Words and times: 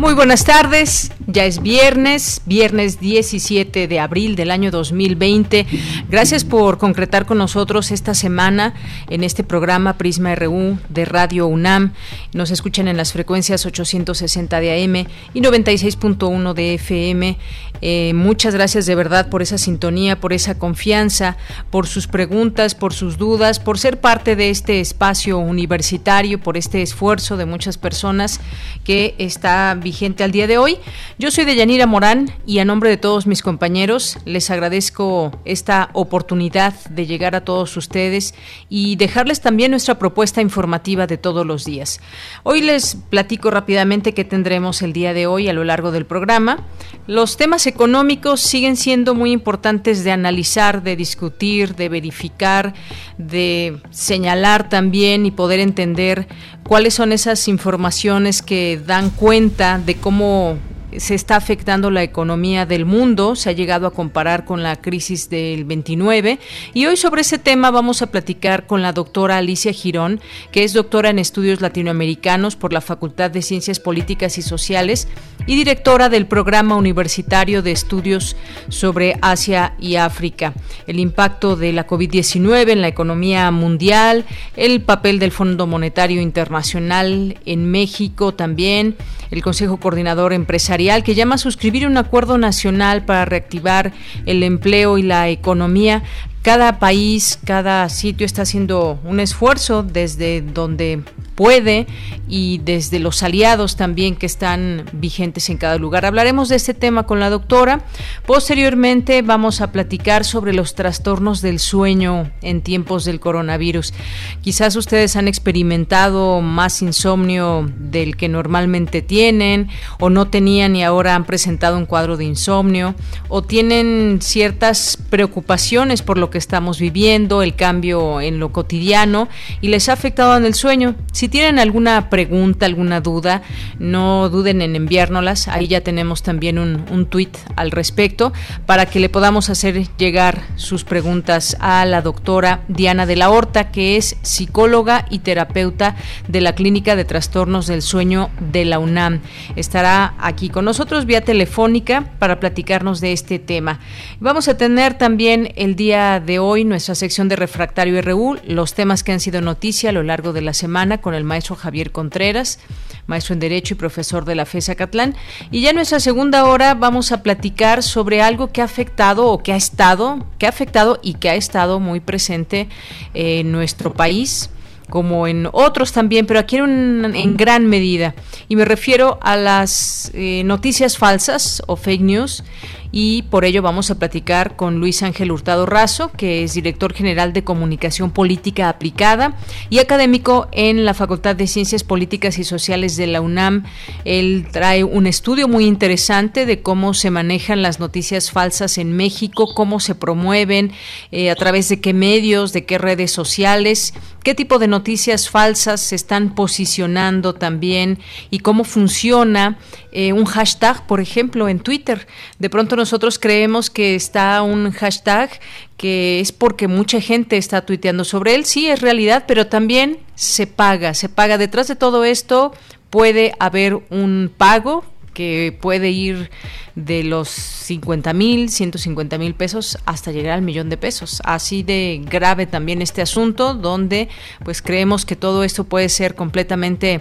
Muy 0.00 0.14
buenas 0.14 0.46
tardes. 0.46 1.12
Ya 1.26 1.44
es 1.44 1.60
viernes, 1.60 2.40
viernes 2.46 3.00
17 3.00 3.86
de 3.86 4.00
abril 4.00 4.34
del 4.34 4.50
año 4.50 4.70
2020. 4.70 5.66
Gracias 6.08 6.44
por 6.44 6.78
concretar 6.78 7.26
con 7.26 7.36
nosotros 7.36 7.90
esta 7.90 8.14
semana 8.14 8.72
en 9.10 9.24
este 9.24 9.44
programa 9.44 9.98
Prisma 9.98 10.34
RU 10.34 10.78
de 10.88 11.04
Radio 11.04 11.46
UNAM. 11.46 11.92
Nos 12.32 12.50
escuchan 12.50 12.88
en 12.88 12.96
las 12.96 13.12
frecuencias 13.12 13.66
860 13.66 14.58
de 14.58 14.82
AM 14.82 15.06
y 15.34 15.42
96.1 15.42 16.54
de 16.54 16.74
FM. 16.74 17.36
Eh, 17.82 18.12
muchas 18.14 18.54
gracias 18.54 18.86
de 18.86 18.94
verdad 18.94 19.28
por 19.28 19.42
esa 19.42 19.56
sintonía, 19.56 20.18
por 20.18 20.32
esa 20.32 20.58
confianza, 20.58 21.36
por 21.70 21.86
sus 21.86 22.06
preguntas, 22.06 22.74
por 22.74 22.92
sus 22.92 23.18
dudas, 23.18 23.60
por 23.60 23.78
ser 23.78 24.00
parte 24.00 24.34
de 24.34 24.50
este 24.50 24.80
espacio 24.80 25.38
universitario, 25.38 26.40
por 26.40 26.56
este 26.56 26.82
esfuerzo 26.82 27.36
de 27.36 27.46
muchas 27.46 27.78
personas 27.78 28.40
que 28.84 29.14
está 29.18 29.74
al 30.20 30.30
día 30.30 30.46
de 30.46 30.56
hoy. 30.56 30.78
Yo 31.18 31.30
soy 31.30 31.44
Deyanira 31.44 31.84
Morán 31.84 32.32
y 32.46 32.60
a 32.60 32.64
nombre 32.64 32.88
de 32.90 32.96
todos 32.96 33.26
mis 33.26 33.42
compañeros 33.42 34.18
les 34.24 34.48
agradezco 34.50 35.32
esta 35.44 35.90
oportunidad 35.94 36.74
de 36.90 37.06
llegar 37.06 37.34
a 37.34 37.44
todos 37.44 37.76
ustedes 37.76 38.34
y 38.68 38.94
dejarles 38.96 39.40
también 39.40 39.72
nuestra 39.72 39.98
propuesta 39.98 40.40
informativa 40.40 41.08
de 41.08 41.18
todos 41.18 41.44
los 41.44 41.64
días. 41.64 42.00
Hoy 42.44 42.62
les 42.62 42.96
platico 43.10 43.50
rápidamente 43.50 44.14
qué 44.14 44.24
tendremos 44.24 44.80
el 44.82 44.92
día 44.92 45.12
de 45.12 45.26
hoy 45.26 45.48
a 45.48 45.52
lo 45.52 45.64
largo 45.64 45.90
del 45.90 46.06
programa. 46.06 46.64
Los 47.08 47.36
temas 47.36 47.66
económicos 47.66 48.40
siguen 48.40 48.76
siendo 48.76 49.14
muy 49.14 49.32
importantes 49.32 50.04
de 50.04 50.12
analizar, 50.12 50.82
de 50.84 50.94
discutir, 50.94 51.74
de 51.74 51.88
verificar, 51.88 52.74
de 53.18 53.78
señalar 53.90 54.68
también 54.68 55.26
y 55.26 55.32
poder 55.32 55.58
entender 55.58 56.28
cuáles 56.70 56.94
son 56.94 57.10
esas 57.10 57.48
informaciones 57.48 58.42
que 58.42 58.80
dan 58.86 59.10
cuenta 59.10 59.80
de 59.84 59.96
cómo 59.96 60.56
se 60.96 61.14
está 61.14 61.36
afectando 61.36 61.90
la 61.90 62.02
economía 62.02 62.66
del 62.66 62.84
mundo, 62.84 63.36
se 63.36 63.50
ha 63.50 63.52
llegado 63.52 63.86
a 63.86 63.92
comparar 63.92 64.44
con 64.44 64.62
la 64.62 64.76
crisis 64.76 65.30
del 65.30 65.64
29 65.64 66.38
y 66.74 66.86
hoy 66.86 66.96
sobre 66.96 67.22
ese 67.22 67.38
tema 67.38 67.70
vamos 67.70 68.02
a 68.02 68.10
platicar 68.10 68.66
con 68.66 68.82
la 68.82 68.92
doctora 68.92 69.38
Alicia 69.38 69.72
Girón, 69.72 70.20
que 70.50 70.64
es 70.64 70.72
doctora 70.72 71.10
en 71.10 71.18
estudios 71.18 71.60
latinoamericanos 71.60 72.56
por 72.56 72.72
la 72.72 72.80
Facultad 72.80 73.30
de 73.30 73.42
Ciencias 73.42 73.78
Políticas 73.78 74.38
y 74.38 74.42
Sociales 74.42 75.08
y 75.46 75.56
directora 75.56 76.08
del 76.08 76.26
programa 76.26 76.76
universitario 76.76 77.62
de 77.62 77.72
estudios 77.72 78.36
sobre 78.68 79.16
Asia 79.22 79.74
y 79.78 79.96
África, 79.96 80.54
el 80.86 80.98
impacto 80.98 81.56
de 81.56 81.72
la 81.72 81.86
COVID-19 81.86 82.70
en 82.70 82.80
la 82.82 82.88
economía 82.88 83.50
mundial, 83.50 84.24
el 84.56 84.82
papel 84.82 85.18
del 85.18 85.32
Fondo 85.32 85.66
Monetario 85.66 86.20
Internacional 86.20 87.38
en 87.46 87.70
México 87.70 88.34
también, 88.34 88.96
el 89.30 89.42
Consejo 89.42 89.78
Coordinador 89.78 90.32
Empresarial, 90.32 90.79
que 91.04 91.14
llama 91.14 91.34
a 91.34 91.38
suscribir 91.38 91.86
un 91.86 91.96
acuerdo 91.96 92.38
nacional 92.38 93.04
para 93.04 93.24
reactivar 93.24 93.92
el 94.26 94.42
empleo 94.42 94.98
y 94.98 95.02
la 95.02 95.28
economía. 95.28 96.02
Cada 96.42 96.78
país, 96.78 97.38
cada 97.44 97.88
sitio 97.90 98.24
está 98.24 98.42
haciendo 98.42 98.98
un 99.04 99.20
esfuerzo 99.20 99.82
desde 99.82 100.40
donde 100.40 101.02
puede 101.40 101.86
y 102.28 102.58
desde 102.58 102.98
los 102.98 103.22
aliados 103.22 103.74
también 103.74 104.14
que 104.14 104.26
están 104.26 104.84
vigentes 104.92 105.48
en 105.48 105.56
cada 105.56 105.78
lugar. 105.78 106.04
Hablaremos 106.04 106.50
de 106.50 106.56
este 106.56 106.74
tema 106.74 107.06
con 107.06 107.18
la 107.18 107.30
doctora. 107.30 107.80
Posteriormente 108.26 109.22
vamos 109.22 109.62
a 109.62 109.72
platicar 109.72 110.26
sobre 110.26 110.52
los 110.52 110.74
trastornos 110.74 111.40
del 111.40 111.58
sueño 111.58 112.30
en 112.42 112.60
tiempos 112.60 113.06
del 113.06 113.20
coronavirus. 113.20 113.94
Quizás 114.42 114.76
ustedes 114.76 115.16
han 115.16 115.28
experimentado 115.28 116.42
más 116.42 116.82
insomnio 116.82 117.66
del 117.74 118.18
que 118.18 118.28
normalmente 118.28 119.00
tienen 119.00 119.70
o 119.98 120.10
no 120.10 120.28
tenían 120.28 120.76
y 120.76 120.84
ahora 120.84 121.14
han 121.14 121.24
presentado 121.24 121.78
un 121.78 121.86
cuadro 121.86 122.18
de 122.18 122.26
insomnio 122.26 122.94
o 123.30 123.40
tienen 123.40 124.18
ciertas 124.20 124.98
preocupaciones 125.08 126.02
por 126.02 126.18
lo 126.18 126.28
que 126.28 126.36
estamos 126.36 126.78
viviendo, 126.78 127.42
el 127.42 127.56
cambio 127.56 128.20
en 128.20 128.38
lo 128.38 128.52
cotidiano 128.52 129.28
y 129.62 129.68
les 129.68 129.88
ha 129.88 129.94
afectado 129.94 130.36
en 130.36 130.44
el 130.44 130.52
sueño. 130.52 130.96
Si 131.12 131.29
tienen 131.30 131.58
alguna 131.58 132.10
pregunta, 132.10 132.66
alguna 132.66 133.00
duda, 133.00 133.42
no 133.78 134.28
duden 134.28 134.62
en 134.62 134.76
enviárnoslas. 134.76 135.48
Ahí 135.48 135.68
ya 135.68 135.80
tenemos 135.80 136.22
también 136.22 136.58
un, 136.58 136.84
un 136.90 137.06
tuit 137.06 137.36
al 137.56 137.70
respecto 137.70 138.32
para 138.66 138.86
que 138.86 139.00
le 139.00 139.08
podamos 139.08 139.48
hacer 139.48 139.88
llegar 139.96 140.42
sus 140.56 140.84
preguntas 140.84 141.56
a 141.60 141.84
la 141.86 142.02
doctora 142.02 142.60
Diana 142.68 143.06
de 143.06 143.16
la 143.16 143.30
Horta, 143.30 143.70
que 143.70 143.96
es 143.96 144.16
psicóloga 144.22 145.06
y 145.10 145.20
terapeuta 145.20 145.96
de 146.28 146.40
la 146.40 146.54
Clínica 146.54 146.96
de 146.96 147.04
Trastornos 147.04 147.66
del 147.66 147.82
Sueño 147.82 148.30
de 148.52 148.64
la 148.64 148.78
UNAM. 148.78 149.20
Estará 149.56 150.14
aquí 150.18 150.48
con 150.48 150.64
nosotros 150.64 151.06
vía 151.06 151.22
telefónica 151.22 152.04
para 152.18 152.40
platicarnos 152.40 153.00
de 153.00 153.12
este 153.12 153.38
tema. 153.38 153.80
Vamos 154.20 154.48
a 154.48 154.56
tener 154.56 154.94
también 154.94 155.52
el 155.56 155.76
día 155.76 156.20
de 156.20 156.38
hoy 156.38 156.64
nuestra 156.64 156.94
sección 156.94 157.28
de 157.28 157.36
Refractario 157.36 158.00
RU, 158.02 158.38
los 158.46 158.74
temas 158.74 159.04
que 159.04 159.12
han 159.12 159.20
sido 159.20 159.40
noticia 159.40 159.90
a 159.90 159.92
lo 159.92 160.02
largo 160.02 160.32
de 160.32 160.42
la 160.42 160.52
semana 160.52 160.98
con 160.98 161.14
el 161.14 161.19
maestro 161.24 161.56
Javier 161.56 161.92
Contreras, 161.92 162.58
maestro 163.06 163.34
en 163.34 163.40
Derecho 163.40 163.74
y 163.74 163.76
profesor 163.76 164.24
de 164.24 164.34
la 164.34 164.46
FESA 164.46 164.74
Catlán. 164.74 165.14
Y 165.50 165.60
ya 165.60 165.70
en 165.70 165.76
nuestra 165.76 166.00
segunda 166.00 166.44
hora 166.44 166.74
vamos 166.74 167.12
a 167.12 167.22
platicar 167.22 167.82
sobre 167.82 168.22
algo 168.22 168.52
que 168.52 168.62
ha 168.62 168.64
afectado 168.64 169.26
o 169.26 169.42
que 169.42 169.52
ha 169.52 169.56
estado, 169.56 170.26
que 170.38 170.46
ha 170.46 170.50
afectado 170.50 170.98
y 171.02 171.14
que 171.14 171.30
ha 171.30 171.34
estado 171.34 171.80
muy 171.80 172.00
presente 172.00 172.68
en 173.14 173.52
nuestro 173.52 173.94
país 173.94 174.50
como 174.90 175.26
en 175.26 175.48
otros 175.52 175.92
también, 175.92 176.26
pero 176.26 176.40
aquí 176.40 176.56
en, 176.56 177.12
en 177.14 177.36
gran 177.36 177.66
medida. 177.66 178.14
Y 178.48 178.56
me 178.56 178.66
refiero 178.66 179.18
a 179.22 179.36
las 179.36 180.10
eh, 180.12 180.42
noticias 180.44 180.98
falsas 180.98 181.62
o 181.66 181.76
fake 181.76 182.02
news 182.02 182.44
y 182.92 183.22
por 183.22 183.44
ello 183.44 183.62
vamos 183.62 183.90
a 183.90 183.98
platicar 183.98 184.56
con 184.56 184.80
Luis 184.80 185.02
Ángel 185.02 185.30
Hurtado 185.30 185.66
Razo, 185.66 186.10
que 186.16 186.42
es 186.42 186.54
director 186.54 186.92
general 186.92 187.32
de 187.32 187.44
Comunicación 187.44 188.10
Política 188.10 188.68
Aplicada 188.68 189.36
y 189.68 189.78
académico 189.78 190.48
en 190.52 190.84
la 190.84 190.94
Facultad 190.94 191.36
de 191.36 191.46
Ciencias 191.46 191.84
Políticas 191.84 192.38
y 192.38 192.44
Sociales 192.44 192.96
de 192.96 193.06
la 193.06 193.20
UNAM. 193.20 193.64
Él 194.04 194.48
trae 194.50 194.82
un 194.82 195.06
estudio 195.06 195.46
muy 195.46 195.66
interesante 195.66 196.46
de 196.46 196.62
cómo 196.62 196.94
se 196.94 197.10
manejan 197.10 197.62
las 197.62 197.78
noticias 197.78 198.30
falsas 198.30 198.78
en 198.78 198.96
México, 198.96 199.54
cómo 199.54 199.78
se 199.78 199.94
promueven, 199.94 200.72
eh, 201.12 201.30
a 201.30 201.36
través 201.36 201.68
de 201.68 201.80
qué 201.80 201.94
medios, 201.94 202.52
de 202.52 202.64
qué 202.64 202.78
redes 202.78 203.12
sociales, 203.12 203.94
qué 204.24 204.34
tipo 204.34 204.58
de 204.58 204.68
noticias 204.68 205.30
falsas 205.30 205.80
se 205.80 205.94
están 205.94 206.34
posicionando 206.34 207.34
también 207.34 207.98
y 208.30 208.40
cómo 208.40 208.64
funciona 208.64 209.58
eh, 209.92 210.12
un 210.12 210.24
hashtag, 210.24 210.86
por 210.86 211.00
ejemplo, 211.00 211.48
en 211.48 211.60
Twitter. 211.60 212.06
De 212.38 212.50
pronto 212.50 212.76
nosotros 212.80 213.18
creemos 213.18 213.70
que 213.70 213.94
está 213.94 214.42
un 214.42 214.72
hashtag 214.72 215.30
que 215.76 216.18
es 216.20 216.32
porque 216.32 216.66
mucha 216.66 217.00
gente 217.00 217.36
está 217.36 217.64
tuiteando 217.64 218.04
sobre 218.04 218.34
él. 218.34 218.44
Sí, 218.44 218.68
es 218.68 218.80
realidad, 218.80 219.24
pero 219.28 219.46
también 219.46 219.98
se 220.14 220.46
paga, 220.46 220.94
se 220.94 221.08
paga. 221.08 221.38
Detrás 221.38 221.68
de 221.68 221.76
todo 221.76 222.04
esto 222.04 222.52
puede 222.90 223.34
haber 223.38 223.74
un 223.90 224.32
pago 224.36 224.84
que 225.14 225.56
puede 225.60 225.90
ir 225.90 226.30
de 226.74 227.04
los 227.04 227.28
50 227.28 228.12
mil, 228.12 228.48
150 228.48 229.18
mil 229.18 229.34
pesos 229.34 229.78
hasta 229.84 230.12
llegar 230.12 230.32
al 230.34 230.42
millón 230.42 230.70
de 230.70 230.76
pesos. 230.76 231.20
Así 231.24 231.62
de 231.62 232.00
grave 232.04 232.46
también 232.46 232.80
este 232.80 233.02
asunto, 233.02 233.54
donde 233.54 234.08
pues 234.44 234.62
creemos 234.62 235.04
que 235.04 235.16
todo 235.16 235.44
esto 235.44 235.64
puede 235.64 235.88
ser 235.88 236.14
completamente 236.14 237.00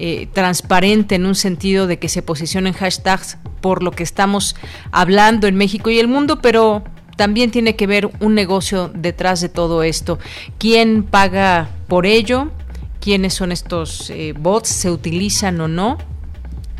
eh, 0.00 0.28
transparente 0.32 1.16
en 1.16 1.26
un 1.26 1.34
sentido 1.34 1.88
de 1.88 1.98
que 1.98 2.08
se 2.08 2.22
posicionen 2.22 2.72
hashtags 2.72 3.36
por 3.60 3.82
lo 3.82 3.90
que 3.90 4.04
estamos 4.04 4.54
hablando 4.92 5.48
en 5.48 5.56
México 5.56 5.90
y 5.90 5.98
el 5.98 6.06
mundo, 6.06 6.40
pero 6.40 6.84
también 7.16 7.50
tiene 7.50 7.74
que 7.74 7.88
ver 7.88 8.08
un 8.20 8.36
negocio 8.36 8.92
detrás 8.94 9.40
de 9.40 9.48
todo 9.48 9.82
esto. 9.82 10.20
¿Quién 10.58 11.02
paga 11.02 11.68
por 11.88 12.06
ello? 12.06 12.52
¿Quiénes 13.00 13.34
son 13.34 13.50
estos 13.50 14.10
eh, 14.10 14.34
bots? 14.38 14.68
¿Se 14.68 14.88
utilizan 14.88 15.60
o 15.60 15.66
no? 15.66 15.98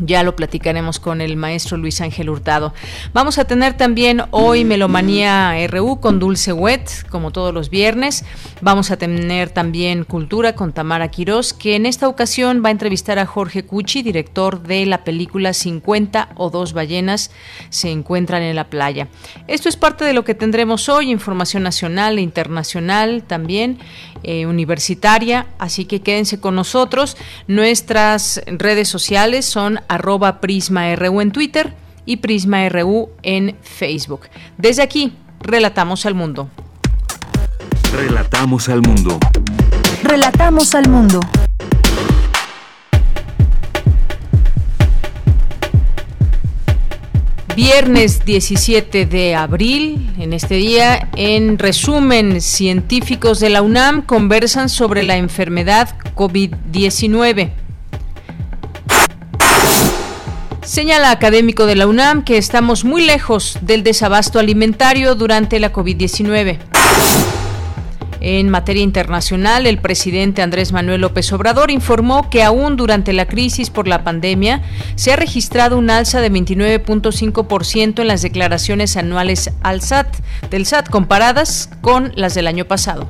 Ya 0.01 0.23
lo 0.23 0.37
platicaremos 0.37 1.01
con 1.01 1.21
el 1.21 1.37
maestro 1.37 1.77
Luis 1.77 2.01
Ángel 2.01 2.31
Hurtado. 2.31 2.73
Vamos 3.13 3.39
a 3.39 3.45
tener 3.45 3.77
también 3.77 4.23
hoy 4.31 4.65
Melomanía 4.65 5.55
RU 5.69 6.01
con 6.01 6.19
Dulce 6.19 6.53
Wet, 6.53 7.09
como 7.09 7.31
todos 7.31 7.53
los 7.53 7.71
viernes. 7.71 8.25
Vamos 8.61 8.91
a 8.91 8.97
tener 8.97 9.51
también 9.51 10.05
Cultura 10.05 10.55
con 10.55 10.73
Tamara 10.73 11.09
Quirós, 11.09 11.53
que 11.53 11.77
en 11.77 11.87
esta 11.87 12.09
ocasión 12.09 12.63
va 12.65 12.69
a 12.69 12.73
entrevistar 12.73 13.19
a 13.19 13.27
Jorge 13.27 13.65
Cucci, 13.65 14.03
director 14.03 14.63
de 14.63 14.87
la 14.87 15.05
película 15.05 15.53
50 15.53 16.31
o 16.37 16.51
dos 16.51 16.73
ballenas 16.73 17.31
se 17.71 17.91
encuentran 17.91 18.43
en 18.43 18.57
la 18.57 18.71
playa. 18.71 19.09
Esto 19.47 19.69
es 19.69 19.77
parte 19.77 20.05
de 20.05 20.13
lo 20.13 20.25
que 20.25 20.35
tendremos 20.35 20.89
hoy, 20.89 21.11
información 21.11 21.63
nacional 21.63 22.19
e 22.19 22.23
internacional 22.23 23.25
también, 23.27 23.79
eh, 24.23 24.47
universitaria, 24.47 25.47
así 25.59 25.85
que 25.85 26.01
quédense 26.01 26.41
con 26.41 26.55
nosotros. 26.55 27.17
Nuestras 27.47 28.41
redes 28.47 28.89
sociales 28.89 29.47
son 29.47 29.81
arroba 29.89 30.41
PrismaRU 30.41 31.21
en 31.21 31.33
Twitter 31.33 31.75
y 32.05 32.17
PrismaRU 32.19 33.11
en 33.23 33.57
Facebook. 33.63 34.29
Desde 34.57 34.83
aquí, 34.83 35.13
relatamos 35.41 36.07
al 36.07 36.15
mundo. 36.15 36.49
Relatamos 37.93 38.69
al 38.69 38.83
mundo. 38.83 39.19
Relatamos 40.03 40.75
al 40.75 40.89
mundo. 40.89 41.21
Viernes 47.59 48.25
17 48.25 49.05
de 49.07 49.35
abril, 49.35 50.13
en 50.17 50.33
este 50.33 50.55
día, 50.55 51.09
en 51.17 51.59
resumen, 51.59 52.41
científicos 52.41 53.41
de 53.41 53.51
la 53.51 53.63
UNAM 53.63 54.03
conversan 54.03 54.69
sobre 54.69 55.03
la 55.03 55.17
enfermedad 55.17 55.97
COVID-19. 56.15 57.51
Señala 60.63 61.11
académico 61.11 61.67
de 61.67 61.75
la 61.75 61.89
UNAM 61.89 62.23
que 62.23 62.39
estamos 62.39 62.85
muy 62.85 63.05
lejos 63.05 63.59
del 63.61 63.83
desabasto 63.83 64.39
alimentario 64.39 65.17
durante 65.17 65.59
la 65.59 65.73
COVID-19. 65.73 66.59
En 68.21 68.49
materia 68.49 68.83
internacional, 68.83 69.67
el 69.67 69.79
presidente 69.79 70.43
Andrés 70.43 70.73
Manuel 70.73 71.01
López 71.01 71.33
Obrador 71.33 71.71
informó 71.71 72.31
que 72.31 72.43
aún 72.43 72.77
durante 72.77 73.13
la 73.13 73.27
crisis 73.27 73.71
por 73.71 73.87
la 73.87 74.05
pandemia 74.05 74.63
se 74.97 75.13
ha 75.13 75.17
registrado 75.17 75.79
un 75.79 75.91
alza 75.91 76.21
de 76.21 76.33
29.5% 76.33 78.01
en 78.01 78.09
las 78.09 78.23
declaraciones 78.23 78.97
anuales 78.97 79.51
al 79.63 79.83
SAT, 79.83 80.17
del 80.51 80.67
SAT 80.67 80.89
comparadas 80.89 81.71
con 81.81 82.13
las 82.17 82.35
del 82.35 82.47
año 82.47 82.65
pasado. 82.65 83.09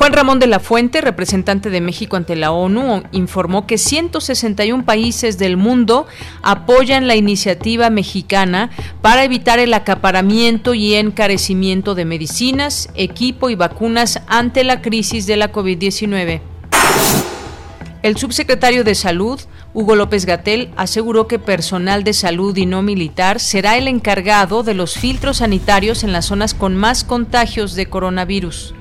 Juan 0.00 0.14
Ramón 0.14 0.38
de 0.38 0.46
la 0.46 0.60
Fuente, 0.60 1.02
representante 1.02 1.68
de 1.68 1.82
México 1.82 2.16
ante 2.16 2.34
la 2.34 2.52
ONU, 2.52 3.02
informó 3.12 3.66
que 3.66 3.76
161 3.76 4.86
países 4.86 5.36
del 5.36 5.58
mundo 5.58 6.06
apoyan 6.40 7.06
la 7.06 7.16
iniciativa 7.16 7.90
mexicana 7.90 8.70
para 9.02 9.24
evitar 9.24 9.58
el 9.58 9.74
acaparamiento 9.74 10.72
y 10.72 10.94
encarecimiento 10.94 11.94
de 11.94 12.06
medicinas, 12.06 12.88
equipo 12.94 13.50
y 13.50 13.56
vacunas 13.56 14.22
ante 14.26 14.64
la 14.64 14.80
crisis 14.80 15.26
de 15.26 15.36
la 15.36 15.52
COVID-19. 15.52 16.40
El 18.02 18.16
subsecretario 18.16 18.84
de 18.84 18.94
Salud, 18.94 19.38
Hugo 19.74 19.96
López 19.96 20.24
Gatel, 20.24 20.70
aseguró 20.78 21.28
que 21.28 21.38
personal 21.38 22.04
de 22.04 22.14
salud 22.14 22.56
y 22.56 22.64
no 22.64 22.80
militar 22.80 23.38
será 23.38 23.76
el 23.76 23.86
encargado 23.86 24.62
de 24.62 24.72
los 24.72 24.94
filtros 24.94 25.36
sanitarios 25.36 26.04
en 26.04 26.14
las 26.14 26.24
zonas 26.24 26.54
con 26.54 26.74
más 26.74 27.04
contagios 27.04 27.74
de 27.74 27.84
coronavirus. 27.84 28.72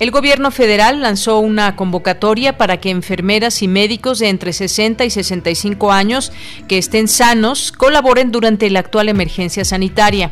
El 0.00 0.10
gobierno 0.12 0.50
federal 0.50 1.02
lanzó 1.02 1.40
una 1.40 1.76
convocatoria 1.76 2.56
para 2.56 2.78
que 2.80 2.88
enfermeras 2.88 3.60
y 3.60 3.68
médicos 3.68 4.18
de 4.18 4.30
entre 4.30 4.54
60 4.54 5.04
y 5.04 5.10
65 5.10 5.92
años 5.92 6.32
que 6.68 6.78
estén 6.78 7.06
sanos 7.06 7.70
colaboren 7.70 8.32
durante 8.32 8.70
la 8.70 8.80
actual 8.80 9.10
emergencia 9.10 9.62
sanitaria. 9.62 10.30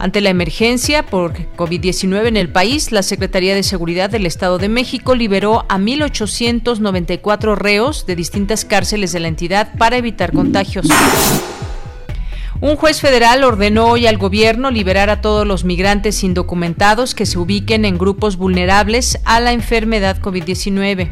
Ante 0.00 0.20
la 0.20 0.30
emergencia 0.30 1.06
por 1.06 1.34
COVID-19 1.56 2.26
en 2.26 2.36
el 2.36 2.48
país, 2.48 2.90
la 2.90 3.04
Secretaría 3.04 3.54
de 3.54 3.62
Seguridad 3.62 4.10
del 4.10 4.26
Estado 4.26 4.58
de 4.58 4.68
México 4.68 5.14
liberó 5.14 5.64
a 5.68 5.78
1.894 5.78 7.54
reos 7.54 8.06
de 8.06 8.16
distintas 8.16 8.64
cárceles 8.64 9.12
de 9.12 9.20
la 9.20 9.28
entidad 9.28 9.70
para 9.78 9.96
evitar 9.96 10.32
contagios. 10.32 10.88
Un 12.60 12.76
juez 12.76 13.00
federal 13.00 13.44
ordenó 13.44 13.86
hoy 13.86 14.06
al 14.06 14.16
gobierno 14.16 14.70
liberar 14.70 15.10
a 15.10 15.20
todos 15.20 15.46
los 15.46 15.64
migrantes 15.64 16.22
indocumentados 16.22 17.14
que 17.14 17.26
se 17.26 17.38
ubiquen 17.38 17.84
en 17.84 17.98
grupos 17.98 18.36
vulnerables 18.36 19.18
a 19.24 19.40
la 19.40 19.52
enfermedad 19.52 20.18
COVID-19. 20.20 21.10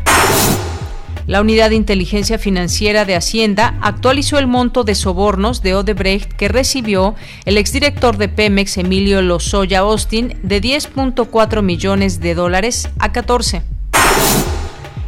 La 1.27 1.41
Unidad 1.41 1.71
de 1.71 1.77
Inteligencia 1.77 2.39
Financiera 2.39 3.05
de 3.05 3.15
Hacienda 3.15 3.77
actualizó 3.81 4.39
el 4.39 4.47
monto 4.47 4.83
de 4.83 4.95
sobornos 4.95 5.63
de 5.63 5.75
Odebrecht 5.75 6.33
que 6.33 6.49
recibió 6.49 7.15
el 7.45 7.59
exdirector 7.59 8.17
de 8.17 8.29
Pemex, 8.29 8.77
Emilio 8.79 9.23
Lozoya 9.23 9.81
Austin, 9.81 10.37
de 10.43 10.61
10.4 10.61 11.63
millones 11.63 12.21
de 12.21 12.35
dólares 12.35 12.89
a 12.99 13.13
14. 13.13 13.72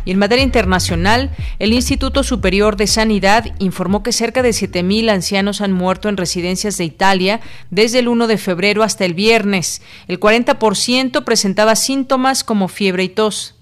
Y 0.05 0.11
en 0.11 0.19
materia 0.19 0.45
internacional, 0.45 1.31
el 1.59 1.73
Instituto 1.73 2.23
Superior 2.23 2.77
de 2.77 2.87
Sanidad 2.87 3.55
informó 3.59 4.03
que 4.03 4.13
cerca 4.13 4.43
de 4.43 4.51
7.000 4.51 5.11
ancianos 5.11 5.61
han 5.61 5.73
muerto 5.73 6.09
en 6.09 6.17
residencias 6.17 6.77
de 6.77 6.85
Italia 6.85 7.41
desde 7.71 8.01
el 8.01 8.09
1 8.09 8.27
de 8.27 8.39
febrero 8.39 8.83
hasta 8.83 9.05
el 9.05 9.15
viernes. 9.15 9.83
El 10.09 10.21
40% 10.21 11.25
presentaba 11.25 11.77
síntomas 11.77 12.45
como 12.45 12.69
fiebre 12.69 13.05
y 13.05 13.09
tos 13.09 13.55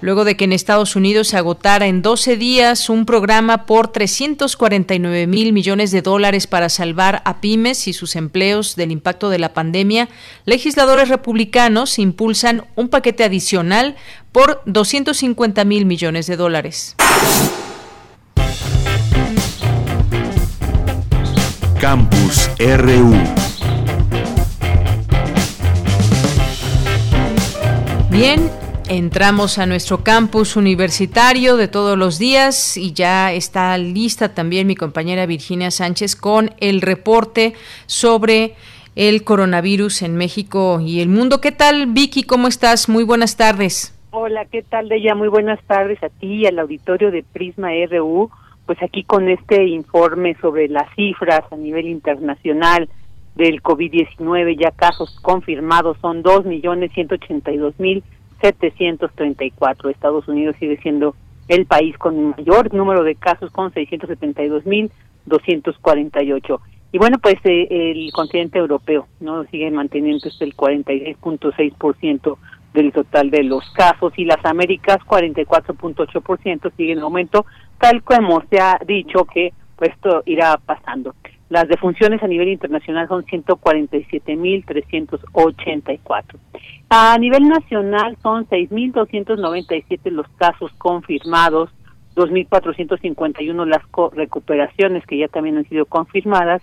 luego 0.00 0.24
de 0.24 0.36
que 0.36 0.44
en 0.44 0.52
Estados 0.52 0.96
Unidos 0.96 1.28
se 1.28 1.36
agotara 1.36 1.86
en 1.86 2.02
12 2.02 2.36
días 2.36 2.88
un 2.88 3.06
programa 3.06 3.66
por 3.66 3.88
349 3.88 5.26
mil 5.26 5.52
millones 5.52 5.90
de 5.90 6.02
dólares 6.02 6.46
para 6.46 6.68
salvar 6.68 7.22
a 7.24 7.40
pymes 7.40 7.88
y 7.88 7.92
sus 7.92 8.16
empleos 8.16 8.76
del 8.76 8.92
impacto 8.92 9.30
de 9.30 9.38
la 9.38 9.52
pandemia, 9.52 10.08
legisladores 10.44 11.08
republicanos 11.08 11.98
impulsan 11.98 12.64
un 12.76 12.88
paquete 12.88 13.24
adicional 13.24 13.96
por 14.32 14.62
250 14.66 15.64
mil 15.64 15.86
millones 15.86 16.26
de 16.26 16.36
dólares. 16.36 16.96
Campus 21.80 22.50
RU 22.58 23.14
Bien, 28.10 28.50
Entramos 28.92 29.58
a 29.60 29.66
nuestro 29.66 30.02
campus 30.02 30.56
universitario 30.56 31.56
de 31.56 31.68
todos 31.68 31.96
los 31.96 32.18
días 32.18 32.76
y 32.76 32.92
ya 32.92 33.32
está 33.32 33.78
lista 33.78 34.34
también 34.34 34.66
mi 34.66 34.74
compañera 34.74 35.26
Virginia 35.26 35.70
Sánchez 35.70 36.16
con 36.16 36.50
el 36.58 36.80
reporte 36.80 37.52
sobre 37.86 38.56
el 38.96 39.22
coronavirus 39.22 40.02
en 40.02 40.16
México 40.16 40.80
y 40.80 41.02
el 41.02 41.08
mundo. 41.08 41.40
¿Qué 41.40 41.52
tal, 41.52 41.86
Vicky? 41.86 42.24
¿Cómo 42.24 42.48
estás? 42.48 42.88
Muy 42.88 43.04
buenas 43.04 43.36
tardes. 43.36 43.96
Hola, 44.10 44.44
¿qué 44.46 44.62
tal, 44.62 44.88
Deya? 44.88 45.14
Muy 45.14 45.28
buenas 45.28 45.62
tardes 45.68 46.02
a 46.02 46.08
ti 46.08 46.38
y 46.38 46.46
al 46.46 46.58
auditorio 46.58 47.12
de 47.12 47.22
Prisma 47.22 47.68
RU. 47.88 48.28
Pues 48.66 48.82
aquí 48.82 49.04
con 49.04 49.28
este 49.28 49.68
informe 49.68 50.36
sobre 50.40 50.66
las 50.66 50.92
cifras 50.96 51.42
a 51.52 51.56
nivel 51.56 51.86
internacional 51.86 52.88
del 53.36 53.62
COVID-19, 53.62 54.58
ya 54.60 54.72
casos 54.72 55.16
confirmados 55.22 55.96
son 56.00 56.24
2.182.000 56.24 58.02
734. 58.40 59.90
Estados 59.90 60.26
Unidos 60.28 60.56
sigue 60.58 60.78
siendo 60.78 61.14
el 61.48 61.66
país 61.66 61.98
con 61.98 62.30
mayor 62.30 62.72
número 62.72 63.04
de 63.04 63.16
casos, 63.16 63.50
con 63.50 63.70
672.248. 63.72 66.60
Y 66.92 66.98
bueno, 66.98 67.18
pues 67.18 67.36
eh, 67.44 67.68
el 67.70 68.10
continente 68.12 68.58
europeo 68.58 69.06
no 69.20 69.44
sigue 69.44 69.70
manteniendo 69.70 70.28
este 70.28 70.44
el 70.44 70.56
46.6% 70.56 72.36
del 72.74 72.92
total 72.92 73.30
de 73.30 73.44
los 73.44 73.68
casos 73.70 74.12
y 74.16 74.24
las 74.24 74.44
Américas 74.44 74.98
44.8% 75.06 76.72
sigue 76.76 76.92
en 76.92 76.98
aumento, 77.00 77.46
tal 77.78 78.02
como 78.02 78.42
se 78.48 78.60
ha 78.60 78.78
dicho 78.86 79.24
que 79.24 79.52
pues 79.76 79.90
esto 79.90 80.22
irá 80.26 80.56
pasando. 80.58 81.14
Las 81.50 81.68
defunciones 81.68 82.22
a 82.22 82.28
nivel 82.28 82.48
internacional 82.48 83.08
son 83.08 83.24
147.384. 83.24 86.22
A 86.88 87.18
nivel 87.18 87.48
nacional 87.48 88.16
son 88.22 88.46
6.297 88.46 90.12
los 90.12 90.28
casos 90.36 90.70
confirmados, 90.78 91.70
2.451 92.14 93.66
las 93.66 93.82
recuperaciones 94.14 95.04
que 95.06 95.18
ya 95.18 95.26
también 95.26 95.56
han 95.56 95.68
sido 95.68 95.86
confirmadas, 95.86 96.62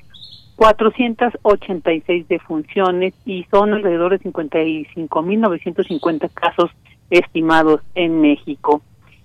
486 0.55 2.29
defunciones 2.29 3.13
y 3.25 3.45
son 3.51 3.73
alrededor 3.73 4.17
de 4.17 4.21
55.950 4.21 6.29
casos 6.33 6.71
estimados 7.09 7.81
en 7.93 8.21
México. 8.21 8.81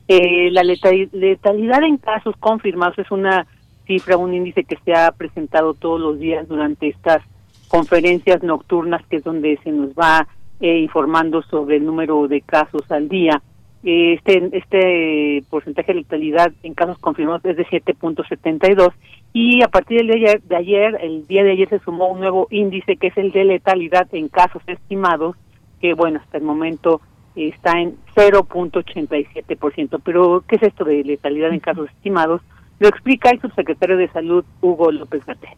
Eh, 0.09 0.51
la 0.51 0.65
letalidad 0.65 1.85
en 1.85 1.99
casos 1.99 2.35
confirmados 2.41 2.99
es 2.99 3.13
una 3.13 3.47
cifra, 3.87 4.17
un 4.17 4.35
índice 4.35 4.65
que 4.65 4.79
se 4.85 4.95
ha 4.95 5.13
presentado 5.13 5.75
todos 5.75 6.01
los 6.01 6.19
días 6.19 6.49
durante 6.49 6.89
estas 6.89 7.23
conferencias 7.69 8.43
nocturnas, 8.43 9.05
que 9.07 9.17
es 9.17 9.25
donde 9.25 9.59
se 9.65 9.73
nos 9.73 9.91
va 9.91 10.27
eh, 10.61 10.79
informando 10.79 11.43
sobre 11.43 11.77
el 11.77 11.85
número 11.85 12.29
de 12.29 12.41
casos 12.41 12.83
al 12.91 13.09
día. 13.09 13.43
este 13.83 14.51
este 14.53 15.43
porcentaje 15.51 15.93
de 15.93 16.01
letalidad 16.01 16.53
en 16.63 16.75
casos 16.75 16.99
confirmados 16.99 17.45
es 17.45 17.57
de 17.57 17.67
7.72 17.67 18.93
y 19.33 19.63
a 19.63 19.69
partir 19.69 19.99
del 19.99 20.19
día 20.19 20.35
de 20.43 20.57
ayer, 20.57 20.99
el 21.01 21.27
día 21.27 21.43
de 21.43 21.53
ayer 21.53 21.69
se 21.69 21.79
sumó 21.79 22.09
un 22.09 22.21
nuevo 22.21 22.49
índice 22.51 22.97
que 22.97 23.07
es 23.09 23.17
el 23.17 23.33
de 23.33 23.45
letalidad 23.45 24.07
en 24.13 24.29
casos 24.29 24.63
estimados, 24.67 25.37
que 25.81 25.95
bueno, 25.95 26.21
hasta 26.23 26.37
el 26.37 26.45
momento 26.45 27.01
está 27.35 27.81
en 27.81 27.97
0.87%. 28.15 30.01
Pero, 30.05 30.45
¿qué 30.47 30.57
es 30.57 30.63
esto 30.63 30.85
de 30.85 31.03
letalidad 31.03 31.53
en 31.53 31.61
casos 31.61 31.89
estimados? 31.91 32.43
Lo 32.83 32.89
explica 32.89 33.31
el 33.31 33.41
subsecretario 33.41 33.97
de 33.97 34.11
Salud, 34.11 34.45
Hugo 34.61 34.91
López 34.91 35.25
Gatell. 35.25 35.57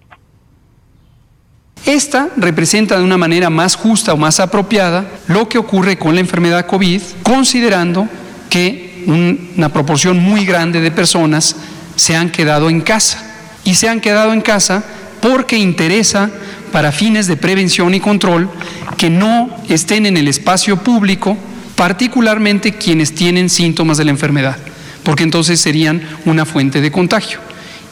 Esta 1.86 2.28
representa 2.36 2.98
de 2.98 3.02
una 3.02 3.16
manera 3.16 3.48
más 3.48 3.76
justa 3.76 4.12
o 4.12 4.18
más 4.18 4.40
apropiada 4.40 5.06
lo 5.26 5.48
que 5.48 5.56
ocurre 5.56 5.96
con 5.96 6.14
la 6.14 6.20
enfermedad 6.20 6.66
COVID, 6.66 7.00
considerando 7.22 8.06
que 8.50 9.04
una 9.06 9.70
proporción 9.70 10.18
muy 10.18 10.44
grande 10.44 10.82
de 10.82 10.90
personas 10.90 11.56
se 11.96 12.14
han 12.14 12.28
quedado 12.28 12.68
en 12.68 12.82
casa 12.82 13.24
y 13.64 13.76
se 13.76 13.88
han 13.88 14.02
quedado 14.02 14.34
en 14.34 14.42
casa 14.42 14.84
porque 15.22 15.56
interesa 15.56 16.30
para 16.72 16.92
fines 16.92 17.26
de 17.26 17.38
prevención 17.38 17.94
y 17.94 18.00
control 18.00 18.50
que 18.98 19.08
no 19.08 19.48
estén 19.70 20.04
en 20.04 20.18
el 20.18 20.28
espacio 20.28 20.76
público, 20.82 21.38
particularmente 21.74 22.74
quienes 22.74 23.14
tienen 23.14 23.48
síntomas 23.48 23.96
de 23.96 24.04
la 24.04 24.10
enfermedad, 24.10 24.58
porque 25.04 25.22
entonces 25.22 25.60
serían 25.60 26.02
una 26.24 26.44
fuente 26.44 26.80
de 26.80 26.90
contagio, 26.90 27.38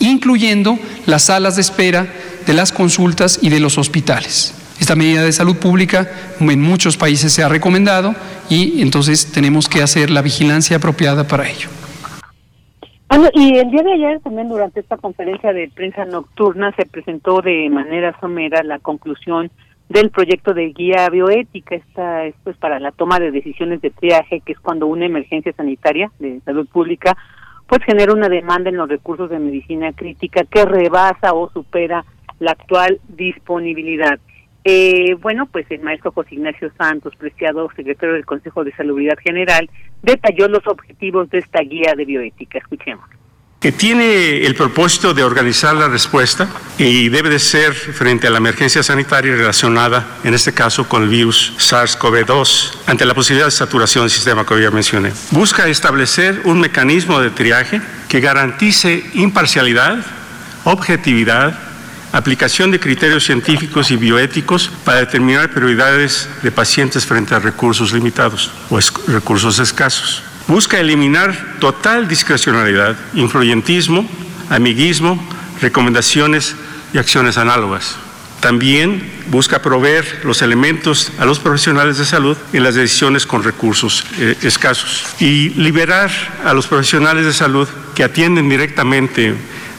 incluyendo 0.01 0.79
las 1.07 1.25
salas 1.25 1.57
de 1.57 1.63
espera 1.63 2.07
de 2.47 2.53
las 2.55 2.73
consultas 2.73 3.39
y 3.43 3.51
de 3.51 3.61
los 3.61 3.79
hospitales. 3.79 4.55
Esta 4.81 4.97
medida 4.97 5.23
de 5.23 5.31
salud 5.31 5.57
pública 5.57 6.11
en 6.41 6.61
muchos 6.61 6.97
países 6.97 7.33
se 7.33 7.45
ha 7.45 7.49
recomendado 7.49 8.15
y 8.51 8.83
entonces 8.83 9.31
tenemos 9.31 9.69
que 9.69 9.81
hacer 9.81 10.11
la 10.11 10.23
vigilancia 10.23 10.79
apropiada 10.79 11.29
para 11.29 11.49
ello. 11.49 11.69
Bueno, 13.09 13.29
y 13.35 13.59
el 13.59 13.71
día 13.71 13.83
de 13.83 13.93
ayer 13.93 14.21
también 14.21 14.49
durante 14.49 14.81
esta 14.81 14.97
conferencia 14.97 15.53
de 15.53 15.71
prensa 15.73 16.07
nocturna 16.07 16.75
se 16.75 16.87
presentó 16.87 17.43
de 17.43 17.69
manera 17.71 18.19
somera 18.21 18.63
la 18.63 18.79
conclusión 18.79 19.51
del 19.93 20.11
proyecto 20.11 20.55
de 20.55 20.73
guía 20.73 21.09
bioética. 21.11 21.77
Esta 21.77 22.25
es 22.25 22.35
pues 22.43 22.57
para 22.57 22.81
la 22.81 22.93
toma 22.93 23.19
de 23.19 23.31
decisiones 23.31 23.81
de 23.83 23.91
triaje, 23.91 24.41
que 24.41 24.53
es 24.53 24.61
cuando 24.61 24.87
una 24.87 25.07
emergencia 25.07 25.53
sanitaria 25.53 26.11
de 26.19 26.41
salud 26.41 26.67
pública 26.67 27.17
pues 27.67 27.83
genera 27.85 28.13
una 28.13 28.29
demanda 28.29 28.71
en 28.71 28.77
los 28.77 28.89
recursos 28.89 29.31
de 29.31 29.39
medicina 29.39 29.93
crítica 29.93 30.45
que 30.45 30.65
rebasa 30.65 31.33
o 31.33 31.51
supera 31.51 32.05
la 32.39 32.53
actual 32.53 33.01
disponibilidad. 33.09 34.19
Eh, 34.65 35.15
bueno, 35.21 35.47
pues 35.47 35.67
el 35.71 35.81
maestro 35.81 36.13
José 36.13 36.35
Ignacio 36.35 36.71
Santos, 36.77 37.17
preciado 37.17 37.71
secretario 37.75 38.15
del 38.15 38.27
Consejo 38.27 38.65
de 38.65 38.73
Salubridad 38.73 39.17
General, 39.19 39.69
detalló 40.03 40.49
los 40.49 40.67
objetivos 40.67 41.31
de 41.31 41.39
esta 41.39 41.61
guía 41.63 41.95
de 41.97 42.05
bioética. 42.05 42.59
Escuchemos 42.59 43.07
que 43.63 43.71
tiene 43.71 44.45
el 44.45 44.57
propósito 44.57 45.15
de 45.15 45.23
organizar 45.23 45.77
la 45.77 45.87
respuesta 45.87 46.49
y 46.79 47.09
debe 47.09 47.31
de 47.31 47.39
ser 47.39 47.73
frente 47.73 48.27
a 48.27 48.31
la 48.31 48.39
emergencia 48.39 48.83
sanitaria 48.83 49.37
relacionada, 49.37 50.19
en 50.25 50.35
este 50.35 50.53
caso, 50.53 50.89
con 50.89 51.05
el 51.05 51.09
virus 51.09 51.53
SARS-CoV-2, 51.59 52.79
ante 52.87 53.05
la 53.05 53.15
posibilidad 53.15 53.47
de 53.47 53.53
saturación 53.53 54.03
del 54.03 54.11
sistema 54.11 54.45
que 54.45 54.61
ya 54.61 54.73
mencioné. 54.73 55.13
Busca 55.31 55.69
establecer 55.69 56.43
un 56.45 56.59
mecanismo 56.59 57.21
de 57.21 57.31
triaje 57.31 57.81
que 58.09 58.21
garantice 58.21 59.09
imparcialidad, 59.15 60.05
objetividad, 60.65 61.57
aplicación 62.11 62.73
de 62.73 62.81
criterios 62.81 63.25
científicos 63.25 63.93
y 63.93 63.97
bioéticos 63.97 64.73
para 64.85 64.99
determinar 64.99 65.51
prioridades 65.51 66.29
de 66.43 66.51
pacientes 66.51 67.07
frente 67.07 67.37
a 67.37 67.39
recursos 67.39 67.93
limitados 67.93 68.51
o 68.71 68.81
recursos 69.07 69.61
escasos. 69.61 70.25
Busca 70.49 70.81
eliminar 70.81 71.57
total 71.61 72.09
discrecionalidad, 72.09 72.97
influyentismo, 73.15 74.07
amiguismo, 74.51 75.23
recomendaciones 75.61 76.57
y 76.93 76.99
acciones 76.99 77.39
análogas. 77.39 77.97
También 78.41 79.09
busca 79.29 79.63
proveer 79.63 80.23
los 80.25 80.43
elementos 80.43 81.13
a 81.19 81.25
los 81.25 81.39
profesionales 81.39 81.97
de 81.99 82.05
salud 82.05 82.37
en 82.53 82.65
las 82.65 82.75
decisiones 82.75 83.25
con 83.25 83.45
recursos 83.45 84.05
eh, 84.19 84.37
escasos 84.43 85.07
y 85.21 85.51
liberar 85.51 86.11
a 86.45 86.53
los 86.53 86.67
profesionales 86.67 87.25
de 87.25 87.33
salud 87.33 87.69
que 87.95 88.03
atienden 88.03 88.49
directamente 88.49 89.35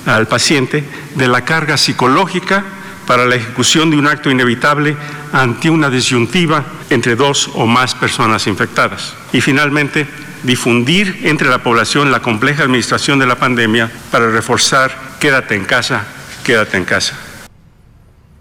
al 0.06 0.28
paciente 0.28 0.84
de 1.16 1.28
la 1.28 1.44
carga 1.44 1.78
psicológica 1.78 2.64
para 3.06 3.26
la 3.26 3.36
ejecución 3.36 3.92
de 3.92 3.98
un 3.98 4.08
acto 4.08 4.32
inevitable 4.32 4.96
ante 5.34 5.70
una 5.70 5.90
disyuntiva 5.90 6.64
entre 6.90 7.18
dos 7.18 7.50
o 7.56 7.66
más 7.66 7.96
personas 7.96 8.48
infectadas. 8.48 9.14
Y 9.34 9.42
finalmente, 9.42 10.08
difundir 10.44 11.22
entre 11.24 11.50
la 11.50 11.60
población 11.60 12.12
la 12.12 12.22
compleja 12.22 12.64
administración 12.64 13.20
de 13.20 13.26
la 13.26 13.36
pandemia 13.36 13.90
para 14.12 14.30
reforzar 14.30 14.92
quédate 15.20 15.56
en 15.56 15.66
casa, 15.66 16.06
quédate 16.46 16.78
en 16.78 16.86
casa. 16.86 17.18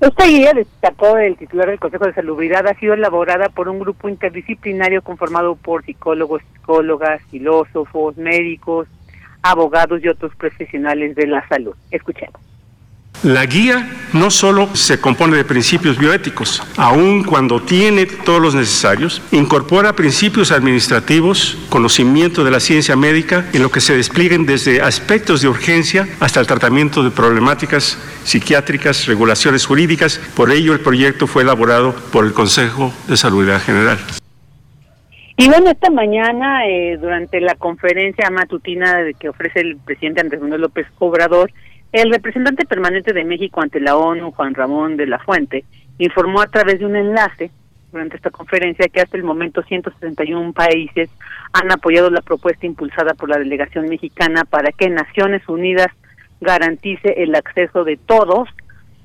Esta 0.00 0.26
guía, 0.26 0.52
destacó 0.52 1.16
el 1.16 1.36
titular 1.36 1.68
del 1.68 1.78
Consejo 1.78 2.06
de 2.06 2.12
Salubridad, 2.12 2.66
ha 2.66 2.74
sido 2.74 2.94
elaborada 2.94 3.48
por 3.50 3.68
un 3.68 3.78
grupo 3.78 4.08
interdisciplinario 4.08 5.00
conformado 5.00 5.54
por 5.54 5.84
psicólogos, 5.84 6.42
psicólogas, 6.52 7.22
filósofos, 7.30 8.16
médicos, 8.16 8.88
abogados 9.42 10.02
y 10.02 10.08
otros 10.08 10.34
profesionales 10.34 11.14
de 11.14 11.28
la 11.28 11.46
salud. 11.48 11.76
Escuchemos. 11.92 12.51
La 13.22 13.46
guía 13.46 13.88
no 14.14 14.32
solo 14.32 14.74
se 14.74 15.00
compone 15.00 15.36
de 15.36 15.44
principios 15.44 15.96
bioéticos, 15.96 16.60
aun 16.76 17.22
cuando 17.22 17.62
tiene 17.62 18.04
todos 18.06 18.42
los 18.42 18.56
necesarios, 18.56 19.22
incorpora 19.30 19.92
principios 19.92 20.50
administrativos, 20.50 21.56
conocimiento 21.68 22.42
de 22.42 22.50
la 22.50 22.58
ciencia 22.58 22.96
médica, 22.96 23.46
en 23.52 23.62
lo 23.62 23.70
que 23.70 23.80
se 23.80 23.96
desplieguen 23.96 24.44
desde 24.44 24.82
aspectos 24.82 25.40
de 25.40 25.46
urgencia 25.46 26.08
hasta 26.18 26.40
el 26.40 26.48
tratamiento 26.48 27.04
de 27.04 27.12
problemáticas 27.12 27.96
psiquiátricas, 28.24 29.06
regulaciones 29.06 29.66
jurídicas. 29.66 30.18
Por 30.34 30.50
ello, 30.50 30.72
el 30.72 30.80
proyecto 30.80 31.28
fue 31.28 31.44
elaborado 31.44 31.94
por 32.12 32.24
el 32.24 32.32
Consejo 32.32 32.92
de 33.06 33.16
Salud 33.16 33.48
General. 33.64 33.98
Y 35.36 35.46
bueno, 35.46 35.70
esta 35.70 35.90
mañana, 35.90 36.66
eh, 36.66 36.98
durante 37.00 37.40
la 37.40 37.54
conferencia 37.54 38.28
matutina 38.30 38.96
que 39.18 39.28
ofrece 39.28 39.60
el 39.60 39.76
presidente 39.76 40.20
Andrés 40.20 40.40
Manuel 40.42 40.62
López 40.62 40.86
Obrador, 40.98 41.52
el 41.92 42.10
representante 42.10 42.64
permanente 42.64 43.12
de 43.12 43.24
México 43.24 43.60
ante 43.60 43.80
la 43.80 43.96
ONU, 43.96 44.32
Juan 44.32 44.54
Ramón 44.54 44.96
de 44.96 45.06
la 45.06 45.18
Fuente, 45.18 45.64
informó 45.98 46.40
a 46.40 46.46
través 46.46 46.78
de 46.78 46.86
un 46.86 46.96
enlace 46.96 47.50
durante 47.92 48.16
esta 48.16 48.30
conferencia 48.30 48.88
que 48.88 49.02
hasta 49.02 49.18
el 49.18 49.22
momento 49.22 49.62
161 49.62 50.54
países 50.54 51.10
han 51.52 51.70
apoyado 51.70 52.08
la 52.08 52.22
propuesta 52.22 52.64
impulsada 52.64 53.12
por 53.12 53.28
la 53.28 53.38
delegación 53.38 53.88
mexicana 53.88 54.44
para 54.44 54.72
que 54.72 54.88
Naciones 54.88 55.46
Unidas 55.46 55.88
garantice 56.40 57.22
el 57.22 57.34
acceso 57.34 57.84
de 57.84 57.98
todos 57.98 58.48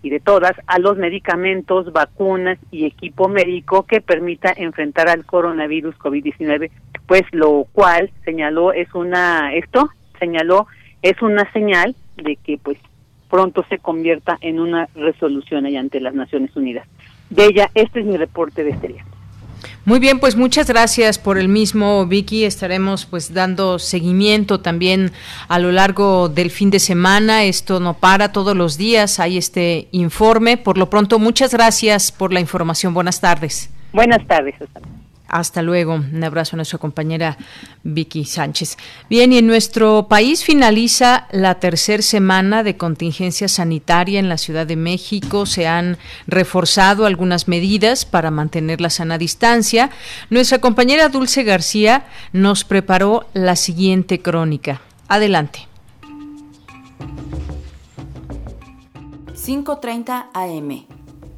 y 0.02 0.10
de 0.10 0.22
todas 0.22 0.54
a 0.68 0.80
los 0.80 0.98
medicamentos, 0.98 1.92
vacunas 1.92 2.58
y 2.72 2.86
equipo 2.86 3.28
médico 3.28 3.84
que 3.84 4.00
permita 4.00 4.54
enfrentar 4.56 5.10
al 5.10 5.26
coronavirus 5.26 5.98
COVID-19, 5.98 6.72
pues 7.06 7.24
lo 7.32 7.66
cual 7.74 8.10
señaló 8.24 8.72
es 8.72 8.94
una 8.96 9.54
esto 9.54 9.90
señaló 10.20 10.68
es 11.02 11.22
una 11.22 11.52
señal 11.52 11.96
de 12.18 12.36
que 12.38 12.58
pues 12.58 12.78
pronto 13.30 13.66
se 13.70 13.78
convierta 13.80 14.38
en 14.42 14.60
una 14.60 14.88
resolución 14.96 15.66
allá 15.66 15.80
ante 15.80 16.00
las 16.00 16.14
Naciones 16.14 16.56
Unidas. 16.56 16.88
De 17.30 17.46
ella, 17.46 17.70
este 17.74 18.00
es 18.00 18.06
mi 18.06 18.18
reporte 18.18 18.64
de 18.64 18.72
este 18.72 18.88
día. 18.90 19.06
Muy 19.86 20.00
bien, 20.00 20.20
pues 20.20 20.36
muchas 20.36 20.68
gracias 20.68 21.18
por 21.18 21.38
el 21.38 21.48
mismo, 21.48 22.06
Vicky. 22.06 22.44
Estaremos 22.44 23.06
pues 23.06 23.34
dando 23.34 23.80
seguimiento 23.80 24.60
también 24.60 25.12
a 25.48 25.60
lo 25.60 25.72
largo 25.72 26.30
del 26.30 26.52
fin 26.52 26.70
de 26.70 26.80
semana. 26.80 27.46
Esto 27.46 27.80
no 27.80 27.94
para 27.94 28.32
todos 28.32 28.56
los 28.56 28.78
días. 28.78 29.20
Hay 29.20 29.38
este 29.38 29.88
informe. 29.92 30.58
Por 30.58 30.78
lo 30.78 30.90
pronto, 30.90 31.20
muchas 31.20 31.54
gracias 31.54 32.12
por 32.12 32.34
la 32.34 32.40
información. 32.40 32.94
Buenas 32.94 33.22
tardes. 33.22 33.70
Buenas 33.94 34.26
tardes, 34.28 34.56
hasta 34.62 34.80
luego. 34.82 35.07
Un 35.30 36.24
abrazo 36.24 36.56
a 36.56 36.58
nuestra 36.58 36.80
compañera 36.80 37.38
Vicky 37.84 38.26
Sánchez. 38.26 38.78
Bien, 39.10 39.34
y 39.34 39.40
en 39.40 39.48
nuestro 39.48 40.08
país 40.08 40.44
finaliza 40.44 41.28
la 41.32 41.56
tercera 41.56 42.02
semana 42.02 42.64
de 42.64 42.78
contingencia 42.78 43.48
sanitaria 43.48 44.20
en 44.20 44.30
la 44.30 44.38
Ciudad 44.38 44.66
de 44.66 44.76
México. 44.76 45.46
Se 45.46 45.68
han 45.68 45.98
reforzado 46.28 47.06
algunas 47.06 47.48
medidas 47.48 48.06
para 48.06 48.32
mantener 48.32 48.82
la 48.82 48.90
sana 48.90 49.18
distancia. 49.18 49.90
Nuestra 50.30 50.60
compañera 50.60 51.10
Dulce 51.10 51.44
García 51.44 52.06
nos 52.34 52.64
preparó 52.64 53.26
la 53.34 53.56
siguiente 53.56 54.22
crónica. 54.22 54.82
Adelante. 55.08 55.68
5.30 59.48 60.26
am. 60.34 60.86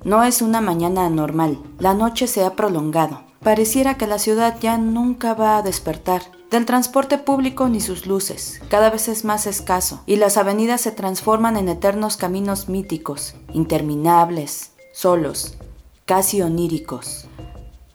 No 0.04 0.24
es 0.24 0.42
una 0.42 0.62
mañana 0.62 1.10
normal. 1.10 1.60
La 1.80 1.94
noche 1.94 2.26
se 2.26 2.44
ha 2.44 2.56
prolongado. 2.56 3.29
Pareciera 3.44 3.96
que 3.98 4.06
la 4.06 4.20
ciudad 4.20 4.58
ya 4.60 4.78
nunca 4.78 5.34
va 5.34 5.58
a 5.58 5.62
despertar. 5.62 6.22
Del 6.52 6.66
transporte 6.66 7.18
público 7.18 7.70
ni 7.70 7.80
sus 7.80 8.06
luces, 8.06 8.60
cada 8.70 8.90
vez 8.90 9.08
es 9.08 9.24
más 9.24 9.48
escaso, 9.48 10.02
y 10.06 10.18
las 10.18 10.36
avenidas 10.36 10.82
se 10.82 10.92
transforman 10.92 11.56
en 11.56 11.70
eternos 11.70 12.18
caminos 12.18 12.68
míticos, 12.68 13.36
interminables, 13.54 14.72
solos, 14.94 15.56
casi 16.06 16.42
oníricos. 16.42 17.28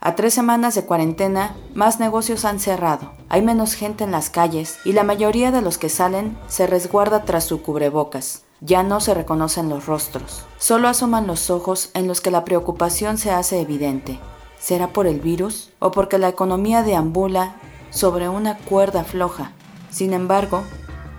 A 0.01 0.15
tres 0.15 0.35
semanas 0.35 0.75
de 0.75 0.85
cuarentena, 0.85 1.57
más 1.75 1.99
negocios 1.99 2.45
han 2.45 2.61
cerrado. 2.61 3.13
Hay 3.29 3.43
menos 3.43 3.75
gente 3.75 4.05
en 4.05 4.13
las 4.13 4.31
calles 4.31 4.79
y 4.85 4.93
la 4.93 5.03
mayoría 5.03 5.51
de 5.51 5.63
los 5.63 5.79
que 5.79 5.89
salen 5.89 6.39
se 6.47 6.67
resguarda 6.67 7.25
tras 7.25 7.45
su 7.45 7.61
cubrebocas. 7.61 8.45
Ya 8.61 8.83
no 8.83 9.01
se 9.01 9.15
reconocen 9.15 9.69
los 9.69 9.87
rostros, 9.87 10.45
solo 10.59 10.89
asoman 10.89 11.27
los 11.27 11.51
ojos 11.51 11.91
en 11.93 12.07
los 12.07 12.21
que 12.21 12.31
la 12.31 12.45
preocupación 12.45 13.19
se 13.19 13.31
hace 13.31 13.61
evidente. 13.61 14.21
¿Será 14.65 14.95
por 14.95 15.07
el 15.07 15.21
virus 15.21 15.69
o 15.79 15.91
porque 15.91 16.17
la 16.17 16.29
economía 16.29 16.83
deambula 16.83 17.57
sobre 17.91 18.31
una 18.31 18.57
cuerda 18.57 19.05
floja? 19.05 19.53
Sin 19.91 20.15
embargo, 20.15 20.63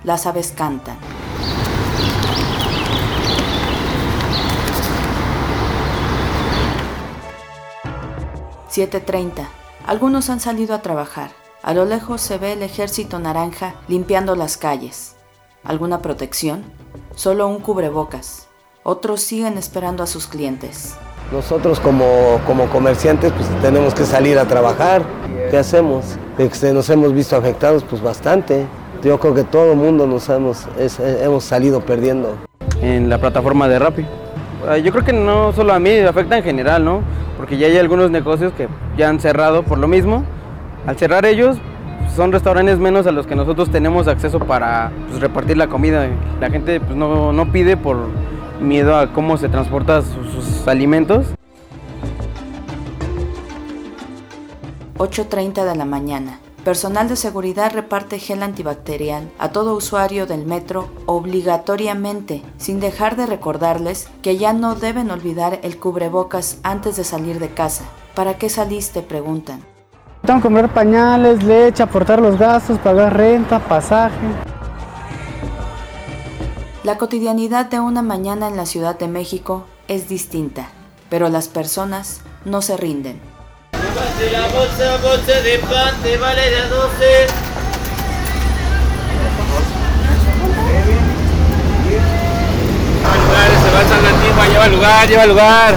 las 0.03 0.25
aves 0.25 0.51
cantan. 0.51 0.97
«7.30. 8.71 9.47
Algunos 9.85 10.31
han 10.31 10.39
salido 10.39 10.73
a 10.73 10.81
trabajar. 10.81 11.29
A 11.61 11.75
lo 11.75 11.85
lejos 11.85 12.21
se 12.21 12.39
ve 12.39 12.53
el 12.53 12.63
ejército 12.63 13.19
naranja 13.19 13.75
limpiando 13.87 14.35
las 14.35 14.57
calles. 14.57 15.17
¿Alguna 15.63 16.01
protección? 16.01 16.63
Solo 17.13 17.47
un 17.47 17.59
cubrebocas. 17.59 18.47
Otros 18.81 19.21
siguen 19.21 19.59
esperando 19.59 20.01
a 20.01 20.07
sus 20.07 20.25
clientes. 20.25 20.95
Nosotros 21.31 21.79
como, 21.79 22.39
como 22.45 22.67
comerciantes 22.67 23.31
pues 23.31 23.47
tenemos 23.61 23.93
que 23.93 24.03
salir 24.05 24.37
a 24.37 24.45
trabajar. 24.45 25.01
¿Qué 25.49 25.57
hacemos? 25.57 26.17
Este, 26.37 26.73
nos 26.73 26.89
hemos 26.89 27.13
visto 27.13 27.35
afectados 27.35 27.83
pues 27.83 28.01
bastante. 28.01 28.65
Yo 29.03 29.19
creo 29.19 29.33
que 29.33 29.43
todo 29.43 29.71
el 29.71 29.77
mundo 29.77 30.07
nos 30.07 30.29
hemos, 30.29 30.67
hemos 30.99 31.43
salido 31.43 31.81
perdiendo. 31.81 32.35
En 32.81 33.09
la 33.09 33.17
plataforma 33.17 33.67
de 33.67 33.79
Rappi. 33.79 34.05
Ah, 34.67 34.77
yo 34.77 34.91
creo 34.91 35.03
que 35.03 35.13
no 35.13 35.53
solo 35.53 35.73
a 35.73 35.79
mí, 35.79 35.99
afecta 35.99 36.37
en 36.37 36.43
general, 36.43 36.83
¿no? 36.83 37.01
Porque 37.37 37.57
ya 37.57 37.67
hay 37.67 37.77
algunos 37.77 38.09
negocios 38.09 38.53
que 38.53 38.67
ya 38.97 39.09
han 39.09 39.19
cerrado 39.19 39.63
por 39.63 39.77
lo 39.77 39.87
mismo. 39.87 40.23
Al 40.87 40.97
cerrar 40.97 41.25
ellos, 41.25 41.57
son 42.15 42.31
restaurantes 42.31 42.79
menos 42.79 43.05
a 43.07 43.11
los 43.11 43.27
que 43.27 43.35
nosotros 43.35 43.69
tenemos 43.69 44.07
acceso 44.07 44.39
para 44.39 44.91
pues, 45.09 45.21
repartir 45.21 45.57
la 45.57 45.67
comida. 45.67 46.07
La 46.39 46.49
gente 46.49 46.79
pues, 46.79 46.95
no, 46.95 47.33
no 47.33 47.51
pide 47.51 47.77
por 47.77 47.97
miedo 48.59 48.97
a 48.97 49.13
cómo 49.13 49.37
se 49.37 49.49
transportan 49.49 50.03
sus, 50.03 50.67
alimentos. 50.67 51.27
8.30 54.97 55.65
de 55.65 55.75
la 55.75 55.85
mañana. 55.85 56.39
Personal 56.63 57.07
de 57.07 57.15
seguridad 57.15 57.71
reparte 57.73 58.17
gel 58.17 58.41
antibacterial 58.41 59.29
a 59.37 59.49
todo 59.49 59.75
usuario 59.75 60.25
del 60.25 60.45
metro 60.45 60.89
obligatoriamente, 61.05 62.41
sin 62.57 62.79
dejar 62.79 63.15
de 63.15 63.27
recordarles 63.27 64.09
que 64.23 64.37
ya 64.37 64.51
no 64.53 64.73
deben 64.73 65.11
olvidar 65.11 65.59
el 65.61 65.77
cubrebocas 65.77 66.57
antes 66.63 66.95
de 66.95 67.03
salir 67.03 67.39
de 67.39 67.49
casa. 67.49 67.85
¿Para 68.15 68.39
qué 68.39 68.49
saliste? 68.49 69.03
preguntan. 69.03 69.59
Tengo 70.25 70.39
que 70.39 70.43
comprar 70.43 70.73
pañales, 70.73 71.43
leche, 71.43 71.83
aportar 71.83 72.19
los 72.19 72.39
gastos, 72.39 72.79
pagar 72.79 73.15
renta, 73.15 73.59
pasaje. 73.59 74.15
La 76.85 76.99
cotidianidad 76.99 77.65
de 77.65 77.79
una 77.79 78.03
mañana 78.03 78.47
en 78.47 78.57
la 78.57 78.67
Ciudad 78.67 78.95
de 78.99 79.07
México 79.07 79.65
es 79.87 80.07
distinta, 80.07 80.69
pero 81.09 81.29
las 81.29 81.47
personas 81.47 82.21
no 82.45 82.61
se 82.61 82.77
rinden. 82.77 83.19
La 84.31 84.47
bolsa, 84.49 84.97
bolsa 85.01 85.41
de 85.41 85.57
pan 85.67 85.95
te 86.03 86.15
vale 86.17 86.47
de 86.47 86.61
12. 86.61 87.27
Se 93.63 93.71
va 93.71 93.79
a 93.79 93.85
San 93.87 94.51
lleva 94.51 94.67
lugar, 94.67 95.07
lleva 95.07 95.25
lugar. 95.25 95.75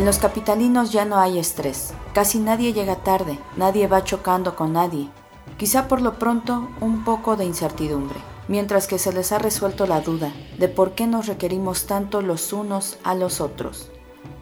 En 0.00 0.06
los 0.06 0.18
capitalinos 0.18 0.92
ya 0.92 1.04
no 1.04 1.18
hay 1.18 1.38
estrés. 1.38 1.92
Casi 2.14 2.38
nadie 2.38 2.72
llega 2.72 2.96
tarde, 2.96 3.38
nadie 3.58 3.86
va 3.86 4.02
chocando 4.02 4.56
con 4.56 4.72
nadie. 4.72 5.10
Quizá 5.58 5.88
por 5.88 6.00
lo 6.00 6.18
pronto 6.18 6.70
un 6.80 7.04
poco 7.04 7.36
de 7.36 7.44
incertidumbre, 7.44 8.18
mientras 8.48 8.86
que 8.86 8.98
se 8.98 9.12
les 9.12 9.30
ha 9.30 9.38
resuelto 9.38 9.86
la 9.86 10.00
duda 10.00 10.32
de 10.58 10.68
por 10.68 10.92
qué 10.92 11.06
nos 11.06 11.26
requerimos 11.26 11.84
tanto 11.84 12.22
los 12.22 12.54
unos 12.54 12.96
a 13.04 13.14
los 13.14 13.42
otros. 13.42 13.90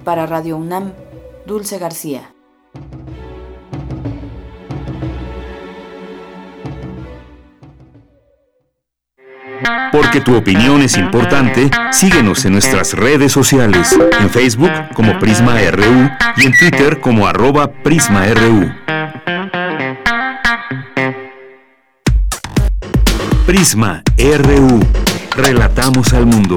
Para 0.04 0.26
Radio 0.26 0.56
UNAM, 0.56 0.92
Dulce 1.44 1.78
García. 1.78 2.33
Porque 9.92 10.20
tu 10.20 10.37
opinión 10.37 10.83
es 10.83 10.96
importante, 10.96 11.70
síguenos 11.90 12.44
en 12.44 12.52
nuestras 12.52 12.94
redes 12.94 13.33
sociales, 13.33 13.96
en 14.20 14.31
Facebook 14.31 14.70
como 14.94 15.18
Prisma 15.18 15.57
RU 15.70 16.11
y 16.37 16.46
en 16.46 16.52
Twitter 16.59 17.00
como 17.00 17.26
arroba 17.26 17.70
PrismaRU. 17.70 18.72
Prisma 23.46 24.02
RU. 24.18 24.81
Relatamos 25.37 26.12
al 26.12 26.26
mundo. 26.26 26.57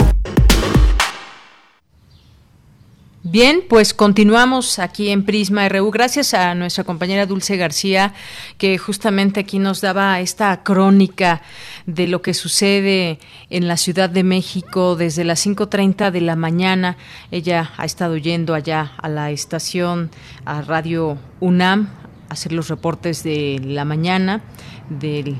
Bien, 3.23 3.61
pues 3.69 3.93
continuamos 3.93 4.79
aquí 4.79 5.09
en 5.09 5.23
Prisma 5.23 5.69
RU. 5.69 5.91
Gracias 5.91 6.33
a 6.33 6.55
nuestra 6.55 6.83
compañera 6.83 7.27
Dulce 7.27 7.55
García, 7.55 8.15
que 8.57 8.79
justamente 8.79 9.39
aquí 9.39 9.59
nos 9.59 9.79
daba 9.79 10.19
esta 10.19 10.63
crónica 10.63 11.43
de 11.85 12.07
lo 12.07 12.23
que 12.23 12.33
sucede 12.33 13.19
en 13.51 13.67
la 13.67 13.77
Ciudad 13.77 14.09
de 14.09 14.23
México 14.23 14.95
desde 14.95 15.23
las 15.23 15.45
5.30 15.45 16.09
de 16.09 16.21
la 16.21 16.35
mañana. 16.35 16.97
Ella 17.29 17.69
ha 17.77 17.85
estado 17.85 18.17
yendo 18.17 18.55
allá 18.55 18.93
a 18.97 19.07
la 19.07 19.29
estación, 19.29 20.09
a 20.43 20.63
Radio 20.63 21.19
UNAM, 21.41 21.89
a 22.27 22.33
hacer 22.33 22.53
los 22.53 22.69
reportes 22.69 23.21
de 23.21 23.61
la 23.63 23.85
mañana 23.85 24.41
de 24.89 25.19
eh, 25.19 25.35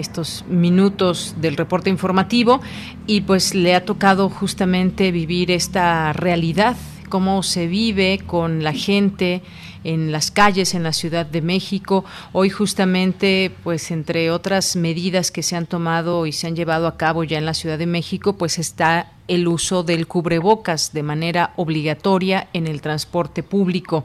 estos 0.00 0.44
minutos 0.48 1.36
del 1.40 1.56
reporte 1.56 1.90
informativo 1.90 2.60
y 3.06 3.20
pues 3.20 3.54
le 3.54 3.76
ha 3.76 3.84
tocado 3.84 4.28
justamente 4.28 5.12
vivir 5.12 5.52
esta 5.52 6.12
realidad 6.12 6.76
cómo 7.10 7.42
se 7.42 7.66
vive 7.66 8.22
con 8.26 8.64
la 8.64 8.72
gente 8.72 9.42
en 9.84 10.12
las 10.12 10.30
calles 10.30 10.74
en 10.74 10.82
la 10.82 10.92
Ciudad 10.92 11.26
de 11.26 11.42
México. 11.42 12.04
Hoy 12.32 12.50
justamente, 12.50 13.50
pues 13.62 13.90
entre 13.90 14.30
otras 14.30 14.76
medidas 14.76 15.30
que 15.30 15.42
se 15.42 15.56
han 15.56 15.66
tomado 15.66 16.26
y 16.26 16.32
se 16.32 16.46
han 16.46 16.56
llevado 16.56 16.86
a 16.86 16.96
cabo 16.96 17.24
ya 17.24 17.36
en 17.38 17.46
la 17.46 17.54
Ciudad 17.54 17.78
de 17.78 17.86
México, 17.86 18.34
pues 18.34 18.58
está 18.58 19.12
el 19.28 19.46
uso 19.48 19.82
del 19.82 20.06
cubrebocas 20.06 20.92
de 20.92 21.02
manera 21.02 21.52
obligatoria 21.56 22.48
en 22.52 22.66
el 22.66 22.80
transporte 22.80 23.42
público. 23.42 24.04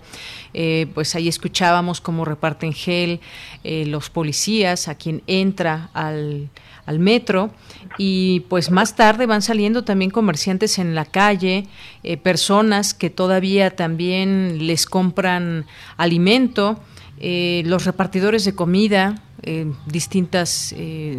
Eh, 0.53 0.87
pues 0.93 1.15
ahí 1.15 1.27
escuchábamos 1.27 2.01
cómo 2.01 2.25
reparten 2.25 2.73
gel 2.73 3.19
eh, 3.63 3.85
los 3.85 4.09
policías 4.09 4.87
a 4.87 4.95
quien 4.95 5.23
entra 5.27 5.89
al 5.93 6.49
al 6.85 6.99
metro 6.99 7.51
y 7.97 8.41
pues 8.41 8.71
más 8.71 8.95
tarde 8.95 9.25
van 9.25 9.41
saliendo 9.41 9.83
también 9.83 10.11
comerciantes 10.11 10.79
en 10.79 10.95
la 10.95 11.05
calle, 11.05 11.67
eh, 12.03 12.17
personas 12.17 12.93
que 12.93 13.09
todavía 13.09 13.75
también 13.75 14.67
les 14.67 14.85
compran 14.85 15.65
alimento, 15.97 16.79
eh, 17.19 17.63
los 17.65 17.85
repartidores 17.85 18.43
de 18.45 18.55
comida, 18.55 19.21
eh, 19.45 19.71
distintas, 19.85 20.75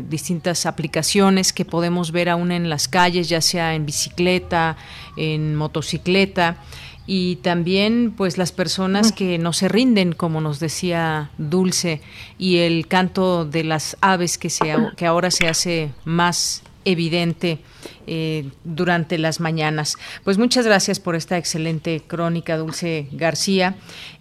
distintas 0.08 0.66
aplicaciones 0.66 1.52
que 1.52 1.64
podemos 1.64 2.12
ver 2.12 2.28
aún 2.28 2.52
en 2.52 2.68
las 2.68 2.88
calles, 2.88 3.28
ya 3.28 3.40
sea 3.40 3.74
en 3.74 3.86
bicicleta, 3.86 4.76
en 5.16 5.54
motocicleta 5.54 6.58
y 7.06 7.36
también 7.36 8.12
pues 8.16 8.36
las 8.36 8.50
personas 8.50 9.12
que 9.12 9.38
no 9.38 9.52
se 9.52 9.68
rinden 9.68 10.12
como 10.12 10.40
nos 10.40 10.58
decía 10.58 11.30
Dulce 11.38 12.00
y 12.36 12.58
el 12.58 12.88
canto 12.88 13.44
de 13.44 13.62
las 13.62 13.96
aves 14.00 14.38
que 14.38 14.50
se 14.50 14.74
que 14.96 15.06
ahora 15.06 15.30
se 15.30 15.46
hace 15.46 15.92
más 16.04 16.62
evidente 16.84 17.58
eh, 18.06 18.48
durante 18.64 19.18
las 19.18 19.40
mañanas. 19.40 19.96
Pues 20.24 20.38
muchas 20.38 20.64
gracias 20.66 21.00
por 21.00 21.14
esta 21.16 21.36
excelente 21.38 22.02
crónica, 22.06 22.56
Dulce 22.56 23.08
García. 23.12 23.76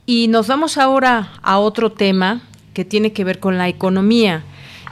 Y 0.06 0.28
nos 0.28 0.48
vamos 0.48 0.78
ahora 0.78 1.34
a 1.42 1.60
otro 1.60 1.92
tema 1.92 2.42
que 2.76 2.86
tiene 2.86 3.12
que 3.12 3.24
ver 3.24 3.40
con 3.40 3.58
la 3.58 3.68
economía. 3.68 4.44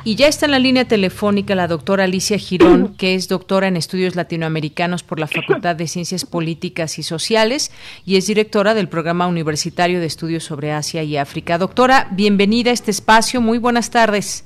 Y 0.05 0.15
ya 0.15 0.27
está 0.27 0.45
en 0.45 0.51
la 0.51 0.59
línea 0.59 0.85
telefónica 0.85 1.53
la 1.53 1.67
doctora 1.67 2.05
Alicia 2.05 2.37
Girón, 2.37 2.95
que 2.97 3.13
es 3.13 3.27
doctora 3.27 3.67
en 3.67 3.77
estudios 3.77 4.15
latinoamericanos 4.15 5.03
por 5.03 5.19
la 5.19 5.27
Facultad 5.27 5.75
de 5.75 5.87
Ciencias 5.87 6.25
Políticas 6.25 6.97
y 6.97 7.03
Sociales 7.03 7.71
y 8.05 8.17
es 8.17 8.25
directora 8.25 8.73
del 8.73 8.89
Programa 8.89 9.27
Universitario 9.27 9.99
de 9.99 10.07
Estudios 10.07 10.43
sobre 10.43 10.71
Asia 10.71 11.03
y 11.03 11.17
África. 11.17 11.59
Doctora, 11.59 12.07
bienvenida 12.11 12.71
a 12.71 12.73
este 12.73 12.89
espacio. 12.89 13.39
Muy 13.39 13.59
buenas 13.59 13.91
tardes. 13.91 14.45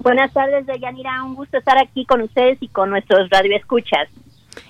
Buenas 0.00 0.32
tardes, 0.32 0.66
Deyanira. 0.66 1.22
Un 1.24 1.34
gusto 1.34 1.58
estar 1.58 1.78
aquí 1.78 2.04
con 2.04 2.22
ustedes 2.22 2.58
y 2.60 2.68
con 2.68 2.90
nuestros 2.90 3.28
radioescuchas. 3.30 4.08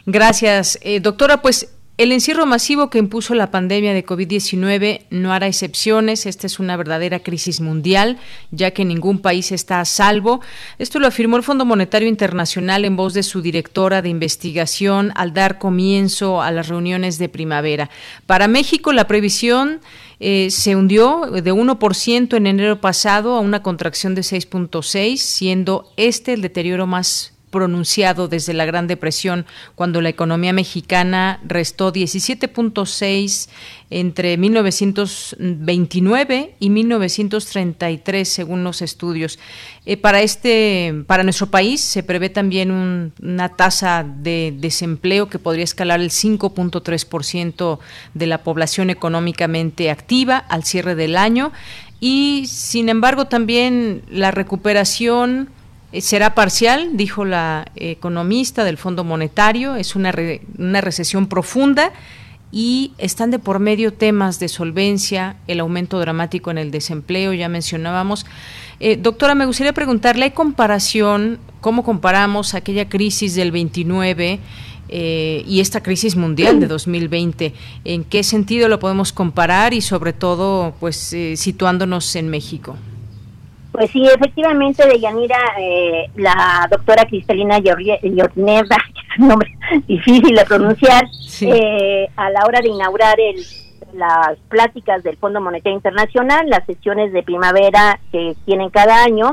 Gracias, 0.06 0.78
eh, 0.82 1.00
doctora. 1.00 1.42
Pues 1.42 1.77
El 1.98 2.12
encierro 2.12 2.46
masivo 2.46 2.90
que 2.90 3.00
impuso 3.00 3.34
la 3.34 3.50
pandemia 3.50 3.92
de 3.92 4.06
COVID-19 4.06 5.06
no 5.10 5.32
hará 5.32 5.48
excepciones. 5.48 6.26
Esta 6.26 6.46
es 6.46 6.60
una 6.60 6.76
verdadera 6.76 7.18
crisis 7.18 7.60
mundial, 7.60 8.18
ya 8.52 8.70
que 8.70 8.84
ningún 8.84 9.18
país 9.18 9.50
está 9.50 9.80
a 9.80 9.84
salvo. 9.84 10.40
Esto 10.78 11.00
lo 11.00 11.08
afirmó 11.08 11.36
el 11.36 11.42
Fondo 11.42 11.64
Monetario 11.64 12.08
Internacional 12.08 12.84
en 12.84 12.94
voz 12.94 13.14
de 13.14 13.24
su 13.24 13.42
directora 13.42 14.00
de 14.00 14.10
investigación 14.10 15.10
al 15.16 15.34
dar 15.34 15.58
comienzo 15.58 16.40
a 16.40 16.52
las 16.52 16.68
reuniones 16.68 17.18
de 17.18 17.28
primavera. 17.28 17.90
Para 18.26 18.46
México, 18.46 18.92
la 18.92 19.08
previsión 19.08 19.80
eh, 20.20 20.52
se 20.52 20.76
hundió 20.76 21.22
de 21.22 21.52
1% 21.52 22.36
en 22.36 22.46
enero 22.46 22.80
pasado 22.80 23.34
a 23.34 23.40
una 23.40 23.64
contracción 23.64 24.14
de 24.14 24.20
6.6, 24.20 25.16
siendo 25.16 25.92
este 25.96 26.34
el 26.34 26.42
deterioro 26.42 26.86
más 26.86 27.32
pronunciado 27.50 28.28
desde 28.28 28.54
la 28.54 28.64
Gran 28.64 28.86
Depresión, 28.86 29.44
cuando 29.74 30.00
la 30.00 30.08
economía 30.08 30.52
mexicana 30.52 31.40
restó 31.46 31.92
17.6 31.92 33.48
entre 33.90 34.36
1929 34.36 36.54
y 36.58 36.70
1933, 36.70 38.28
según 38.28 38.64
los 38.64 38.82
estudios. 38.82 39.38
Eh, 39.86 39.96
para 39.96 40.20
este, 40.20 41.04
para 41.06 41.22
nuestro 41.22 41.46
país 41.46 41.80
se 41.80 42.02
prevé 42.02 42.28
también 42.28 43.14
una 43.22 43.48
tasa 43.48 44.04
de 44.04 44.52
desempleo 44.58 45.30
que 45.30 45.38
podría 45.38 45.64
escalar 45.64 46.00
el 46.00 46.10
5.3% 46.10 47.78
de 48.14 48.26
la 48.26 48.42
población 48.42 48.90
económicamente 48.90 49.90
activa 49.90 50.36
al 50.36 50.64
cierre 50.64 50.94
del 50.94 51.16
año 51.16 51.52
y, 52.00 52.44
sin 52.46 52.88
embargo, 52.88 53.26
también 53.26 54.02
la 54.08 54.30
recuperación 54.30 55.50
será 56.00 56.34
parcial, 56.34 56.90
dijo 56.94 57.24
la 57.24 57.66
economista 57.76 58.64
del 58.64 58.76
Fondo 58.76 59.04
Monetario, 59.04 59.76
es 59.76 59.96
una, 59.96 60.14
una 60.58 60.80
recesión 60.80 61.26
profunda 61.26 61.92
y 62.50 62.92
están 62.98 63.30
de 63.30 63.38
por 63.38 63.58
medio 63.58 63.92
temas 63.92 64.38
de 64.40 64.48
solvencia, 64.48 65.36
el 65.46 65.60
aumento 65.60 66.00
dramático 66.00 66.50
en 66.50 66.58
el 66.58 66.70
desempleo, 66.70 67.32
ya 67.34 67.48
mencionábamos. 67.48 68.24
Eh, 68.80 68.96
doctora, 68.96 69.34
me 69.34 69.44
gustaría 69.44 69.72
preguntarle, 69.72 70.24
¿hay 70.24 70.30
comparación, 70.30 71.38
cómo 71.60 71.84
comparamos 71.84 72.54
aquella 72.54 72.88
crisis 72.88 73.34
del 73.34 73.52
29 73.52 74.40
eh, 74.88 75.44
y 75.46 75.60
esta 75.60 75.82
crisis 75.82 76.16
mundial 76.16 76.58
de 76.58 76.68
2020? 76.68 77.52
¿En 77.84 78.04
qué 78.04 78.22
sentido 78.22 78.68
lo 78.68 78.78
podemos 78.78 79.12
comparar 79.12 79.74
y 79.74 79.82
sobre 79.82 80.14
todo, 80.14 80.74
pues, 80.80 81.14
situándonos 81.34 82.16
en 82.16 82.30
México? 82.30 82.76
Pues 83.78 83.92
sí, 83.92 84.02
efectivamente, 84.04 84.84
de 84.88 84.98
Yanira, 84.98 85.38
eh, 85.56 86.10
la 86.16 86.66
doctora 86.68 87.04
Cristalina 87.04 87.60
Yorneva, 87.60 88.76
es 89.14 89.20
un 89.20 89.28
nombre 89.28 89.56
difícil 89.86 90.34
de 90.34 90.44
pronunciar, 90.44 91.04
eh, 91.42 92.08
a 92.16 92.28
la 92.30 92.44
hora 92.44 92.60
de 92.60 92.70
inaugurar 92.70 93.20
el, 93.20 93.36
las 93.92 94.36
pláticas 94.48 95.04
del 95.04 95.16
Fondo 95.16 95.40
Monetario 95.40 95.76
Internacional, 95.76 96.50
las 96.50 96.66
sesiones 96.66 97.12
de 97.12 97.22
primavera 97.22 98.00
que 98.10 98.34
tienen 98.44 98.70
cada 98.70 99.04
año, 99.04 99.30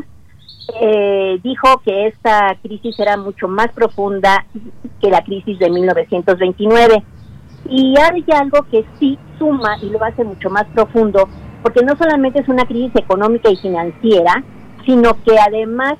eh, 0.80 1.40
dijo 1.42 1.82
que 1.84 2.06
esta 2.06 2.56
crisis 2.62 3.00
era 3.00 3.18
mucho 3.18 3.48
más 3.48 3.72
profunda 3.72 4.46
que 5.02 5.10
la 5.10 5.24
crisis 5.24 5.58
de 5.58 5.72
1929. 5.72 7.04
Y 7.68 7.96
hay 7.98 8.24
algo 8.40 8.62
que 8.70 8.86
sí 9.00 9.18
suma 9.40 9.80
y 9.82 9.90
lo 9.90 10.04
hace 10.04 10.24
mucho 10.24 10.52
más 10.52 10.66
profundo, 10.66 11.28
porque 11.66 11.84
no 11.84 11.98
solamente 11.98 12.42
es 12.42 12.48
una 12.48 12.64
crisis 12.68 12.96
económica 12.96 13.50
y 13.50 13.56
financiera, 13.56 14.44
sino 14.86 15.16
que 15.24 15.36
además 15.40 15.96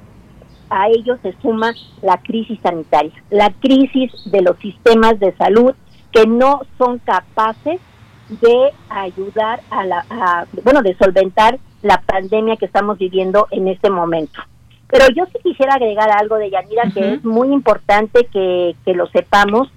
a 0.70 0.90
ello 0.90 1.18
se 1.24 1.34
suma 1.42 1.74
la 2.04 2.18
crisis 2.18 2.60
sanitaria, 2.62 3.12
la 3.32 3.50
crisis 3.50 4.12
de 4.26 4.44
los 4.44 4.60
sistemas 4.60 5.20
de 5.20 5.36
salud 5.38 5.74
que 6.12 6.28
no 6.28 6.62
son 6.78 7.00
capaces 7.00 7.82
de 8.30 8.74
ayudar 8.90 9.62
a 9.72 9.86
la, 9.86 10.48
bueno, 10.64 10.84
de 10.84 10.96
solventar 10.98 11.58
la 11.82 12.00
pandemia 12.00 12.58
que 12.58 12.68
estamos 12.68 13.00
viviendo 13.00 13.48
en 13.50 13.68
este 13.68 13.90
momento. 13.90 14.40
Pero 14.88 15.08
yo 15.16 15.26
sí 15.34 15.40
quisiera 15.42 15.74
agregar 15.74 16.12
algo 16.12 16.36
de 16.36 16.52
Yanira 16.52 16.92
que 16.94 17.16
es 17.16 17.26
muy 17.26 17.52
importante 17.52 18.28
que, 18.32 18.76
lo 18.94 19.08
sepamos, 19.08 19.72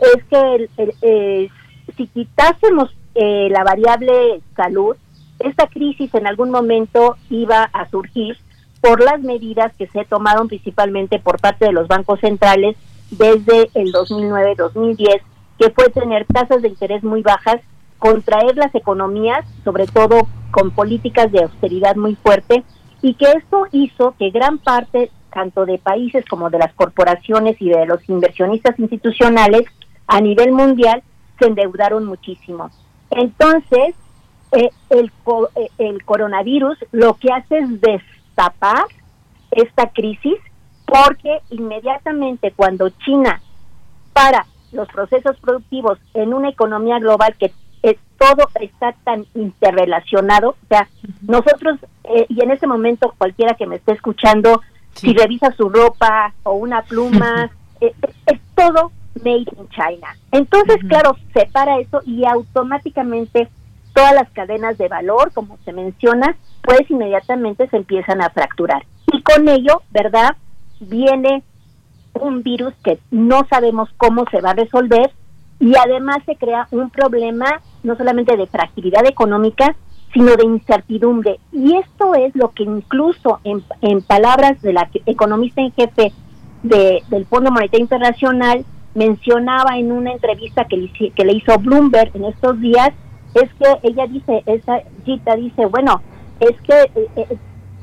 es 0.00 0.24
que 0.24 0.70
eh, 1.02 1.50
si 1.98 2.06
quitásemos 2.06 2.88
eh, 3.14 3.48
la 3.50 3.62
variable 3.62 4.40
salud, 4.56 4.96
esta 5.44 5.66
crisis 5.66 6.12
en 6.14 6.26
algún 6.26 6.50
momento 6.50 7.16
iba 7.30 7.62
a 7.72 7.88
surgir 7.90 8.36
por 8.80 9.02
las 9.02 9.20
medidas 9.20 9.72
que 9.76 9.86
se 9.86 10.04
tomaron 10.04 10.48
principalmente 10.48 11.18
por 11.18 11.40
parte 11.40 11.66
de 11.66 11.72
los 11.72 11.88
bancos 11.88 12.20
centrales 12.20 12.76
desde 13.10 13.70
el 13.74 13.92
2009-2010, 13.92 15.20
que 15.58 15.70
fue 15.70 15.88
tener 15.90 16.26
tasas 16.26 16.62
de 16.62 16.68
interés 16.68 17.02
muy 17.02 17.22
bajas, 17.22 17.60
contraer 17.98 18.56
las 18.56 18.74
economías, 18.74 19.46
sobre 19.62 19.86
todo 19.86 20.28
con 20.50 20.70
políticas 20.70 21.32
de 21.32 21.44
austeridad 21.44 21.96
muy 21.96 22.14
fuerte, 22.16 22.64
y 23.00 23.14
que 23.14 23.32
esto 23.32 23.66
hizo 23.72 24.14
que 24.18 24.30
gran 24.30 24.58
parte 24.58 25.10
tanto 25.32 25.66
de 25.66 25.78
países 25.78 26.24
como 26.26 26.48
de 26.48 26.58
las 26.58 26.72
corporaciones 26.74 27.56
y 27.60 27.68
de 27.68 27.86
los 27.86 28.08
inversionistas 28.08 28.78
institucionales 28.78 29.64
a 30.06 30.20
nivel 30.20 30.52
mundial 30.52 31.02
se 31.38 31.46
endeudaron 31.46 32.04
muchísimo. 32.04 32.70
Entonces, 33.10 33.94
eh, 34.56 34.70
el, 34.90 35.12
eh, 35.56 35.68
el 35.78 36.04
coronavirus 36.04 36.78
lo 36.92 37.14
que 37.14 37.32
hace 37.32 37.58
es 37.58 37.80
destapar 37.80 38.86
esta 39.50 39.88
crisis 39.90 40.38
porque 40.86 41.40
inmediatamente 41.50 42.52
cuando 42.54 42.90
China 42.90 43.40
para 44.12 44.46
los 44.72 44.88
procesos 44.88 45.36
productivos 45.40 45.98
en 46.14 46.34
una 46.34 46.48
economía 46.48 46.98
global 46.98 47.34
que 47.38 47.52
todo 48.18 48.48
está 48.60 48.92
tan 49.04 49.26
interrelacionado, 49.34 50.50
o 50.50 50.66
sea, 50.68 50.88
nosotros, 51.22 51.78
eh, 52.04 52.26
y 52.28 52.42
en 52.42 52.50
este 52.50 52.66
momento 52.66 53.14
cualquiera 53.18 53.54
que 53.54 53.66
me 53.66 53.76
esté 53.76 53.92
escuchando, 53.92 54.62
si 54.94 55.12
revisa 55.12 55.52
su 55.52 55.68
ropa 55.68 56.32
o 56.44 56.52
una 56.52 56.82
pluma, 56.82 57.50
es, 57.80 57.92
todo 58.54 58.92
made 59.22 59.46
in 59.58 59.68
China. 59.70 60.16
Entonces, 60.32 60.76
claro, 60.88 61.16
separa 61.32 61.78
eso 61.78 62.00
y 62.06 62.24
automáticamente 62.24 63.48
todas 63.94 64.14
las 64.14 64.30
cadenas 64.30 64.76
de 64.76 64.88
valor, 64.88 65.32
como 65.32 65.56
se 65.64 65.72
menciona, 65.72 66.36
pues 66.62 66.90
inmediatamente 66.90 67.68
se 67.68 67.76
empiezan 67.76 68.20
a 68.20 68.30
fracturar. 68.30 68.84
Y 69.12 69.22
con 69.22 69.48
ello, 69.48 69.82
¿verdad? 69.90 70.36
Viene 70.80 71.42
un 72.14 72.42
virus 72.42 72.74
que 72.84 72.98
no 73.10 73.46
sabemos 73.48 73.88
cómo 73.96 74.24
se 74.30 74.40
va 74.40 74.50
a 74.50 74.54
resolver 74.54 75.12
y 75.60 75.74
además 75.76 76.18
se 76.26 76.36
crea 76.36 76.68
un 76.70 76.90
problema 76.90 77.60
no 77.82 77.96
solamente 77.96 78.36
de 78.36 78.46
fragilidad 78.46 79.06
económica, 79.06 79.74
sino 80.12 80.36
de 80.36 80.44
incertidumbre. 80.44 81.38
Y 81.52 81.76
esto 81.76 82.14
es 82.14 82.34
lo 82.34 82.50
que 82.50 82.62
incluso 82.62 83.40
en, 83.44 83.62
en 83.80 84.02
palabras 84.02 84.60
de 84.62 84.72
la 84.72 84.88
economista 85.06 85.60
en 85.60 85.72
jefe 85.72 86.12
de, 86.62 87.02
del 87.08 87.26
Fondo 87.26 87.50
Monetario 87.50 87.84
Internacional 87.84 88.64
mencionaba 88.94 89.76
en 89.76 89.90
una 89.90 90.12
entrevista 90.12 90.66
que 90.66 90.88
que 91.14 91.24
le 91.24 91.32
hizo 91.34 91.58
Bloomberg 91.58 92.10
en 92.14 92.26
estos 92.26 92.60
días, 92.60 92.90
es 93.34 93.52
que 93.54 93.88
ella 93.88 94.06
dice, 94.06 94.42
esa 94.46 94.80
Gita 95.04 95.36
dice, 95.36 95.66
bueno, 95.66 96.00
es 96.40 96.60
que 96.62 97.00
eh, 97.00 97.08
eh, 97.16 97.38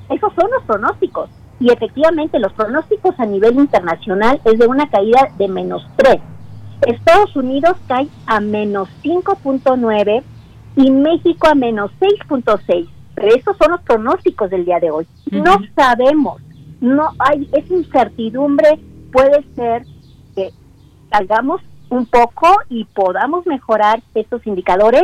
esos 0.09 0.33
son 0.33 0.49
los 0.51 0.63
pronósticos. 0.63 1.29
Y 1.59 1.71
efectivamente 1.71 2.39
los 2.39 2.53
pronósticos 2.53 3.19
a 3.19 3.25
nivel 3.25 3.55
internacional 3.55 4.41
es 4.45 4.57
de 4.57 4.65
una 4.65 4.89
caída 4.89 5.29
de 5.37 5.47
menos 5.47 5.85
3. 5.97 6.17
Estados 6.87 7.35
Unidos 7.35 7.77
cae 7.87 8.07
a 8.25 8.39
menos 8.39 8.89
5.9 9.03 10.23
y 10.77 10.91
México 10.91 11.47
a 11.47 11.55
menos 11.55 11.91
6.6. 11.99 12.89
Pero 13.13 13.35
esos 13.35 13.57
son 13.57 13.71
los 13.71 13.81
pronósticos 13.81 14.49
del 14.49 14.65
día 14.65 14.79
de 14.79 14.89
hoy. 14.89 15.05
No 15.29 15.57
sabemos, 15.75 16.41
no 16.79 17.11
hay, 17.19 17.47
esa 17.53 17.73
incertidumbre 17.73 18.79
puede 19.11 19.43
ser 19.55 19.85
que 20.35 20.51
salgamos 21.11 21.61
un 21.89 22.05
poco 22.05 22.47
y 22.69 22.85
podamos 22.85 23.45
mejorar 23.45 24.01
estos 24.15 24.47
indicadores 24.47 25.03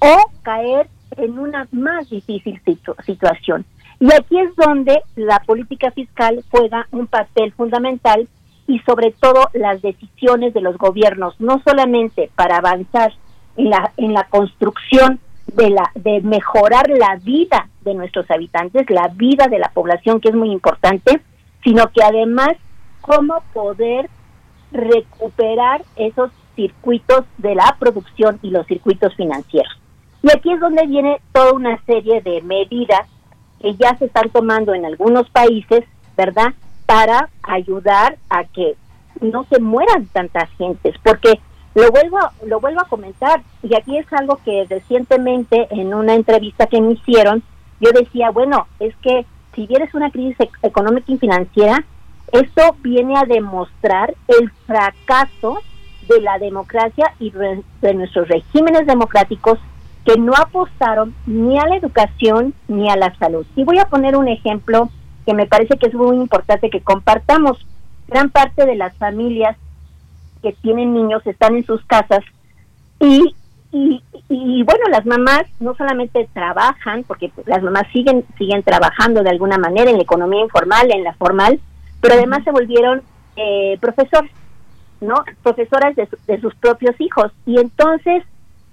o 0.00 0.30
caer 0.42 0.88
en 1.16 1.38
una 1.38 1.66
más 1.72 2.08
difícil 2.10 2.60
situación. 3.04 3.64
Y 4.00 4.12
aquí 4.12 4.38
es 4.38 4.54
donde 4.56 5.02
la 5.16 5.40
política 5.40 5.90
fiscal 5.90 6.42
juega 6.50 6.86
un 6.90 7.06
papel 7.06 7.52
fundamental 7.52 8.28
y 8.66 8.78
sobre 8.80 9.10
todo 9.12 9.48
las 9.52 9.82
decisiones 9.82 10.54
de 10.54 10.60
los 10.60 10.78
gobiernos, 10.78 11.34
no 11.40 11.60
solamente 11.64 12.30
para 12.34 12.58
avanzar 12.58 13.12
en 13.56 13.70
la, 13.70 13.92
en 13.96 14.14
la 14.14 14.24
construcción 14.24 15.20
de, 15.54 15.70
la, 15.70 15.90
de 15.94 16.20
mejorar 16.20 16.88
la 16.88 17.16
vida 17.16 17.68
de 17.82 17.94
nuestros 17.94 18.30
habitantes, 18.30 18.88
la 18.88 19.08
vida 19.08 19.48
de 19.48 19.58
la 19.58 19.70
población, 19.70 20.20
que 20.20 20.28
es 20.28 20.34
muy 20.34 20.50
importante, 20.52 21.20
sino 21.64 21.88
que 21.90 22.02
además 22.02 22.56
cómo 23.00 23.42
poder 23.52 24.08
recuperar 24.72 25.82
esos 25.96 26.30
circuitos 26.54 27.24
de 27.38 27.54
la 27.54 27.76
producción 27.78 28.38
y 28.42 28.50
los 28.50 28.66
circuitos 28.66 29.14
financieros. 29.16 29.79
Y 30.22 30.30
aquí 30.30 30.52
es 30.52 30.60
donde 30.60 30.86
viene 30.86 31.20
toda 31.32 31.52
una 31.52 31.82
serie 31.84 32.20
de 32.20 32.42
medidas 32.42 33.08
que 33.60 33.74
ya 33.76 33.96
se 33.96 34.06
están 34.06 34.30
tomando 34.30 34.74
en 34.74 34.84
algunos 34.84 35.28
países, 35.30 35.84
¿verdad? 36.16 36.54
Para 36.86 37.28
ayudar 37.42 38.16
a 38.28 38.44
que 38.44 38.76
no 39.20 39.44
se 39.44 39.60
mueran 39.60 40.06
tantas 40.06 40.48
gentes, 40.58 40.94
porque 41.02 41.40
Lo 41.72 41.88
vuelvo, 41.92 42.18
lo 42.46 42.58
vuelvo 42.58 42.80
a 42.80 42.88
comentar 42.88 43.42
y 43.62 43.76
aquí 43.76 43.96
es 43.96 44.12
algo 44.12 44.40
que 44.44 44.66
recientemente 44.68 45.68
en 45.70 45.94
una 45.94 46.14
entrevista 46.14 46.66
que 46.66 46.80
me 46.80 46.94
hicieron, 46.94 47.44
yo 47.78 47.90
decía, 47.92 48.30
bueno, 48.30 48.66
es 48.80 48.92
que 48.96 49.24
si 49.54 49.68
vienes 49.68 49.94
una 49.94 50.10
crisis 50.10 50.36
económica 50.62 51.12
y 51.12 51.18
financiera, 51.18 51.84
esto 52.32 52.74
viene 52.82 53.16
a 53.16 53.24
demostrar 53.24 54.14
el 54.26 54.50
fracaso 54.66 55.60
de 56.08 56.20
la 56.20 56.38
democracia 56.38 57.14
y 57.20 57.30
de 57.30 57.94
nuestros 57.94 58.26
regímenes 58.26 58.84
democráticos 58.86 59.60
que 60.10 60.20
no 60.20 60.32
apostaron 60.34 61.14
ni 61.26 61.58
a 61.58 61.66
la 61.66 61.76
educación 61.76 62.52
ni 62.66 62.90
a 62.90 62.96
la 62.96 63.16
salud. 63.18 63.46
Y 63.54 63.62
voy 63.64 63.78
a 63.78 63.84
poner 63.84 64.16
un 64.16 64.26
ejemplo 64.26 64.88
que 65.24 65.34
me 65.34 65.46
parece 65.46 65.78
que 65.78 65.86
es 65.86 65.94
muy 65.94 66.16
importante 66.16 66.70
que 66.70 66.80
compartamos. 66.80 67.64
Gran 68.08 68.30
parte 68.30 68.66
de 68.66 68.74
las 68.74 68.96
familias 68.96 69.56
que 70.42 70.52
tienen 70.52 70.94
niños 70.94 71.24
están 71.26 71.54
en 71.54 71.64
sus 71.64 71.84
casas 71.84 72.24
y, 72.98 73.36
y, 73.70 74.02
y 74.28 74.62
bueno, 74.64 74.86
las 74.90 75.06
mamás 75.06 75.44
no 75.60 75.74
solamente 75.76 76.28
trabajan, 76.32 77.04
porque 77.04 77.30
las 77.46 77.62
mamás 77.62 77.84
siguen, 77.92 78.24
siguen 78.36 78.64
trabajando 78.64 79.22
de 79.22 79.30
alguna 79.30 79.58
manera 79.58 79.90
en 79.90 79.96
la 79.98 80.02
economía 80.02 80.42
informal, 80.42 80.90
en 80.92 81.04
la 81.04 81.14
formal, 81.14 81.60
pero 82.00 82.14
además 82.14 82.42
se 82.42 82.50
volvieron 82.50 83.02
eh, 83.36 83.78
profesores, 83.80 84.32
¿no? 85.00 85.22
Profesoras 85.44 85.94
de, 85.94 86.08
de 86.26 86.40
sus 86.40 86.54
propios 86.56 87.00
hijos. 87.00 87.30
Y 87.46 87.60
entonces, 87.60 88.24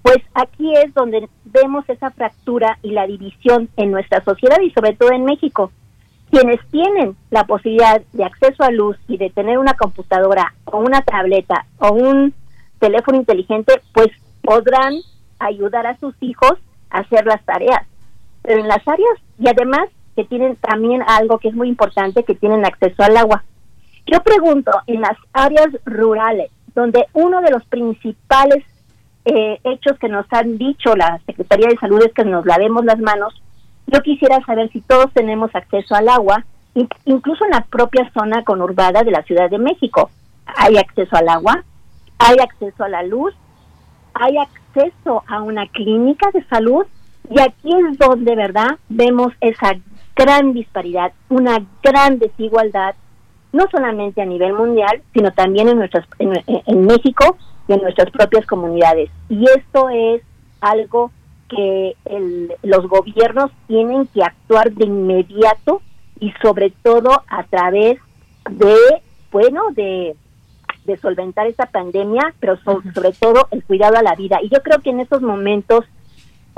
pues 0.08 0.24
aquí 0.32 0.74
es 0.74 0.94
donde 0.94 1.28
vemos 1.44 1.86
esa 1.86 2.10
fractura 2.10 2.78
y 2.82 2.92
la 2.92 3.06
división 3.06 3.68
en 3.76 3.90
nuestra 3.90 4.24
sociedad 4.24 4.56
y 4.62 4.70
sobre 4.70 4.94
todo 4.94 5.12
en 5.12 5.26
México. 5.26 5.70
Quienes 6.30 6.60
tienen 6.70 7.14
la 7.30 7.44
posibilidad 7.44 8.00
de 8.14 8.24
acceso 8.24 8.62
a 8.62 8.70
luz 8.70 8.96
y 9.06 9.18
de 9.18 9.28
tener 9.28 9.58
una 9.58 9.74
computadora 9.74 10.54
o 10.64 10.78
una 10.78 11.02
tableta 11.02 11.66
o 11.78 11.92
un 11.92 12.32
teléfono 12.78 13.18
inteligente, 13.18 13.82
pues 13.92 14.08
podrán 14.40 14.94
ayudar 15.40 15.86
a 15.86 15.98
sus 15.98 16.14
hijos 16.20 16.54
a 16.88 17.00
hacer 17.00 17.26
las 17.26 17.44
tareas. 17.44 17.86
Pero 18.40 18.60
en 18.60 18.68
las 18.68 18.86
áreas, 18.88 19.18
y 19.38 19.46
además 19.46 19.90
que 20.16 20.24
tienen 20.24 20.56
también 20.56 21.02
algo 21.06 21.38
que 21.38 21.48
es 21.48 21.54
muy 21.54 21.68
importante, 21.68 22.24
que 22.24 22.34
tienen 22.34 22.64
acceso 22.64 23.02
al 23.02 23.14
agua. 23.18 23.44
Yo 24.06 24.22
pregunto, 24.22 24.70
en 24.86 25.02
las 25.02 25.18
áreas 25.34 25.68
rurales, 25.84 26.50
donde 26.74 27.04
uno 27.12 27.42
de 27.42 27.50
los 27.50 27.64
principales 27.66 28.64
eh, 29.24 29.58
hechos 29.64 29.98
que 29.98 30.08
nos 30.08 30.26
han 30.30 30.58
dicho 30.58 30.94
la 30.94 31.20
Secretaría 31.26 31.68
de 31.68 31.78
Salud 31.78 32.02
es 32.02 32.12
que 32.12 32.24
nos 32.24 32.46
lavemos 32.46 32.84
las 32.84 32.98
manos, 32.98 33.34
yo 33.86 34.00
quisiera 34.02 34.44
saber 34.44 34.70
si 34.70 34.80
todos 34.80 35.12
tenemos 35.12 35.54
acceso 35.54 35.94
al 35.94 36.08
agua, 36.08 36.44
incluso 37.04 37.44
en 37.44 37.50
la 37.50 37.64
propia 37.64 38.10
zona 38.12 38.44
conurbada 38.44 39.02
de 39.02 39.10
la 39.10 39.22
Ciudad 39.22 39.50
de 39.50 39.58
México. 39.58 40.10
Hay 40.46 40.76
acceso 40.76 41.16
al 41.16 41.28
agua, 41.28 41.64
hay 42.18 42.36
acceso 42.38 42.84
a 42.84 42.88
la 42.88 43.02
luz, 43.02 43.34
hay 44.14 44.36
acceso 44.36 45.22
a 45.26 45.42
una 45.42 45.66
clínica 45.68 46.30
de 46.32 46.44
salud 46.44 46.84
y 47.30 47.40
aquí 47.40 47.70
es 47.74 47.98
donde, 47.98 48.34
¿verdad?, 48.34 48.78
vemos 48.88 49.32
esa 49.40 49.72
gran 50.16 50.52
disparidad, 50.52 51.12
una 51.28 51.64
gran 51.82 52.18
desigualdad, 52.18 52.94
no 53.52 53.66
solamente 53.70 54.20
a 54.20 54.26
nivel 54.26 54.52
mundial, 54.52 55.02
sino 55.12 55.30
también 55.32 55.68
en, 55.68 55.78
nuestras, 55.78 56.06
en, 56.18 56.86
México 56.86 57.36
y 57.68 57.72
en 57.72 57.82
nuestras 57.82 58.10
propias 58.10 58.46
comunidades. 58.46 59.10
Y 59.28 59.44
esto 59.44 59.88
es 59.90 60.22
algo 60.60 61.12
que 61.48 61.94
los 62.62 62.88
gobiernos 62.88 63.50
tienen 63.68 64.06
que 64.06 64.22
actuar 64.22 64.72
de 64.72 64.86
inmediato 64.86 65.80
y 66.20 66.32
sobre 66.42 66.70
todo 66.82 67.22
a 67.28 67.44
través 67.44 67.98
de, 68.50 68.76
bueno, 69.30 69.62
de, 69.72 70.16
de 70.84 70.96
solventar 70.98 71.46
esta 71.46 71.66
pandemia, 71.66 72.34
pero 72.40 72.58
sobre 72.58 73.12
todo 73.12 73.48
el 73.50 73.62
cuidado 73.64 73.96
a 73.96 74.02
la 74.02 74.14
vida. 74.14 74.38
Y 74.42 74.48
yo 74.48 74.62
creo 74.62 74.80
que 74.80 74.90
en 74.90 75.00
estos 75.00 75.22
momentos 75.22 75.84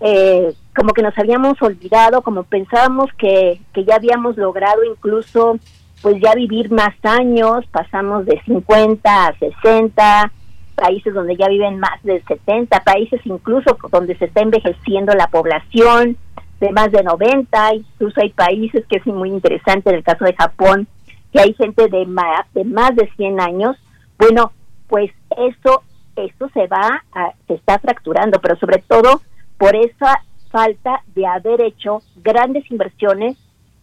eh, 0.02 0.54
como 0.74 0.92
que 0.92 1.02
nos 1.02 1.16
habíamos 1.18 1.60
olvidado, 1.60 2.22
como 2.22 2.44
pensábamos 2.44 3.10
que, 3.18 3.60
que 3.74 3.84
ya 3.84 3.96
habíamos 3.96 4.36
logrado 4.36 4.82
incluso 4.84 5.58
pues 6.00 6.16
ya 6.22 6.34
vivir 6.34 6.70
más 6.70 6.94
años, 7.02 7.66
pasamos 7.70 8.24
de 8.24 8.40
50 8.46 9.26
a 9.26 9.38
60, 9.38 10.32
países 10.80 11.12
donde 11.12 11.36
ya 11.36 11.48
viven 11.48 11.78
más 11.78 12.02
de 12.02 12.22
70, 12.26 12.82
países 12.84 13.20
incluso 13.24 13.76
donde 13.92 14.16
se 14.16 14.24
está 14.24 14.40
envejeciendo 14.40 15.12
la 15.14 15.26
población 15.28 16.16
de 16.58 16.72
más 16.72 16.90
de 16.90 17.02
90, 17.02 17.74
incluso 17.74 18.20
hay 18.20 18.30
países 18.30 18.84
que 18.86 18.96
es 18.96 19.06
muy 19.06 19.30
interesante, 19.30 19.90
en 19.90 19.96
el 19.96 20.02
caso 20.02 20.24
de 20.24 20.34
Japón, 20.34 20.88
que 21.32 21.40
hay 21.40 21.54
gente 21.54 21.88
de 21.88 22.06
más 22.06 22.46
de, 22.54 22.64
más 22.64 22.94
de 22.96 23.08
100 23.16 23.40
años. 23.40 23.76
Bueno, 24.18 24.52
pues 24.88 25.10
eso, 25.36 25.82
eso 26.16 26.48
se 26.52 26.66
va, 26.66 27.02
a, 27.12 27.32
se 27.46 27.54
está 27.54 27.78
fracturando, 27.78 28.40
pero 28.40 28.56
sobre 28.56 28.82
todo 28.86 29.20
por 29.58 29.76
esa 29.76 30.22
falta 30.50 31.02
de 31.14 31.26
haber 31.26 31.60
hecho 31.60 32.02
grandes 32.16 32.68
inversiones 32.70 33.36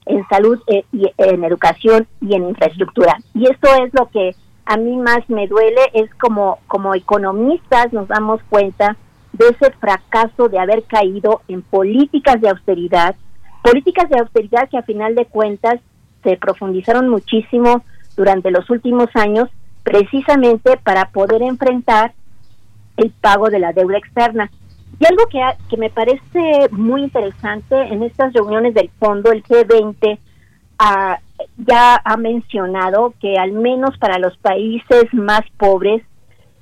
en 0.06 0.28
salud 0.28 0.60
eh, 0.68 0.84
y 0.92 1.12
en 1.18 1.44
educación 1.44 2.08
y 2.22 2.36
en 2.36 2.50
infraestructura. 2.50 3.18
Y 3.34 3.50
esto 3.50 3.70
es 3.84 3.94
lo 3.94 4.10
que 4.10 4.36
a 4.68 4.76
mí 4.76 4.98
más 4.98 5.28
me 5.30 5.48
duele, 5.48 5.82
es 5.94 6.14
como, 6.16 6.60
como 6.68 6.94
economistas 6.94 7.94
nos 7.94 8.08
damos 8.10 8.42
cuenta 8.50 8.98
de 9.32 9.46
ese 9.48 9.72
fracaso 9.80 10.50
de 10.50 10.60
haber 10.60 10.84
caído 10.84 11.42
en 11.48 11.62
políticas 11.62 12.42
de 12.42 12.50
austeridad, 12.50 13.16
políticas 13.64 14.10
de 14.10 14.20
austeridad 14.20 14.68
que 14.70 14.78
a 14.78 14.84
final 14.84 15.16
de 15.16 15.26
cuentas 15.26 15.80
se 16.24 16.36
profundizaron 16.36 17.08
muchísimo 17.08 17.84
durante 18.18 18.52
los 18.52 18.70
últimos 18.70 19.08
años, 19.16 19.50
precisamente 19.84 20.76
para 20.78 21.10
poder 21.12 21.42
enfrentar 21.44 22.14
el 22.98 23.12
pago 23.12 23.50
de 23.50 23.60
la 23.60 23.72
deuda 23.72 23.98
externa. 23.98 24.52
Y 25.00 25.06
algo 25.06 25.28
que, 25.28 25.40
que 25.70 25.78
me 25.78 25.90
parece 25.90 26.68
muy 26.72 27.04
interesante 27.04 27.80
en 27.84 28.04
estas 28.04 28.34
reuniones 28.34 28.74
del 28.74 28.90
fondo, 29.00 29.32
el 29.32 29.44
G20 29.44 30.18
ah, 30.80 31.20
ya 31.58 32.02
ha 32.04 32.18
mencionado 32.18 33.14
que 33.20 33.38
al 33.38 33.52
menos 33.52 33.98
para 33.98 34.20
los 34.20 34.38
países 34.38 35.14
más 35.14 35.42
pobres 35.58 36.04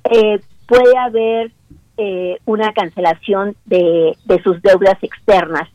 eh, 0.04 0.40
puede 0.66 0.96
haber 0.98 1.52
eh, 1.96 2.38
una 2.44 2.72
cancelación 2.72 3.56
de, 3.64 4.16
de, 4.24 4.42
sus 4.42 4.60
deudas 4.62 4.96
externas. 5.02 5.68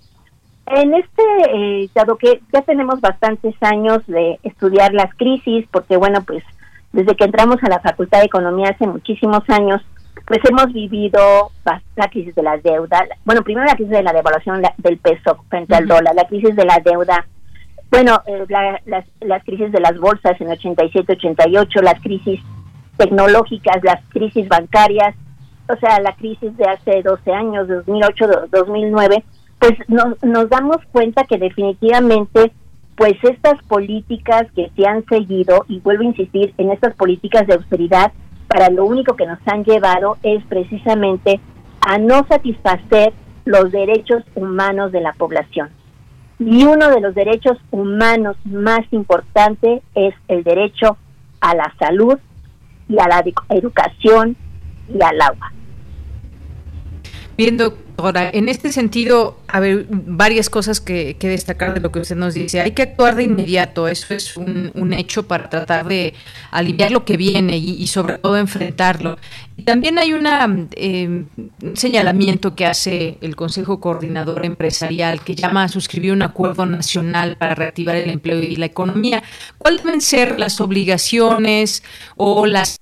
En 0.68 0.94
este, 0.94 1.24
eh, 1.54 1.90
dado 1.94 2.18
que 2.18 2.42
ya 2.54 2.62
tenemos 2.62 3.02
bastantes 3.02 3.56
años 3.62 4.06
de 4.08 4.40
estudiar 4.44 4.94
las 4.94 5.14
crisis, 5.16 5.66
porque 5.72 5.98
bueno, 5.98 6.22
pues 6.26 6.44
desde 6.94 7.16
que 7.16 7.26
entramos 7.26 7.58
a 7.64 7.70
la 7.70 7.80
Facultad 7.80 8.20
de 8.20 8.26
Economía 8.26 8.70
hace 8.70 8.86
muchísimos 8.86 9.44
años, 9.50 9.82
pues 10.28 10.40
hemos 10.50 10.72
vivido 10.72 11.52
la 11.96 12.08
crisis 12.10 12.36
de 12.36 12.44
la 12.44 12.58
deuda, 12.58 13.06
bueno, 13.26 13.42
primero 13.42 13.66
la 13.66 13.76
crisis 13.76 13.92
de 13.92 14.04
la 14.04 14.14
devaluación 14.14 14.62
del 14.78 14.98
peso 14.98 15.44
frente 15.50 15.76
al 15.76 15.88
dólar, 15.88 16.16
la 16.16 16.28
crisis 16.28 16.56
de 16.56 16.66
la 16.66 16.80
deuda, 16.84 17.26
bueno, 17.92 18.22
eh, 18.26 18.46
las, 18.86 19.06
las 19.20 19.44
crisis 19.44 19.72
de 19.72 19.82
las 19.82 20.00
bolsas 20.00 20.40
en 20.40 20.50
87, 20.50 21.14
88, 21.14 21.82
las 21.82 22.02
crisis 22.02 22.40
tecnológicas, 22.98 23.84
las 23.84 24.02
crisis 24.10 24.48
bancarias, 24.48 25.14
o 25.68 25.76
sea, 25.76 26.00
la 26.00 26.16
crisis 26.16 26.56
de 26.58 26.66
hace 26.66 27.02
12 27.04 27.32
años, 27.34 27.68
2008, 27.68 28.26
2009, 28.52 29.24
pues 29.60 29.74
nos, 29.88 30.24
nos 30.24 30.50
damos 30.50 30.78
cuenta 30.92 31.26
que 31.26 31.38
definitivamente 31.38 32.52
pues 32.96 33.16
estas 33.24 33.62
políticas 33.64 34.48
que 34.56 34.70
se 34.76 34.86
han 34.86 35.04
seguido, 35.06 35.66
y 35.68 35.80
vuelvo 35.80 36.04
a 36.04 36.08
insistir 36.08 36.54
en 36.58 36.72
estas 36.72 36.94
políticas 36.96 37.48
de 37.48 37.56
austeridad, 37.56 38.12
para 38.48 38.70
lo 38.70 38.86
único 38.86 39.16
que 39.16 39.26
nos 39.26 39.40
han 39.48 39.64
llevado 39.64 40.18
es 40.24 40.44
precisamente 40.46 41.40
a 41.82 41.98
no 41.98 42.26
satisfacer 42.28 43.14
los 43.46 43.72
derechos 43.72 44.24
humanos 44.36 44.92
de 44.92 45.02
la 45.02 45.14
población. 45.14 45.70
Y 46.44 46.64
uno 46.64 46.90
de 46.90 47.02
los 47.02 47.14
derechos 47.14 47.56
humanos 47.70 48.36
más 48.46 48.80
importantes 48.90 49.84
es 49.94 50.16
el 50.28 50.44
derecho 50.44 50.98
a 51.40 51.54
la 51.54 51.72
salud 51.78 52.18
y 52.90 53.00
a 53.00 53.08
la 53.08 53.24
educación 53.50 54.36
y 54.92 55.04
al 55.04 55.22
agua. 55.22 55.54
Bien, 57.42 57.58
doctora, 57.58 58.30
en 58.32 58.50
este 58.50 58.72
sentido, 58.72 59.40
a 59.48 59.60
ver, 59.60 59.88
varias 59.90 60.48
cosas 60.48 60.80
que, 60.80 61.18
destacar 61.20 61.74
de 61.74 61.80
lo 61.80 61.92
que 61.92 61.98
usted 61.98 62.16
nos 62.16 62.36
dice. 62.36 62.62
Hay 62.62 62.74
que 62.74 62.84
actuar 62.84 63.16
de 63.16 63.24
inmediato, 63.24 63.88
eso 63.88 64.14
es 64.14 64.38
un, 64.38 64.94
hecho 64.94 65.28
para 65.28 65.50
tratar 65.50 65.88
de 65.88 66.14
aliviar 66.52 66.92
lo 66.92 67.04
que 67.04 67.18
viene 67.18 67.58
y, 67.58 67.88
sobre 67.88 68.20
todo 68.20 68.38
enfrentarlo. 68.38 69.18
También 69.66 69.98
hay 69.98 70.14
un 70.14 71.28
señalamiento 71.74 72.54
que 72.54 72.68
hace 72.68 73.18
el 73.22 73.36
Consejo 73.36 73.80
Coordinador 73.80 74.46
Empresarial 74.46 75.24
que 75.24 75.34
llama 75.34 75.64
a 75.64 75.68
suscribir 75.68 76.12
un 76.12 76.22
acuerdo 76.22 76.68
nacional 76.68 77.38
para 77.38 77.56
reactivar 77.56 77.96
el 77.96 78.12
empleo 78.12 78.38
y 78.38 78.56
la 78.56 78.68
economía. 78.68 79.24
¿Cuáles 79.58 79.84
deben 79.84 80.02
ser 80.02 80.40
las 80.40 80.62
obligaciones 80.62 81.82
o 82.18 82.46
las 82.46 82.78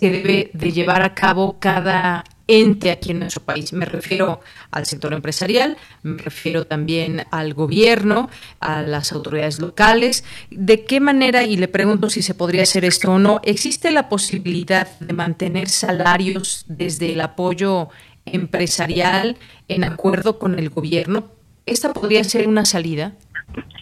que 0.00 0.10
debe 0.10 0.50
de 0.54 0.72
llevar 0.72 1.02
a 1.02 1.14
cabo 1.14 1.58
cada 1.60 2.24
ente 2.50 2.90
aquí 2.90 3.12
en 3.12 3.20
nuestro 3.20 3.42
país. 3.42 3.72
Me 3.72 3.84
refiero 3.84 4.40
al 4.72 4.84
sector 4.84 5.12
empresarial, 5.12 5.76
me 6.02 6.20
refiero 6.20 6.66
también 6.66 7.24
al 7.30 7.54
gobierno, 7.54 8.28
a 8.58 8.82
las 8.82 9.12
autoridades 9.12 9.60
locales. 9.60 10.24
¿De 10.50 10.84
qué 10.84 10.98
manera, 10.98 11.44
y 11.44 11.56
le 11.56 11.68
pregunto 11.68 12.10
si 12.10 12.22
se 12.22 12.34
podría 12.34 12.62
hacer 12.62 12.84
esto 12.84 13.12
o 13.12 13.18
no, 13.18 13.40
existe 13.44 13.92
la 13.92 14.08
posibilidad 14.08 14.88
de 14.98 15.12
mantener 15.12 15.68
salarios 15.68 16.64
desde 16.66 17.12
el 17.12 17.20
apoyo 17.20 17.88
empresarial 18.26 19.36
en 19.68 19.84
acuerdo 19.84 20.38
con 20.38 20.58
el 20.58 20.70
gobierno? 20.70 21.28
¿Esta 21.66 21.92
podría 21.92 22.24
ser 22.24 22.48
una 22.48 22.64
salida? 22.64 23.12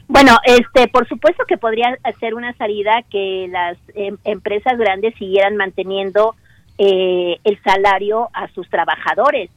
Bueno, 0.09 0.39
este, 0.45 0.89
por 0.89 1.09
supuesto 1.09 1.45
que 1.47 1.57
podría 1.57 1.97
ser 2.21 2.35
una 2.35 2.55
salida 2.57 3.03
que 3.11 3.47
las 3.51 3.79
em, 3.95 4.17
empresas 4.25 4.77
grandes 4.79 5.15
siguieran 5.19 5.57
manteniendo 5.57 6.35
eh, 6.79 7.39
el 7.45 7.63
salario 7.63 8.29
a 8.33 8.49
sus 8.49 8.69
trabajadores. 8.71 9.51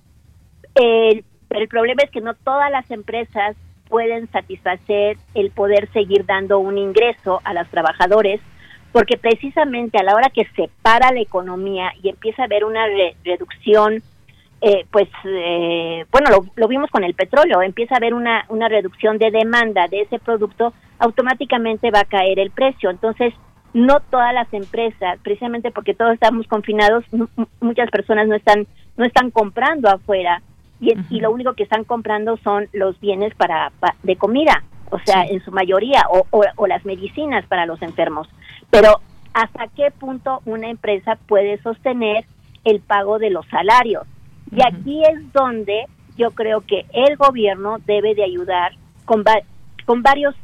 pero 0.74 1.62
el 1.62 1.68
problema 1.68 2.04
es 2.04 2.12
que 2.12 2.22
no 2.22 2.34
todas 2.34 2.72
las 2.72 2.90
empresas 2.92 3.56
pueden 3.88 4.32
satisfacer 4.32 5.18
el 5.34 5.52
poder 5.52 5.92
seguir 5.92 6.26
dando 6.26 6.60
un 6.60 6.78
ingreso 6.78 7.42
a 7.44 7.54
los 7.54 7.68
trabajadores, 7.70 8.40
porque 8.92 9.18
precisamente 9.18 9.98
a 9.98 10.04
la 10.04 10.16
hora 10.16 10.30
que 10.30 10.46
se 10.56 10.70
para 10.82 11.12
la 11.12 11.22
economía 11.22 11.92
y 12.02 12.10
empieza 12.10 12.44
a 12.44 12.46
haber 12.46 12.64
una 12.64 12.86
reducción 13.24 14.02
eh, 14.64 14.86
pues 14.92 15.10
eh, 15.26 16.06
bueno, 16.12 16.46
lo, 16.56 16.68
vimos 16.68 16.92
con 16.92 17.04
el 17.04 17.16
petróleo, 17.16 17.64
empieza 17.64 17.96
a 17.96 17.98
haber 17.98 18.14
una, 18.14 18.46
una 18.50 18.70
reducción 18.70 19.18
de 19.18 19.32
demanda 19.32 19.88
de 19.88 20.02
ese 20.02 20.20
producto, 20.20 20.72
automáticamente 21.00 21.90
va 21.90 22.02
a 22.02 22.06
caer 22.06 22.38
el 22.38 22.52
precio. 22.52 22.92
Entonces, 22.92 23.34
no 23.74 24.00
todas 24.00 24.34
las 24.34 24.52
empresas, 24.54 25.20
precisamente 25.24 25.72
porque 25.72 25.94
todos 25.94 26.14
estamos 26.14 26.48
confinados, 26.48 27.06
muchas 27.60 27.90
personas 27.90 28.28
no 28.28 28.36
están, 28.36 28.68
no 28.98 29.06
están 29.06 29.32
comprando 29.32 29.90
afuera 29.90 30.42
y, 30.80 30.94
y 31.10 31.20
lo 31.20 31.32
único 31.32 31.54
que 31.54 31.64
están 31.64 31.84
comprando 31.84 32.38
son 32.38 32.68
los 32.74 33.00
bienes 33.00 33.34
para, 33.36 33.72
de 34.04 34.16
comida, 34.16 34.64
o 34.90 35.00
sea, 35.00 35.24
en 35.24 35.42
su 35.44 35.52
mayoría, 35.52 36.04
o, 36.10 36.26
o 36.32 36.68
las 36.68 36.84
medicinas 36.86 37.46
para 37.46 37.66
los 37.66 37.82
enfermos. 37.82 38.28
Pero, 38.70 39.00
¿hasta 39.34 39.68
qué 39.68 39.92
punto 39.92 40.42
una 40.46 40.70
empresa 40.70 41.18
puede 41.28 41.62
sostener 41.62 42.26
el 42.66 42.82
pago 42.82 43.20
de 43.20 43.30
los 43.30 43.46
salarios? 43.48 44.04
Y 44.52 44.62
aquí 44.62 45.02
es 45.04 45.32
donde 45.32 45.86
yo 46.18 46.32
creo 46.32 46.62
que 46.62 46.86
el 46.94 47.16
gobierno 47.16 47.78
debe 47.86 48.16
de 48.16 48.24
ayudar 48.24 48.74
con, 49.06 49.24
con 49.86 50.04
varios, 50.04 50.36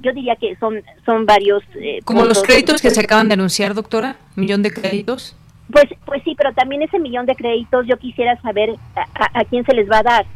yo 0.00 0.12
diría 0.12 0.36
que 0.36 0.56
son, 0.56 0.82
son 1.04 1.26
varios... 1.26 1.62
Eh, 1.74 2.00
Como 2.04 2.24
los 2.24 2.42
créditos 2.42 2.80
que 2.82 2.90
se 2.90 3.00
acaban 3.00 3.28
de 3.28 3.34
anunciar, 3.34 3.74
doctora, 3.74 4.16
millón 4.36 4.62
de 4.62 4.72
créditos. 4.72 5.36
Pues, 5.70 5.86
pues 6.04 6.22
sí, 6.24 6.34
pero 6.36 6.52
también 6.52 6.82
ese 6.82 6.98
millón 6.98 7.26
de 7.26 7.34
créditos 7.34 7.86
yo 7.86 7.96
quisiera 7.96 8.40
saber 8.42 8.74
a, 8.94 9.44
quién 9.44 9.64
se 9.64 9.74
les 9.74 9.90
va 9.90 9.98
a 9.98 10.02
dar, 10.02 10.26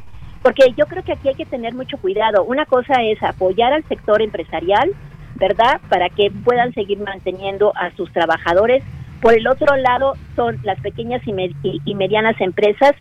porque 0.42 0.72
yo 0.76 0.86
creo 0.86 1.04
que 1.04 1.12
aquí 1.12 1.28
hay 1.28 1.34
que 1.34 1.44
tener 1.44 1.74
mucho 1.74 1.98
cuidado. 1.98 2.44
Una 2.44 2.64
cosa 2.64 3.02
es 3.02 3.22
apoyar 3.22 3.72
al 3.72 3.84
sector 3.88 4.22
empresarial, 4.22 4.90
¿verdad? 5.34 5.80
Para 5.88 6.08
que 6.08 6.30
puedan 6.30 6.72
seguir 6.72 6.98
manteniendo 6.98 7.72
a 7.76 7.94
sus 7.96 8.10
trabajadores. 8.12 8.82
Por 9.20 9.34
el 9.34 9.46
otro 9.48 9.76
lado 9.76 10.14
son 10.34 10.58
las 10.62 10.80
pequeñas 10.80 11.22
y 11.26 11.94
medianas 11.94 12.40
empresas 12.40 12.92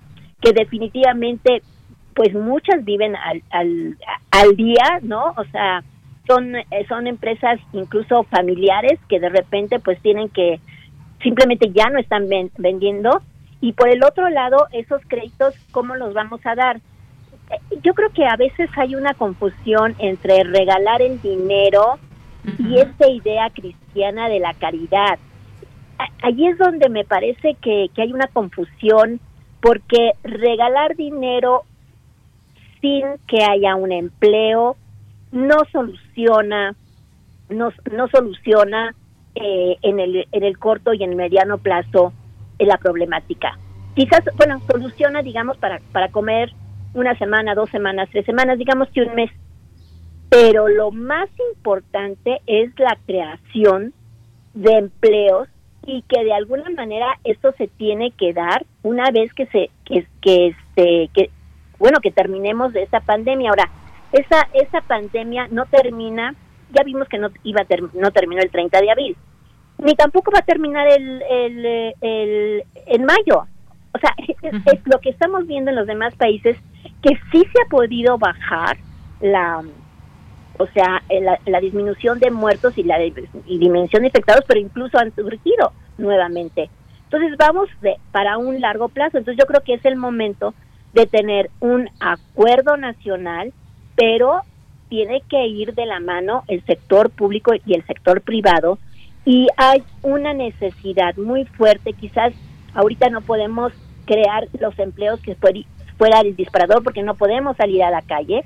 que 0.41 0.51
definitivamente 0.51 1.61
pues 2.17 2.33
muchas 2.33 2.83
viven 2.83 3.15
al, 3.15 3.43
al, 3.51 3.97
al 4.31 4.55
día, 4.55 4.99
¿no? 5.03 5.35
O 5.37 5.43
sea, 5.51 5.83
son, 6.27 6.55
eh, 6.55 6.65
son 6.87 7.07
empresas 7.07 7.59
incluso 7.73 8.23
familiares 8.23 8.99
que 9.09 9.19
de 9.19 9.29
repente 9.29 9.79
pues 9.79 9.99
tienen 10.01 10.29
que 10.29 10.59
simplemente 11.23 11.71
ya 11.71 11.89
no 11.89 11.99
están 11.99 12.27
vendiendo. 12.57 13.21
Y 13.59 13.73
por 13.73 13.89
el 13.89 14.03
otro 14.03 14.29
lado 14.29 14.67
esos 14.71 15.01
créditos 15.07 15.55
cómo 15.71 15.95
los 15.95 16.13
vamos 16.13 16.45
a 16.45 16.53
dar 16.53 16.77
eh, 17.49 17.79
yo 17.83 17.93
creo 17.93 18.09
que 18.11 18.25
a 18.25 18.35
veces 18.35 18.69
hay 18.75 18.95
una 18.95 19.13
confusión 19.13 19.95
entre 19.99 20.43
regalar 20.43 21.01
el 21.01 21.21
dinero 21.21 21.97
y 22.59 22.79
esta 22.79 23.09
idea 23.09 23.49
cristiana 23.49 24.29
de 24.29 24.39
la 24.39 24.53
caridad. 24.53 25.19
Allí 26.21 26.47
es 26.47 26.57
donde 26.57 26.87
me 26.89 27.03
parece 27.03 27.55
que, 27.55 27.89
que 27.93 28.01
hay 28.01 28.13
una 28.13 28.27
confusión 28.27 29.19
porque 29.61 30.11
regalar 30.23 30.95
dinero 30.95 31.63
sin 32.79 33.03
que 33.27 33.43
haya 33.43 33.75
un 33.75 33.91
empleo 33.91 34.77
no 35.31 35.57
soluciona 35.71 36.75
no, 37.49 37.71
no 37.91 38.07
soluciona 38.09 38.93
eh, 39.35 39.77
en, 39.81 39.99
el, 39.99 40.27
en 40.31 40.43
el 40.43 40.57
corto 40.57 40.93
y 40.93 41.03
en 41.03 41.11
el 41.11 41.15
mediano 41.15 41.57
plazo 41.57 42.13
eh, 42.59 42.65
la 42.65 42.77
problemática. 42.77 43.57
Quizás, 43.95 44.21
bueno, 44.35 44.61
soluciona, 44.69 45.21
digamos, 45.21 45.57
para, 45.57 45.79
para 45.91 46.09
comer 46.09 46.53
una 46.93 47.17
semana, 47.17 47.55
dos 47.55 47.69
semanas, 47.69 48.09
tres 48.11 48.25
semanas, 48.25 48.57
digamos 48.57 48.89
que 48.89 49.01
un 49.01 49.15
mes. 49.15 49.31
Pero 50.29 50.67
lo 50.67 50.91
más 50.91 51.29
importante 51.53 52.41
es 52.47 52.77
la 52.79 52.97
creación 53.05 53.93
de 54.53 54.73
empleos 54.73 55.47
y 55.85 56.01
que 56.03 56.23
de 56.23 56.33
alguna 56.33 56.69
manera 56.71 57.17
esto 57.23 57.53
se 57.57 57.67
tiene 57.67 58.11
que 58.11 58.33
dar 58.33 58.65
una 58.83 59.09
vez 59.11 59.33
que 59.33 59.45
se 59.47 59.69
que, 59.85 60.05
que 60.19 60.47
este 60.47 61.09
que 61.13 61.29
bueno 61.79 61.99
que 62.01 62.11
terminemos 62.11 62.73
de 62.73 62.83
esta 62.83 62.99
pandemia 62.99 63.51
ahora 63.51 63.69
esa 64.11 64.47
esa 64.53 64.81
pandemia 64.81 65.47
no 65.51 65.65
termina 65.65 66.35
ya 66.71 66.83
vimos 66.83 67.07
que 67.07 67.17
no 67.17 67.29
iba 67.43 67.61
a 67.61 67.65
no 67.93 68.11
terminó 68.11 68.41
el 68.41 68.51
30 68.51 68.81
de 68.81 68.91
abril 68.91 69.17
ni 69.77 69.95
tampoco 69.95 70.31
va 70.31 70.39
a 70.39 70.45
terminar 70.45 70.87
el 70.87 71.21
el, 71.29 71.65
el 72.01 72.63
en 72.85 73.05
mayo 73.05 73.47
o 73.93 73.99
sea 73.99 74.13
es, 74.41 74.79
lo 74.85 74.99
que 74.99 75.09
estamos 75.09 75.45
viendo 75.47 75.71
en 75.71 75.77
los 75.77 75.87
demás 75.87 76.15
países 76.15 76.57
que 77.01 77.17
sí 77.31 77.43
se 77.53 77.61
ha 77.61 77.69
podido 77.69 78.17
bajar 78.17 78.77
la 79.21 79.63
o 80.59 80.67
sea, 80.67 81.03
eh, 81.09 81.21
la, 81.45 81.59
disminución 81.59 82.19
de 82.19 82.31
muertos 82.31 82.77
y 82.77 82.83
la 82.83 82.97
dimensión 83.45 84.01
de 84.01 84.07
infectados, 84.07 84.43
pero 84.47 84.59
incluso 84.59 84.97
han 84.97 85.13
surgido 85.13 85.71
nuevamente. 85.97 86.69
Entonces 87.03 87.37
vamos 87.37 87.69
de, 87.81 87.97
para 88.11 88.37
un 88.37 88.59
largo 88.59 88.89
plazo. 88.89 89.17
Entonces 89.17 89.39
yo 89.39 89.47
creo 89.47 89.61
que 89.63 89.75
es 89.75 89.85
el 89.85 89.95
momento 89.95 90.53
de 90.93 91.05
tener 91.05 91.49
un 91.59 91.89
acuerdo 91.99 92.75
nacional, 92.77 93.53
pero 93.97 94.41
tiene 94.87 95.21
que 95.29 95.47
ir 95.47 95.73
de 95.73 95.85
la 95.85 95.99
mano 95.99 96.45
el 96.47 96.63
sector 96.65 97.09
público 97.09 97.51
y 97.65 97.73
el 97.73 97.85
sector 97.85 98.21
privado 98.21 98.79
y 99.25 99.47
hay 99.57 99.83
una 100.03 100.33
necesidad 100.33 101.17
muy 101.17 101.43
fuerte, 101.43 101.91
quizás 101.91 102.33
ahorita 102.73 103.09
no 103.09 103.19
podemos 103.19 103.73
crear 104.05 104.47
los 104.57 104.79
empleos 104.79 105.19
que 105.19 105.35
fuera 105.35 106.21
el 106.21 106.37
disparador 106.37 106.81
porque 106.81 107.03
no 107.03 107.15
podemos 107.15 107.57
salir 107.57 107.83
a 107.83 107.91
la 107.91 108.03
calle, 108.03 108.45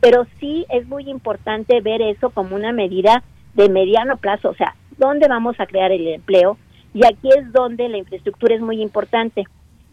pero 0.00 0.26
sí 0.40 0.64
es 0.70 0.88
muy 0.88 1.10
importante 1.10 1.82
ver 1.82 2.00
eso 2.00 2.30
como 2.30 2.56
una 2.56 2.72
medida 2.72 3.22
de 3.52 3.68
mediano 3.68 4.16
plazo, 4.16 4.48
o 4.48 4.54
sea, 4.54 4.74
¿dónde 4.96 5.28
vamos 5.28 5.60
a 5.60 5.66
crear 5.66 5.92
el 5.92 6.08
empleo? 6.08 6.56
Y 6.94 7.04
aquí 7.04 7.28
es 7.36 7.52
donde 7.52 7.88
la 7.88 7.98
infraestructura 7.98 8.54
es 8.54 8.60
muy 8.60 8.80
importante. 8.80 9.44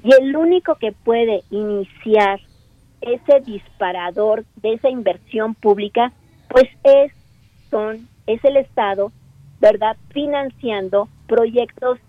Y 0.03 0.13
el 0.13 0.35
único 0.35 0.75
que 0.75 0.91
puede 0.91 1.43
iniciar 1.49 2.39
ese 3.01 3.39
disparador 3.45 4.45
de 4.57 4.73
esa 4.73 4.89
inversión 4.89 5.55
pública, 5.55 6.11
pues 6.49 6.65
es, 6.83 7.11
son, 7.69 8.07
es 8.27 8.43
el 8.43 8.57
Estado, 8.57 9.11
¿verdad? 9.59 9.97
Financiando 10.09 11.07
proyectos 11.27 11.99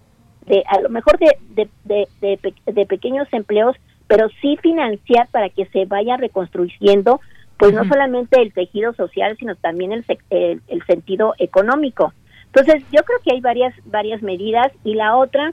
de, 0.46 0.62
a 0.66 0.80
lo 0.80 0.88
mejor 0.88 1.18
de, 1.18 1.68
de, 1.84 2.08
de, 2.20 2.54
de 2.66 2.86
pequeños 2.86 3.28
empleos, 3.32 3.76
pero 4.06 4.28
sí 4.40 4.56
financiar 4.62 5.28
para 5.30 5.50
que 5.50 5.66
se 5.66 5.84
vaya 5.84 6.16
reconstruyendo 6.16 7.20
pues 7.60 7.74
no 7.74 7.84
solamente 7.84 8.40
el 8.40 8.54
tejido 8.54 8.94
social, 8.94 9.36
sino 9.38 9.54
también 9.54 9.92
el, 9.92 10.04
el, 10.30 10.86
sentido 10.86 11.34
económico. 11.38 12.14
Entonces, 12.46 12.82
yo 12.90 13.02
creo 13.02 13.18
que 13.22 13.32
hay 13.32 13.42
varias, 13.42 13.74
varias 13.84 14.22
medidas 14.22 14.72
y 14.82 14.94
la 14.94 15.14
otra, 15.14 15.52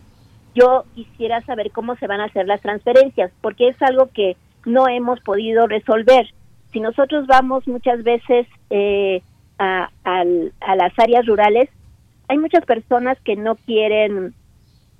yo 0.55 0.85
quisiera 0.95 1.41
saber 1.41 1.69
cómo 1.71 1.97
se 1.97 2.07
van 2.07 2.21
a 2.21 2.25
hacer 2.25 2.47
las 2.47 2.61
transferencias, 2.61 3.29
porque 3.41 3.67
es 3.67 3.81
algo 3.81 4.09
que 4.13 4.37
no 4.67 4.87
hemos 4.87 5.19
podido 5.21 5.65
resolver. 5.67 6.27
Si 6.71 6.79
nosotros 6.79 7.25
vamos 7.25 7.67
muchas 7.67 8.03
veces 8.03 8.45
eh, 8.69 9.21
a, 9.57 9.89
a 10.03 10.75
las 10.75 10.99
áreas 10.99 11.25
rurales, 11.25 11.69
hay 12.27 12.37
muchas 12.37 12.65
personas 12.65 13.17
que 13.23 13.35
no 13.35 13.55
quieren 13.55 14.33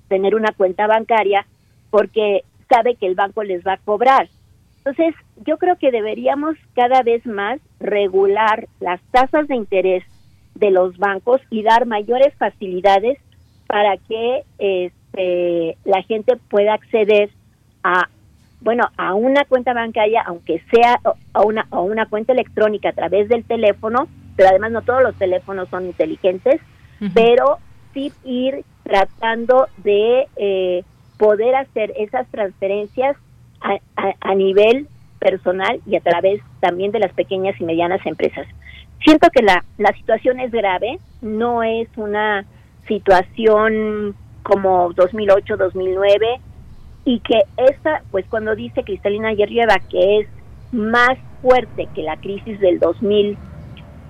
tener 0.08 0.34
una 0.34 0.52
cuenta 0.52 0.86
bancaria 0.86 1.46
porque 1.90 2.42
sabe 2.68 2.96
que 2.96 3.06
el 3.06 3.14
banco 3.14 3.44
les 3.44 3.64
va 3.64 3.74
a 3.74 3.78
cobrar 3.78 4.28
entonces, 4.88 5.14
yo 5.44 5.58
creo 5.58 5.76
que 5.76 5.90
deberíamos 5.90 6.56
cada 6.74 7.02
vez 7.02 7.26
más 7.26 7.60
regular 7.78 8.68
las 8.80 9.02
tasas 9.10 9.46
de 9.46 9.54
interés 9.54 10.02
de 10.54 10.70
los 10.70 10.96
bancos 10.96 11.42
y 11.50 11.62
dar 11.62 11.84
mayores 11.84 12.32
facilidades 12.38 13.18
para 13.66 13.98
que 13.98 14.44
este, 14.58 15.76
la 15.84 16.02
gente 16.04 16.38
pueda 16.48 16.72
acceder 16.72 17.28
a 17.84 18.08
bueno 18.60 18.88
a 18.96 19.14
una 19.14 19.44
cuenta 19.44 19.72
bancaria 19.72 20.22
aunque 20.26 20.62
sea 20.70 21.00
a 21.32 21.40
una 21.42 21.66
a 21.70 21.80
una 21.80 22.06
cuenta 22.06 22.32
electrónica 22.32 22.90
a 22.90 22.92
través 22.92 23.28
del 23.28 23.44
teléfono 23.44 24.08
pero 24.36 24.50
además 24.50 24.72
no 24.72 24.82
todos 24.82 25.02
los 25.02 25.14
teléfonos 25.16 25.68
son 25.68 25.86
inteligentes 25.86 26.60
pero 27.14 27.58
sí 27.94 28.12
ir 28.24 28.64
tratando 28.82 29.68
de 29.78 30.26
eh, 30.36 30.82
poder 31.16 31.54
hacer 31.54 31.92
esas 31.96 32.26
transferencias 32.28 33.16
a, 33.60 34.34
nivel 34.34 34.86
personal 35.18 35.80
y 35.84 35.96
a 35.96 36.00
través 36.00 36.40
también 36.60 36.92
de 36.92 37.00
las 37.00 37.12
pequeñas 37.12 37.60
y 37.60 37.64
medianas 37.64 38.04
empresas. 38.06 38.46
Siento 39.04 39.28
que 39.30 39.42
la, 39.42 39.64
la 39.76 39.92
situación 39.94 40.38
es 40.38 40.52
grave, 40.52 40.98
no 41.20 41.62
es 41.62 41.88
una 41.96 42.44
situación 42.86 44.14
como 44.42 44.92
2008, 44.94 45.56
2009 45.56 46.40
y 47.08 47.20
que 47.20 47.40
esta, 47.56 48.02
pues 48.10 48.26
cuando 48.28 48.54
dice 48.54 48.84
Cristalina 48.84 49.32
Yerrieva 49.32 49.76
que 49.90 50.18
es 50.18 50.28
más 50.72 51.16
fuerte 51.40 51.88
que 51.94 52.02
la 52.02 52.18
crisis 52.18 52.60
del 52.60 52.78
2000, 52.78 53.38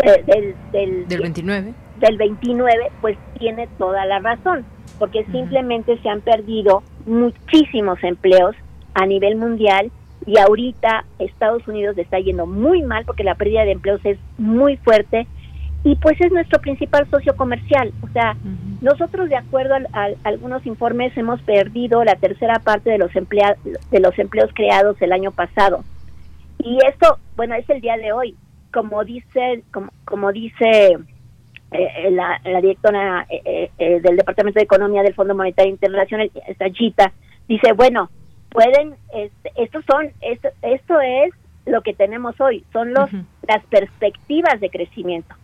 eh, 0.01 0.25
del, 0.27 0.55
del, 0.73 1.07
del 1.07 1.21
29, 1.21 1.75
del 2.01 2.17
29, 2.17 2.91
pues 3.01 3.17
tiene 3.39 3.69
toda 3.79 4.05
la 4.05 4.19
razón, 4.19 4.65
porque 4.99 5.25
simplemente 5.27 5.97
se 6.03 6.09
han 6.09 6.23
perdido 6.23 6.83
muchísimos 7.07 8.03
empleos 8.03 8.57
a 8.95 9.07
nivel 9.07 9.37
mundial 9.37 9.93
y 10.27 10.37
ahorita 10.39 11.05
Estados 11.21 11.69
Unidos 11.69 11.97
está 11.99 12.19
yendo 12.19 12.47
muy 12.47 12.83
mal 12.83 13.05
porque 13.05 13.23
la 13.23 13.37
pérdida 13.37 13.65
de 13.65 13.73
empleos 13.73 14.01
es 14.03 14.19
muy 14.39 14.77
fuerte 14.79 15.29
y 15.85 15.97
pues 15.97 16.21
es 16.21 16.33
nuestro 16.33 16.61
principal 16.61 17.09
socio 17.11 17.37
comercial. 17.37 17.93
O 18.03 18.09
sea, 18.09 18.37
nosotros 18.81 19.29
de 19.29 19.37
acuerdo 19.37 19.75
a, 19.93 20.09
algunos 20.25 20.67
informes 20.67 21.17
hemos 21.17 21.41
perdido 21.43 22.05
la 22.05 22.17
tercera 22.17 22.59
parte 22.59 22.91
de 22.91 22.99
los, 22.99 23.11
de 23.13 24.01
los 24.01 24.19
empleos 24.19 24.51
creados 24.55 25.01
el 25.01 25.13
año 25.13 25.31
pasado. 25.31 25.85
Y 26.59 26.79
esto, 26.87 27.19
bueno, 27.37 27.55
es 27.55 27.69
el 27.71 27.81
día 27.81 27.97
de 27.97 28.13
hoy. 28.13 28.35
Como 28.73 29.05
dice, 29.05 29.63
como, 29.73 29.91
como 30.05 30.33
dice 30.33 30.99
eh, 31.71 32.11
la, 32.11 32.41
directora 32.61 33.27
eh, 33.29 33.71
eh, 33.79 34.01
del 34.01 34.17
Departamento 34.17 34.59
de 34.59 34.65
Economía 34.65 35.03
del 35.03 35.15
Fondo 35.15 35.35
Monetario 35.35 35.71
Internacional, 35.71 36.31
esta 36.47 36.69
Gita, 36.71 37.13
dice, 37.47 37.73
bueno, 37.73 38.11
pueden, 38.49 38.95
este, 39.15 39.53
estos 39.57 39.85
son, 39.85 40.11
esto, 40.23 40.49
esto 40.63 41.01
es 41.01 41.35
lo 41.67 41.83
que 41.83 41.93
tenemos 41.93 42.41
hoy, 42.41 42.65
son 42.73 42.95
los, 42.95 43.11
las 43.47 43.65
perspectivas 43.67 44.61
de 44.61 44.71
crecimiento, 44.71 45.35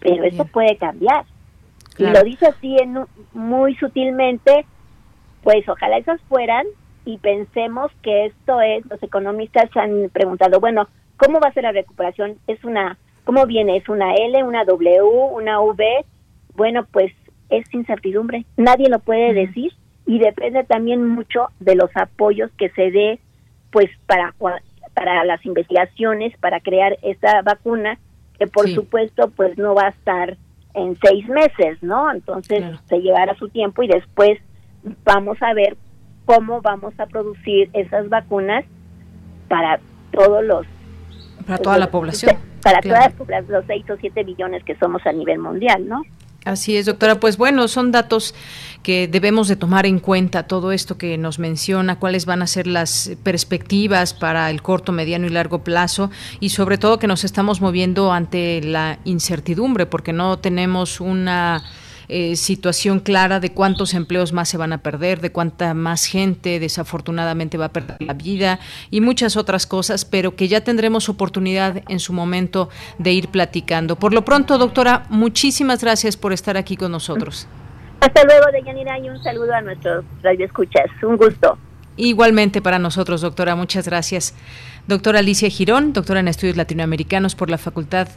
pero 0.00 0.24
eso 0.24 0.44
puede 0.46 0.76
cambiar. 0.76 1.24
Y 1.98 2.04
lo 2.04 2.22
dice 2.22 2.46
así 2.46 2.76
en, 2.78 2.98
muy 3.32 3.74
sutilmente, 3.76 4.64
pues 5.42 5.68
ojalá 5.68 5.98
esas 5.98 6.20
fueran 6.22 6.66
y 7.04 7.18
pensemos 7.18 7.90
que 8.02 8.26
esto 8.26 8.60
es, 8.60 8.84
los 8.86 9.02
economistas 9.02 9.68
han 9.76 10.10
preguntado, 10.12 10.60
bueno, 10.60 10.88
¿cómo 11.16 11.40
va 11.40 11.48
a 11.48 11.52
ser 11.52 11.64
la 11.64 11.72
recuperación? 11.72 12.36
Es 12.46 12.62
una 12.64 12.96
¿Cómo 13.28 13.44
viene? 13.44 13.76
¿Es 13.76 13.86
una 13.90 14.14
L, 14.14 14.42
una 14.42 14.64
W, 14.64 15.02
una 15.02 15.60
V? 15.60 15.84
Bueno, 16.54 16.86
pues 16.90 17.12
es 17.50 17.74
incertidumbre. 17.74 18.46
Nadie 18.56 18.88
lo 18.88 19.00
puede 19.00 19.34
decir 19.34 19.70
y 20.06 20.18
depende 20.18 20.64
también 20.64 21.06
mucho 21.06 21.48
de 21.60 21.74
los 21.74 21.90
apoyos 21.94 22.50
que 22.56 22.70
se 22.70 22.90
dé 22.90 23.18
pues 23.70 23.90
para 24.06 24.34
para 24.94 25.26
las 25.26 25.44
investigaciones 25.44 26.34
para 26.38 26.60
crear 26.60 26.96
esta 27.02 27.42
vacuna 27.42 27.98
que 28.38 28.46
por 28.46 28.68
supuesto 28.68 29.30
pues 29.30 29.56
no 29.58 29.74
va 29.74 29.86
a 29.86 29.90
estar 29.90 30.36
en 30.74 30.96
seis 31.02 31.28
meses 31.28 31.82
no 31.82 32.10
entonces 32.10 32.64
se 32.88 32.98
llevará 33.00 33.34
su 33.36 33.48
tiempo 33.48 33.82
y 33.82 33.88
después 33.88 34.38
vamos 35.04 35.38
a 35.42 35.54
ver 35.54 35.76
cómo 36.24 36.60
vamos 36.60 36.92
a 36.98 37.06
producir 37.06 37.70
esas 37.72 38.08
vacunas 38.08 38.64
para 39.48 39.80
todos 40.12 40.44
los 40.44 40.66
para 41.48 41.58
toda 41.58 41.78
la 41.78 41.90
población. 41.90 42.36
Para 42.62 42.80
todas 42.80 43.48
los 43.48 43.64
6 43.66 43.90
o 43.90 43.96
7 43.96 44.24
billones 44.24 44.62
que 44.64 44.76
somos 44.76 45.04
a 45.06 45.12
nivel 45.12 45.38
mundial, 45.38 45.88
¿no? 45.88 46.02
Así 46.48 46.78
es, 46.78 46.86
doctora. 46.86 47.20
Pues 47.20 47.36
bueno, 47.36 47.68
son 47.68 47.92
datos 47.92 48.34
que 48.82 49.06
debemos 49.06 49.48
de 49.48 49.56
tomar 49.56 49.84
en 49.84 49.98
cuenta, 49.98 50.44
todo 50.44 50.72
esto 50.72 50.96
que 50.96 51.18
nos 51.18 51.38
menciona, 51.38 51.98
cuáles 51.98 52.24
van 52.24 52.40
a 52.40 52.46
ser 52.46 52.66
las 52.66 53.10
perspectivas 53.22 54.14
para 54.14 54.48
el 54.48 54.62
corto, 54.62 54.90
mediano 54.90 55.26
y 55.26 55.30
largo 55.30 55.62
plazo 55.62 56.10
y 56.40 56.48
sobre 56.48 56.78
todo 56.78 56.98
que 56.98 57.06
nos 57.06 57.24
estamos 57.24 57.60
moviendo 57.60 58.12
ante 58.12 58.62
la 58.62 58.98
incertidumbre 59.04 59.84
porque 59.84 60.14
no 60.14 60.38
tenemos 60.38 61.02
una 61.02 61.64
eh, 62.08 62.36
situación 62.36 63.00
clara 63.00 63.38
de 63.38 63.52
cuántos 63.52 63.94
empleos 63.94 64.32
más 64.32 64.48
se 64.48 64.56
van 64.56 64.72
a 64.72 64.78
perder, 64.78 65.20
de 65.20 65.30
cuánta 65.30 65.74
más 65.74 66.06
gente 66.06 66.58
desafortunadamente 66.58 67.58
va 67.58 67.66
a 67.66 67.72
perder 67.72 68.00
la 68.00 68.14
vida 68.14 68.60
y 68.90 69.00
muchas 69.00 69.36
otras 69.36 69.66
cosas, 69.66 70.04
pero 70.04 70.34
que 70.34 70.48
ya 70.48 70.62
tendremos 70.62 71.08
oportunidad 71.08 71.82
en 71.88 72.00
su 72.00 72.12
momento 72.12 72.70
de 72.98 73.12
ir 73.12 73.28
platicando. 73.28 73.96
Por 73.96 74.14
lo 74.14 74.24
pronto, 74.24 74.56
doctora, 74.56 75.04
muchísimas 75.10 75.82
gracias 75.82 76.16
por 76.16 76.32
estar 76.32 76.56
aquí 76.56 76.76
con 76.76 76.92
nosotros. 76.92 77.46
Hasta 78.00 78.24
luego, 78.24 78.46
Deyanira, 78.52 78.98
y 78.98 79.08
un 79.10 79.22
saludo 79.22 79.52
a 79.52 79.60
nuestros 79.60 80.04
radioescuchas. 80.22 80.86
Un 81.02 81.16
gusto. 81.16 81.58
Igualmente 81.98 82.62
para 82.62 82.78
nosotros, 82.78 83.20
doctora, 83.20 83.56
muchas 83.56 83.86
gracias. 83.86 84.34
Doctora 84.86 85.18
Alicia 85.18 85.50
Girón, 85.50 85.92
doctora 85.92 86.20
en 86.20 86.28
estudios 86.28 86.56
latinoamericanos 86.56 87.34
por 87.34 87.50
la 87.50 87.58
Facultad 87.58 88.08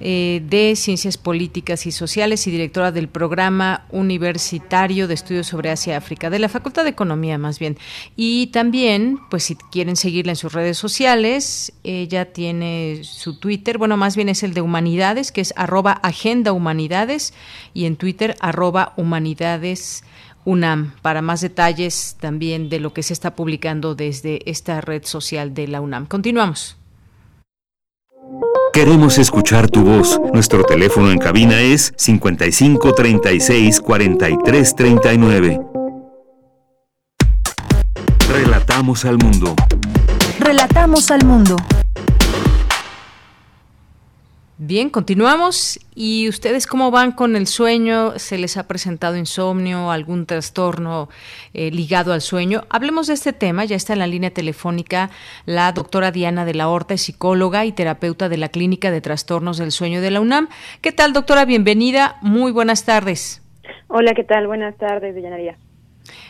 eh, 0.00 0.42
de 0.48 0.76
Ciencias 0.76 1.18
Políticas 1.18 1.86
y 1.86 1.92
Sociales 1.92 2.46
y 2.46 2.50
directora 2.50 2.92
del 2.92 3.08
programa 3.08 3.86
universitario 3.90 5.08
de 5.08 5.14
estudios 5.14 5.48
sobre 5.48 5.70
Asia 5.70 5.94
y 5.94 5.96
África, 5.96 6.30
de 6.30 6.38
la 6.38 6.48
Facultad 6.48 6.84
de 6.84 6.90
Economía 6.90 7.38
más 7.38 7.58
bien. 7.58 7.76
Y 8.16 8.48
también, 8.48 9.18
pues 9.30 9.44
si 9.44 9.56
quieren 9.56 9.96
seguirla 9.96 10.32
en 10.32 10.36
sus 10.36 10.52
redes 10.52 10.78
sociales, 10.78 11.72
ella 11.84 12.32
tiene 12.32 13.00
su 13.02 13.38
Twitter, 13.38 13.78
bueno, 13.78 13.96
más 13.96 14.16
bien 14.16 14.28
es 14.28 14.42
el 14.42 14.54
de 14.54 14.60
Humanidades, 14.60 15.32
que 15.32 15.40
es 15.40 15.52
arroba 15.56 15.92
Agenda 15.92 16.52
Humanidades, 16.52 17.34
y 17.74 17.86
en 17.86 17.96
Twitter 17.96 18.36
arroba 18.40 18.92
Humanidades 18.96 20.04
UNAM 20.44 20.92
para 21.02 21.20
más 21.20 21.42
detalles 21.42 22.16
también 22.20 22.70
de 22.70 22.80
lo 22.80 22.94
que 22.94 23.02
se 23.02 23.12
está 23.12 23.34
publicando 23.34 23.94
desde 23.94 24.48
esta 24.50 24.80
red 24.80 25.04
social 25.04 25.52
de 25.52 25.68
la 25.68 25.82
UNAM. 25.82 26.06
Continuamos. 26.06 26.77
Queremos 28.72 29.18
escuchar 29.18 29.70
tu 29.70 29.82
voz. 29.82 30.20
Nuestro 30.32 30.62
teléfono 30.64 31.10
en 31.10 31.18
cabina 31.18 31.60
es 31.60 31.92
55 31.96 32.92
36 32.92 33.80
43 33.80 34.76
39. 34.76 35.60
Relatamos 38.30 39.04
al 39.04 39.18
mundo. 39.18 39.54
Relatamos 40.38 41.10
al 41.10 41.24
mundo. 41.24 41.56
Bien, 44.60 44.90
continuamos. 44.90 45.78
¿Y 45.94 46.28
ustedes 46.28 46.66
cómo 46.66 46.90
van 46.90 47.12
con 47.12 47.36
el 47.36 47.46
sueño? 47.46 48.18
¿Se 48.18 48.38
les 48.38 48.56
ha 48.56 48.66
presentado 48.66 49.16
insomnio, 49.16 49.92
algún 49.92 50.26
trastorno 50.26 51.08
eh, 51.54 51.70
ligado 51.70 52.12
al 52.12 52.20
sueño? 52.20 52.64
Hablemos 52.68 53.06
de 53.06 53.14
este 53.14 53.32
tema. 53.32 53.64
Ya 53.66 53.76
está 53.76 53.92
en 53.92 54.00
la 54.00 54.08
línea 54.08 54.30
telefónica 54.30 55.10
la 55.46 55.70
doctora 55.70 56.10
Diana 56.10 56.44
de 56.44 56.54
la 56.54 56.68
Horta, 56.68 56.96
psicóloga 56.96 57.66
y 57.66 57.72
terapeuta 57.72 58.28
de 58.28 58.36
la 58.36 58.48
Clínica 58.48 58.90
de 58.90 59.00
Trastornos 59.00 59.58
del 59.58 59.70
Sueño 59.70 60.00
de 60.00 60.10
la 60.10 60.20
UNAM. 60.20 60.48
¿Qué 60.80 60.90
tal, 60.90 61.12
doctora? 61.12 61.44
Bienvenida. 61.44 62.16
Muy 62.20 62.50
buenas 62.50 62.84
tardes. 62.84 63.44
Hola, 63.86 64.12
¿qué 64.14 64.24
tal? 64.24 64.48
Buenas 64.48 64.76
tardes, 64.76 65.14
Diana. 65.14 65.36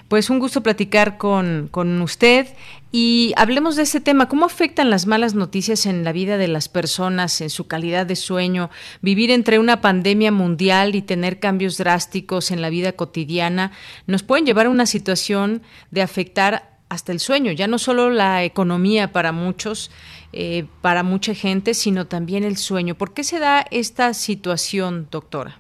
Pues 0.09 0.29
un 0.29 0.39
gusto 0.39 0.63
platicar 0.63 1.17
con, 1.17 1.69
con 1.71 2.01
usted 2.03 2.47
y 2.91 3.35
hablemos 3.37 3.77
de 3.77 3.83
este 3.83 4.01
tema. 4.01 4.29
¿Cómo 4.29 4.47
afectan 4.47 4.91
las 4.91 5.07
malas 5.07 5.35
noticias 5.35 5.85
en 5.87 6.05
la 6.05 6.13
vida 6.13 6.39
de 6.39 6.49
las 6.49 6.69
personas, 6.69 7.41
en 7.41 7.51
su 7.51 7.67
calidad 7.67 8.07
de 8.07 8.17
sueño? 8.17 8.71
Vivir 9.03 9.31
entre 9.31 9.59
una 9.59 9.81
pandemia 9.81 10.33
mundial 10.33 10.95
y 10.95 11.03
tener 11.03 11.39
cambios 11.39 11.77
drásticos 11.77 12.51
en 12.51 12.63
la 12.63 12.71
vida 12.71 12.93
cotidiana 12.93 13.73
nos 14.07 14.23
pueden 14.23 14.47
llevar 14.47 14.67
a 14.67 14.71
una 14.71 14.87
situación 14.87 15.63
de 15.91 16.03
afectar 16.03 16.79
hasta 16.89 17.13
el 17.13 17.21
sueño, 17.21 17.53
ya 17.53 17.67
no 17.67 17.79
solo 17.79 18.09
la 18.09 18.45
economía 18.45 19.13
para 19.13 19.31
muchos, 19.33 19.91
eh, 20.33 20.65
para 20.81 21.03
mucha 21.03 21.35
gente, 21.35 21.75
sino 21.75 22.07
también 22.07 22.45
el 22.45 22.57
sueño. 22.57 22.95
¿Por 22.95 23.13
qué 23.13 23.25
se 23.25 23.39
da 23.39 23.65
esta 23.71 24.15
situación, 24.15 25.07
doctora? 25.11 25.59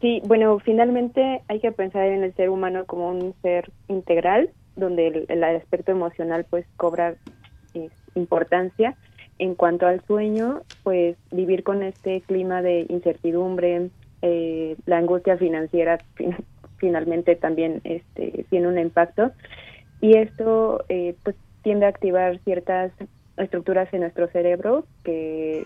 Sí, 0.00 0.20
bueno, 0.24 0.58
finalmente 0.58 1.42
hay 1.46 1.60
que 1.60 1.70
pensar 1.70 2.06
en 2.06 2.24
el 2.24 2.34
ser 2.34 2.50
humano 2.50 2.86
como 2.86 3.10
un 3.10 3.34
ser 3.40 3.70
integral, 3.86 4.50
donde 4.76 5.26
el, 5.28 5.44
aspecto 5.44 5.92
emocional 5.92 6.46
pues 6.48 6.66
cobra 6.76 7.14
eh, 7.74 7.88
importancia. 8.14 8.96
En 9.38 9.54
cuanto 9.54 9.86
al 9.86 10.04
sueño, 10.06 10.62
pues 10.82 11.16
vivir 11.30 11.62
con 11.62 11.82
este 11.82 12.20
clima 12.22 12.62
de 12.62 12.86
incertidumbre, 12.88 13.90
eh, 14.22 14.76
la 14.86 14.98
angustia 14.98 15.36
financiera 15.36 15.98
finalmente 16.76 17.36
también 17.36 17.80
este, 17.84 18.44
tiene 18.50 18.68
un 18.68 18.78
impacto 18.78 19.32
y 20.00 20.16
esto 20.16 20.84
eh, 20.88 21.14
pues 21.22 21.36
tiende 21.62 21.86
a 21.86 21.90
activar 21.90 22.38
ciertas 22.40 22.92
estructuras 23.36 23.92
en 23.94 24.00
nuestro 24.00 24.28
cerebro 24.28 24.84
que 25.04 25.64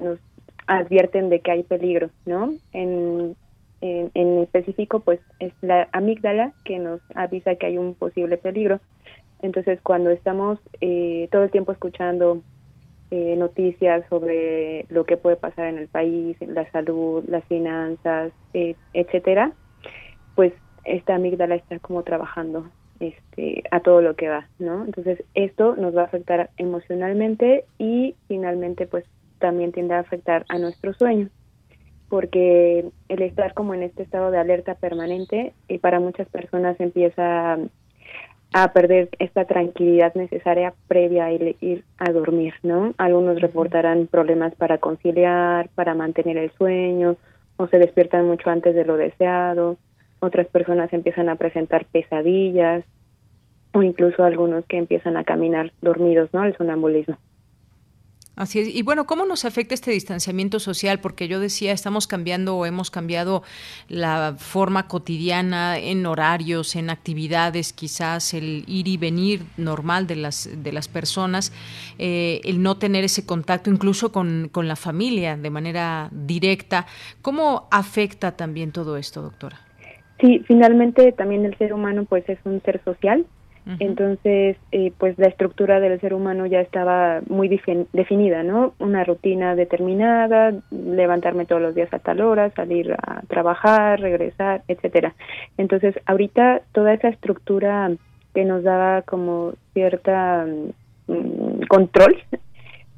nos 0.00 0.18
advierten 0.66 1.28
de 1.28 1.40
que 1.40 1.50
hay 1.50 1.62
peligro, 1.62 2.10
¿no? 2.24 2.54
En 2.72 3.36
en, 4.14 4.38
específico, 4.38 5.00
pues 5.00 5.20
es 5.38 5.52
la 5.60 5.88
amígdala 5.92 6.52
que 6.64 6.78
nos 6.78 7.00
avisa 7.14 7.56
que 7.56 7.66
hay 7.66 7.78
un 7.78 7.94
posible 7.94 8.36
peligro. 8.36 8.80
Entonces, 9.42 9.80
cuando 9.82 10.10
estamos 10.10 10.58
eh, 10.80 11.28
todo 11.30 11.44
el 11.44 11.50
tiempo 11.50 11.72
escuchando 11.72 12.42
eh, 13.10 13.36
noticias 13.36 14.04
sobre 14.08 14.86
lo 14.88 15.04
que 15.04 15.16
puede 15.16 15.36
pasar 15.36 15.66
en 15.66 15.78
el 15.78 15.88
país, 15.88 16.36
la 16.40 16.70
salud, 16.72 17.24
las 17.28 17.44
finanzas, 17.44 18.32
eh, 18.54 18.74
etcétera, 18.94 19.52
pues 20.34 20.52
esta 20.84 21.14
amígdala 21.14 21.54
está 21.54 21.78
como 21.78 22.02
trabajando 22.02 22.68
este, 23.00 23.62
a 23.70 23.80
todo 23.80 24.00
lo 24.00 24.16
que 24.16 24.28
va, 24.28 24.48
¿no? 24.58 24.84
Entonces 24.84 25.22
esto 25.34 25.76
nos 25.76 25.96
va 25.96 26.02
a 26.02 26.06
afectar 26.06 26.50
emocionalmente 26.56 27.64
y 27.78 28.14
finalmente 28.26 28.86
pues 28.86 29.04
también 29.38 29.72
tiende 29.72 29.94
a 29.94 30.00
afectar 30.00 30.44
a 30.48 30.58
nuestro 30.58 30.94
sueño, 30.94 31.28
porque 32.08 32.84
el 33.08 33.22
estar 33.22 33.54
como 33.54 33.74
en 33.74 33.82
este 33.82 34.02
estado 34.02 34.30
de 34.30 34.38
alerta 34.38 34.74
permanente 34.74 35.52
y 35.68 35.78
para 35.78 36.00
muchas 36.00 36.28
personas 36.28 36.78
empieza 36.80 37.58
a 38.52 38.72
perder 38.72 39.08
esta 39.18 39.44
tranquilidad 39.44 40.14
necesaria 40.14 40.72
previa 40.88 41.26
a 41.26 41.32
ir, 41.32 41.84
a 41.98 42.12
dormir, 42.12 42.54
¿no? 42.62 42.94
Algunos 42.96 43.40
reportarán 43.40 44.06
problemas 44.06 44.54
para 44.54 44.78
conciliar, 44.78 45.68
para 45.74 45.94
mantener 45.94 46.38
el 46.38 46.50
sueño, 46.52 47.16
o 47.56 47.66
se 47.66 47.78
despiertan 47.78 48.26
mucho 48.26 48.48
antes 48.50 48.74
de 48.74 48.84
lo 48.84 48.96
deseado, 48.96 49.76
otras 50.20 50.46
personas 50.46 50.92
empiezan 50.92 51.28
a 51.28 51.36
presentar 51.36 51.86
pesadillas, 51.86 52.84
o 53.72 53.82
incluso 53.82 54.24
algunos 54.24 54.64
que 54.66 54.78
empiezan 54.78 55.16
a 55.16 55.24
caminar 55.24 55.72
dormidos, 55.82 56.32
¿no? 56.32 56.44
El 56.44 56.56
sonambulismo. 56.56 57.18
Así 58.36 58.58
es. 58.58 58.74
Y 58.74 58.82
bueno, 58.82 59.06
¿cómo 59.06 59.24
nos 59.24 59.46
afecta 59.46 59.72
este 59.72 59.90
distanciamiento 59.90 60.60
social? 60.60 61.00
Porque 61.00 61.26
yo 61.26 61.40
decía, 61.40 61.72
estamos 61.72 62.06
cambiando 62.06 62.54
o 62.54 62.66
hemos 62.66 62.90
cambiado 62.90 63.42
la 63.88 64.34
forma 64.36 64.88
cotidiana 64.88 65.78
en 65.78 66.04
horarios, 66.04 66.76
en 66.76 66.90
actividades, 66.90 67.72
quizás 67.72 68.34
el 68.34 68.64
ir 68.66 68.88
y 68.88 68.98
venir 68.98 69.40
normal 69.56 70.06
de 70.06 70.16
las, 70.16 70.50
de 70.54 70.70
las 70.70 70.86
personas, 70.86 71.50
eh, 71.98 72.42
el 72.44 72.62
no 72.62 72.76
tener 72.76 73.04
ese 73.04 73.24
contacto 73.24 73.70
incluso 73.70 74.12
con, 74.12 74.50
con 74.52 74.68
la 74.68 74.76
familia 74.76 75.38
de 75.38 75.48
manera 75.48 76.10
directa. 76.12 76.84
¿Cómo 77.22 77.68
afecta 77.70 78.36
también 78.36 78.70
todo 78.70 78.98
esto, 78.98 79.22
doctora? 79.22 79.60
Sí, 80.20 80.42
finalmente 80.46 81.12
también 81.12 81.46
el 81.46 81.56
ser 81.56 81.72
humano 81.72 82.04
pues 82.04 82.28
es 82.28 82.38
un 82.44 82.60
ser 82.62 82.84
social 82.84 83.24
entonces, 83.80 84.56
eh, 84.70 84.92
pues 84.96 85.18
la 85.18 85.26
estructura 85.26 85.80
del 85.80 86.00
ser 86.00 86.14
humano 86.14 86.46
ya 86.46 86.60
estaba 86.60 87.20
muy 87.28 87.48
definida, 87.92 88.44
¿no? 88.44 88.74
Una 88.78 89.02
rutina 89.02 89.56
determinada, 89.56 90.54
levantarme 90.70 91.46
todos 91.46 91.60
los 91.60 91.74
días 91.74 91.92
a 91.92 91.98
tal 91.98 92.20
hora, 92.20 92.50
salir 92.50 92.92
a 92.92 93.22
trabajar, 93.26 93.98
regresar, 94.00 94.62
etcétera. 94.68 95.16
Entonces, 95.58 95.96
ahorita 96.06 96.62
toda 96.70 96.94
esa 96.94 97.08
estructura 97.08 97.90
que 98.34 98.44
nos 98.44 98.62
daba 98.62 99.02
como 99.02 99.54
cierta 99.74 100.46
mm, 101.08 101.62
control 101.68 102.22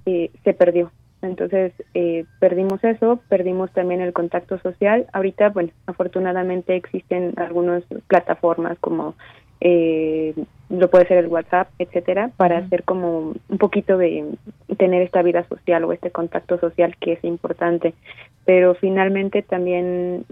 eh, 0.04 0.30
se 0.44 0.52
perdió. 0.52 0.92
Entonces, 1.22 1.72
eh, 1.94 2.26
perdimos 2.40 2.84
eso, 2.84 3.20
perdimos 3.30 3.72
también 3.72 4.02
el 4.02 4.12
contacto 4.12 4.58
social. 4.58 5.06
Ahorita, 5.14 5.48
bueno, 5.48 5.70
afortunadamente 5.86 6.76
existen 6.76 7.32
algunas 7.38 7.82
plataformas 8.06 8.78
como 8.80 9.14
eh, 9.60 10.34
lo 10.70 10.90
puede 10.90 11.06
ser 11.06 11.18
el 11.18 11.28
WhatsApp, 11.28 11.68
etcétera, 11.78 12.30
para 12.36 12.58
hacer 12.58 12.84
como 12.84 13.34
un 13.48 13.58
poquito 13.58 13.96
de 13.96 14.24
tener 14.76 15.02
esta 15.02 15.22
vida 15.22 15.46
social 15.48 15.84
o 15.84 15.92
este 15.92 16.10
contacto 16.10 16.58
social 16.58 16.96
que 17.00 17.12
es 17.14 17.24
importante. 17.24 17.94
Pero 18.44 18.74
finalmente 18.74 19.42
también 19.42 20.24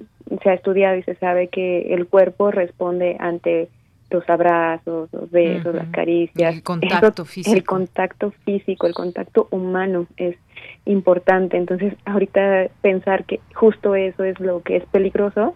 se 0.43 0.51
ha 0.51 0.55
estudiado 0.55 0.97
y 0.97 1.03
se 1.05 1.15
sabe 1.17 1.49
que 1.49 1.95
el 1.95 2.07
cuerpo 2.07 2.51
responde 2.51 3.17
ante 3.19 3.69
los 4.11 4.29
abrazos, 4.29 5.09
los 5.13 5.31
besos, 5.31 5.75
las 5.75 5.89
caricias. 5.89 6.55
El 6.55 6.63
contacto 6.63 7.25
físico. 7.25 7.57
El 7.57 7.65
contacto 7.65 8.31
físico, 8.45 8.87
el 8.87 8.95
contacto 8.95 9.49
humano 9.51 10.07
es 10.17 10.37
importante. 10.85 11.57
Entonces, 11.57 11.95
ahorita 12.05 12.69
pensar 12.83 13.25
que 13.25 13.41
justo 13.55 13.95
eso 13.95 14.23
es 14.23 14.39
lo 14.39 14.63
que 14.63 14.77
es 14.77 14.85
peligroso, 14.87 15.55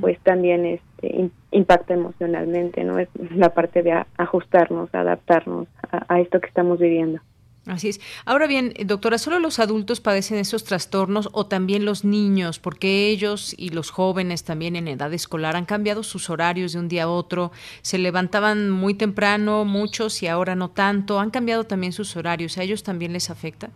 pues 0.00 0.18
también 0.20 0.66
impacta 1.50 1.94
emocionalmente, 1.94 2.84
¿no? 2.84 2.98
Es 2.98 3.08
la 3.34 3.50
parte 3.50 3.82
de 3.82 4.04
ajustarnos, 4.16 4.94
adaptarnos 4.94 5.68
a, 5.90 6.20
esto 6.20 6.40
que 6.40 6.48
estamos 6.48 6.78
viviendo. 6.78 7.20
Así 7.66 7.90
es. 7.90 8.00
Ahora 8.24 8.46
bien, 8.46 8.72
doctora, 8.86 9.18
¿solo 9.18 9.38
los 9.38 9.58
adultos 9.58 10.00
padecen 10.00 10.38
esos 10.38 10.64
trastornos 10.64 11.28
o 11.32 11.46
también 11.46 11.84
los 11.84 12.02
niños? 12.02 12.58
Porque 12.58 13.08
ellos 13.08 13.54
y 13.58 13.70
los 13.70 13.90
jóvenes 13.90 14.42
también 14.42 14.74
en 14.74 14.88
edad 14.88 15.12
escolar 15.12 15.54
han 15.54 15.66
cambiado 15.66 16.02
sus 16.02 16.30
horarios 16.30 16.72
de 16.72 16.78
un 16.78 16.88
día 16.88 17.04
a 17.04 17.08
otro. 17.08 17.52
Se 17.82 17.98
levantaban 17.98 18.70
muy 18.70 18.94
temprano 18.94 19.66
muchos 19.66 20.22
y 20.22 20.28
ahora 20.28 20.54
no 20.54 20.70
tanto. 20.70 21.20
Han 21.20 21.30
cambiado 21.30 21.64
también 21.64 21.92
sus 21.92 22.16
horarios. 22.16 22.56
¿A 22.56 22.62
ellos 22.62 22.82
también 22.82 23.12
les 23.12 23.28
afecta? 23.28 23.68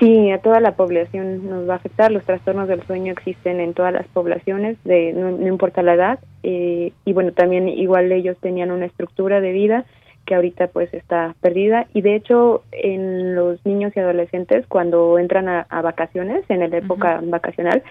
Sí, 0.00 0.30
a 0.30 0.38
toda 0.38 0.60
la 0.60 0.76
población 0.76 1.46
nos 1.50 1.68
va 1.68 1.74
a 1.74 1.76
afectar. 1.76 2.10
Los 2.10 2.24
trastornos 2.24 2.68
del 2.68 2.82
sueño 2.86 3.12
existen 3.12 3.60
en 3.60 3.74
todas 3.74 3.92
las 3.92 4.08
poblaciones, 4.08 4.82
de, 4.82 5.12
no, 5.12 5.46
importa 5.46 5.82
la 5.82 5.92
edad. 5.92 6.18
Eh, 6.42 6.92
y 7.04 7.12
bueno, 7.12 7.32
también 7.32 7.68
igual 7.68 8.10
ellos 8.10 8.38
tenían 8.40 8.70
una 8.70 8.86
estructura 8.86 9.42
de 9.42 9.52
vida 9.52 9.84
que 10.24 10.34
ahorita 10.34 10.68
pues 10.68 10.92
está 10.94 11.34
perdida. 11.42 11.86
Y 11.92 12.00
de 12.00 12.14
hecho, 12.14 12.62
en 12.72 13.34
los 13.34 13.64
niños 13.66 13.92
y 13.94 14.00
adolescentes, 14.00 14.66
cuando 14.68 15.18
entran 15.18 15.48
a, 15.48 15.82
vacaciones, 15.82 16.44
en 16.48 16.60
la 16.60 16.78
época 16.78 17.20
vacacional, 17.22 17.82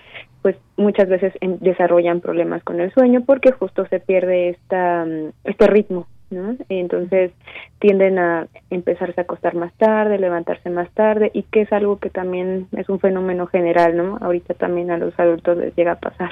pues 0.41 0.55
muchas 0.78 1.10
veces 1.10 1.34
desarrollan 1.41 2.22
problemas 2.22 2.64
con 2.64 2.80
el 2.82 2.91
sueño 2.91 3.22
porque 3.24 3.51
justo 3.51 3.86
se 3.86 3.99
pierde 3.99 4.49
esta, 4.49 5.05
este 5.43 5.68
ritmo 5.68 6.07
¿no? 6.30 6.56
Entonces 6.70 7.32
tienden 7.80 8.20
a 8.20 8.48
empezarse 8.70 9.22
a 9.22 9.24
acostar 9.24 9.56
más 9.56 9.74
tarde, 9.74 10.20
levantarse 10.20 10.70
más 10.70 10.90
tarde 10.92 11.32
y 11.34 11.44
que 11.44 11.62
es 11.62 11.74
algo 11.74 12.00
que 12.00 12.10
también 12.10 12.68
es 12.72 12.90
un 12.90 13.00
fenómeno 13.00 13.48
general, 13.48 13.98
¿no? 13.98 14.18
Ahorita 14.22 14.54
también 14.54 14.92
a 14.92 14.98
los 14.98 15.18
adultos 15.20 15.58
les 15.58 15.76
llega 15.76 15.94
a 15.94 16.00
pasar. 16.00 16.32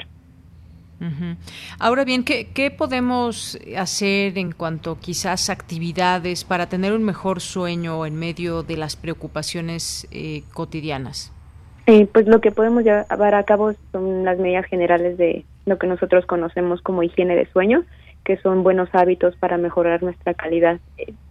Ahora 1.79 2.05
bien, 2.05 2.23
¿qué, 2.23 2.47
¿qué, 2.53 2.71
podemos 2.71 3.59
hacer 3.77 4.37
en 4.37 4.51
cuanto 4.51 4.97
quizás 4.99 5.51
actividades 5.51 6.43
para 6.43 6.69
tener 6.69 6.91
un 6.91 7.03
mejor 7.03 7.39
sueño 7.39 8.05
en 8.05 8.15
medio 8.15 8.63
de 8.63 8.77
las 8.77 8.95
preocupaciones 8.95 10.07
eh, 10.11 10.41
cotidianas? 10.53 11.31
Eh, 11.85 12.07
pues 12.11 12.27
lo 12.27 12.41
que 12.41 12.51
podemos 12.51 12.83
llevar 12.83 13.35
a 13.35 13.43
cabo 13.43 13.73
son 13.91 14.25
las 14.25 14.39
medidas 14.39 14.65
generales 14.65 15.17
de 15.17 15.45
lo 15.65 15.77
que 15.77 15.87
nosotros 15.87 16.25
conocemos 16.25 16.81
como 16.81 17.03
higiene 17.03 17.35
de 17.35 17.45
sueño, 17.51 17.83
que 18.27 18.35
son 18.39 18.61
buenos 18.61 18.89
hábitos 18.91 19.37
para 19.37 19.57
mejorar 19.57 20.03
nuestra 20.03 20.33
calidad. 20.33 20.81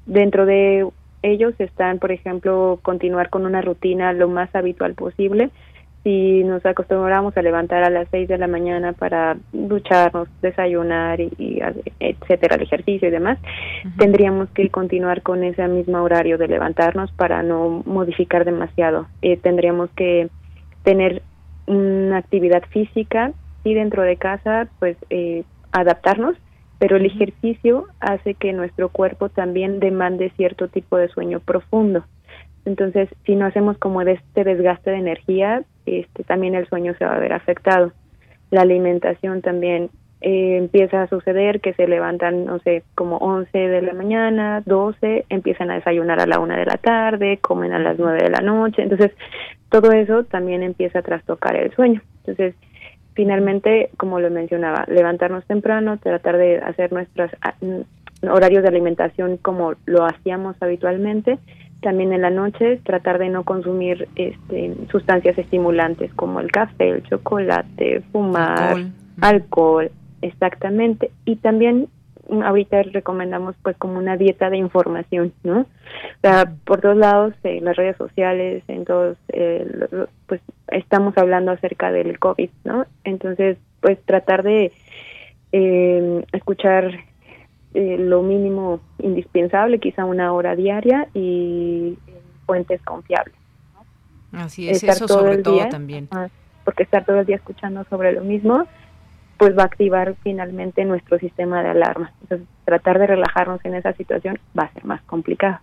Dentro 0.07 0.47
de 0.47 0.88
ellos 1.22 1.53
están, 1.59 1.99
por 1.99 2.11
ejemplo, 2.11 2.78
continuar 2.80 3.28
con 3.28 3.44
una 3.44 3.61
rutina 3.61 4.14
lo 4.14 4.28
más 4.28 4.49
habitual 4.55 4.94
posible. 4.94 5.51
Si 6.05 6.42
nos 6.42 6.64
acostumbramos 6.64 7.36
a 7.36 7.42
levantar 7.42 7.82
a 7.84 7.90
las 7.90 8.09
6 8.11 8.28
de 8.28 8.38
la 8.38 8.47
mañana 8.47 8.94
para 8.94 9.36
ducharnos, 9.53 10.28
desayunar 10.40 11.20
y, 11.20 11.61
etcétera, 12.01 12.57
el 12.57 12.62
ejercicio 12.62 13.09
y 13.09 13.11
demás, 13.11 13.38
tendríamos 13.99 14.49
que 14.53 14.70
continuar 14.70 15.20
con 15.20 15.44
ese 15.44 15.68
mismo 15.68 15.99
horario 15.99 16.38
de 16.38 16.49
levantarnos 16.49 17.12
para 17.12 17.42
no 17.42 17.82
modificar 17.84 18.47
demasiado. 18.47 19.07
Eh, 19.20 19.36
tendríamos 19.36 19.90
que 19.90 20.30
tener 20.82 21.20
una 21.66 22.16
actividad 22.16 22.62
física 22.70 23.32
y 23.64 23.74
dentro 23.74 24.03
de 24.03 24.16
casa, 24.16 24.68
pues 24.78 24.97
eh, 25.11 25.44
adaptarnos 25.72 26.38
pero 26.79 26.97
el 26.97 27.07
ejercicio 27.07 27.87
hace 28.01 28.35
que 28.35 28.53
nuestro 28.53 28.89
cuerpo 28.89 29.29
también 29.29 29.81
demande 29.81 30.31
cierto 30.37 30.68
tipo 30.68 30.97
de 30.97 31.09
sueño 31.09 31.41
profundo. 31.41 32.05
Entonces, 32.64 33.09
si 33.24 33.37
no 33.37 33.47
hacemos 33.47 33.79
como 33.79 34.05
de 34.05 34.12
este 34.12 34.45
desgaste 34.45 34.91
de 34.91 34.99
energía, 34.99 35.62
este, 35.87 36.24
también 36.24 36.55
el 36.55 36.68
sueño 36.68 36.95
se 36.99 37.05
va 37.05 37.14
a 37.14 37.20
ver 37.20 37.33
afectado. 37.33 37.93
La 38.51 38.62
alimentación 38.62 39.41
también 39.41 39.91
eh, 40.20 40.57
empieza 40.57 41.03
a 41.03 41.09
suceder 41.09 41.61
que 41.61 41.74
se 41.74 41.87
levantan, 41.87 42.45
no 42.45 42.59
sé, 42.61 42.83
como 42.95 43.18
11 43.18 43.57
de 43.57 43.83
la 43.83 43.93
mañana, 43.93 44.62
12, 44.66 45.27
empiezan 45.29 45.70
a 45.70 45.77
desayunar 45.77 46.20
a 46.20 46.27
la 46.27 46.41
1 46.41 46.57
de 46.57 46.64
la 46.64 46.77
tarde, 46.79 47.39
comen 47.39 47.72
a 47.72 47.79
las 47.79 47.99
9 47.99 48.22
de 48.22 48.31
la 48.31 48.41
noche. 48.41 48.83
Entonces, 48.83 49.12
todo 49.70 49.93
eso 49.93 50.24
también 50.24 50.62
empieza 50.62 50.99
a 50.99 51.03
trastocar 51.03 51.55
el 51.55 51.72
sueño. 51.74 52.03
Entonces, 52.18 52.55
finalmente, 53.17 53.91
como 53.97 54.21
lo 54.21 54.31
mencionaba, 54.31 54.85
levantarnos 54.87 55.45
temprano, 55.47 55.99
tratar 55.99 56.37
de 56.37 56.59
hacer 56.59 56.93
nuestros 56.93 57.31
ah, 57.41 57.55
mm, 57.61 58.29
horarios 58.29 58.62
de 58.62 58.69
alimentación 58.69 59.39
como 59.39 59.75
lo 59.87 60.05
hacíamos 60.05 60.55
habitualmente. 60.61 61.39
También 61.81 62.12
en 62.12 62.23
la 62.23 62.31
noche 62.31 62.79
tratar 62.85 63.19
de 63.19 63.31
no 63.31 63.45
consumir 63.45 64.07
este, 64.17 64.75
sustancias 64.91 65.37
estimulantes 65.39 66.12
como 66.14 66.41
el 66.41 66.53
café, 66.53 66.91
el 66.91 67.03
chocolate, 67.05 68.03
fumar, 68.12 68.77
alcohol 69.21 69.91
exactamente. 70.21 71.11
Y 71.25 71.37
también 71.37 71.89
ahorita 72.31 72.83
recomendamos 72.83 73.55
pues 73.62 73.77
como 73.77 73.99
una 73.99 74.16
dieta 74.16 74.51
de 74.51 74.57
información, 74.57 75.33
¿no? 75.43 75.61
O 75.61 76.20
sea, 76.22 76.53
por 76.64 76.81
todos 76.81 76.97
lados, 76.97 77.35
en 77.43 77.64
las 77.64 77.77
redes 77.77 77.97
sociales, 77.97 78.64
en 78.68 78.85
todos, 78.85 79.16
eh, 79.29 79.66
pues 80.27 80.41
estamos 80.68 81.16
hablando 81.16 81.53
acerca 81.53 81.93
del 81.93 82.18
COVID, 82.18 82.51
¿no? 82.64 82.87
Entonces, 83.05 83.59
pues 83.81 83.99
tratar 84.05 84.43
de 84.43 84.72
eh, 85.53 86.24
escuchar 86.33 86.91
eh, 87.74 87.97
lo 87.99 88.22
mínimo 88.22 88.81
indispensable, 88.99 89.79
quizá 89.79 90.05
una 90.05 90.33
hora 90.33 90.57
diaria 90.57 91.09
y 91.14 91.99
fuentes 92.47 92.81
confiables. 92.83 93.35
Así 94.33 94.68
es, 94.68 94.83
eso 94.83 95.07
sobre 95.07 95.39
todo 95.39 95.68
también. 95.68 96.09
porque 96.64 96.83
estar 96.83 97.05
todo 97.05 97.20
el 97.20 97.27
día 97.27 97.37
escuchando 97.37 97.85
sobre 97.89 98.12
lo 98.12 98.22
mismo, 98.22 98.66
pues 99.39 99.57
va 99.57 99.62
a 99.62 99.66
activar 99.66 100.14
finalmente 100.22 100.84
nuestro 100.84 101.18
sistema 101.18 101.62
de 101.62 101.70
alarma. 101.70 102.12
Entonces, 102.22 102.49
tratar 102.64 102.99
de 102.99 103.07
relajarnos 103.07 103.64
en 103.64 103.74
esa 103.74 103.93
situación 103.93 104.39
va 104.59 104.64
a 104.64 104.72
ser 104.72 104.84
más 104.84 105.03
complicado. 105.03 105.59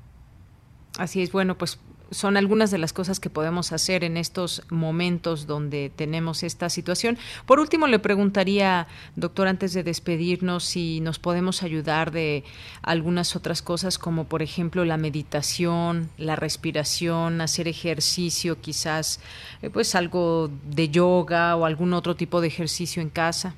Así 0.97 1.23
es, 1.23 1.31
bueno, 1.31 1.55
pues 1.55 1.79
son 2.13 2.37
algunas 2.37 2.71
de 2.71 2.77
las 2.77 2.93
cosas 2.93 3.19
que 3.19 3.29
podemos 3.29 3.71
hacer 3.71 4.03
en 4.03 4.17
estos 4.17 4.63
momentos 4.69 5.47
donde 5.47 5.91
tenemos 5.95 6.43
esta 6.43 6.69
situación. 6.69 7.17
Por 7.45 7.59
último, 7.59 7.87
le 7.87 7.99
preguntaría, 7.99 8.87
doctor, 9.15 9.47
antes 9.47 9.73
de 9.73 9.83
despedirnos, 9.83 10.63
si 10.63 10.99
nos 11.01 11.19
podemos 11.19 11.63
ayudar 11.63 12.11
de 12.11 12.43
algunas 12.81 13.35
otras 13.35 13.61
cosas, 13.61 13.97
como 13.97 14.25
por 14.25 14.41
ejemplo 14.41 14.85
la 14.85 14.97
meditación, 14.97 16.09
la 16.17 16.35
respiración, 16.35 17.41
hacer 17.41 17.67
ejercicio, 17.67 18.61
quizás 18.61 19.19
eh, 19.61 19.69
pues 19.69 19.95
algo 19.95 20.49
de 20.65 20.89
yoga 20.89 21.55
o 21.55 21.65
algún 21.65 21.93
otro 21.93 22.15
tipo 22.15 22.41
de 22.41 22.47
ejercicio 22.47 23.01
en 23.01 23.09
casa. 23.09 23.55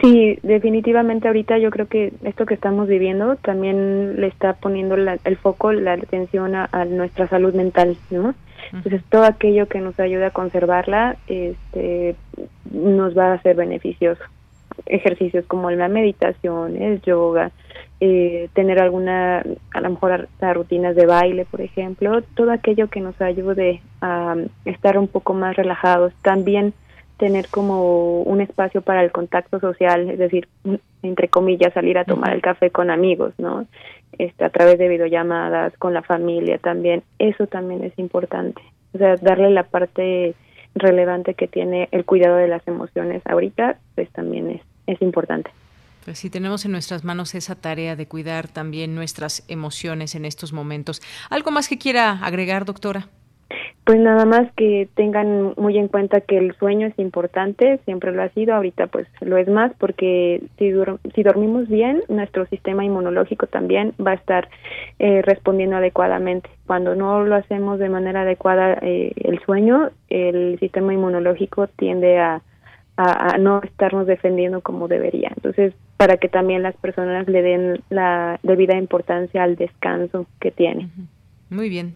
Sí, 0.00 0.38
definitivamente 0.42 1.26
ahorita 1.26 1.58
yo 1.58 1.70
creo 1.70 1.86
que 1.86 2.12
esto 2.24 2.44
que 2.44 2.54
estamos 2.54 2.86
viviendo 2.86 3.36
también 3.36 4.20
le 4.20 4.26
está 4.26 4.52
poniendo 4.52 4.94
el 4.94 5.36
foco, 5.38 5.72
la 5.72 5.94
atención 5.94 6.54
a, 6.54 6.84
nuestra 6.84 7.26
salud 7.28 7.54
mental, 7.54 7.96
¿no? 8.10 8.34
Entonces 8.72 9.02
todo 9.08 9.24
aquello 9.24 9.68
que 9.68 9.80
nos 9.80 9.98
ayude 9.98 10.26
a 10.26 10.30
conservarla 10.30 11.16
este, 11.28 12.16
nos 12.70 13.16
va 13.16 13.32
a 13.32 13.42
ser 13.42 13.56
beneficioso. 13.56 14.22
Ejercicios 14.84 15.46
como 15.46 15.70
la 15.70 15.88
meditación, 15.88 16.76
el 16.76 17.00
yoga, 17.00 17.52
eh, 18.00 18.50
tener 18.52 18.78
alguna, 18.78 19.42
a 19.72 19.80
lo 19.80 19.90
mejor 19.90 20.28
rutinas 20.52 20.94
de 20.94 21.06
baile, 21.06 21.46
por 21.46 21.62
ejemplo, 21.62 22.20
todo 22.34 22.50
aquello 22.50 22.88
que 22.88 23.00
nos 23.00 23.18
ayude 23.22 23.80
a 24.02 24.36
estar 24.66 24.98
un 24.98 25.08
poco 25.08 25.32
más 25.32 25.56
relajados. 25.56 26.12
También 26.22 26.74
tener 27.16 27.48
como 27.48 28.22
un 28.22 28.40
espacio 28.40 28.82
para 28.82 29.02
el 29.02 29.12
contacto 29.12 29.58
social, 29.60 30.10
es 30.10 30.18
decir, 30.18 30.48
entre 31.02 31.28
comillas, 31.28 31.72
salir 31.72 31.98
a 31.98 32.04
tomar 32.04 32.34
el 32.34 32.42
café 32.42 32.70
con 32.70 32.90
amigos, 32.90 33.32
¿no? 33.38 33.66
Este, 34.18 34.44
a 34.44 34.50
través 34.50 34.78
de 34.78 34.88
videollamadas, 34.88 35.76
con 35.78 35.94
la 35.94 36.02
familia 36.02 36.58
también, 36.58 37.02
eso 37.18 37.46
también 37.46 37.84
es 37.84 37.98
importante. 37.98 38.62
O 38.94 38.98
sea, 38.98 39.16
darle 39.16 39.50
la 39.50 39.64
parte 39.64 40.34
relevante 40.74 41.34
que 41.34 41.48
tiene 41.48 41.88
el 41.90 42.04
cuidado 42.04 42.36
de 42.36 42.48
las 42.48 42.66
emociones 42.68 43.22
ahorita, 43.26 43.78
pues 43.94 44.10
también 44.10 44.50
es, 44.50 44.62
es 44.86 45.00
importante. 45.02 45.50
Pues 46.04 46.18
sí, 46.18 46.30
tenemos 46.30 46.64
en 46.64 46.72
nuestras 46.72 47.02
manos 47.02 47.34
esa 47.34 47.56
tarea 47.56 47.96
de 47.96 48.06
cuidar 48.06 48.46
también 48.46 48.94
nuestras 48.94 49.42
emociones 49.48 50.14
en 50.14 50.24
estos 50.24 50.52
momentos. 50.52 51.02
¿Algo 51.30 51.50
más 51.50 51.68
que 51.68 51.78
quiera 51.78 52.12
agregar, 52.22 52.64
doctora? 52.64 53.08
Pues 53.84 54.00
nada 54.00 54.24
más 54.24 54.50
que 54.56 54.88
tengan 54.94 55.54
muy 55.56 55.78
en 55.78 55.86
cuenta 55.86 56.20
que 56.20 56.38
el 56.38 56.56
sueño 56.56 56.88
es 56.88 56.98
importante, 56.98 57.78
siempre 57.84 58.10
lo 58.10 58.22
ha 58.22 58.28
sido, 58.30 58.54
ahorita 58.54 58.88
pues 58.88 59.06
lo 59.20 59.36
es 59.36 59.46
más 59.46 59.72
porque 59.78 60.42
si, 60.58 60.72
si 61.14 61.22
dormimos 61.22 61.68
bien, 61.68 62.02
nuestro 62.08 62.46
sistema 62.46 62.84
inmunológico 62.84 63.46
también 63.46 63.94
va 64.04 64.12
a 64.12 64.14
estar 64.14 64.48
eh, 64.98 65.22
respondiendo 65.22 65.76
adecuadamente. 65.76 66.50
Cuando 66.66 66.96
no 66.96 67.24
lo 67.24 67.36
hacemos 67.36 67.78
de 67.78 67.88
manera 67.88 68.22
adecuada 68.22 68.78
eh, 68.82 69.12
el 69.16 69.38
sueño, 69.44 69.90
el 70.08 70.58
sistema 70.58 70.92
inmunológico 70.92 71.68
tiende 71.68 72.18
a, 72.18 72.42
a, 72.96 73.38
no 73.38 73.62
estarnos 73.62 74.06
defendiendo 74.06 74.62
como 74.62 74.88
debería. 74.88 75.30
Entonces, 75.36 75.74
para 75.96 76.16
que 76.16 76.28
también 76.28 76.62
las 76.62 76.76
personas 76.76 77.28
le 77.28 77.42
den 77.42 77.82
la 77.90 78.40
debida 78.42 78.76
importancia 78.76 79.42
al 79.42 79.56
descanso 79.56 80.26
que 80.40 80.50
tiene. 80.50 80.88
Muy 81.50 81.68
bien, 81.68 81.94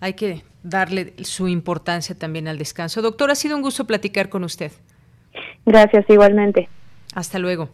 hay 0.00 0.14
que 0.14 0.42
darle 0.62 1.14
su 1.22 1.48
importancia 1.48 2.14
también 2.16 2.48
al 2.48 2.58
descanso. 2.58 3.02
Doctor, 3.02 3.30
ha 3.30 3.34
sido 3.34 3.56
un 3.56 3.62
gusto 3.62 3.86
platicar 3.86 4.28
con 4.28 4.44
usted. 4.44 4.72
Gracias, 5.66 6.04
igualmente. 6.08 6.68
Hasta 7.14 7.38
luego. 7.38 7.70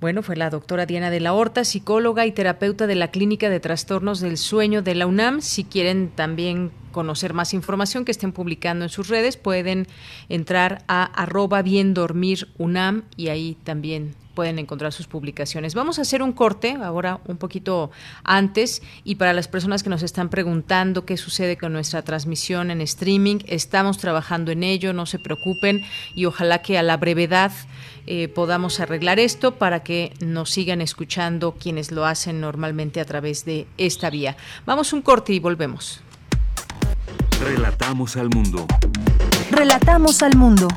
Bueno, 0.00 0.22
fue 0.22 0.36
la 0.36 0.50
doctora 0.50 0.84
Diana 0.84 1.10
de 1.10 1.20
la 1.20 1.32
Horta, 1.32 1.64
psicóloga 1.64 2.26
y 2.26 2.32
terapeuta 2.32 2.88
de 2.88 2.96
la 2.96 3.12
Clínica 3.12 3.48
de 3.48 3.60
Trastornos 3.60 4.20
del 4.20 4.36
Sueño 4.36 4.82
de 4.82 4.96
la 4.96 5.06
UNAM. 5.06 5.40
Si 5.40 5.62
quieren 5.62 6.08
también 6.08 6.72
conocer 6.92 7.34
más 7.34 7.54
información 7.54 8.04
que 8.04 8.12
estén 8.12 8.32
publicando 8.32 8.84
en 8.84 8.88
sus 8.88 9.08
redes, 9.08 9.36
pueden 9.36 9.88
entrar 10.28 10.84
a 10.88 11.04
arroba 11.04 11.62
bien 11.62 11.94
dormir 11.94 12.48
UNAM 12.58 13.04
y 13.16 13.28
ahí 13.28 13.56
también 13.64 14.14
pueden 14.34 14.58
encontrar 14.58 14.92
sus 14.92 15.06
publicaciones. 15.06 15.74
Vamos 15.74 15.98
a 15.98 16.02
hacer 16.02 16.22
un 16.22 16.32
corte 16.32 16.76
ahora 16.82 17.20
un 17.26 17.36
poquito 17.36 17.90
antes 18.24 18.82
y 19.04 19.16
para 19.16 19.32
las 19.32 19.48
personas 19.48 19.82
que 19.82 19.90
nos 19.90 20.02
están 20.02 20.28
preguntando 20.28 21.04
qué 21.04 21.16
sucede 21.16 21.56
con 21.56 21.72
nuestra 21.72 22.02
transmisión 22.02 22.70
en 22.70 22.80
streaming, 22.80 23.38
estamos 23.46 23.98
trabajando 23.98 24.50
en 24.50 24.62
ello, 24.62 24.92
no 24.92 25.06
se 25.06 25.18
preocupen 25.18 25.82
y 26.14 26.24
ojalá 26.24 26.62
que 26.62 26.78
a 26.78 26.82
la 26.82 26.96
brevedad 26.96 27.52
eh, 28.06 28.28
podamos 28.28 28.80
arreglar 28.80 29.18
esto 29.18 29.56
para 29.56 29.82
que 29.82 30.12
nos 30.20 30.50
sigan 30.50 30.80
escuchando 30.80 31.52
quienes 31.52 31.92
lo 31.92 32.04
hacen 32.04 32.40
normalmente 32.40 33.00
a 33.00 33.04
través 33.04 33.44
de 33.44 33.66
esta 33.78 34.10
vía. 34.10 34.36
Vamos 34.66 34.92
un 34.92 35.02
corte 35.02 35.32
y 35.32 35.38
volvemos. 35.38 36.00
Relatamos 37.40 38.16
al 38.16 38.28
mundo. 38.30 38.66
Relatamos 39.50 40.22
al 40.22 40.36
mundo. 40.36 40.68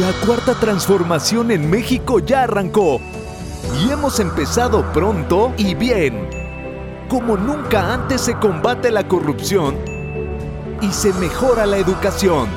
La 0.00 0.12
cuarta 0.26 0.54
transformación 0.54 1.50
en 1.50 1.70
México 1.70 2.18
ya 2.18 2.42
arrancó 2.42 3.00
y 3.80 3.90
hemos 3.90 4.20
empezado 4.20 4.92
pronto 4.92 5.52
y 5.56 5.74
bien. 5.74 6.28
Como 7.08 7.36
nunca 7.36 7.94
antes 7.94 8.20
se 8.20 8.34
combate 8.34 8.90
la 8.90 9.06
corrupción 9.06 9.76
y 10.80 10.92
se 10.92 11.12
mejora 11.14 11.66
la 11.66 11.78
educación. 11.78 12.48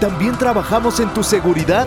También 0.00 0.38
trabajamos 0.38 1.00
en 1.00 1.12
tu 1.12 1.22
seguridad 1.22 1.86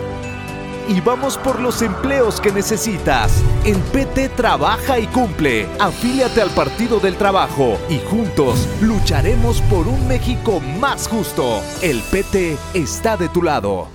y 0.88 1.00
vamos 1.00 1.38
por 1.38 1.60
los 1.60 1.82
empleos 1.82 2.40
que 2.40 2.52
necesitas. 2.52 3.42
En 3.64 3.80
PT 3.80 4.30
trabaja 4.30 4.98
y 4.98 5.06
cumple. 5.06 5.66
Afíliate 5.78 6.40
al 6.40 6.50
Partido 6.50 7.00
del 7.00 7.16
Trabajo 7.16 7.78
y 7.88 7.98
juntos 8.00 8.68
lucharemos 8.80 9.60
por 9.62 9.88
un 9.88 10.06
México 10.06 10.60
más 10.80 11.08
justo. 11.08 11.60
El 11.82 12.00
PT 12.02 12.56
está 12.74 13.16
de 13.16 13.28
tu 13.28 13.42
lado. 13.42 13.88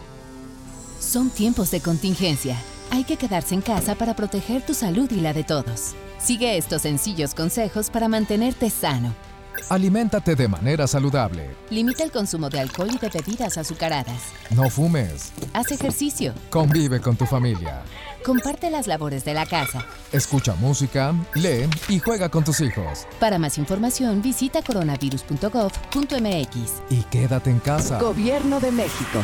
Son 0.99 1.29
tiempos 1.29 1.71
de 1.71 1.81
contingencia. 1.81 2.55
Hay 2.91 3.03
que 3.03 3.17
quedarse 3.17 3.55
en 3.55 3.61
casa 3.61 3.95
para 3.95 4.15
proteger 4.15 4.65
tu 4.65 4.73
salud 4.73 5.09
y 5.11 5.21
la 5.21 5.33
de 5.33 5.43
todos. 5.43 5.95
Sigue 6.17 6.57
estos 6.57 6.81
sencillos 6.81 7.33
consejos 7.33 7.89
para 7.89 8.07
mantenerte 8.07 8.69
sano. 8.69 9.13
Aliméntate 9.69 10.35
de 10.35 10.47
manera 10.47 10.87
saludable. 10.87 11.55
Limita 11.69 12.03
el 12.03 12.11
consumo 12.11 12.49
de 12.49 12.59
alcohol 12.59 12.89
y 12.93 12.97
de 12.97 13.09
bebidas 13.09 13.57
azucaradas. 13.57 14.21
No 14.51 14.69
fumes. 14.69 15.31
Haz 15.53 15.71
ejercicio. 15.71 16.33
Convive 16.49 17.01
con 17.01 17.15
tu 17.15 17.25
familia. 17.25 17.83
Comparte 18.23 18.69
las 18.69 18.87
labores 18.87 19.25
de 19.25 19.33
la 19.33 19.45
casa. 19.45 19.85
Escucha 20.11 20.55
música, 20.55 21.13
lee 21.35 21.69
y 21.87 21.99
juega 21.99 22.29
con 22.29 22.43
tus 22.43 22.59
hijos. 22.61 23.07
Para 23.19 23.39
más 23.39 23.57
información 23.57 24.21
visita 24.21 24.61
coronavirus.gov.mx. 24.61 26.71
Y 26.89 27.03
quédate 27.03 27.49
en 27.49 27.59
casa. 27.59 27.99
Gobierno 27.99 28.59
de 28.59 28.71
México. 28.71 29.23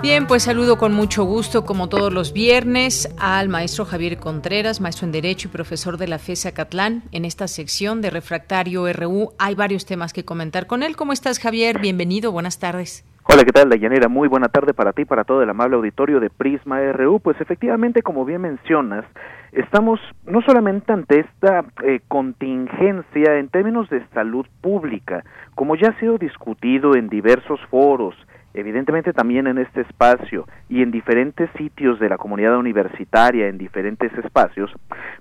Bien, 0.00 0.28
pues 0.28 0.44
saludo 0.44 0.78
con 0.78 0.94
mucho 0.94 1.24
gusto, 1.24 1.64
como 1.64 1.88
todos 1.88 2.12
los 2.12 2.32
viernes, 2.32 3.12
al 3.18 3.48
maestro 3.48 3.84
Javier 3.84 4.18
Contreras, 4.18 4.80
maestro 4.80 5.06
en 5.06 5.12
Derecho 5.12 5.48
y 5.48 5.50
profesor 5.50 5.96
de 5.96 6.06
la 6.06 6.20
FESA 6.20 6.52
Catlán. 6.54 7.02
En 7.10 7.24
esta 7.24 7.48
sección 7.48 8.00
de 8.00 8.10
Refractario 8.10 8.90
RU 8.92 9.32
hay 9.40 9.56
varios 9.56 9.86
temas 9.86 10.12
que 10.12 10.24
comentar 10.24 10.68
con 10.68 10.84
él. 10.84 10.94
¿Cómo 10.94 11.12
estás, 11.12 11.40
Javier? 11.40 11.80
Bienvenido, 11.80 12.30
buenas 12.30 12.60
tardes. 12.60 13.04
Hola, 13.24 13.44
¿qué 13.44 13.50
tal, 13.50 13.70
Dayanera? 13.70 14.08
Muy 14.08 14.28
buena 14.28 14.48
tarde 14.48 14.72
para 14.72 14.92
ti, 14.92 15.04
para 15.04 15.24
todo 15.24 15.42
el 15.42 15.50
amable 15.50 15.74
auditorio 15.74 16.20
de 16.20 16.30
Prisma 16.30 16.80
RU. 16.92 17.18
Pues 17.18 17.38
efectivamente, 17.40 18.00
como 18.00 18.24
bien 18.24 18.42
mencionas, 18.42 19.04
estamos 19.50 19.98
no 20.24 20.42
solamente 20.42 20.92
ante 20.92 21.20
esta 21.20 21.64
eh, 21.82 22.00
contingencia 22.06 23.36
en 23.36 23.48
términos 23.48 23.90
de 23.90 24.06
salud 24.14 24.46
pública, 24.60 25.24
como 25.56 25.74
ya 25.74 25.88
ha 25.88 25.98
sido 25.98 26.18
discutido 26.18 26.94
en 26.94 27.08
diversos 27.08 27.60
foros, 27.68 28.14
evidentemente 28.54 29.12
también 29.12 29.46
en 29.46 29.58
este 29.58 29.82
espacio 29.82 30.46
y 30.68 30.82
en 30.82 30.90
diferentes 30.90 31.50
sitios 31.56 31.98
de 32.00 32.08
la 32.08 32.18
comunidad 32.18 32.56
universitaria, 32.56 33.48
en 33.48 33.58
diferentes 33.58 34.12
espacios, 34.14 34.70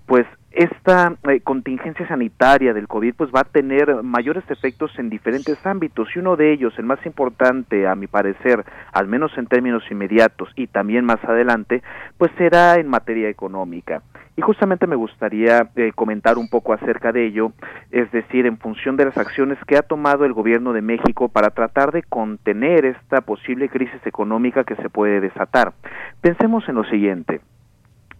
pues 0.06 0.26
esta 0.52 1.16
eh, 1.30 1.42
contingencia 1.42 2.08
sanitaria 2.08 2.74
del 2.74 2.88
COVID 2.88 3.16
pues 3.16 3.30
va 3.36 3.42
a 3.42 3.44
tener 3.44 4.02
mayores 4.02 4.44
efectos 4.50 4.92
en 4.98 5.10
diferentes 5.10 5.64
ámbitos 5.66 6.08
y 6.16 6.20
uno 6.20 6.36
de 6.36 6.54
ellos, 6.54 6.74
el 6.78 6.86
más 6.86 7.06
importante 7.06 7.88
a 7.88 7.96
mi 7.96 8.08
parecer, 8.08 8.64
al 8.94 9.08
menos 9.08 9.38
en 9.38 9.48
términos 9.48 9.84
inmediatos 9.92 10.50
y 10.56 10.68
también 10.68 11.06
más 11.06 11.24
adelante, 11.24 11.84
pues 12.18 12.32
será 12.38 12.76
en 12.76 12.88
materia 12.88 13.30
económica. 13.30 14.02
Y 14.38 14.42
justamente 14.42 14.86
me 14.86 14.96
gustaría 14.96 15.68
eh, 15.76 15.92
comentar 15.96 16.38
un 16.38 16.48
poco 16.48 16.72
acerca 16.72 17.12
de 17.12 17.26
ello, 17.26 17.54
es 17.92 18.12
decir, 18.12 18.46
en 18.46 18.60
función 18.60 18.96
de 18.96 19.06
las 19.06 19.18
acciones 19.18 19.58
que 19.66 19.78
ha 19.78 19.82
tomado 19.82 20.26
el 20.26 20.34
gobierno 20.34 20.74
de 20.74 20.82
México 20.82 21.28
para 21.28 21.50
tratar 21.50 21.92
de 21.92 22.04
contener 22.04 22.86
esta 22.86 23.22
posible 23.22 23.68
crisis 23.68 24.00
económica 24.06 24.64
que 24.64 24.76
se 24.76 24.90
puede 24.90 25.22
desatar. 25.22 25.74
Pensemos 26.22 26.70
en 26.70 26.76
lo 26.76 26.84
siguiente. 26.84 27.42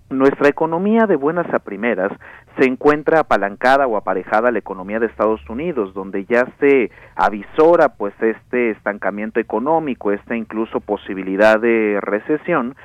Nuestra 0.10 0.48
economía 0.48 1.06
de 1.06 1.18
buenas 1.18 1.54
a 1.54 1.60
primeras 1.60 2.12
se 2.58 2.66
encuentra 2.66 3.20
apalancada 3.20 3.88
o 3.88 3.98
aparejada 3.98 4.48
a 4.48 4.52
la 4.52 4.60
economía 4.60 5.00
de 5.00 5.08
Estados 5.08 5.42
Unidos, 5.50 5.94
donde 5.94 6.24
ya 6.24 6.48
se 6.62 6.92
avisora 7.16 7.90
pues 7.90 8.14
este 8.22 8.72
estancamiento 8.72 9.42
económico, 9.42 10.14
esta 10.14 10.36
incluso 10.36 10.80
posibilidad 10.80 11.60
de 11.60 12.00
recesión, 12.02 12.76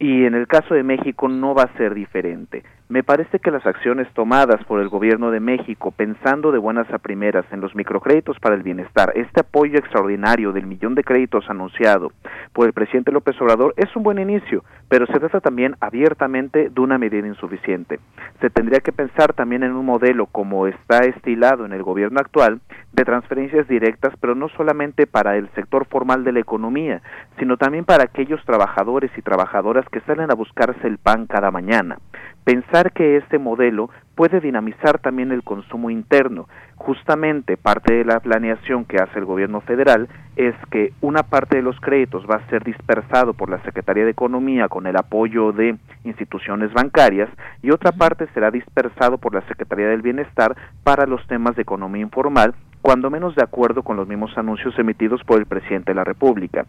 y 0.00 0.24
en 0.24 0.34
el 0.34 0.48
caso 0.48 0.74
de 0.74 0.82
México 0.82 1.28
no 1.28 1.54
va 1.54 1.62
a 1.62 1.76
ser 1.76 1.94
diferente. 1.94 2.64
Me 2.86 3.02
parece 3.02 3.38
que 3.38 3.50
las 3.50 3.64
acciones 3.64 4.06
tomadas 4.12 4.62
por 4.66 4.78
el 4.78 4.90
gobierno 4.90 5.30
de 5.30 5.40
México, 5.40 5.90
pensando 5.90 6.52
de 6.52 6.58
buenas 6.58 6.92
a 6.92 6.98
primeras 6.98 7.46
en 7.50 7.62
los 7.62 7.74
microcréditos 7.74 8.38
para 8.38 8.54
el 8.54 8.62
bienestar, 8.62 9.10
este 9.14 9.40
apoyo 9.40 9.78
extraordinario 9.78 10.52
del 10.52 10.66
millón 10.66 10.94
de 10.94 11.02
créditos 11.02 11.48
anunciado 11.48 12.12
por 12.52 12.66
el 12.66 12.74
presidente 12.74 13.10
López 13.10 13.40
Obrador 13.40 13.72
es 13.78 13.96
un 13.96 14.02
buen 14.02 14.18
inicio, 14.18 14.64
pero 14.90 15.06
se 15.06 15.18
trata 15.18 15.40
también 15.40 15.76
abiertamente 15.80 16.68
de 16.68 16.80
una 16.82 16.98
medida 16.98 17.26
insuficiente. 17.26 18.00
Se 18.42 18.50
tendría 18.50 18.80
que 18.80 18.92
pensar 18.92 19.32
también 19.32 19.62
en 19.62 19.72
un 19.72 19.86
modelo 19.86 20.26
como 20.26 20.66
está 20.66 20.98
estilado 21.06 21.64
en 21.64 21.72
el 21.72 21.82
gobierno 21.82 22.20
actual 22.20 22.60
de 22.92 23.04
transferencias 23.04 23.66
directas, 23.66 24.12
pero 24.20 24.34
no 24.34 24.50
solamente 24.50 25.06
para 25.06 25.38
el 25.38 25.48
sector 25.54 25.86
formal 25.86 26.22
de 26.22 26.32
la 26.32 26.40
economía, 26.40 27.00
sino 27.38 27.56
también 27.56 27.86
para 27.86 28.04
aquellos 28.04 28.44
trabajadores 28.44 29.10
y 29.16 29.22
trabajadoras 29.22 29.88
que 29.88 30.00
salen 30.02 30.30
a 30.30 30.34
buscarse 30.34 30.86
el 30.86 30.98
pan 30.98 31.26
cada 31.26 31.50
mañana 31.50 31.96
pensar 32.44 32.92
que 32.92 33.16
este 33.16 33.38
modelo 33.38 33.90
puede 34.14 34.40
dinamizar 34.40 34.98
también 34.98 35.32
el 35.32 35.42
consumo 35.42 35.90
interno. 35.90 36.46
Justamente 36.76 37.56
parte 37.56 37.94
de 37.94 38.04
la 38.04 38.20
planeación 38.20 38.84
que 38.84 38.98
hace 38.98 39.18
el 39.18 39.24
gobierno 39.24 39.60
federal 39.62 40.08
es 40.36 40.54
que 40.70 40.92
una 41.00 41.22
parte 41.22 41.56
de 41.56 41.62
los 41.62 41.80
créditos 41.80 42.24
va 42.30 42.36
a 42.36 42.48
ser 42.48 42.62
dispersado 42.62 43.32
por 43.32 43.48
la 43.50 43.62
Secretaría 43.62 44.04
de 44.04 44.10
Economía 44.10 44.68
con 44.68 44.86
el 44.86 44.96
apoyo 44.96 45.52
de 45.52 45.76
instituciones 46.04 46.72
bancarias 46.72 47.30
y 47.62 47.70
otra 47.70 47.92
parte 47.92 48.28
será 48.34 48.50
dispersado 48.50 49.18
por 49.18 49.34
la 49.34 49.42
Secretaría 49.48 49.88
del 49.88 50.02
Bienestar 50.02 50.56
para 50.84 51.06
los 51.06 51.26
temas 51.26 51.56
de 51.56 51.62
economía 51.62 52.02
informal, 52.02 52.54
cuando 52.82 53.10
menos 53.10 53.34
de 53.34 53.42
acuerdo 53.42 53.82
con 53.82 53.96
los 53.96 54.06
mismos 54.06 54.36
anuncios 54.36 54.78
emitidos 54.78 55.22
por 55.24 55.38
el 55.38 55.46
presidente 55.46 55.92
de 55.92 55.96
la 55.96 56.04
República. 56.04 56.66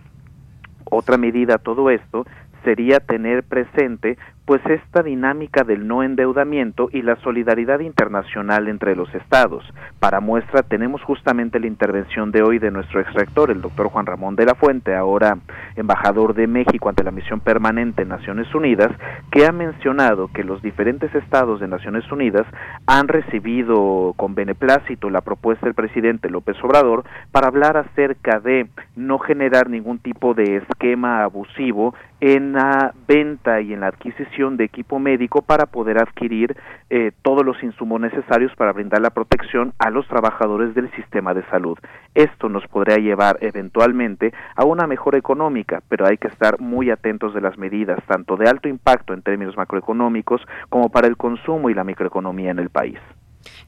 Otra 0.89 1.17
medida 1.17 1.55
a 1.55 1.59
todo 1.59 1.89
esto 1.89 2.25
sería 2.63 2.99
tener 2.99 3.43
presente 3.43 4.17
pues 4.45 4.61
esta 4.67 5.01
dinámica 5.01 5.63
del 5.63 5.87
no 5.87 6.03
endeudamiento 6.03 6.89
y 6.91 7.01
la 7.01 7.15
solidaridad 7.17 7.79
internacional 7.79 8.67
entre 8.67 8.95
los 8.95 9.13
estados. 9.15 9.63
Para 9.99 10.19
muestra 10.19 10.61
tenemos 10.61 11.01
justamente 11.01 11.59
la 11.59 11.65
intervención 11.65 12.31
de 12.31 12.43
hoy 12.43 12.59
de 12.59 12.69
nuestro 12.69 12.99
ex 12.99 13.11
rector, 13.13 13.49
el 13.49 13.61
doctor 13.61 13.89
Juan 13.89 14.05
Ramón 14.05 14.35
de 14.35 14.45
la 14.45 14.53
Fuente, 14.53 14.95
ahora 14.95 15.39
embajador 15.75 16.35
de 16.35 16.45
México 16.45 16.89
ante 16.89 17.03
la 17.03 17.09
misión 17.09 17.39
permanente 17.39 18.03
en 18.03 18.09
Naciones 18.09 18.53
Unidas, 18.53 18.91
que 19.31 19.47
ha 19.47 19.51
mencionado 19.51 20.27
que 20.27 20.43
los 20.43 20.61
diferentes 20.61 21.13
estados 21.15 21.59
de 21.59 21.67
Naciones 21.67 22.09
Unidas 22.11 22.45
han 22.85 23.07
recibido 23.07 24.13
con 24.15 24.35
beneplácito 24.35 25.09
la 25.09 25.21
propuesta 25.21 25.65
del 25.65 25.73
presidente 25.73 26.29
López 26.29 26.55
Obrador 26.63 27.03
para 27.31 27.47
hablar 27.47 27.77
acerca 27.77 28.39
de 28.39 28.67
no 28.95 29.17
generar 29.17 29.69
ningún 29.69 29.97
tipo 29.97 30.35
de 30.35 30.57
esquema 30.57 31.23
abusivo 31.23 31.95
en 32.21 32.53
la 32.53 32.93
venta 33.07 33.61
y 33.61 33.73
en 33.73 33.81
la 33.81 33.87
adquisición 33.87 34.34
de 34.35 34.65
equipo 34.65 34.99
médico 34.99 35.41
para 35.41 35.65
poder 35.65 35.97
adquirir 35.97 36.57
eh, 36.89 37.13
todos 37.21 37.45
los 37.45 37.61
insumos 37.63 38.01
necesarios 38.01 38.51
para 38.57 38.73
brindar 38.73 39.01
la 39.01 39.11
protección 39.11 39.73
a 39.79 39.89
los 39.89 40.05
trabajadores 40.09 40.75
del 40.75 40.91
sistema 40.91 41.33
de 41.33 41.43
salud. 41.43 41.77
Esto 42.13 42.49
nos 42.49 42.67
podría 42.67 42.97
llevar 42.97 43.37
eventualmente 43.39 44.33
a 44.57 44.65
una 44.65 44.87
mejora 44.87 45.17
económica, 45.17 45.81
pero 45.87 46.05
hay 46.05 46.17
que 46.17 46.27
estar 46.27 46.59
muy 46.59 46.91
atentos 46.91 47.33
de 47.33 47.39
las 47.39 47.57
medidas, 47.57 48.03
tanto 48.07 48.35
de 48.35 48.49
alto 48.49 48.67
impacto 48.67 49.13
en 49.13 49.21
términos 49.21 49.55
macroeconómicos 49.55 50.41
como 50.69 50.89
para 50.89 51.07
el 51.07 51.15
consumo 51.15 51.69
y 51.69 51.73
la 51.73 51.85
microeconomía 51.85 52.51
en 52.51 52.59
el 52.59 52.69
país. 52.69 52.99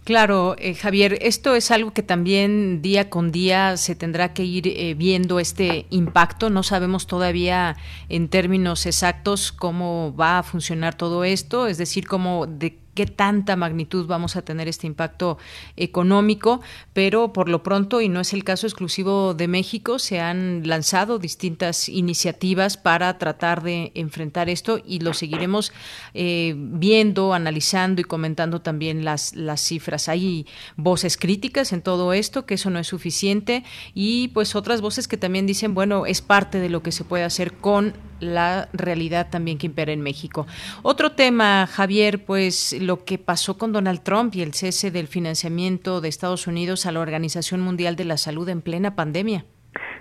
Claro, 0.07 0.55
eh, 0.57 0.73
Javier, 0.73 1.19
esto 1.21 1.53
es 1.53 1.69
algo 1.69 1.91
que 1.91 2.01
también 2.01 2.81
día 2.81 3.09
con 3.09 3.29
día 3.29 3.75
se 3.75 3.93
tendrá 3.93 4.33
que 4.33 4.45
ir 4.45 4.65
eh, 4.69 4.93
viendo 4.93 5.37
este 5.37 5.85
impacto. 5.89 6.49
No 6.49 6.63
sabemos 6.63 7.07
todavía 7.07 7.75
en 8.07 8.29
términos 8.29 8.85
exactos 8.85 9.51
cómo 9.51 10.15
va 10.15 10.39
a 10.39 10.43
funcionar 10.43 10.95
todo 10.95 11.25
esto, 11.25 11.67
es 11.67 11.77
decir, 11.77 12.07
cómo 12.07 12.47
de 12.47 12.77
qué 12.97 13.05
tanta 13.05 13.55
magnitud 13.55 14.07
vamos 14.07 14.37
a 14.37 14.41
tener 14.41 14.67
este 14.67 14.87
impacto 14.87 15.37
económico, 15.75 16.61
pero 16.93 17.31
por 17.31 17.47
lo 17.47 17.61
pronto, 17.61 18.01
y 18.01 18.09
no 18.09 18.19
es 18.19 18.33
el 18.33 18.43
caso 18.43 18.65
exclusivo 18.65 19.35
de 19.35 19.47
México, 19.47 19.99
se 19.99 20.19
han 20.19 20.67
lanzado 20.67 21.19
distintas 21.19 21.89
iniciativas 21.89 22.75
para 22.75 23.19
tratar 23.19 23.61
de 23.61 23.91
enfrentar 23.93 24.49
esto 24.49 24.79
y 24.83 24.97
lo 25.01 25.13
seguiremos 25.13 25.73
eh, 26.15 26.55
viendo, 26.57 27.35
analizando 27.35 28.01
y 28.01 28.03
comentando 28.03 28.61
también 28.61 29.05
las, 29.05 29.35
las 29.35 29.61
cifras. 29.61 30.09
Hay 30.09 30.47
voces 30.75 31.17
críticas 31.17 31.73
en 31.73 31.83
todo 31.83 32.13
esto, 32.13 32.47
que 32.47 32.55
eso 32.55 32.71
no 32.71 32.79
es 32.79 32.87
suficiente, 32.87 33.63
y 33.93 34.29
pues 34.29 34.55
otras 34.55 34.81
voces 34.81 35.07
que 35.07 35.17
también 35.17 35.45
dicen, 35.45 35.75
bueno, 35.75 36.07
es 36.07 36.23
parte 36.23 36.59
de 36.59 36.69
lo 36.69 36.81
que 36.81 36.91
se 36.91 37.03
puede 37.03 37.25
hacer 37.25 37.53
con 37.53 37.93
la 38.19 38.69
realidad 38.73 39.27
también 39.29 39.57
que 39.57 39.67
impera 39.67 39.91
en 39.91 40.01
México. 40.01 40.47
Otro 40.83 41.11
tema, 41.11 41.67
Javier, 41.67 42.25
pues 42.25 42.75
lo 42.81 43.03
que 43.03 43.17
pasó 43.17 43.57
con 43.57 43.71
Donald 43.71 44.01
Trump 44.01 44.35
y 44.35 44.41
el 44.41 44.53
cese 44.53 44.91
del 44.91 45.07
financiamiento 45.07 46.01
de 46.01 46.09
Estados 46.09 46.47
Unidos 46.47 46.85
a 46.85 46.91
la 46.91 46.99
Organización 46.99 47.61
Mundial 47.61 47.95
de 47.95 48.05
la 48.05 48.17
Salud 48.17 48.47
en 48.49 48.61
plena 48.61 48.95
pandemia. 48.95 49.45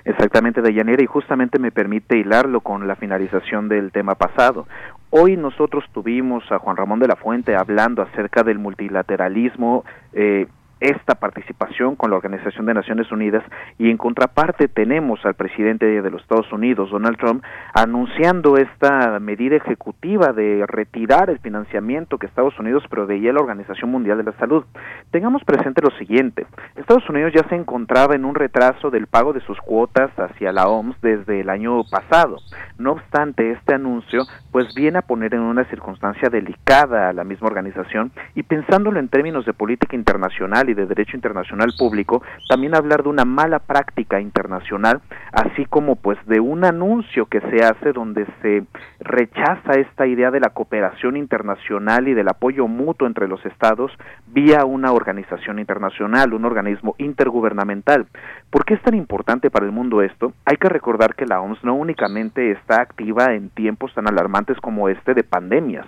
Exactamente, 0.05 0.63
Deyanira, 0.63 1.03
y 1.03 1.07
justamente 1.07 1.59
me 1.59 1.73
permite 1.73 2.17
hilarlo 2.17 2.61
con 2.61 2.87
la 2.87 2.95
finalización 2.95 3.69
del 3.69 3.91
tema 3.91 4.15
pasado. 4.15 4.69
Hoy 5.11 5.37
nosotros 5.37 5.85
tuvimos 5.93 6.45
a 6.53 6.59
Juan 6.59 6.77
Ramón 6.77 7.01
de 7.01 7.09
la 7.09 7.17
Fuente 7.17 7.57
hablando 7.57 8.03
acerca 8.03 8.43
del 8.43 8.59
multilateralismo 8.59 9.85
eh, 10.13 10.47
esta 10.81 11.15
participación 11.15 11.97
con 11.97 12.11
la 12.11 12.17
Organización 12.17 12.67
de 12.67 12.75
Naciones 12.75 13.11
Unidas 13.11 13.43
y 13.79 13.91
en 13.91 13.97
contraparte 13.97 14.69
tenemos 14.69 15.25
al 15.25 15.35
presidente 15.35 16.03
de 16.03 16.11
los 16.11 16.23
Estados 16.23 16.53
Unidos, 16.53 16.91
Donald 16.91 17.17
Trump, 17.17 17.43
anunciando 17.73 18.57
esta 18.57 19.19
medida 19.21 19.57
ejecutiva 19.57 20.33
de 20.33 20.65
retirar 20.67 21.31
el 21.31 21.39
financiamiento 21.39 22.19
que 22.19 22.27
Estados 22.27 22.59
Unidos 22.59 22.85
proveía 22.91 23.31
a 23.31 23.35
la 23.35 23.41
Organización 23.41 23.91
Mundial 23.91 24.19
de 24.19 24.25
la 24.25 24.33
Salud. 24.33 24.65
Tengamos 25.11 25.45
presente 25.45 25.81
lo 25.83 25.91
siguiente, 25.99 26.47
Estados 26.77 27.09
Unidos 27.09 27.33
ya 27.35 27.49
se 27.49 27.55
encontraba 27.55 28.15
en 28.15 28.25
un 28.25 28.35
retraso 28.35 28.91
del 28.91 29.07
pago 29.07 29.33
de 29.33 29.41
sus 29.41 29.59
cuotas 29.61 30.11
hacia 30.19 30.53
la 30.53 30.69
OMS 30.69 31.01
desde 31.01 31.41
el 31.41 31.49
año 31.49 31.85
pasado. 31.91 32.37
No 32.79 32.93
obstante, 32.93 33.53
este 33.53 33.75
anuncio 33.75 34.23
pues 34.53 34.75
viene 34.75 34.99
a 34.99 35.03
poner 35.03 35.35
en 35.35 35.41
una 35.41 35.65
circunstancia 35.65 36.29
delicada 36.29 37.09
a 37.09 37.13
la 37.13 37.25
misma 37.25 37.49
organización 37.49 38.13
y 38.35 38.43
pensándolo 38.43 39.01
en 39.01 39.09
términos 39.09 39.47
de 39.47 39.53
política 39.53 39.97
internacional 39.97 40.66
y 40.69 40.75
de 40.75 40.87
derecho 40.87 41.17
internacional 41.17 41.73
público, 41.79 42.23
también 42.49 42.75
hablar 42.75 43.03
de 43.03 43.09
una 43.09 43.25
mala 43.25 43.59
práctica 43.59 44.21
internacional, 44.21 45.01
así 45.33 45.65
como 45.67 45.97
pues 45.97 46.19
de 46.27 46.41
un 46.41 46.65
anuncio 46.65 47.27
que 47.27 47.41
se 47.41 47.65
hace 47.65 47.93
donde 47.93 48.27
se 48.43 48.65
rechaza 49.01 49.73
esta 49.75 50.07
idea 50.07 50.31
de 50.31 50.41
la 50.41 50.51
cooperación 50.51 51.17
internacional 51.17 52.09
y 52.09 52.15
del 52.15 52.29
apoyo 52.29 52.67
mutuo 52.69 53.07
entre 53.07 53.29
los 53.29 53.45
estados 53.47 53.93
vía 54.27 54.65
una 54.65 54.93
organización 54.93 55.59
internacional, 55.59 56.35
un 56.35 56.45
organismo 56.45 56.95
intergubernamental. 56.99 58.07
¿Por 58.51 58.65
qué 58.65 58.75
es 58.75 58.83
tan 58.83 58.95
importante 58.95 59.51
para 59.51 59.67
el 59.67 59.73
mundo 59.73 60.03
esto? 60.03 60.33
Hay 60.45 60.57
que 60.57 60.69
recordar 60.69 61.15
que 61.15 61.27
la 61.27 61.41
OMS 61.41 61.63
no 61.65 61.75
únicamente 61.75 62.51
está 62.53 62.81
activa 62.81 63.35
en 63.35 63.51
tiempos 63.51 63.95
tan 63.95 64.09
alarmantes 64.09 64.59
como 64.61 64.89
este 64.89 65.15
de 65.15 65.25
pandemias, 65.25 65.87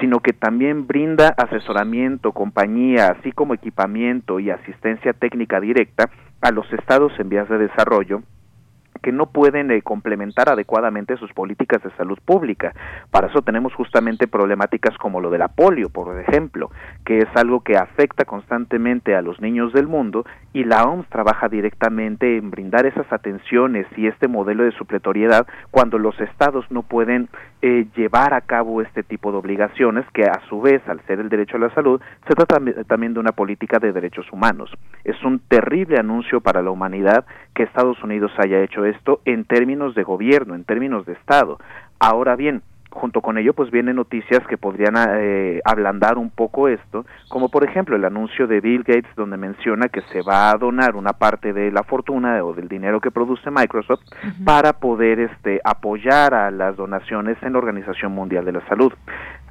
sino 0.00 0.20
que 0.20 0.32
también 0.32 0.86
brinda 0.86 1.34
asesoramiento, 1.36 2.32
compañía, 2.32 3.10
así 3.10 3.32
como 3.32 3.54
equipamiento, 3.54 4.17
y 4.38 4.50
asistencia 4.50 5.12
técnica 5.12 5.60
directa 5.60 6.10
a 6.40 6.50
los 6.50 6.70
estados 6.72 7.12
en 7.18 7.28
vías 7.28 7.48
de 7.48 7.58
desarrollo 7.58 8.22
que 8.98 9.12
no 9.12 9.26
pueden 9.26 9.70
eh, 9.70 9.82
complementar 9.82 10.48
adecuadamente 10.48 11.16
sus 11.16 11.32
políticas 11.32 11.82
de 11.82 11.90
salud 11.96 12.18
pública. 12.24 12.72
Para 13.10 13.28
eso 13.28 13.42
tenemos 13.42 13.74
justamente 13.74 14.26
problemáticas 14.28 14.96
como 14.98 15.20
lo 15.20 15.30
de 15.30 15.38
la 15.38 15.48
polio, 15.48 15.88
por 15.88 16.18
ejemplo, 16.20 16.70
que 17.04 17.18
es 17.18 17.28
algo 17.34 17.60
que 17.60 17.76
afecta 17.76 18.24
constantemente 18.24 19.14
a 19.14 19.22
los 19.22 19.40
niños 19.40 19.72
del 19.72 19.86
mundo 19.86 20.24
y 20.52 20.64
la 20.64 20.84
OMS 20.84 21.08
trabaja 21.08 21.48
directamente 21.48 22.36
en 22.36 22.50
brindar 22.50 22.86
esas 22.86 23.10
atenciones 23.12 23.86
y 23.96 24.06
este 24.06 24.28
modelo 24.28 24.64
de 24.64 24.72
supletoriedad 24.72 25.46
cuando 25.70 25.98
los 25.98 26.18
estados 26.20 26.64
no 26.70 26.82
pueden 26.82 27.28
eh, 27.62 27.86
llevar 27.96 28.34
a 28.34 28.40
cabo 28.40 28.82
este 28.82 29.02
tipo 29.02 29.32
de 29.32 29.38
obligaciones 29.38 30.04
que 30.12 30.24
a 30.24 30.40
su 30.48 30.60
vez, 30.60 30.82
al 30.88 31.00
ser 31.06 31.20
el 31.20 31.28
derecho 31.28 31.56
a 31.56 31.60
la 31.60 31.74
salud, 31.74 32.00
se 32.26 32.34
trata 32.34 32.58
también 32.86 33.14
de 33.14 33.20
una 33.20 33.32
política 33.32 33.78
de 33.78 33.92
derechos 33.92 34.26
humanos. 34.32 34.70
Es 35.04 35.22
un 35.24 35.40
terrible 35.40 35.98
anuncio 35.98 36.40
para 36.40 36.62
la 36.62 36.70
humanidad 36.70 37.24
que 37.54 37.64
Estados 37.64 38.02
Unidos 38.02 38.32
haya 38.38 38.62
hecho 38.62 38.84
esto 38.90 39.20
en 39.24 39.44
términos 39.44 39.94
de 39.94 40.02
gobierno, 40.02 40.54
en 40.54 40.64
términos 40.64 41.06
de 41.06 41.12
Estado. 41.14 41.58
Ahora 41.98 42.36
bien, 42.36 42.62
junto 42.90 43.20
con 43.20 43.38
ello 43.38 43.54
pues 43.54 43.70
vienen 43.70 43.96
noticias 43.96 44.46
que 44.46 44.56
podrían 44.56 44.94
eh, 44.96 45.60
ablandar 45.64 46.18
un 46.18 46.30
poco 46.30 46.68
esto, 46.68 47.04
como 47.28 47.48
por 47.48 47.64
ejemplo 47.64 47.96
el 47.96 48.04
anuncio 48.04 48.46
de 48.46 48.60
Bill 48.60 48.82
Gates 48.82 49.14
donde 49.16 49.36
menciona 49.36 49.88
que 49.88 50.02
se 50.12 50.22
va 50.22 50.50
a 50.50 50.56
donar 50.56 50.96
una 50.96 51.12
parte 51.12 51.52
de 51.52 51.70
la 51.70 51.82
fortuna 51.82 52.42
o 52.44 52.54
del 52.54 52.68
dinero 52.68 53.00
que 53.00 53.10
produce 53.10 53.50
Microsoft 53.50 54.02
para 54.44 54.72
poder 54.74 55.20
este 55.20 55.60
apoyar 55.64 56.34
a 56.34 56.50
las 56.50 56.76
donaciones 56.76 57.36
en 57.42 57.52
la 57.52 57.58
Organización 57.58 58.12
Mundial 58.12 58.44
de 58.44 58.52
la 58.52 58.66
Salud. 58.68 58.92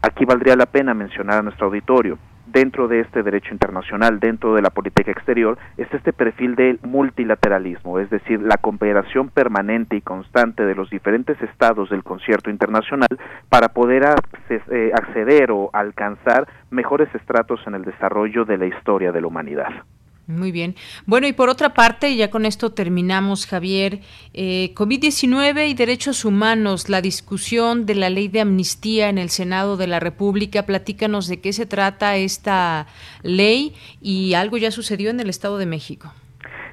Aquí 0.01 0.25
valdría 0.25 0.55
la 0.55 0.65
pena 0.65 0.93
mencionar 0.93 1.39
a 1.39 1.43
nuestro 1.43 1.67
auditorio 1.67 2.17
dentro 2.47 2.87
de 2.87 3.01
este 3.01 3.23
derecho 3.23 3.53
internacional, 3.53 4.19
dentro 4.19 4.55
de 4.55 4.61
la 4.61 4.69
política 4.69 5.11
exterior, 5.11 5.57
es 5.77 5.91
este 5.93 6.13
perfil 6.13 6.55
de 6.55 6.79
multilateralismo, 6.83 7.99
es 7.99 8.09
decir, 8.09 8.41
la 8.41 8.57
cooperación 8.57 9.29
permanente 9.29 9.95
y 9.95 10.01
constante 10.01 10.65
de 10.65 10.75
los 10.75 10.89
diferentes 10.89 11.41
estados 11.41 11.89
del 11.89 12.03
concierto 12.03 12.49
internacional 12.49 13.09
para 13.49 13.69
poder 13.69 14.03
eh, 14.49 14.91
acceder 14.93 15.51
o 15.51 15.69
alcanzar 15.73 16.47
mejores 16.69 17.13
estratos 17.13 17.59
en 17.67 17.75
el 17.75 17.83
desarrollo 17.83 18.45
de 18.45 18.57
la 18.57 18.65
historia 18.65 19.11
de 19.11 19.21
la 19.21 19.27
humanidad. 19.27 19.69
Muy 20.27 20.51
bien. 20.51 20.75
Bueno, 21.05 21.25
y 21.25 21.31
por 21.31 21.47
otra 21.47 21.73
parte, 21.73 22.13
ya 22.17 22.29
con 22.29 22.45
esto 22.45 22.71
terminamos, 22.71 23.45
Javier, 23.45 24.01
eh, 24.33 24.73
COVID-19 24.75 25.69
y 25.69 25.73
derechos 25.73 26.25
humanos, 26.25 26.89
la 26.89 27.01
discusión 27.01 27.85
de 27.85 27.95
la 27.95 28.09
ley 28.09 28.27
de 28.27 28.41
amnistía 28.41 29.07
en 29.07 29.19
el 29.19 29.29
Senado 29.29 29.77
de 29.77 29.87
la 29.87 30.01
República. 30.01 30.65
Platícanos 30.65 31.27
de 31.27 31.39
qué 31.39 31.53
se 31.53 31.65
trata 31.65 32.17
esta 32.17 32.87
ley 33.23 33.73
y 34.01 34.33
algo 34.33 34.57
ya 34.57 34.69
sucedió 34.69 35.09
en 35.11 35.21
el 35.21 35.29
Estado 35.29 35.57
de 35.57 35.65
México. 35.65 36.13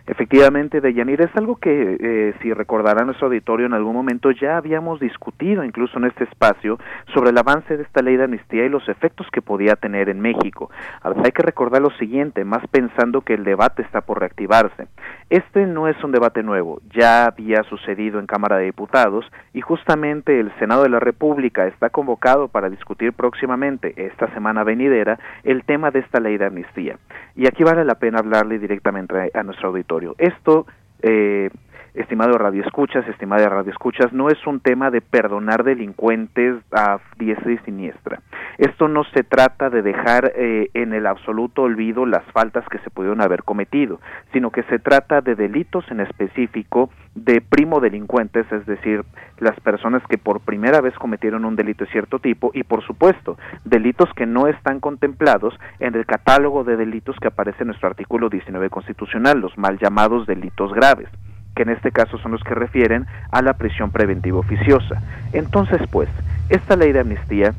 Efectivamente, 0.07 0.83
Deyanira, 0.83 1.25
es 1.25 1.35
algo 1.35 1.57
que, 1.57 1.97
eh, 1.99 2.35
si 2.43 2.53
recordará 2.53 3.07
nuestro 3.07 3.29
auditorio, 3.29 3.65
en 3.65 3.73
algún 3.73 3.95
momento 3.95 4.31
ya 4.33 4.59
habíamos 4.59 5.01
discutido, 5.01 5.65
incluso 5.65 5.97
en 5.97 6.05
este 6.05 6.25
espacio, 6.25 6.79
sobre 7.15 7.31
el 7.31 7.39
avance 7.39 7.79
de 7.79 7.85
esta 7.85 8.03
ley 8.03 8.19
de 8.19 8.25
amnistía 8.25 8.67
y 8.67 8.69
los 8.69 8.87
efectos 8.91 9.27
que 9.33 9.41
podía 9.41 9.77
tener 9.77 10.11
en 10.11 10.21
México. 10.21 10.71
hay 11.03 11.33
que 11.33 11.43
recordar 11.43 11.81
lo 11.81 11.91
siguiente, 11.93 12.45
más 12.45 12.67
pensando 12.69 13.23
que 13.23 13.33
el 13.33 13.45
debate 13.45 13.81
está 13.81 14.03
por 14.03 14.21
reactivarse. 14.21 14.89
Este 15.31 15.67
no 15.67 15.89
es 15.89 15.97
un 16.05 16.13
debate 16.13 16.43
nuevo, 16.43 16.83
ya 16.95 17.25
había 17.25 17.63
sucedido 17.63 18.21
en 18.21 18.27
Cámara 18.27 18.59
de 18.59 18.67
Diputados 18.67 19.25
y 19.55 19.63
justamente 19.63 20.39
el 20.39 20.53
Senado 20.59 20.83
de 20.83 20.91
la 20.91 21.01
República 21.01 21.67
está 21.67 21.89
convocado 21.89 22.49
para 22.49 22.69
discutir 22.69 23.15
próximamente, 23.15 23.95
esta 23.97 24.29
semana 24.35 24.65
venidera, 24.65 25.19
el 25.45 25.65
tema 25.65 25.91
de 25.91 26.01
esta 26.01 26.21
ley 26.21 26.37
de 26.37 26.45
amnistía. 26.45 26.99
Y 27.37 27.47
aquí 27.47 27.65
vale 27.65 27.87
la 27.87 27.95
pena 27.95 28.19
hablarle 28.19 28.59
directamente 28.59 29.31
a 29.33 29.43
nuestro 29.43 29.69
auditorio. 29.69 29.94
Esto 30.19 30.67
eh, 31.03 31.51
estimado 31.95 32.37
Radio 32.39 32.65
Escuchas, 32.65 33.07
estimada 33.07 33.49
Radio 33.49 33.71
Escuchas, 33.71 34.13
no 34.13 34.29
es 34.29 34.47
un 34.47 34.59
tema 34.59 34.91
de 34.91 35.01
perdonar 35.01 35.63
delincuentes 35.63 36.57
a 36.73 36.99
diestra 37.19 37.53
y 37.53 37.59
siniestra. 37.59 38.21
Esto 38.59 38.89
no 38.89 39.05
se 39.15 39.23
trata 39.23 39.71
de 39.71 39.83
dejar 39.83 40.33
eh, 40.35 40.71
en 40.75 40.93
el 40.93 41.07
absoluto 41.07 41.63
olvido 41.63 42.05
las 42.05 42.25
faltas 42.33 42.65
que 42.69 42.79
se 42.79 42.91
pudieron 42.91 43.21
haber 43.21 43.45
cometido, 43.45 44.01
sino 44.33 44.51
que 44.51 44.65
se 44.65 44.79
trata 44.81 45.21
de 45.21 45.37
delitos 45.37 45.89
en 45.91 46.01
específico 46.01 46.91
de 47.15 47.41
primo 47.41 47.79
delincuentes, 47.79 48.51
es 48.51 48.67
decir, 48.67 49.05
las 49.39 49.59
personas 49.61 50.03
que 50.09 50.19
por 50.19 50.41
primera 50.41 50.81
vez 50.81 50.95
cometieron 50.95 51.45
un 51.45 51.55
delito 51.55 51.85
de 51.85 51.93
cierto 51.93 52.19
tipo 52.19 52.51
y 52.55 52.65
por 52.65 52.85
supuesto, 52.85 53.39
delitos 53.65 54.09
que 54.17 54.27
no 54.27 54.49
están 54.49 54.81
contemplados 54.81 55.55
en 55.79 55.95
el 55.95 56.07
catálogo 56.07 56.65
de 56.65 56.77
delitos 56.77 57.17
que 57.21 57.29
aparece 57.29 57.63
en 57.63 57.69
nuestro 57.69 57.89
artículo 57.89 58.29
19 58.29 58.69
constitucional, 58.69 59.39
los 59.39 59.57
mal 59.57 59.79
llamados 59.79 60.27
delitos 60.27 60.73
graves 60.73 61.09
que 61.55 61.63
en 61.63 61.71
este 61.71 61.93
caso 61.93 62.19
son 62.19 62.33
los 62.33 62.43
que 62.43 62.55
refieren 62.55 63.07
a 63.31 63.43
la 63.43 63.55
prisión 63.55 63.91
preventiva 63.91 64.39
oficiosa. 64.39 65.01
Entonces, 65.33 65.81
pues, 65.91 66.09
esta 66.49 66.77
ley 66.77 66.93
de 66.93 67.01
amnistía 67.01 67.55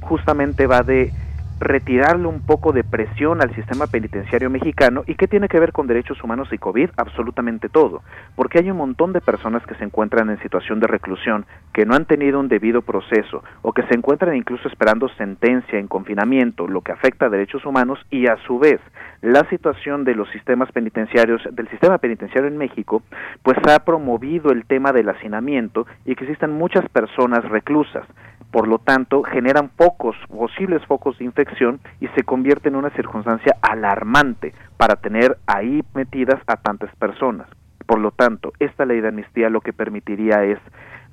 justamente 0.00 0.66
va 0.66 0.82
de 0.82 1.12
retirarle 1.60 2.26
un 2.26 2.40
poco 2.40 2.72
de 2.72 2.82
presión 2.82 3.42
al 3.42 3.54
sistema 3.54 3.86
penitenciario 3.86 4.48
mexicano 4.48 5.04
y 5.06 5.14
qué 5.14 5.28
tiene 5.28 5.46
que 5.46 5.60
ver 5.60 5.72
con 5.72 5.86
derechos 5.86 6.24
humanos 6.24 6.48
y 6.52 6.58
COVID, 6.58 6.88
absolutamente 6.96 7.68
todo, 7.68 8.02
porque 8.34 8.58
hay 8.58 8.70
un 8.70 8.78
montón 8.78 9.12
de 9.12 9.20
personas 9.20 9.64
que 9.66 9.74
se 9.74 9.84
encuentran 9.84 10.30
en 10.30 10.40
situación 10.40 10.80
de 10.80 10.86
reclusión, 10.86 11.44
que 11.74 11.84
no 11.84 11.94
han 11.94 12.06
tenido 12.06 12.40
un 12.40 12.48
debido 12.48 12.80
proceso 12.80 13.44
o 13.60 13.74
que 13.74 13.82
se 13.84 13.94
encuentran 13.94 14.34
incluso 14.34 14.68
esperando 14.68 15.08
sentencia 15.10 15.78
en 15.78 15.86
confinamiento, 15.86 16.66
lo 16.66 16.80
que 16.80 16.92
afecta 16.92 17.26
a 17.26 17.30
derechos 17.30 17.66
humanos 17.66 17.98
y 18.10 18.26
a 18.26 18.38
su 18.46 18.58
vez 18.58 18.80
la 19.20 19.44
situación 19.50 20.04
de 20.04 20.14
los 20.14 20.30
sistemas 20.30 20.72
penitenciarios, 20.72 21.42
del 21.52 21.68
sistema 21.68 21.98
penitenciario 21.98 22.48
en 22.48 22.56
México, 22.56 23.02
pues 23.42 23.58
ha 23.68 23.84
promovido 23.84 24.50
el 24.50 24.64
tema 24.64 24.92
del 24.92 25.10
hacinamiento 25.10 25.86
y 26.06 26.14
que 26.14 26.24
existen 26.24 26.52
muchas 26.52 26.88
personas 26.88 27.44
reclusas. 27.50 28.06
Por 28.50 28.66
lo 28.66 28.78
tanto 28.78 29.22
generan 29.22 29.68
pocos 29.68 30.16
posibles 30.28 30.84
focos 30.86 31.18
de 31.18 31.24
infección 31.24 31.49
y 32.00 32.06
se 32.08 32.22
convierte 32.22 32.68
en 32.68 32.76
una 32.76 32.90
circunstancia 32.90 33.56
alarmante 33.60 34.54
para 34.76 34.96
tener 34.96 35.36
ahí 35.46 35.82
metidas 35.94 36.40
a 36.46 36.56
tantas 36.56 36.94
personas. 36.96 37.48
Por 37.86 37.98
lo 37.98 38.12
tanto, 38.12 38.52
esta 38.58 38.84
ley 38.84 39.00
de 39.00 39.08
amnistía 39.08 39.50
lo 39.50 39.60
que 39.60 39.72
permitiría 39.72 40.44
es 40.44 40.58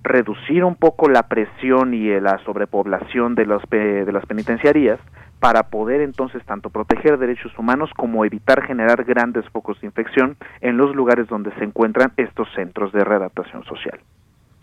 reducir 0.03 0.63
un 0.63 0.75
poco 0.75 1.09
la 1.09 1.23
presión 1.23 1.93
y 1.93 2.19
la 2.19 2.37
sobrepoblación 2.45 3.35
de, 3.35 3.45
de 3.45 4.11
las 4.11 4.25
penitenciarías 4.25 4.99
para 5.39 5.63
poder 5.63 6.01
entonces 6.01 6.43
tanto 6.45 6.69
proteger 6.69 7.17
derechos 7.17 7.57
humanos 7.57 7.89
como 7.95 8.25
evitar 8.25 8.63
generar 8.63 9.03
grandes 9.03 9.47
focos 9.49 9.79
de 9.81 9.87
infección 9.87 10.37
en 10.61 10.77
los 10.77 10.95
lugares 10.95 11.27
donde 11.27 11.51
se 11.55 11.63
encuentran 11.63 12.13
estos 12.17 12.47
centros 12.55 12.91
de 12.91 13.03
readaptación 13.03 13.63
social. 13.65 13.99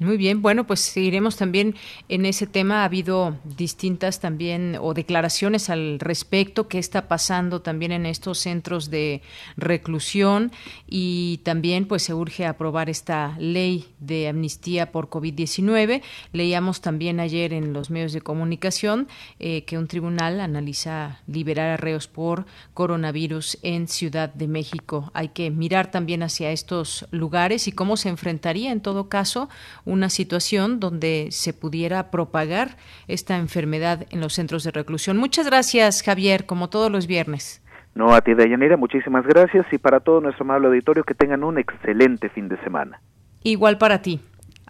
Muy 0.01 0.17
bien, 0.17 0.43
bueno, 0.43 0.67
pues 0.67 0.81
seguiremos 0.81 1.37
también 1.37 1.77
en 2.09 2.27
ese 2.27 2.49
tema. 2.49 2.83
Ha 2.83 2.87
habido 2.87 3.37
distintas 3.45 4.19
también 4.19 4.77
o 4.81 4.93
declaraciones 4.93 5.71
al 5.71 6.01
respecto, 6.01 6.67
qué 6.67 6.81
está 6.81 7.07
pasando 7.07 7.63
también 7.63 7.93
en 7.93 8.05
estos 8.05 8.39
centros 8.41 8.91
de 8.91 9.23
reclusión 9.57 10.51
y 10.89 11.39
también 11.45 11.87
pues 11.87 12.03
se 12.03 12.13
urge 12.13 12.45
aprobar 12.45 12.91
esta 12.91 13.37
ley 13.39 13.87
de 14.01 14.27
amnistía 14.27 14.91
por 14.91 15.09
COVID-19. 15.11 16.03
Leíamos 16.33 16.81
también 16.81 17.21
ayer 17.21 17.53
en 17.53 17.73
los 17.73 17.91
medios 17.91 18.13
de 18.13 18.21
comunicación 18.21 19.07
eh, 19.39 19.63
que 19.65 19.79
un 19.79 19.87
tribunal 19.87 20.41
analiza 20.41 21.21
liberar 21.29 21.71
a 21.71 21.77
reos 21.77 22.09
por 22.09 22.47
coronavirus 22.75 23.59
en 23.63 23.87
Ciudad 23.87 24.35
de 24.35 24.49
México. 24.49 25.13
Hay 25.15 25.29
que 25.29 25.53
mirar 25.53 25.93
también 25.93 26.25
hacia 26.25 26.51
estos 26.51 27.07
lugares 27.13 27.69
y 27.69 27.73
cómo 27.73 27.97
se 27.97 28.09
enfrentaría 28.09 28.73
en 28.73 28.81
todo 28.81 29.09
caso 29.09 29.49
una 29.85 30.09
situación 30.09 30.81
donde 30.81 31.29
se 31.31 31.53
pudiera 31.53 32.11
propagar 32.11 32.77
esta 33.09 33.37
enfermedad 33.37 34.07
en 34.11 34.21
los 34.21 34.35
centros 34.35 34.65
de 34.65 34.71
reclusión. 34.71 35.17
Muchas 35.17 35.47
gracias, 35.47 36.03
Javier, 36.03 36.47
como 36.47 36.69
todos 36.69 36.91
los 36.91 37.07
viernes. 37.07 37.63
No, 37.95 38.13
a 38.13 38.21
ti, 38.21 38.35
Dayanira, 38.35 38.77
muchísimas 38.77 39.25
gracias 39.25 39.67
y 39.73 39.79
para 39.79 40.01
todo 40.01 40.21
nuestro 40.21 40.45
amable 40.45 40.67
auditorio 40.69 41.05
que 41.05 41.15
tengan 41.15 41.45
un 41.45 41.59
excelente 41.59 42.29
fin 42.29 42.49
de 42.49 42.57
semana. 42.65 43.01
Igual 43.43 43.79
para 43.79 44.03
ti. 44.03 44.21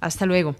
Hasta 0.00 0.26
luego. 0.26 0.56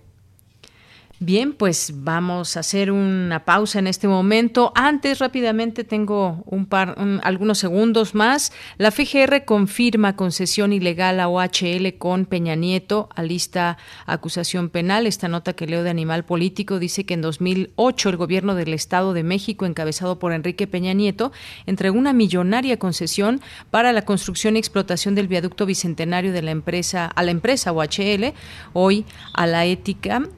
Bien, 1.21 1.53
pues 1.53 1.93
vamos 1.95 2.57
a 2.57 2.61
hacer 2.61 2.91
una 2.91 3.45
pausa 3.45 3.79
en 3.79 3.87
este 3.87 4.09
momento. 4.09 4.73
Antes, 4.75 5.21
rápidamente, 5.21 5.85
tengo 5.85 6.43
un 6.45 6.67
par, 6.67 6.97
algunos 7.23 7.59
segundos 7.59 8.17
más. 8.17 8.53
La 8.79 8.91
FGR 8.91 9.45
confirma 9.45 10.17
concesión 10.17 10.73
ilegal 10.73 11.21
a 11.21 11.29
OHL 11.29 11.99
con 11.99 12.27
Peña 12.27 12.57
Nieto, 12.57 13.09
a 13.15 13.23
lista 13.23 13.79
acusación 14.07 14.71
penal. 14.71 15.07
Esta 15.07 15.29
nota 15.29 15.53
que 15.53 15.69
leo 15.69 15.85
de 15.85 15.91
Animal 15.91 16.25
Político 16.25 16.81
dice 16.81 17.07
que 17.07 17.15
en 17.15 17.23
2008 17.23 18.09
el 18.09 18.17
gobierno 18.17 18.57
del 18.57 18.75
Estado 18.75 19.12
de 19.12 19.23
México, 19.23 19.67
encabezado 19.67 20.19
por 20.19 20.33
Enrique 20.33 20.67
Peña 20.67 20.95
Nieto, 20.95 21.31
entregó 21.65 21.97
una 21.97 22.12
millonaria 22.12 22.81
concesión 22.81 23.41
para 23.71 23.93
la 23.93 24.05
construcción 24.05 24.57
y 24.57 24.59
explotación 24.59 25.15
del 25.15 25.29
viaducto 25.29 25.65
bicentenario 25.65 26.33
de 26.33 26.43
la 26.43 26.51
empresa 26.51 27.07
a 27.07 27.23
la 27.23 27.31
empresa 27.31 27.73
OHL, 27.73 28.35
hoy 28.73 29.05
a 29.33 29.47
la 29.47 29.65
ética 29.65 30.29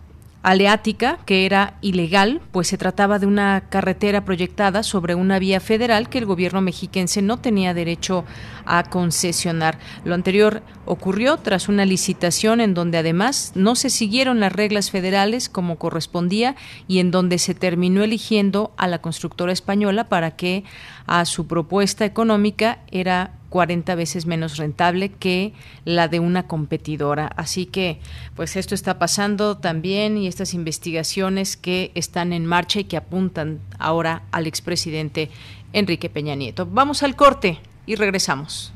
aleática, 0.47 1.18
que 1.26 1.44
era 1.44 1.74
ilegal, 1.80 2.40
pues 2.53 2.68
se 2.68 2.78
trataba 2.78 3.18
de 3.18 3.26
una 3.26 3.64
carretera 3.68 4.24
proyectada 4.24 4.84
sobre 4.84 5.16
una 5.16 5.40
vía 5.40 5.59
federal 5.59 6.09
que 6.09 6.18
el 6.18 6.24
gobierno 6.24 6.61
mexiquense 6.61 7.20
no 7.20 7.38
tenía 7.38 7.74
derecho 7.74 8.24
a 8.64 8.84
concesionar. 8.84 9.80
Lo 10.05 10.14
anterior 10.14 10.62
ocurrió 10.84 11.36
tras 11.38 11.68
una 11.68 11.84
licitación 11.84 12.61
en 12.61 12.74
donde 12.74 12.99
además 12.99 13.55
no 13.57 13.74
se 13.74 13.90
siguieron 13.90 14.38
las 14.38 14.53
reglas 14.53 14.92
federales 14.92 15.49
como 15.49 15.78
correspondía 15.78 16.55
y 16.86 17.01
en 17.01 17.11
donde 17.11 17.38
se 17.38 17.57
terminó 17.57 18.05
eligiendo 18.05 18.72
a 18.76 18.86
la 18.86 19.01
constructora 19.01 19.53
española 19.53 20.09
para 20.09 20.36
que 20.36 20.62
a 21.09 21.24
su 21.24 21.49
propuesta 21.49 22.05
económica 22.05 22.78
era 22.92 23.32
40 23.49 23.94
veces 23.94 24.26
menos 24.26 24.57
rentable 24.57 25.11
que 25.11 25.53
la 25.84 26.09
de 26.09 26.20
una 26.20 26.47
competidora. 26.47 27.26
Así 27.36 27.66
que, 27.66 28.01
pues 28.34 28.57
esto 28.57 28.74
está 28.74 28.99
pasando 28.99 29.57
también 29.57 30.18
y 30.18 30.26
estas 30.26 30.55
investigaciones 30.55 31.57
que 31.57 31.92
están 31.94 32.32
en 32.32 32.47
marcha 32.47 32.80
y 32.80 32.84
que 32.84 32.97
apuntan 32.97 33.61
ahora 33.78 34.22
al 34.32 34.47
expresidente 34.47 35.30
Enrique 35.72 36.09
Peña 36.09 36.34
Nieto. 36.34 36.66
Vamos 36.66 37.03
al 37.03 37.16
corte 37.16 37.59
y 37.86 37.97
regresamos. 37.97 38.72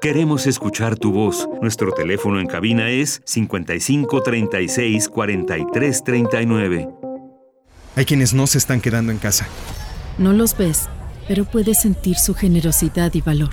Queremos 0.00 0.46
escuchar 0.46 0.98
tu 0.98 1.12
voz. 1.12 1.48
Nuestro 1.62 1.90
teléfono 1.92 2.38
en 2.38 2.46
cabina 2.46 2.90
es 2.90 3.22
55 3.24 4.22
36 4.22 5.08
43 5.08 6.04
39. 6.04 6.88
Hay 7.96 8.04
quienes 8.04 8.34
no 8.34 8.46
se 8.46 8.58
están 8.58 8.82
quedando 8.82 9.12
en 9.12 9.18
casa. 9.18 9.46
No 10.18 10.32
los 10.32 10.58
ves, 10.58 10.88
pero 11.28 11.44
puedes 11.44 11.80
sentir 11.80 12.16
su 12.16 12.34
generosidad 12.34 13.12
y 13.14 13.20
valor. 13.20 13.50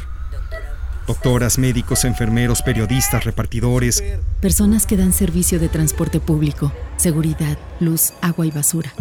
Doctoras, 1.08 1.58
médicos, 1.58 2.06
enfermeros, 2.06 2.62
periodistas, 2.62 3.24
repartidores. 3.24 4.04
Personas 4.40 4.86
que 4.86 4.98
dan 4.98 5.14
servicio 5.14 5.60
de 5.60 5.68
transporte 5.68 6.20
público, 6.20 6.72
seguridad, 6.98 7.58
luz, 7.80 8.14
agua 8.22 8.46
y 8.46 8.52
basura. 8.52 8.94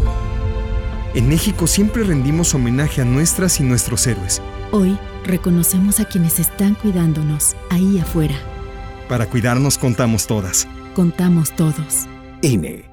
En 1.15 1.29
México 1.29 1.67
siempre 1.67 2.05
rendimos 2.05 2.55
homenaje 2.55 3.03
a 3.03 3.05
nuestras 3.05 3.61
y 3.61 3.65
nuestros 3.65 4.07
héroes. 4.07 4.41
Hoy 4.73 4.99
reconocemos 5.25 6.01
a 6.01 6.05
quienes 6.05 6.39
están 6.39 6.75
cuidándonos 6.75 7.57
ahí 7.71 7.99
afuera. 7.99 8.37
Para 9.09 9.27
cuidarnos 9.27 9.77
contamos 9.77 10.27
todas. 10.27 10.69
Contamos 10.95 11.55
todos. 11.57 12.07
INE. 12.43 12.90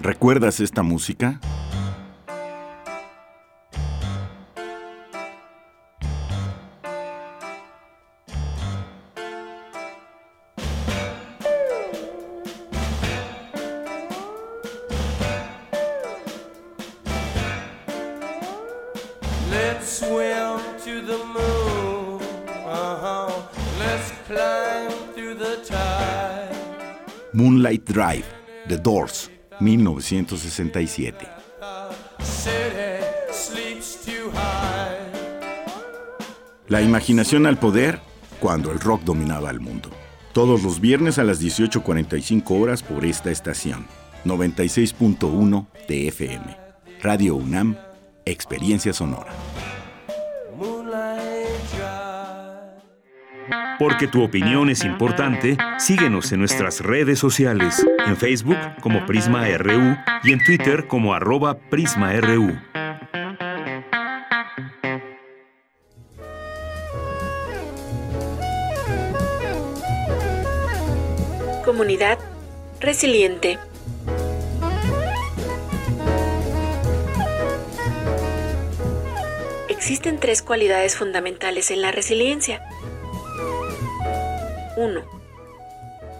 ¿Recuerdas 0.00 0.60
esta 0.60 0.82
música? 0.82 1.40
Drive, 27.92 28.24
The 28.68 28.78
Doors, 28.78 29.30
1967. 29.60 31.28
City 32.20 33.04
sleeps 33.30 34.02
too 34.02 34.30
high. 34.32 34.96
La 36.68 36.80
imaginación 36.80 37.46
al 37.46 37.58
poder 37.58 38.00
cuando 38.40 38.72
el 38.72 38.80
rock 38.80 39.02
dominaba 39.02 39.50
el 39.50 39.60
mundo. 39.60 39.90
Todos 40.32 40.62
los 40.62 40.80
viernes 40.80 41.18
a 41.18 41.24
las 41.24 41.42
18.45 41.42 42.58
horas 42.58 42.82
por 42.82 43.04
esta 43.04 43.30
estación. 43.30 43.86
96.1 44.24 45.66
de 45.86 46.08
FM. 46.08 46.56
Radio 47.02 47.34
UNAM, 47.36 47.76
Experiencia 48.24 48.94
Sonora. 48.94 49.32
Porque 53.78 54.06
tu 54.06 54.22
opinión 54.22 54.70
es 54.70 54.84
importante, 54.84 55.56
síguenos 55.78 56.32
en 56.32 56.40
nuestras 56.40 56.80
redes 56.80 57.18
sociales, 57.18 57.84
en 58.06 58.16
Facebook 58.16 58.58
como 58.80 59.04
Prisma 59.06 59.46
RU 59.58 59.96
y 60.22 60.32
en 60.32 60.44
Twitter 60.44 60.86
como 60.86 61.14
arroba 61.14 61.58
PrismaRU. 61.58 62.58
Comunidad 71.64 72.18
resiliente. 72.80 73.58
Existen 79.68 80.20
tres 80.20 80.42
cualidades 80.42 80.96
fundamentales 80.96 81.70
en 81.70 81.82
la 81.82 81.90
resiliencia. 81.90 82.62
1. 84.76 85.02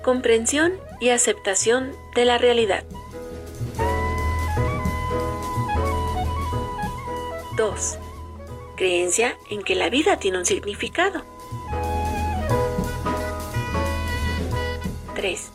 Comprensión 0.02 0.72
y 1.00 1.10
aceptación 1.10 1.92
de 2.14 2.24
la 2.24 2.38
realidad. 2.38 2.84
2. 7.56 7.98
Creencia 8.76 9.36
en 9.50 9.62
que 9.62 9.74
la 9.74 9.88
vida 9.88 10.18
tiene 10.18 10.38
un 10.38 10.46
significado. 10.46 11.24
3. 15.14 15.52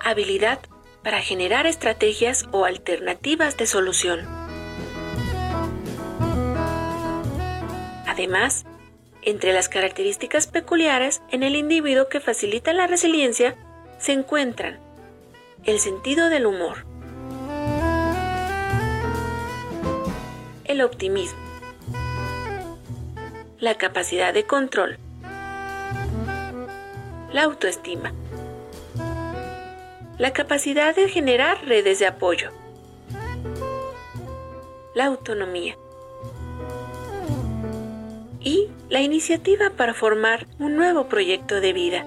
Habilidad 0.00 0.60
para 1.02 1.20
generar 1.20 1.66
estrategias 1.66 2.46
o 2.52 2.64
alternativas 2.64 3.56
de 3.56 3.66
solución. 3.66 4.20
Además, 8.06 8.64
entre 9.22 9.52
las 9.52 9.68
características 9.68 10.46
peculiares 10.46 11.22
en 11.30 11.42
el 11.42 11.56
individuo 11.56 12.08
que 12.08 12.20
facilitan 12.20 12.76
la 12.76 12.86
resiliencia 12.86 13.56
se 13.98 14.12
encuentran 14.12 14.80
el 15.64 15.78
sentido 15.78 16.28
del 16.28 16.46
humor, 16.46 16.84
el 20.64 20.82
optimismo, 20.82 21.38
la 23.58 23.76
capacidad 23.76 24.34
de 24.34 24.44
control, 24.44 24.98
la 27.32 27.44
autoestima, 27.44 28.12
la 30.18 30.32
capacidad 30.32 30.96
de 30.96 31.08
generar 31.08 31.64
redes 31.64 32.00
de 32.00 32.06
apoyo, 32.06 32.50
la 34.94 35.06
autonomía 35.06 35.76
y 38.44 38.68
la 38.88 39.00
iniciativa 39.00 39.70
para 39.70 39.94
formar 39.94 40.46
un 40.58 40.76
nuevo 40.76 41.08
proyecto 41.08 41.60
de 41.60 41.72
vida. 41.72 42.06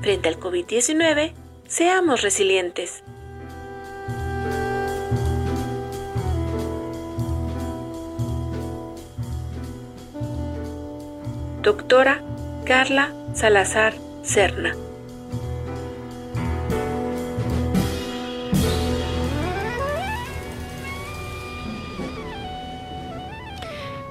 Frente 0.00 0.28
al 0.28 0.40
COVID-19, 0.40 1.34
seamos 1.68 2.22
resilientes. 2.22 3.02
Doctora 11.62 12.22
Carla 12.64 13.12
Salazar 13.34 13.92
Serna. 14.22 14.74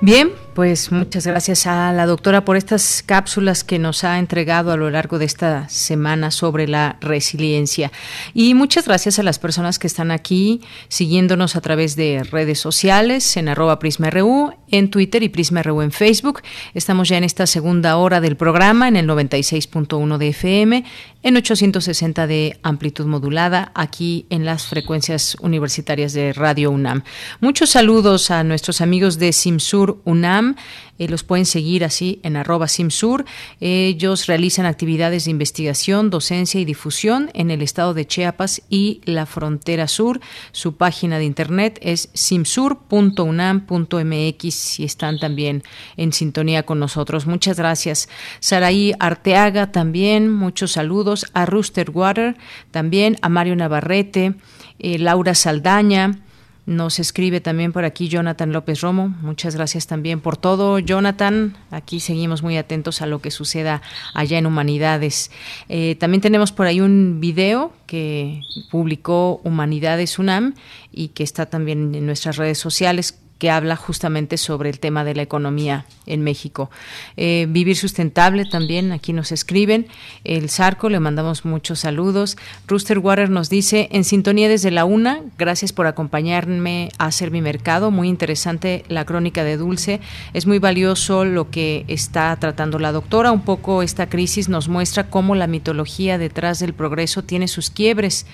Bien, 0.01 0.31
pues 0.53 0.93
muchas 0.93 1.27
gracias 1.27 1.67
a 1.67 1.91
la 1.91 2.05
doctora 2.05 2.45
por 2.45 2.55
estas 2.55 3.03
cápsulas 3.05 3.65
que 3.65 3.79
nos 3.79 4.05
ha 4.05 4.17
entregado 4.17 4.71
a 4.71 4.77
lo 4.77 4.89
largo 4.89 5.19
de 5.19 5.25
esta 5.25 5.67
semana 5.67 6.31
sobre 6.31 6.69
la 6.69 6.95
resiliencia. 7.01 7.91
Y 8.33 8.53
muchas 8.53 8.85
gracias 8.85 9.19
a 9.19 9.23
las 9.23 9.39
personas 9.39 9.77
que 9.77 9.87
están 9.87 10.11
aquí 10.11 10.61
siguiéndonos 10.87 11.57
a 11.57 11.61
través 11.61 11.97
de 11.97 12.23
redes 12.23 12.59
sociales, 12.59 13.35
en 13.35 13.49
arroba 13.49 13.77
PrismaRU, 13.79 14.53
en 14.71 14.89
Twitter 14.89 15.21
y 15.21 15.27
PrismaRU 15.27 15.81
en 15.81 15.91
Facebook. 15.91 16.43
Estamos 16.73 17.09
ya 17.09 17.17
en 17.17 17.25
esta 17.25 17.45
segunda 17.45 17.97
hora 17.97 18.21
del 18.21 18.37
programa, 18.37 18.87
en 18.87 18.95
el 18.95 19.05
96.1 19.05 20.17
de 20.17 20.27
FM, 20.29 20.85
en 21.21 21.35
860 21.35 22.27
de 22.27 22.59
amplitud 22.63 23.05
modulada, 23.05 23.71
aquí 23.75 24.25
en 24.29 24.45
las 24.45 24.65
frecuencias 24.67 25.35
universitarias 25.41 26.13
de 26.13 26.33
Radio 26.33 26.71
UNAM. 26.71 27.03
Muchos 27.41 27.71
saludos 27.71 28.31
a 28.31 28.43
nuestros 28.43 28.81
amigos 28.81 29.19
de 29.19 29.33
Simsur 29.33 30.01
UNAM 30.05 30.55
eh, 30.99 31.07
los 31.07 31.23
pueden 31.23 31.45
seguir 31.45 31.83
así 31.83 32.19
en 32.23 32.35
arroba 32.35 32.67
simsur. 32.67 33.25
Ellos 33.59 34.27
realizan 34.27 34.67
actividades 34.67 35.25
de 35.25 35.31
investigación, 35.31 36.09
docencia 36.09 36.61
y 36.61 36.65
difusión 36.65 37.31
en 37.33 37.49
el 37.49 37.61
estado 37.61 37.93
de 37.93 38.05
Chiapas 38.05 38.61
y 38.69 39.01
la 39.05 39.25
frontera 39.25 39.87
sur. 39.87 40.19
Su 40.51 40.75
página 40.75 41.17
de 41.17 41.25
internet 41.25 41.79
es 41.81 42.09
simsur.unam.mx 42.13 44.79
y 44.79 44.83
están 44.83 45.19
también 45.19 45.63
en 45.97 46.13
sintonía 46.13 46.63
con 46.63 46.79
nosotros. 46.79 47.25
Muchas 47.25 47.57
gracias. 47.57 48.09
Saraí 48.39 48.93
Arteaga 48.99 49.71
también, 49.71 50.31
muchos 50.31 50.73
saludos. 50.73 51.25
A 51.33 51.45
Rooster 51.45 51.89
Water 51.91 52.35
también, 52.71 53.17
a 53.21 53.29
Mario 53.29 53.55
Navarrete, 53.55 54.35
eh, 54.79 54.99
Laura 54.99 55.33
Saldaña. 55.33 56.19
Nos 56.65 56.99
escribe 56.99 57.41
también 57.41 57.71
por 57.71 57.83
aquí 57.83 58.09
Jonathan 58.09 58.51
López 58.51 58.81
Romo. 58.81 59.07
Muchas 59.21 59.55
gracias 59.55 59.87
también 59.87 60.19
por 60.19 60.37
todo, 60.37 60.77
Jonathan. 60.77 61.57
Aquí 61.71 61.99
seguimos 61.99 62.43
muy 62.43 62.57
atentos 62.57 63.01
a 63.01 63.07
lo 63.07 63.19
que 63.21 63.31
suceda 63.31 63.81
allá 64.13 64.37
en 64.37 64.45
Humanidades. 64.45 65.31
Eh, 65.67 65.95
también 65.99 66.21
tenemos 66.21 66.51
por 66.51 66.67
ahí 66.67 66.79
un 66.79 67.19
video 67.19 67.73
que 67.87 68.41
publicó 68.69 69.41
Humanidades 69.43 70.19
UNAM 70.19 70.53
y 70.91 71.09
que 71.09 71.23
está 71.23 71.47
también 71.47 71.95
en 71.95 72.05
nuestras 72.05 72.37
redes 72.37 72.59
sociales 72.59 73.19
que 73.39 73.49
habla 73.49 73.77
justamente 73.77 74.37
sobre 74.37 74.69
el 74.69 74.79
tema 74.79 75.03
de 75.03 75.15
la 75.15 75.21
economía 75.21 75.85
en 76.05 76.21
México. 76.21 76.69
Eh, 77.15 77.47
vivir 77.49 77.77
sustentable 77.77 78.45
también, 78.45 78.91
aquí 78.91 79.13
nos 79.13 79.31
escriben. 79.31 79.87
El 80.25 80.49
Zarco, 80.49 80.89
le 80.89 80.99
mandamos 80.99 81.45
muchos 81.45 81.79
saludos. 81.79 82.37
Rooster 82.67 82.99
Water 82.99 83.29
nos 83.29 83.49
dice, 83.49 83.87
en 83.91 84.03
sintonía 84.03 84.49
desde 84.49 84.71
la 84.71 84.83
una, 84.83 85.21
gracias 85.37 85.71
por 85.71 85.87
acompañarme 85.87 86.89
a 86.97 87.05
hacer 87.05 87.31
mi 87.31 87.41
mercado. 87.41 87.91
Muy 87.91 88.09
interesante 88.09 88.83
la 88.89 89.05
crónica 89.05 89.45
de 89.45 89.55
Dulce. 89.55 90.01
Es 90.33 90.45
muy 90.45 90.59
valioso 90.59 91.23
lo 91.23 91.49
que 91.49 91.85
está 91.87 92.35
tratando 92.35 92.77
la 92.77 92.91
doctora. 92.91 93.31
Un 93.31 93.41
poco 93.41 93.83
esta 93.83 94.09
crisis 94.09 94.49
nos 94.49 94.67
muestra 94.67 95.09
cómo 95.09 95.33
la 95.35 95.47
mitología 95.47 96.17
detrás 96.17 96.59
del 96.59 96.73
progreso 96.73 97.23
tiene 97.23 97.47
sus 97.47 97.69
quiebres, 97.69 98.25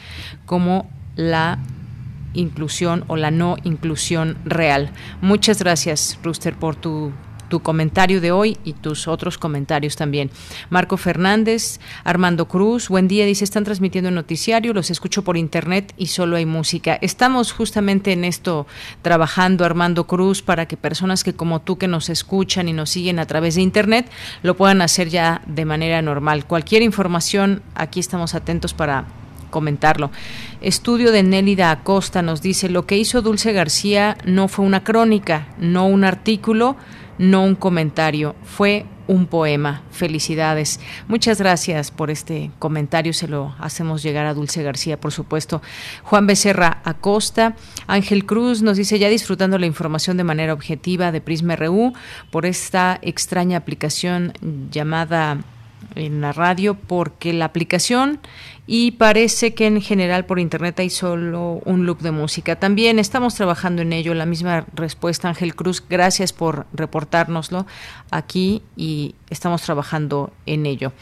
como 0.47 0.89
la 1.15 1.59
inclusión 2.35 3.03
o 3.07 3.15
la 3.15 3.31
no 3.31 3.57
inclusión 3.63 4.37
real. 4.45 4.91
Muchas 5.21 5.59
gracias, 5.59 6.19
Rooster, 6.23 6.55
por 6.55 6.75
tu 6.75 7.11
tu 7.49 7.61
comentario 7.61 8.21
de 8.21 8.31
hoy 8.31 8.57
y 8.63 8.73
tus 8.73 9.07
otros 9.07 9.37
comentarios 9.37 9.95
también. 9.95 10.31
Marco 10.69 10.97
Fernández, 10.97 11.79
Armando 12.03 12.47
Cruz, 12.47 12.89
buen 12.89 13.07
día, 13.07 13.25
dice, 13.25 13.43
están 13.43 13.63
transmitiendo 13.63 14.09
el 14.09 14.15
noticiario, 14.15 14.73
los 14.73 14.89
escucho 14.89 15.23
por 15.23 15.37
internet 15.37 15.93
y 15.97 16.07
solo 16.07 16.37
hay 16.37 16.45
música. 16.45 16.97
Estamos 17.01 17.51
justamente 17.51 18.11
en 18.11 18.25
esto 18.25 18.67
trabajando, 19.01 19.65
Armando 19.65 20.07
Cruz, 20.07 20.41
para 20.41 20.67
que 20.67 20.77
personas 20.77 21.23
que 21.23 21.35
como 21.35 21.61
tú 21.61 21.77
que 21.77 21.87
nos 21.87 22.09
escuchan 22.09 22.67
y 22.67 22.73
nos 22.73 22.89
siguen 22.89 23.19
a 23.19 23.25
través 23.25 23.55
de 23.55 23.61
internet 23.61 24.09
lo 24.43 24.55
puedan 24.55 24.81
hacer 24.81 25.09
ya 25.09 25.41
de 25.45 25.65
manera 25.65 26.01
normal. 26.01 26.45
Cualquier 26.45 26.81
información, 26.81 27.61
aquí 27.75 27.99
estamos 27.99 28.35
atentos 28.35 28.73
para 28.73 29.05
comentarlo. 29.49 30.11
Estudio 30.61 31.11
de 31.11 31.23
Nélida 31.23 31.71
Acosta 31.71 32.21
nos 32.21 32.41
dice, 32.41 32.69
lo 32.69 32.85
que 32.85 32.97
hizo 32.97 33.21
Dulce 33.21 33.53
García 33.53 34.17
no 34.25 34.47
fue 34.47 34.65
una 34.65 34.83
crónica, 34.83 35.47
no 35.57 35.87
un 35.87 36.03
artículo, 36.03 36.75
no 37.17 37.43
un 37.43 37.55
comentario, 37.55 38.35
fue 38.43 38.85
un 39.07 39.27
poema. 39.27 39.83
Felicidades. 39.91 40.79
Muchas 41.07 41.39
gracias 41.39 41.91
por 41.91 42.09
este 42.09 42.51
comentario. 42.59 43.13
Se 43.13 43.27
lo 43.27 43.55
hacemos 43.59 44.03
llegar 44.03 44.25
a 44.25 44.33
Dulce 44.33 44.63
García, 44.63 44.99
por 44.99 45.11
supuesto. 45.11 45.61
Juan 46.03 46.27
Becerra 46.27 46.81
Acosta. 46.83 47.55
Ángel 47.87 48.25
Cruz 48.25 48.61
nos 48.61 48.77
dice 48.77 48.99
ya 48.99 49.09
disfrutando 49.09 49.57
la 49.57 49.65
información 49.65 50.17
de 50.17 50.23
manera 50.23 50.53
objetiva 50.53 51.11
de 51.11 51.21
Prisma 51.21 51.55
RU 51.55 51.93
por 52.31 52.45
esta 52.45 52.99
extraña 53.01 53.57
aplicación 53.57 54.33
llamada 54.71 55.39
en 55.95 56.21
la 56.21 56.33
radio 56.33 56.75
porque 56.75 57.33
la 57.33 57.45
aplicación 57.45 58.19
y 58.67 58.91
parece 58.91 59.53
que 59.53 59.67
en 59.67 59.79
general 59.79 60.25
por 60.25 60.39
internet 60.39 60.79
hay 60.79 60.89
solo 60.89 61.61
un 61.65 61.85
loop 61.85 61.99
de 61.99 62.09
música. 62.09 62.55
También 62.55 62.97
estamos 62.97 63.35
trabajando 63.35 63.83
en 63.83 63.93
ello. 63.93 64.15
La 64.15 64.25
misma 64.25 64.65
respuesta, 64.73 65.29
Ángel 65.29 65.55
Cruz. 65.55 65.83
Gracias 65.87 66.33
por 66.33 66.65
reportárnoslo 66.73 67.67
aquí 68.09 68.63
y 68.75 69.13
estamos 69.29 69.61
trabajando 69.61 70.33
en 70.47 70.65
ello. 70.65 70.93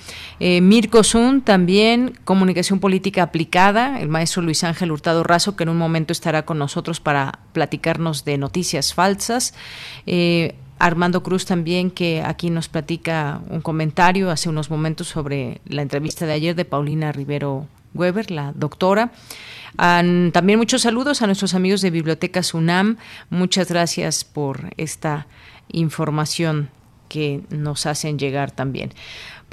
Eh, 0.41 0.59
Mirko 0.59 1.03
Zun 1.03 1.41
también, 1.41 2.19
comunicación 2.25 2.81
política 2.81 3.23
aplicada, 3.23 4.01
el 4.01 4.09
maestro 4.09 4.41
Luis 4.41 4.65
Ángel 4.65 4.91
Hurtado 4.91 5.23
Razo, 5.23 5.55
que 5.55 5.63
en 5.63 5.69
un 5.69 5.77
momento 5.77 6.11
estará 6.11 6.43
con 6.43 6.59
nosotros 6.59 6.99
para 6.99 7.39
platicarnos 7.53 8.25
de 8.25 8.37
noticias 8.37 8.93
falsas. 8.93 9.53
Eh, 10.05 10.55
Armando 10.83 11.23
Cruz 11.23 11.45
también, 11.45 11.91
que 11.91 12.21
aquí 12.21 12.49
nos 12.49 12.67
platica 12.67 13.39
un 13.49 13.61
comentario 13.61 14.29
hace 14.29 14.49
unos 14.49 14.69
momentos 14.69 15.07
sobre 15.07 15.61
la 15.65 15.81
entrevista 15.81 16.25
de 16.25 16.33
ayer 16.33 16.55
de 16.55 16.65
Paulina 16.65 17.13
Rivero 17.13 17.67
Weber, 17.93 18.29
la 18.31 18.51
doctora. 18.53 19.13
también 19.77 20.59
muchos 20.59 20.81
saludos 20.81 21.21
a 21.21 21.27
nuestros 21.27 21.53
amigos 21.53 21.79
de 21.81 21.89
Biblioteca 21.89 22.43
SUNAM. 22.43 22.97
Muchas 23.29 23.69
gracias 23.69 24.25
por 24.25 24.73
esta 24.75 25.25
información 25.69 26.69
que 27.07 27.43
nos 27.49 27.85
hacen 27.85 28.19
llegar 28.19 28.51
también. 28.51 28.91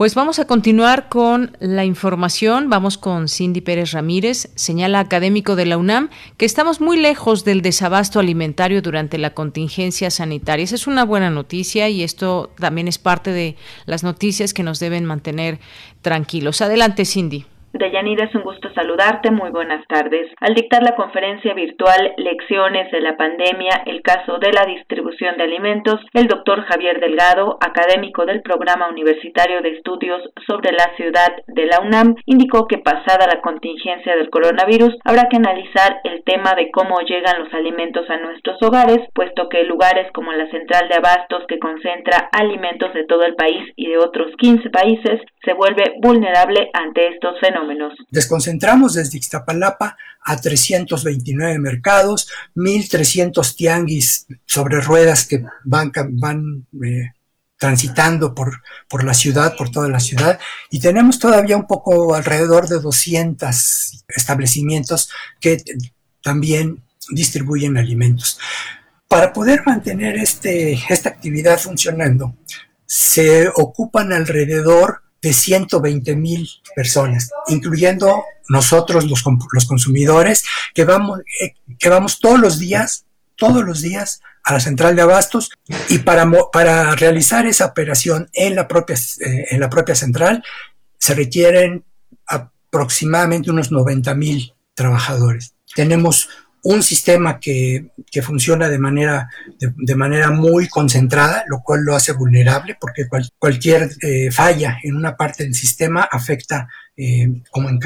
Pues 0.01 0.15
vamos 0.15 0.39
a 0.39 0.47
continuar 0.47 1.11
con 1.11 1.59
la 1.61 1.85
información. 1.85 2.71
Vamos 2.71 2.97
con 2.97 3.29
Cindy 3.29 3.61
Pérez 3.61 3.93
Ramírez, 3.93 4.49
señala 4.55 4.99
académico 4.99 5.57
de 5.57 5.67
la 5.67 5.77
UNAM 5.77 6.09
que 6.39 6.47
estamos 6.47 6.81
muy 6.81 6.97
lejos 6.97 7.45
del 7.45 7.61
desabasto 7.61 8.19
alimentario 8.19 8.81
durante 8.81 9.19
la 9.19 9.35
contingencia 9.35 10.11
sanitaria. 10.11 10.65
Esa 10.65 10.77
es 10.77 10.87
una 10.87 11.05
buena 11.05 11.29
noticia 11.29 11.91
y 11.91 12.03
esto 12.03 12.51
también 12.59 12.89
es 12.89 12.97
parte 12.97 13.31
de 13.31 13.57
las 13.85 14.03
noticias 14.03 14.55
que 14.55 14.63
nos 14.63 14.81
deben 14.81 15.05
mantener 15.05 15.61
tranquilos. 16.01 16.63
Adelante, 16.63 17.05
Cindy. 17.05 17.45
Deyanira, 17.73 18.25
es 18.25 18.35
un 18.35 18.43
gusto 18.43 18.69
saludarte. 18.75 19.31
Muy 19.31 19.51
buenas 19.51 19.87
tardes. 19.87 20.27
Al 20.41 20.55
dictar 20.55 20.83
la 20.83 20.97
conferencia 20.97 21.55
virtual 21.55 22.15
Lecciones 22.17 22.91
de 22.91 23.01
la 23.01 23.17
pandemia, 23.17 23.83
el 23.87 24.03
caso 24.03 24.39
de 24.39 24.53
la 24.53 24.65
distribución 24.67 25.37
de 25.37 25.45
alimentos, 25.45 26.01
el 26.13 26.27
doctor 26.27 26.63
Javier 26.65 26.99
Delgado, 26.99 27.59
académico 27.61 28.27
del 28.27 28.43
Programa 28.43 28.89
Universitario 28.89 29.63
de 29.63 29.71
Estudios 29.71 30.21
sobre 30.49 30.73
la 30.73 30.91
Ciudad 30.97 31.31
de 31.47 31.67
la 31.67 31.81
UNAM, 31.81 32.17
indicó 32.27 32.67
que 32.67 32.79
pasada 32.79 33.29
la 33.29 33.41
contingencia 33.41 34.17
del 34.17 34.31
coronavirus, 34.31 34.97
habrá 35.05 35.29
que 35.29 35.37
analizar 35.37 36.01
el 36.03 36.25
tema 36.25 36.55
de 36.57 36.73
cómo 36.73 36.99
llegan 37.03 37.45
los 37.45 37.55
alimentos 37.55 38.09
a 38.11 38.17
nuestros 38.17 38.61
hogares, 38.63 38.99
puesto 39.15 39.49
que 39.49 39.63
lugares 39.63 40.11
como 40.13 40.33
la 40.33 40.51
central 40.51 40.89
de 40.89 40.97
abastos 40.97 41.45
que 41.47 41.61
concentra 41.61 42.29
alimentos 42.33 42.93
de 42.95 43.05
todo 43.05 43.23
el 43.23 43.37
país 43.37 43.73
y 43.77 43.87
de 43.87 43.99
otros 43.99 44.35
15 44.39 44.71
países 44.71 45.21
se 45.45 45.55
vuelve 45.55 45.95
vulnerable 46.01 46.71
ante 46.75 47.09
estos 47.09 47.39
fenómenos 47.39 47.60
Desconcentramos 48.11 48.95
desde 48.95 49.19
Ixtapalapa 49.19 49.97
a 50.23 50.37
329 50.37 51.59
mercados, 51.59 52.29
1.300 52.55 53.57
tianguis 53.57 54.27
sobre 54.45 54.81
ruedas 54.81 55.27
que 55.27 55.45
van, 55.65 56.67
eh, 56.85 57.13
transitando 57.57 58.35
por, 58.35 58.63
por 58.89 59.05
la 59.05 59.15
ciudad, 59.15 59.57
por 59.57 59.71
toda 59.71 59.89
la 59.89 60.01
ciudad, 60.01 60.39
y 60.71 60.81
tenemos 60.81 61.19
todavía 61.19 61.57
un 61.57 61.67
poco 61.67 62.15
alrededor 62.15 62.69
de 62.69 62.81
200 62.81 64.05
establecimientos 64.09 65.11
que 65.41 65.63
también 66.23 66.83
distribuyen 67.11 67.77
alimentos. 67.77 68.39
Para 69.09 69.33
poder 69.33 69.63
mantener 69.67 70.17
este, 70.17 70.79
esta 70.89 71.09
actividad 71.09 71.59
funcionando, 71.59 72.37
se 72.87 73.49
ocupan 73.55 74.13
alrededor 74.13 75.03
de 75.23 75.33
120 75.33 76.17
mil 76.17 76.49
personas, 76.75 77.31
incluyendo 77.49 78.25
nosotros 78.49 79.05
los, 79.05 79.23
los 79.53 79.65
consumidores, 79.67 80.45
que 80.75 80.85
vamos, 80.85 81.21
eh, 81.41 81.55
que 81.79 81.89
vamos 81.89 82.21
todos 82.21 82.39
los 82.39 82.59
días, 82.59 83.05
todos 83.37 83.65
los 83.65 83.81
días 83.81 84.21
a 84.43 84.55
la 84.55 84.61
central 84.61 84.97
de 84.97 85.03
abastos 85.03 85.51
y 85.89 85.99
para, 85.99 86.29
para 86.53 86.95
realizar 86.97 87.47
esa 87.47 87.67
operación 87.67 88.29
en 88.33 88.55
la, 88.55 88.67
propia, 88.67 88.97
eh, 88.97 89.47
en 89.51 89.61
la 89.61 89.69
propia 89.69 89.95
central 89.95 90.43
se 90.99 91.15
requieren 91.15 91.85
aproximadamente 92.27 93.51
unos 93.51 93.71
90 93.71 94.15
mil 94.15 94.55
trabajadores. 94.75 95.55
Tenemos 95.75 96.29
un 96.63 96.83
sistema 96.83 97.39
que, 97.41 97.91
que 98.11 98.23
funciona 98.23 98.69
de 98.69 98.79
manera, 98.79 99.29
de, 99.59 99.95
manera 99.95 100.31
muy 100.31 100.69
concentrada, 100.69 101.45
lo 101.49 101.61
cual 101.63 101.81
lo 101.85 101.95
hace 101.95 102.13
vulnerable 102.13 102.77
porque 102.81 103.05
cualquier 103.39 103.89
eh, 104.03 104.31
falla 104.31 104.79
en 104.83 104.97
una 104.97 105.17
parte 105.17 105.45
del 105.45 105.55
sistema 105.55 106.09
afecta 106.11 106.69
eh, 106.97 107.29
como 107.51 107.71
en, 107.71 107.79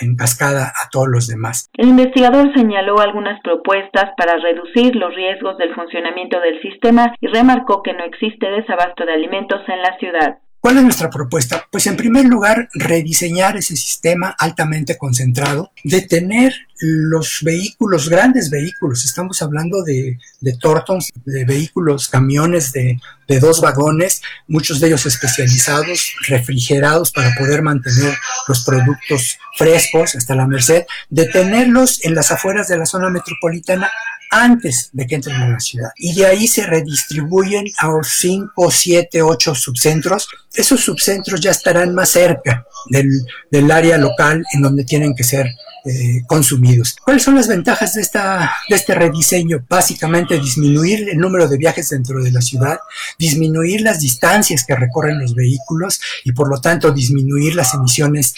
en, 0.00 0.16
cascada 0.16 0.68
a 0.68 0.88
todos 0.90 1.08
los 1.08 1.26
demás. 1.26 1.68
El 1.74 1.88
investigador 1.88 2.52
señaló 2.54 2.98
algunas 2.98 3.40
propuestas 3.42 4.10
para 4.16 4.38
reducir 4.38 4.96
los 4.96 5.14
riesgos 5.14 5.58
del 5.58 5.74
funcionamiento 5.74 6.40
del 6.40 6.62
sistema 6.62 7.14
y 7.20 7.26
remarcó 7.26 7.82
que 7.82 7.92
no 7.92 8.04
existe 8.04 8.46
desabasto 8.46 9.04
de 9.04 9.12
alimentos 9.12 9.60
en 9.68 9.82
la 9.82 9.98
ciudad. 9.98 10.38
¿Cuál 10.64 10.78
es 10.78 10.82
nuestra 10.84 11.10
propuesta? 11.10 11.68
Pues 11.70 11.86
en 11.88 11.94
primer 11.94 12.24
lugar, 12.24 12.70
rediseñar 12.72 13.54
ese 13.58 13.76
sistema 13.76 14.34
altamente 14.38 14.96
concentrado, 14.96 15.72
detener 15.84 16.54
los 16.80 17.40
vehículos, 17.42 18.08
grandes 18.08 18.48
vehículos, 18.48 19.04
estamos 19.04 19.42
hablando 19.42 19.82
de, 19.82 20.18
de 20.40 20.56
Tortons, 20.56 21.12
de 21.26 21.44
vehículos, 21.44 22.08
camiones 22.08 22.72
de, 22.72 22.98
de 23.28 23.40
dos 23.40 23.60
vagones, 23.60 24.22
muchos 24.48 24.80
de 24.80 24.86
ellos 24.86 25.04
especializados, 25.04 26.16
refrigerados 26.28 27.12
para 27.12 27.34
poder 27.34 27.60
mantener 27.60 28.16
los 28.48 28.64
productos 28.64 29.36
frescos 29.58 30.16
hasta 30.16 30.34
la 30.34 30.46
merced, 30.46 30.86
detenerlos 31.10 32.02
en 32.06 32.14
las 32.14 32.32
afueras 32.32 32.68
de 32.68 32.78
la 32.78 32.86
zona 32.86 33.10
metropolitana 33.10 33.90
antes 34.34 34.90
de 34.92 35.06
que 35.06 35.14
entren 35.14 35.36
a 35.36 35.48
la 35.48 35.60
ciudad. 35.60 35.90
Y 35.96 36.14
de 36.14 36.26
ahí 36.26 36.48
se 36.48 36.66
redistribuyen 36.66 37.66
a 37.78 37.90
5, 38.02 38.70
7, 38.70 39.22
8 39.22 39.54
subcentros. 39.54 40.28
Esos 40.52 40.80
subcentros 40.80 41.40
ya 41.40 41.52
estarán 41.52 41.94
más 41.94 42.10
cerca 42.10 42.66
del, 42.90 43.08
del 43.50 43.70
área 43.70 43.96
local 43.96 44.44
en 44.52 44.62
donde 44.62 44.84
tienen 44.84 45.14
que 45.14 45.24
ser 45.24 45.46
eh, 45.84 46.22
consumidos. 46.26 46.96
¿Cuáles 47.04 47.22
son 47.22 47.34
las 47.34 47.48
ventajas 47.48 47.94
de, 47.94 48.00
esta, 48.00 48.52
de 48.68 48.76
este 48.76 48.94
rediseño? 48.94 49.58
Básicamente 49.68 50.38
disminuir 50.38 51.08
el 51.10 51.18
número 51.18 51.48
de 51.48 51.58
viajes 51.58 51.90
dentro 51.90 52.22
de 52.22 52.32
la 52.32 52.40
ciudad, 52.40 52.78
disminuir 53.18 53.82
las 53.82 54.00
distancias 54.00 54.64
que 54.66 54.74
recorren 54.74 55.20
los 55.20 55.34
vehículos 55.34 56.00
y 56.24 56.32
por 56.32 56.48
lo 56.48 56.60
tanto 56.60 56.90
disminuir 56.90 57.54
las 57.54 57.74
emisiones 57.74 58.34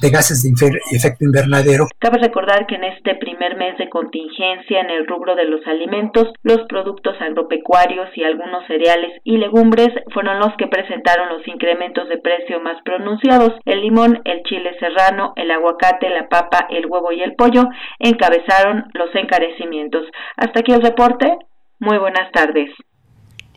de, 0.00 0.10
gases 0.10 0.42
de 0.42 0.52
efecto 0.92 1.24
invernadero. 1.24 1.88
Cabe 1.98 2.18
recordar 2.18 2.66
que 2.66 2.76
en 2.76 2.84
este 2.84 3.16
primer 3.16 3.56
mes 3.56 3.76
de 3.78 3.88
contingencia 3.88 4.80
en 4.80 4.90
el 4.90 5.06
rubro 5.06 5.34
de 5.34 5.44
los 5.44 5.66
alimentos, 5.66 6.28
los 6.42 6.60
productos 6.68 7.16
agropecuarios 7.20 8.08
y 8.16 8.24
algunos 8.24 8.66
cereales 8.66 9.20
y 9.24 9.38
legumbres 9.38 9.90
fueron 10.12 10.38
los 10.38 10.56
que 10.56 10.66
presentaron 10.66 11.28
los 11.28 11.46
incrementos 11.46 12.08
de 12.08 12.18
precio 12.18 12.60
más 12.60 12.80
pronunciados. 12.84 13.52
El 13.64 13.82
limón, 13.82 14.20
el 14.24 14.42
chile 14.44 14.70
serrano, 14.80 15.32
el 15.36 15.50
aguacate, 15.50 16.08
la 16.08 16.28
papa, 16.28 16.61
el 16.70 16.86
huevo 16.86 17.12
y 17.12 17.22
el 17.22 17.34
pollo 17.34 17.68
encabezaron 17.98 18.84
los 18.94 19.14
encarecimientos. 19.14 20.06
Hasta 20.36 20.60
aquí 20.60 20.72
el 20.72 20.82
reporte. 20.82 21.36
Muy 21.78 21.98
buenas 21.98 22.30
tardes. 22.32 22.70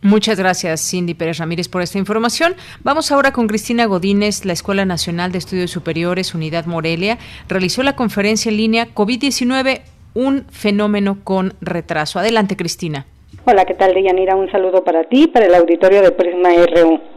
Muchas 0.02 0.38
gracias, 0.38 0.88
Cindy 0.88 1.16
Pérez 1.16 1.40
Ramírez, 1.40 1.68
por 1.68 1.82
esta 1.82 1.98
información. 1.98 2.54
Vamos 2.84 3.12
ahora 3.12 3.32
con 3.32 3.48
Cristina 3.48 3.86
Godínez. 3.86 4.46
La 4.46 4.54
Escuela 4.54 4.86
Nacional 4.86 5.32
de 5.32 5.40
Estudios 5.40 5.72
Superiores, 5.72 6.36
Unidad 6.36 6.66
Morelia, 6.66 7.18
realizó 7.48 7.82
la 7.82 7.96
conferencia 7.96 8.50
en 8.52 8.58
línea 8.58 8.88
COVID-19, 8.94 9.82
un 10.14 10.46
fenómeno 10.52 11.18
con 11.24 11.54
retraso. 11.60 12.20
Adelante, 12.20 12.56
Cristina. 12.56 13.08
Hola, 13.46 13.66
¿qué 13.66 13.74
tal, 13.74 13.96
Deyanira? 13.96 14.36
Un 14.36 14.52
saludo 14.52 14.84
para 14.84 15.06
ti, 15.06 15.26
para 15.26 15.48
el 15.48 15.56
auditorio 15.56 16.04
de 16.04 16.12
Prisma 16.12 16.50
RU. 16.50 17.15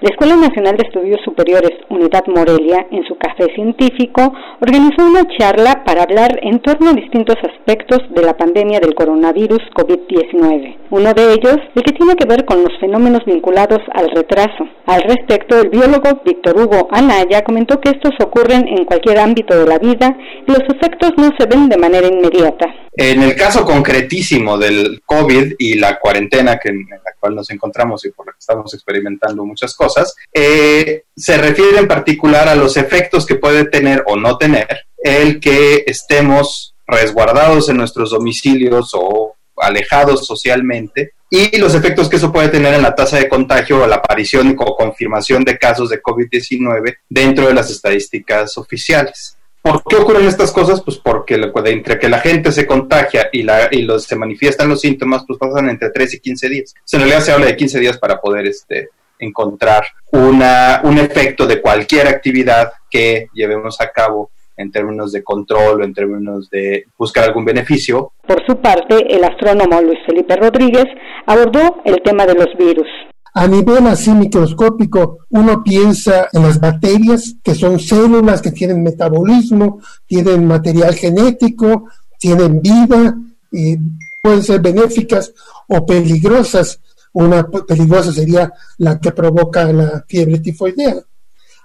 La 0.00 0.10
Escuela 0.10 0.36
Nacional 0.36 0.76
de 0.76 0.84
Estudios 0.86 1.20
Superiores 1.24 1.72
Unidad 1.88 2.24
Morelia, 2.28 2.86
en 2.92 3.02
su 3.02 3.18
café 3.18 3.52
científico, 3.56 4.32
organizó 4.60 5.04
una 5.04 5.26
charla 5.36 5.82
para 5.84 6.04
hablar 6.04 6.38
en 6.40 6.60
torno 6.60 6.90
a 6.90 6.92
distintos 6.92 7.34
aspectos 7.42 7.98
de 8.14 8.22
la 8.22 8.36
pandemia 8.36 8.78
del 8.78 8.94
coronavirus 8.94 9.58
COVID-19. 9.74 10.76
Uno 10.90 11.12
de 11.14 11.32
ellos, 11.32 11.56
el 11.74 11.82
que 11.82 11.92
tiene 11.94 12.14
que 12.14 12.28
ver 12.28 12.44
con 12.44 12.62
los 12.62 12.78
fenómenos 12.78 13.24
vinculados 13.24 13.80
al 13.92 14.08
retraso. 14.10 14.68
Al 14.86 15.02
respecto, 15.02 15.58
el 15.58 15.68
biólogo 15.68 16.22
Víctor 16.24 16.60
Hugo 16.60 16.86
Anaya 16.92 17.42
comentó 17.42 17.80
que 17.80 17.90
estos 17.90 18.12
ocurren 18.20 18.68
en 18.68 18.84
cualquier 18.84 19.18
ámbito 19.18 19.58
de 19.58 19.66
la 19.66 19.80
vida 19.80 20.16
y 20.46 20.52
los 20.52 20.62
efectos 20.76 21.10
no 21.16 21.32
se 21.36 21.46
ven 21.46 21.68
de 21.68 21.76
manera 21.76 22.06
inmediata. 22.06 22.72
En 23.00 23.22
el 23.22 23.36
caso 23.36 23.64
concretísimo 23.64 24.58
del 24.58 25.02
COVID 25.06 25.54
y 25.58 25.78
la 25.78 26.00
cuarentena 26.00 26.58
en 26.64 26.84
la 26.90 27.12
cual 27.20 27.36
nos 27.36 27.48
encontramos 27.50 28.04
y 28.04 28.10
por 28.10 28.26
la 28.26 28.32
que 28.32 28.40
estamos 28.40 28.74
experimentando 28.74 29.44
muchas 29.44 29.74
cosas, 29.76 29.87
eh, 30.32 31.04
se 31.16 31.38
refiere 31.38 31.78
en 31.78 31.88
particular 31.88 32.48
a 32.48 32.54
los 32.54 32.76
efectos 32.76 33.26
que 33.26 33.36
puede 33.36 33.64
tener 33.64 34.04
o 34.06 34.16
no 34.16 34.36
tener 34.38 34.86
el 35.02 35.40
que 35.40 35.84
estemos 35.86 36.74
resguardados 36.86 37.68
en 37.68 37.76
nuestros 37.76 38.10
domicilios 38.10 38.90
o 38.94 39.34
alejados 39.56 40.26
socialmente 40.26 41.12
y 41.30 41.58
los 41.58 41.74
efectos 41.74 42.08
que 42.08 42.16
eso 42.16 42.32
puede 42.32 42.48
tener 42.48 42.74
en 42.74 42.82
la 42.82 42.94
tasa 42.94 43.18
de 43.18 43.28
contagio 43.28 43.82
o 43.82 43.86
la 43.86 43.96
aparición 43.96 44.56
o 44.58 44.76
confirmación 44.76 45.44
de 45.44 45.58
casos 45.58 45.90
de 45.90 46.00
COVID-19 46.02 46.96
dentro 47.08 47.46
de 47.46 47.54
las 47.54 47.70
estadísticas 47.70 48.56
oficiales. 48.56 49.36
¿Por 49.60 49.82
qué 49.84 49.96
ocurren 49.96 50.26
estas 50.26 50.52
cosas? 50.52 50.80
Pues 50.80 50.96
porque 50.98 51.34
entre 51.66 51.98
que 51.98 52.08
la 52.08 52.20
gente 52.20 52.52
se 52.52 52.66
contagia 52.66 53.28
y, 53.32 53.42
la, 53.42 53.68
y 53.70 53.82
los, 53.82 54.04
se 54.04 54.16
manifiestan 54.16 54.68
los 54.68 54.80
síntomas, 54.80 55.24
pues 55.26 55.38
pasan 55.38 55.68
entre 55.68 55.90
3 55.90 56.14
y 56.14 56.20
15 56.20 56.48
días. 56.48 56.74
en 56.92 57.00
realidad 57.00 57.20
se 57.20 57.32
habla 57.32 57.46
de 57.46 57.56
15 57.56 57.80
días 57.80 57.98
para 57.98 58.20
poder 58.20 58.46
este, 58.46 58.88
encontrar 59.18 59.84
una, 60.12 60.80
un 60.84 60.98
efecto 60.98 61.46
de 61.46 61.60
cualquier 61.60 62.06
actividad 62.08 62.72
que 62.90 63.28
llevemos 63.32 63.80
a 63.80 63.90
cabo 63.90 64.30
en 64.56 64.72
términos 64.72 65.12
de 65.12 65.22
control 65.22 65.80
o 65.80 65.84
en 65.84 65.94
términos 65.94 66.50
de 66.50 66.86
buscar 66.98 67.24
algún 67.24 67.44
beneficio. 67.44 68.12
Por 68.26 68.44
su 68.44 68.60
parte, 68.60 69.14
el 69.14 69.24
astrónomo 69.24 69.80
Luis 69.80 69.98
Felipe 70.04 70.36
Rodríguez 70.36 70.86
abordó 71.26 71.76
el 71.84 72.02
tema 72.02 72.26
de 72.26 72.34
los 72.34 72.48
virus. 72.58 72.88
A 73.34 73.46
nivel 73.46 73.86
así 73.86 74.10
microscópico, 74.10 75.18
uno 75.30 75.62
piensa 75.62 76.28
en 76.32 76.42
las 76.42 76.58
bacterias, 76.58 77.36
que 77.44 77.54
son 77.54 77.78
células 77.78 78.42
que 78.42 78.50
tienen 78.50 78.82
metabolismo, 78.82 79.80
tienen 80.06 80.46
material 80.46 80.94
genético, 80.94 81.84
tienen 82.18 82.60
vida, 82.60 83.14
y 83.52 83.76
pueden 84.22 84.42
ser 84.42 84.60
benéficas 84.60 85.32
o 85.68 85.86
peligrosas. 85.86 86.80
Una 87.18 87.48
peligrosa 87.48 88.12
sería 88.12 88.52
la 88.76 89.00
que 89.00 89.10
provoca 89.10 89.72
la 89.72 90.04
fiebre 90.06 90.38
tifoidea. 90.38 91.02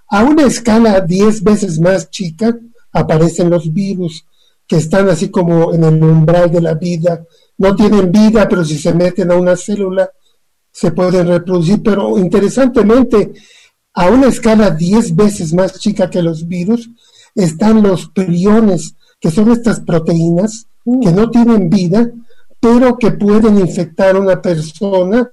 A 0.09 0.23
una 0.23 0.47
escala 0.47 0.99
10 0.99 1.43
veces 1.43 1.79
más 1.79 2.09
chica 2.09 2.57
aparecen 2.91 3.51
los 3.51 3.71
virus, 3.71 4.25
que 4.65 4.77
están 4.77 5.09
así 5.09 5.29
como 5.29 5.71
en 5.71 5.83
el 5.83 6.03
umbral 6.03 6.51
de 6.51 6.59
la 6.59 6.73
vida. 6.73 7.23
No 7.59 7.75
tienen 7.75 8.11
vida, 8.11 8.49
pero 8.49 8.65
si 8.65 8.79
se 8.79 8.95
meten 8.95 9.29
a 9.31 9.35
una 9.35 9.55
célula, 9.55 10.09
se 10.71 10.89
pueden 10.89 11.27
reproducir, 11.27 11.83
pero 11.83 12.17
interesantemente, 12.17 13.33
a 13.93 14.07
una 14.09 14.29
escala 14.29 14.71
10 14.71 15.15
veces 15.15 15.53
más 15.53 15.77
chica 15.77 16.09
que 16.09 16.23
los 16.23 16.47
virus, 16.47 16.89
están 17.35 17.83
los 17.83 18.07
priones, 18.07 18.95
que 19.19 19.29
son 19.29 19.51
estas 19.51 19.81
proteínas 19.81 20.65
que 20.83 21.11
no 21.11 21.29
tienen 21.29 21.69
vida, 21.69 22.09
pero 22.63 22.97
que 22.97 23.11
pueden 23.11 23.59
infectar 23.59 24.15
a 24.15 24.19
una 24.19 24.41
persona 24.41 25.29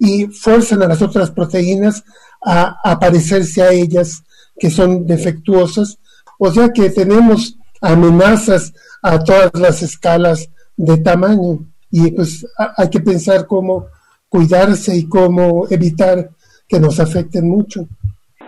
y 0.00 0.26
fuerzan 0.26 0.82
a 0.82 0.88
las 0.88 1.00
otras 1.00 1.30
proteínas 1.30 2.02
a, 2.44 2.80
a 2.82 2.98
parecerse 2.98 3.62
a 3.62 3.70
ellas, 3.70 4.24
que 4.58 4.68
son 4.68 5.06
defectuosas. 5.06 5.96
O 6.40 6.50
sea 6.50 6.72
que 6.72 6.90
tenemos 6.90 7.56
amenazas 7.80 8.72
a 9.00 9.22
todas 9.22 9.52
las 9.54 9.80
escalas 9.80 10.50
de 10.76 10.98
tamaño 10.98 11.60
y 11.88 12.10
pues 12.10 12.44
hay 12.76 12.90
que 12.90 12.98
pensar 12.98 13.46
cómo 13.46 13.86
cuidarse 14.28 14.96
y 14.96 15.08
cómo 15.08 15.68
evitar 15.70 16.30
que 16.66 16.80
nos 16.80 16.98
afecten 16.98 17.48
mucho. 17.48 17.86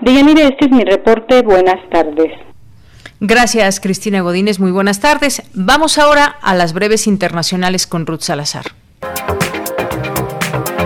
Deyanira, 0.03 0.43
este 0.43 0.65
es 0.65 0.71
mi 0.73 0.83
reporte. 0.85 1.43
Buenas 1.43 1.89
tardes. 1.91 2.48
Gracias, 3.21 3.81
Cristina 3.81 4.21
Godínez. 4.21 4.61
Muy 4.61 4.71
buenas 4.71 5.01
tardes. 5.01 5.43
Vamos 5.53 5.99
ahora 5.99 6.37
a 6.41 6.55
las 6.55 6.73
breves 6.73 7.07
internacionales 7.07 7.87
con 7.87 8.07
Ruth 8.07 8.21
Salazar. 8.21 8.67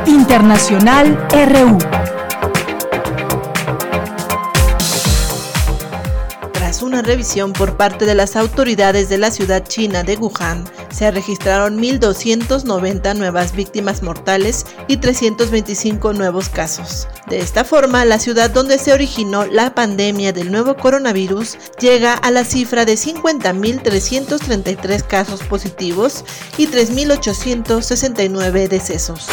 Internacional 0.07 1.19
RU. 1.31 2.22
Una 6.83 7.01
revisión 7.01 7.53
por 7.53 7.77
parte 7.77 8.05
de 8.07 8.17
las 8.17 8.35
autoridades 8.35 9.09
de 9.09 9.17
la 9.17 9.31
ciudad 9.31 9.63
china 9.65 10.03
de 10.03 10.17
Wuhan, 10.17 10.65
Se 10.91 11.09
registraron 11.13 11.81
1.290 11.81 13.17
nuevas 13.17 13.55
víctimas 13.55 14.03
mortales 14.03 14.67
y 14.89 14.97
325 14.97 16.13
nuevos 16.13 16.49
casos. 16.49 17.07
De 17.29 17.39
esta 17.39 17.63
forma, 17.65 18.05
la 18.05 18.19
ciudad 18.19 18.51
donde 18.51 18.79
se 18.79 18.93
originó 18.93 19.47
la 19.47 19.77
pandemia 19.77 20.33
del 20.33 20.51
nuevo 20.51 20.77
coronavirus 20.77 21.57
llega 21.79 22.15
a 22.15 22.33
la 22.33 22.45
cifra 22.45 22.85
de 22.85 22.95
50.333 22.95 25.07
casos 25.07 25.45
positivos 25.45 26.25
y 26.59 26.67
3.869 26.67 28.69
decesos. 28.69 29.29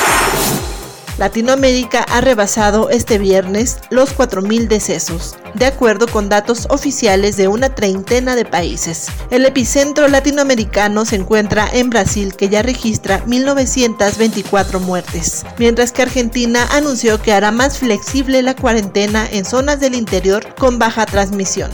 Latinoamérica 1.20 2.04
ha 2.04 2.22
rebasado 2.22 2.90
este 2.90 3.18
viernes 3.18 3.80
los 3.90 4.16
4.000 4.16 4.70
decesos, 4.70 5.36
de 5.54 5.66
acuerdo 5.66 6.08
con 6.08 6.30
datos 6.30 6.66
oficiales 6.70 7.36
de 7.36 7.50
una 7.50 7.76
treintena 7.76 8.38
de 8.38 8.46
países. 8.46 9.08
El 9.30 9.46
epicentro 9.46 10.08
latinoamericano 10.08 11.04
se 11.04 11.18
encuentra 11.18 11.68
en 11.74 11.90
Brasil, 11.90 12.36
que 12.38 12.48
ya 12.48 12.62
registra 12.62 13.22
1.924 13.26 14.80
muertes, 14.80 15.46
mientras 15.58 15.92
que 15.92 16.04
Argentina 16.04 16.66
anunció 16.72 17.22
que 17.22 17.34
hará 17.34 17.52
más 17.52 17.80
flexible 17.80 18.42
la 18.42 18.56
cuarentena 18.56 19.28
en 19.30 19.44
zonas 19.44 19.82
del 19.82 19.96
interior 19.96 20.56
con 20.56 20.80
baja 20.80 21.06
transmisión. 21.06 21.70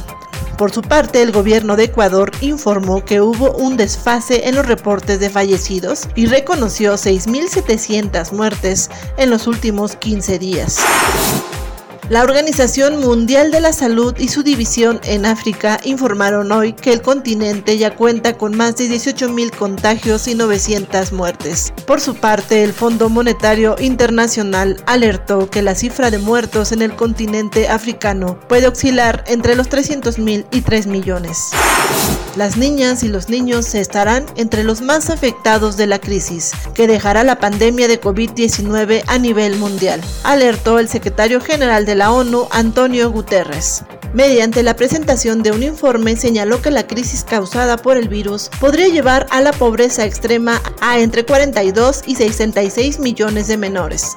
Por 0.57 0.72
su 0.72 0.82
parte, 0.82 1.22
el 1.22 1.34
gobierno 1.34 1.76
de 1.76 1.86
Ecuador 1.86 2.32
informó 2.40 3.03
que 3.03 3.19
hubo 3.19 3.52
un 3.52 3.76
desfase 3.76 4.48
en 4.48 4.56
los 4.56 4.65
reportes 4.65 5.19
de 5.19 5.30
fallecidos 5.30 6.07
y 6.15 6.27
reconoció 6.27 6.94
6.700 6.94 8.32
muertes 8.32 8.90
en 9.18 9.30
los 9.30 9.48
últimos 9.48 9.98
15 9.98 10.40
días. 10.40 10.80
La 12.07 12.22
Organización 12.22 12.99
Mundial 12.99 13.49
de 13.49 13.60
la 13.60 13.73
Salud 13.73 14.14
y 14.19 14.27
su 14.27 14.44
división 14.44 15.02
en 15.06 15.26
África 15.26 15.80
informaron 15.84 16.52
hoy 16.52 16.73
que 16.73 16.94
el 16.94 17.02
continente 17.02 17.80
ya 17.80 17.95
cuenta 17.95 18.38
con 18.38 18.56
más 18.56 18.77
de 18.77 18.88
18.000 18.88 19.49
contagios 19.56 20.27
y 20.27 20.36
900 20.36 21.11
muertes. 21.14 21.73
Por 21.88 21.99
su 21.99 22.14
parte, 22.14 22.64
el 22.64 22.73
Fondo 22.73 23.10
Monetario 23.10 23.76
Internacional 23.80 24.84
alertó 24.86 25.49
que 25.49 25.64
la 25.64 25.73
cifra 25.73 26.11
de 26.11 26.19
muertos 26.19 26.72
en 26.72 26.84
el 26.84 26.95
continente 26.95 27.69
africano 27.69 28.40
puede 28.48 28.68
oscilar 28.68 29.23
entre 29.26 29.56
los 29.56 29.68
300.000 29.68 30.45
y 30.52 30.61
3 30.61 30.86
millones. 30.86 31.49
Las 32.36 32.57
niñas 32.57 33.02
y 33.02 33.07
los 33.07 33.30
niños 33.30 33.73
estarán 33.73 34.26
entre 34.36 34.64
los 34.64 34.82
más 34.82 35.10
afectados 35.10 35.77
de 35.77 35.88
la 35.88 35.99
crisis 35.99 36.52
que 36.73 36.86
dejará 36.86 37.23
la 37.23 37.40
pandemia 37.40 37.88
de 37.88 37.99
COVID-19 37.99 39.03
a 39.07 39.18
nivel 39.18 39.56
mundial, 39.56 40.02
alertó 40.23 40.77
el 40.77 40.90
secretario 40.90 41.40
general 41.40 41.86
de 41.86 41.95
la 41.96 42.12
ONU, 42.12 42.48
Antonio 42.52 43.10
Guterres. 43.10 43.84
Mediante 44.14 44.64
la 44.64 44.76
presentación 44.76 45.44
de 45.44 45.52
un 45.52 45.64
informe 45.64 46.16
señaló 46.16 46.62
que 46.62 46.72
la 46.72 46.88
crisis 46.88 47.24
causada 47.24 47.78
por 47.78 47.98
el 47.98 48.10
virus 48.10 48.50
podría 48.60 48.88
llevar 48.88 49.28
a 49.32 49.42
la 49.42 49.52
pobreza 49.52 50.06
extrema 50.06 50.62
a 50.82 51.00
entre 51.00 51.26
42 51.26 52.04
y 52.06 52.16
66 52.16 53.00
millones 53.00 53.48
de 53.48 53.58
menores. 53.58 54.16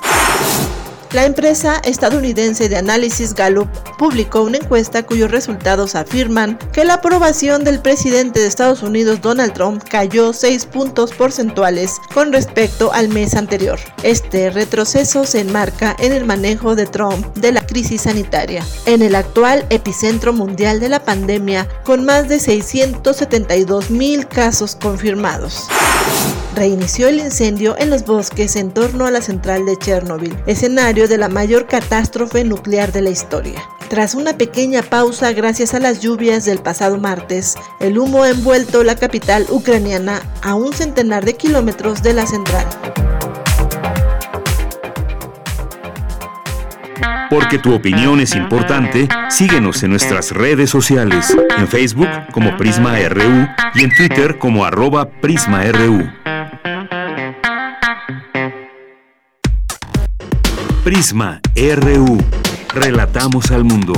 La 1.13 1.25
empresa 1.25 1.81
estadounidense 1.85 2.69
de 2.69 2.77
análisis 2.77 3.33
Gallup 3.33 3.69
publicó 3.97 4.43
una 4.43 4.59
encuesta 4.59 5.07
cuyos 5.07 5.31
resultados 5.31 5.95
afirman 5.95 6.59
que 6.75 6.85
la 6.85 6.95
aprobación 6.95 7.65
del 7.65 7.81
presidente 7.81 8.41
de 8.41 8.47
Estados 8.47 8.83
Unidos 8.83 9.23
Donald 9.23 9.55
Trump 9.55 9.83
cayó 9.89 10.35
6 10.35 10.67
puntos 10.67 11.15
porcentuales 11.15 11.97
con 12.13 12.31
respecto 12.31 12.93
al 12.93 13.09
mes 13.09 13.35
anterior. 13.37 13.81
Este 14.03 14.51
retroceso 14.51 15.25
se 15.25 15.41
enmarca 15.41 15.97
en 15.99 16.13
el 16.13 16.27
manejo 16.27 16.75
de 16.75 16.85
Trump 16.85 17.35
de 17.37 17.53
la 17.53 17.65
crisis 17.65 18.03
sanitaria, 18.03 18.63
en 18.85 19.01
el 19.01 19.15
actual 19.15 19.65
epicentro 19.71 20.35
mundial 20.35 20.79
de 20.79 20.91
la 20.91 21.03
pandemia 21.03 21.67
con 21.85 22.05
más 22.05 22.29
de 22.29 22.39
672 22.39 23.91
mil 23.91 24.29
casos 24.29 24.77
confirmados 24.77 25.69
reinició 26.59 27.07
el 27.09 27.21
incendio 27.21 27.77
en 27.79 27.89
los 27.89 28.05
bosques 28.05 28.57
en 28.57 28.73
torno 28.73 29.07
a 29.07 29.11
la 29.13 29.23
central 29.23 29.65
de 29.65 29.77
Chernobyl, 29.77 30.37
escenario 30.47 31.07
de 31.07 31.17
la 31.17 31.29
mayor 31.29 31.67
catástrofe 31.67 32.43
nuclear 32.43 32.91
de 32.91 33.01
la 33.01 33.11
historia. 33.11 33.63
Tras 33.89 34.15
una 34.15 34.37
pequeña 34.37 34.83
pausa 34.83 35.33
gracias 35.33 35.73
a 35.73 35.79
las 35.79 36.01
lluvias 36.01 36.45
del 36.45 36.59
pasado 36.59 36.99
martes, 36.99 37.55
el 37.79 37.97
humo 37.97 38.25
ha 38.25 38.31
envuelto 38.31 38.83
la 38.83 38.97
capital 38.97 39.47
ucraniana 39.49 40.21
a 40.43 40.57
un 40.57 40.73
centenar 40.73 41.25
de 41.25 41.37
kilómetros 41.37 42.03
de 42.03 42.13
la 42.13 42.27
central. 42.27 42.67
Porque 47.31 47.59
tu 47.59 47.75
opinión 47.75 48.21
es 48.21 48.35
importante, 48.35 49.07
síguenos 49.29 49.83
en 49.83 49.91
nuestras 49.91 50.33
redes 50.33 50.71
sociales, 50.71 51.37
en 51.57 51.69
Facebook 51.69 52.09
como 52.33 52.57
Prisma 52.57 52.99
RU 53.09 53.47
y 53.75 53.85
en 53.85 53.95
Twitter 53.95 54.39
como 54.39 54.65
arroba 54.65 55.09
PrismaRU. 55.09 56.09
Prisma 60.89 61.43
RU. 61.55 62.17
Relatamos 62.73 63.51
al 63.51 63.63
mundo. 63.63 63.93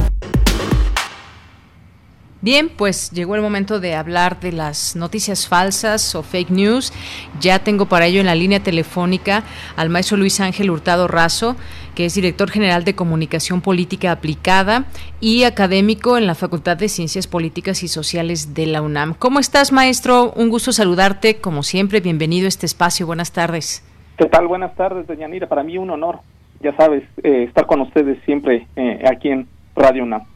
Bien, 2.40 2.68
pues 2.68 3.12
llegó 3.12 3.36
el 3.36 3.42
momento 3.42 3.78
de 3.78 3.94
hablar 3.94 4.40
de 4.40 4.50
las 4.50 4.96
noticias 4.96 5.46
falsas 5.46 6.16
o 6.16 6.24
fake 6.24 6.50
news. 6.50 6.92
Ya 7.38 7.60
tengo 7.60 7.86
para 7.86 8.06
ello 8.06 8.18
en 8.18 8.26
la 8.26 8.34
línea 8.34 8.58
telefónica 8.58 9.44
al 9.76 9.88
maestro 9.88 10.16
Luis 10.16 10.40
Ángel 10.40 10.68
Hurtado 10.68 11.06
Razo, 11.06 11.54
que 11.94 12.06
es 12.06 12.14
director 12.16 12.50
general 12.50 12.82
de 12.82 12.96
Comunicación 12.96 13.60
Política 13.60 14.10
Aplicada 14.10 14.86
y 15.20 15.44
académico 15.44 16.18
en 16.18 16.26
la 16.26 16.34
Facultad 16.34 16.76
de 16.76 16.88
Ciencias 16.88 17.28
Políticas 17.28 17.84
y 17.84 17.88
Sociales 17.88 18.52
de 18.52 18.66
la 18.66 18.82
UNAM. 18.82 19.14
¿Cómo 19.14 19.38
estás, 19.38 19.70
maestro? 19.70 20.32
Un 20.32 20.48
gusto 20.48 20.72
saludarte, 20.72 21.36
como 21.36 21.62
siempre. 21.62 22.00
Bienvenido 22.00 22.46
a 22.46 22.48
este 22.48 22.66
espacio. 22.66 23.06
Buenas 23.06 23.30
tardes. 23.30 23.84
¿Qué 24.18 24.26
tal? 24.26 24.48
Buenas 24.48 24.74
tardes, 24.74 25.06
doña 25.06 25.28
Nira. 25.28 25.48
Para 25.48 25.62
mí 25.62 25.78
un 25.78 25.90
honor 25.90 26.18
ya 26.60 26.76
sabes, 26.76 27.02
eh, 27.22 27.44
estar 27.44 27.66
con 27.66 27.80
ustedes 27.80 28.18
siempre 28.24 28.66
eh, 28.76 29.02
aquí 29.10 29.28
en 29.28 29.48
Radio 29.74 30.04
UNAM. 30.04 30.29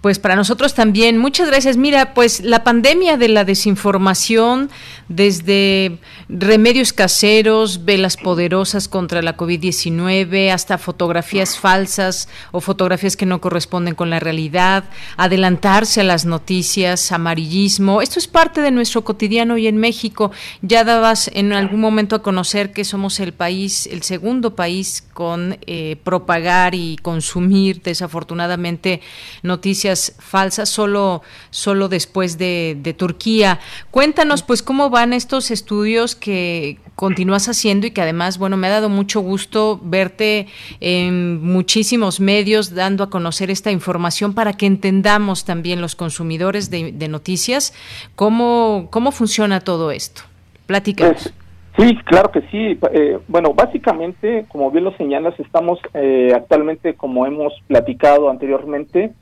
Pues 0.00 0.20
para 0.20 0.36
nosotros 0.36 0.74
también. 0.74 1.18
Muchas 1.18 1.48
gracias. 1.48 1.76
Mira, 1.76 2.14
pues 2.14 2.40
la 2.44 2.62
pandemia 2.62 3.16
de 3.16 3.28
la 3.28 3.44
desinformación, 3.44 4.70
desde 5.08 5.98
remedios 6.28 6.92
caseros, 6.92 7.84
velas 7.84 8.16
poderosas 8.16 8.86
contra 8.86 9.22
la 9.22 9.36
COVID-19, 9.36 10.52
hasta 10.52 10.78
fotografías 10.78 11.58
falsas 11.58 12.28
o 12.52 12.60
fotografías 12.60 13.16
que 13.16 13.26
no 13.26 13.40
corresponden 13.40 13.96
con 13.96 14.08
la 14.10 14.20
realidad, 14.20 14.84
adelantarse 15.16 16.02
a 16.02 16.04
las 16.04 16.26
noticias, 16.26 17.10
amarillismo. 17.10 18.00
Esto 18.00 18.20
es 18.20 18.28
parte 18.28 18.60
de 18.60 18.70
nuestro 18.70 19.02
cotidiano 19.02 19.58
y 19.58 19.66
en 19.66 19.78
México 19.78 20.30
ya 20.62 20.84
dabas 20.84 21.28
en 21.34 21.52
algún 21.52 21.80
momento 21.80 22.14
a 22.14 22.22
conocer 22.22 22.72
que 22.72 22.84
somos 22.84 23.18
el 23.18 23.32
país, 23.32 23.86
el 23.86 24.02
segundo 24.02 24.54
país 24.54 25.04
con 25.12 25.58
eh, 25.66 25.96
propagar 26.04 26.76
y 26.76 26.96
consumir 27.02 27.82
desafortunadamente 27.82 29.00
noticias 29.42 29.87
falsas 30.18 30.68
solo, 30.68 31.22
solo 31.50 31.88
después 31.88 32.38
de, 32.38 32.94
Turquía. 32.96 33.60
Cuéntanos, 33.90 34.42
pues, 34.42 34.62
cómo 34.62 34.90
van 34.90 35.12
estos 35.12 35.50
estudios 35.50 36.14
que 36.14 36.78
continúas 36.94 37.48
haciendo 37.48 37.86
y 37.86 37.90
que 37.92 38.02
además, 38.02 38.38
bueno, 38.38 38.56
me 38.56 38.66
ha 38.66 38.70
dado 38.70 38.88
mucho 38.88 39.20
gusto 39.20 39.78
verte 39.82 40.48
en 40.80 41.40
muchísimos 41.42 42.18
medios 42.18 42.74
dando 42.74 43.04
a 43.04 43.10
conocer 43.10 43.50
esta 43.50 43.70
información 43.70 44.34
para 44.34 44.54
que 44.54 44.66
entendamos 44.66 45.44
también 45.44 45.80
los 45.80 45.94
consumidores 45.94 46.70
de, 46.70 47.08
noticias 47.08 47.72
cómo, 48.16 48.88
cómo 48.90 49.12
funciona 49.12 49.60
todo 49.60 49.90
esto. 49.90 50.22
Platícanos. 50.66 51.32
Pues, 51.76 51.88
sí, 51.88 51.96
claro 52.04 52.30
que 52.30 52.42
sí. 52.50 52.78
Eh, 52.92 53.18
bueno, 53.28 53.54
básicamente, 53.54 54.44
como 54.48 54.70
bien 54.70 54.84
lo 54.84 54.96
señalas, 54.96 55.38
estamos 55.40 55.78
eh, 55.94 56.32
actualmente, 56.34 56.94
como 56.94 57.26
hemos 57.26 57.54
platicado 57.66 58.28
anteriormente, 58.28 59.12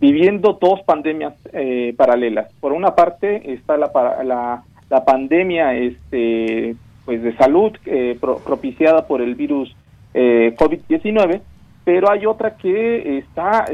viviendo 0.00 0.58
dos 0.60 0.80
pandemias 0.82 1.34
eh, 1.52 1.94
paralelas. 1.96 2.52
Por 2.60 2.72
una 2.72 2.94
parte 2.94 3.52
está 3.52 3.76
la, 3.76 3.90
la, 4.24 4.62
la 4.90 5.04
pandemia 5.04 5.74
este, 5.74 6.76
pues 7.04 7.22
de 7.22 7.36
salud 7.36 7.72
eh, 7.86 8.18
propiciada 8.20 9.06
por 9.06 9.22
el 9.22 9.34
virus 9.34 9.74
eh, 10.12 10.54
COVID-19, 10.58 11.40
pero 11.84 12.10
hay 12.10 12.26
otra 12.26 12.56
que 12.56 13.18
está 13.18 13.66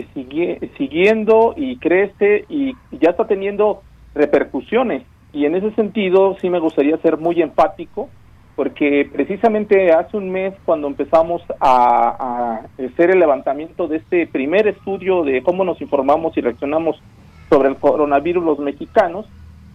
siguiendo 0.77 1.55
y 1.57 1.77
crece 1.77 2.45
y 2.49 2.75
ya 2.93 3.11
está 3.11 3.27
teniendo 3.27 3.83
repercusiones. 4.15 5.03
Y 5.33 5.47
en 5.47 5.57
ese 5.57 5.71
sentido 5.73 6.37
sí 6.41 6.51
me 6.51 6.59
gustaría 6.59 6.99
ser 6.99 7.17
muy 7.17 7.41
empático 7.41 8.11
porque 8.57 9.09
precisamente 9.11 9.93
hace 9.93 10.17
un 10.17 10.31
mes 10.31 10.55
cuando 10.65 10.87
empezamos 10.87 11.43
a, 11.61 12.61
hacer 12.79 13.11
el 13.11 13.21
levantamiento 13.21 13.89
de 13.89 13.97
este 13.99 14.27
primer 14.27 14.69
estudio 14.69 15.25
de 15.25 15.43
cómo 15.43 15.65
nos 15.65 15.81
informamos 15.81 16.37
y 16.37 16.41
reaccionamos 16.41 17.01
sobre 17.49 17.69
el 17.69 17.77
coronavirus 17.77 18.45
los 18.45 18.59
mexicanos, 18.59 19.27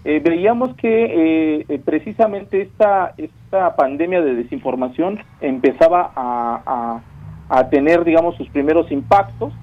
eh, 0.05 0.21
veíamos 0.23 0.75
que 0.75 1.05
eh, 1.05 1.65
eh, 1.67 1.81
precisamente 1.83 2.61
esta, 2.61 3.13
esta 3.17 3.75
pandemia 3.75 4.21
de 4.21 4.35
desinformación 4.35 5.19
empezaba 5.41 6.11
a, 6.15 7.01
a, 7.49 7.69
tener, 7.69 8.03
digamos, 8.03 8.35
sus 8.35 8.47
primeros 8.49 8.91
impactos. 8.91 9.53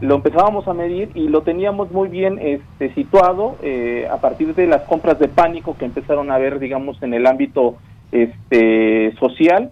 Lo 0.00 0.14
empezábamos 0.14 0.66
a 0.66 0.72
medir 0.72 1.10
y 1.14 1.28
lo 1.28 1.42
teníamos 1.42 1.90
muy 1.92 2.08
bien 2.08 2.38
este, 2.40 2.94
situado 2.94 3.56
eh, 3.62 4.08
a 4.10 4.16
partir 4.16 4.54
de 4.54 4.66
las 4.66 4.82
compras 4.82 5.18
de 5.18 5.28
pánico 5.28 5.76
que 5.76 5.84
empezaron 5.84 6.30
a 6.30 6.38
ver, 6.38 6.58
digamos, 6.58 7.02
en 7.02 7.12
el 7.12 7.26
ámbito 7.26 7.76
este, 8.12 9.14
social, 9.18 9.70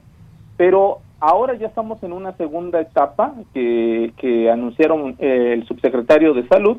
pero 0.57 0.99
ahora 1.21 1.55
ya 1.55 1.67
estamos 1.67 2.03
en 2.03 2.13
una 2.13 2.33
segunda 2.37 2.81
etapa 2.81 3.35
que, 3.55 4.13
que 4.17 4.51
anunciaron 4.51 5.17
eh, 5.19 5.53
el 5.55 5.67
subsecretario 5.67 6.35
de 6.35 6.47
Salud 6.49 6.79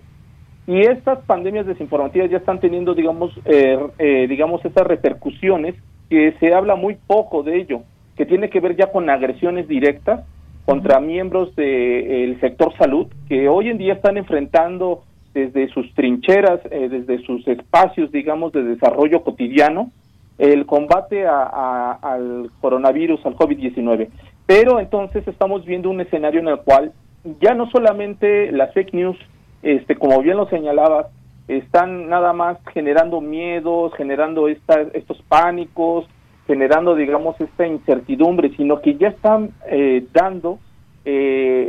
y 0.68 0.82
estas 0.82 1.20
pandemias 1.26 1.66
desinformativas 1.66 2.30
ya 2.30 2.38
están 2.38 2.60
teniendo, 2.60 2.94
digamos, 2.94 3.32
eh, 3.46 4.28
digamos, 4.30 4.64
esas 4.64 4.86
repercusiones 4.86 5.76
que 6.10 6.36
se 6.40 6.54
habla 6.54 6.76
muy 6.76 6.96
poco 7.08 7.44
de 7.44 7.58
ello, 7.58 7.82
que 8.16 8.26
tiene 8.26 8.50
que 8.50 8.60
ver 8.60 8.76
ya 8.76 8.92
con 8.92 9.10
agresiones 9.10 9.68
directas 9.68 10.26
contra 10.66 11.00
miembros 11.00 11.56
del 11.56 12.40
sector 12.40 12.72
salud 12.78 13.08
que 13.28 13.50
hoy 13.50 13.70
en 13.70 13.80
día 13.80 13.94
están 13.94 14.18
enfrentando 14.18 15.02
desde 15.34 15.68
sus 15.70 15.92
trincheras, 15.96 16.60
eh, 16.70 16.90
desde 16.90 17.24
sus 17.26 17.48
espacios, 17.48 18.12
digamos, 18.12 18.52
de 18.52 18.64
desarrollo 18.64 19.24
cotidiano, 19.24 19.92
el 20.40 20.66
combate 20.66 21.28
al 21.28 22.50
coronavirus, 22.62 23.24
al 23.26 23.36
COVID-19. 23.36 24.08
Pero 24.46 24.80
entonces 24.80 25.28
estamos 25.28 25.66
viendo 25.66 25.90
un 25.90 26.02
escenario 26.02 26.40
en 26.40 26.48
el 26.48 26.60
cual 26.62 26.94
ya 27.42 27.54
no 27.54 27.70
solamente 27.70 28.52
las 28.52 28.74
fake 28.74 28.94
news, 28.94 29.18
este, 29.62 29.96
como 29.96 30.22
bien 30.22 30.38
lo 30.38 30.48
señalabas, 30.48 31.08
están 31.50 32.08
nada 32.08 32.32
más 32.32 32.58
generando 32.74 33.22
miedos, 33.22 33.94
generando 33.96 34.48
estos 34.48 35.22
pánicos, 35.28 36.08
generando, 36.48 36.96
digamos, 36.96 37.40
esta 37.42 37.68
incertidumbre, 37.68 38.52
sino 38.56 38.82
que 38.82 38.96
ya 38.96 39.10
están 39.10 39.52
eh, 39.68 40.06
dando 40.14 40.60
eh, 41.06 41.12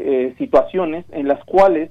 eh, 0.07 0.35
situaciones 0.39 1.05
en 1.11 1.27
las 1.27 1.43
cuales, 1.45 1.91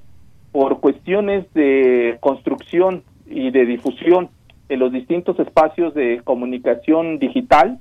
por 0.50 0.80
cuestiones 0.80 1.52
de 1.52 2.16
construcción 2.20 3.04
y 3.26 3.50
de 3.50 3.66
difusión 3.66 4.30
en 4.70 4.78
los 4.78 4.92
distintos 4.92 5.38
espacios 5.38 5.92
de 5.94 6.20
comunicación 6.24 7.18
digital, 7.18 7.78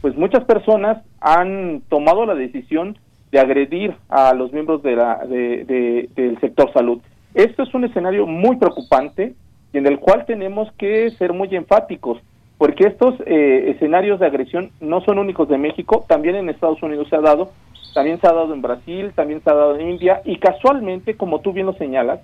pues 0.00 0.16
muchas 0.16 0.44
personas 0.44 1.02
han 1.20 1.82
tomado 1.88 2.26
la 2.26 2.34
decisión 2.34 2.98
de 3.30 3.38
agredir 3.38 3.94
a 4.08 4.34
los 4.34 4.52
miembros 4.52 4.82
de 4.82 4.96
la, 4.96 5.24
del 5.26 6.38
sector 6.40 6.72
salud. 6.72 7.00
Esto 7.34 7.62
es 7.62 7.72
un 7.74 7.84
escenario 7.84 8.26
muy 8.26 8.56
preocupante 8.56 9.34
y 9.72 9.78
en 9.78 9.86
el 9.86 10.00
cual 10.00 10.24
tenemos 10.26 10.72
que 10.72 11.10
ser 11.12 11.32
muy 11.32 11.54
enfáticos 11.54 12.18
porque 12.60 12.88
estos 12.88 13.14
eh, 13.24 13.70
escenarios 13.74 14.20
de 14.20 14.26
agresión 14.26 14.70
no 14.80 15.00
son 15.00 15.18
únicos 15.18 15.48
de 15.48 15.56
México, 15.56 16.04
también 16.06 16.36
en 16.36 16.50
Estados 16.50 16.82
Unidos 16.82 17.08
se 17.08 17.16
ha 17.16 17.22
dado, 17.22 17.52
también 17.94 18.20
se 18.20 18.26
ha 18.26 18.34
dado 18.34 18.52
en 18.52 18.60
Brasil, 18.60 19.12
también 19.14 19.42
se 19.42 19.48
ha 19.48 19.54
dado 19.54 19.76
en 19.76 19.92
India, 19.92 20.20
y 20.26 20.36
casualmente, 20.36 21.16
como 21.16 21.40
tú 21.40 21.54
bien 21.54 21.64
lo 21.64 21.72
señalas, 21.72 22.20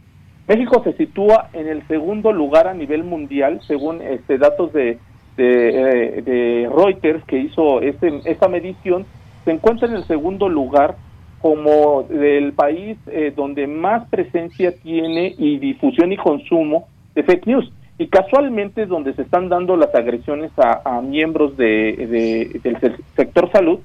México 0.49 0.81
se 0.85 0.93
sitúa 0.93 1.49
en 1.53 1.67
el 1.67 1.87
segundo 1.89 2.33
lugar 2.33 2.69
a 2.69 2.75
nivel 2.75 3.03
mundial, 3.03 3.61
según 3.67 4.01
este, 4.01 4.39
datos 4.39 4.73
de, 4.73 4.99
de, 5.37 6.23
eh, 6.27 6.69
Reuters 6.75 7.25
que 7.25 7.39
hizo 7.39 7.81
este, 7.81 8.21
esta 8.25 8.49
medición, 8.49 9.07
se 9.45 9.51
encuentra 9.51 9.89
en 9.89 9.95
el 9.95 10.05
segundo 10.05 10.49
lugar 10.49 10.97
como 11.41 12.05
del 12.05 12.53
país 12.53 12.97
eh, 13.09 13.33
donde 13.35 13.67
más 13.67 14.09
presencia 14.09 14.73
tiene 14.73 15.35
y 15.37 15.59
difusión 15.59 16.13
y 16.13 16.17
consumo 16.17 16.89
de 17.15 17.23
fake 17.25 17.47
news. 17.47 17.73
Y 17.99 18.09
casualmente 18.09 18.87
donde 18.87 19.15
se 19.15 19.23
están 19.23 19.49
dando 19.49 19.77
las 19.77 19.95
agresiones 19.95 20.51
a, 20.59 21.01
miembros 21.01 21.57
de, 21.57 22.59
del 22.63 22.97
sector 23.17 23.51
salud, 23.51 23.81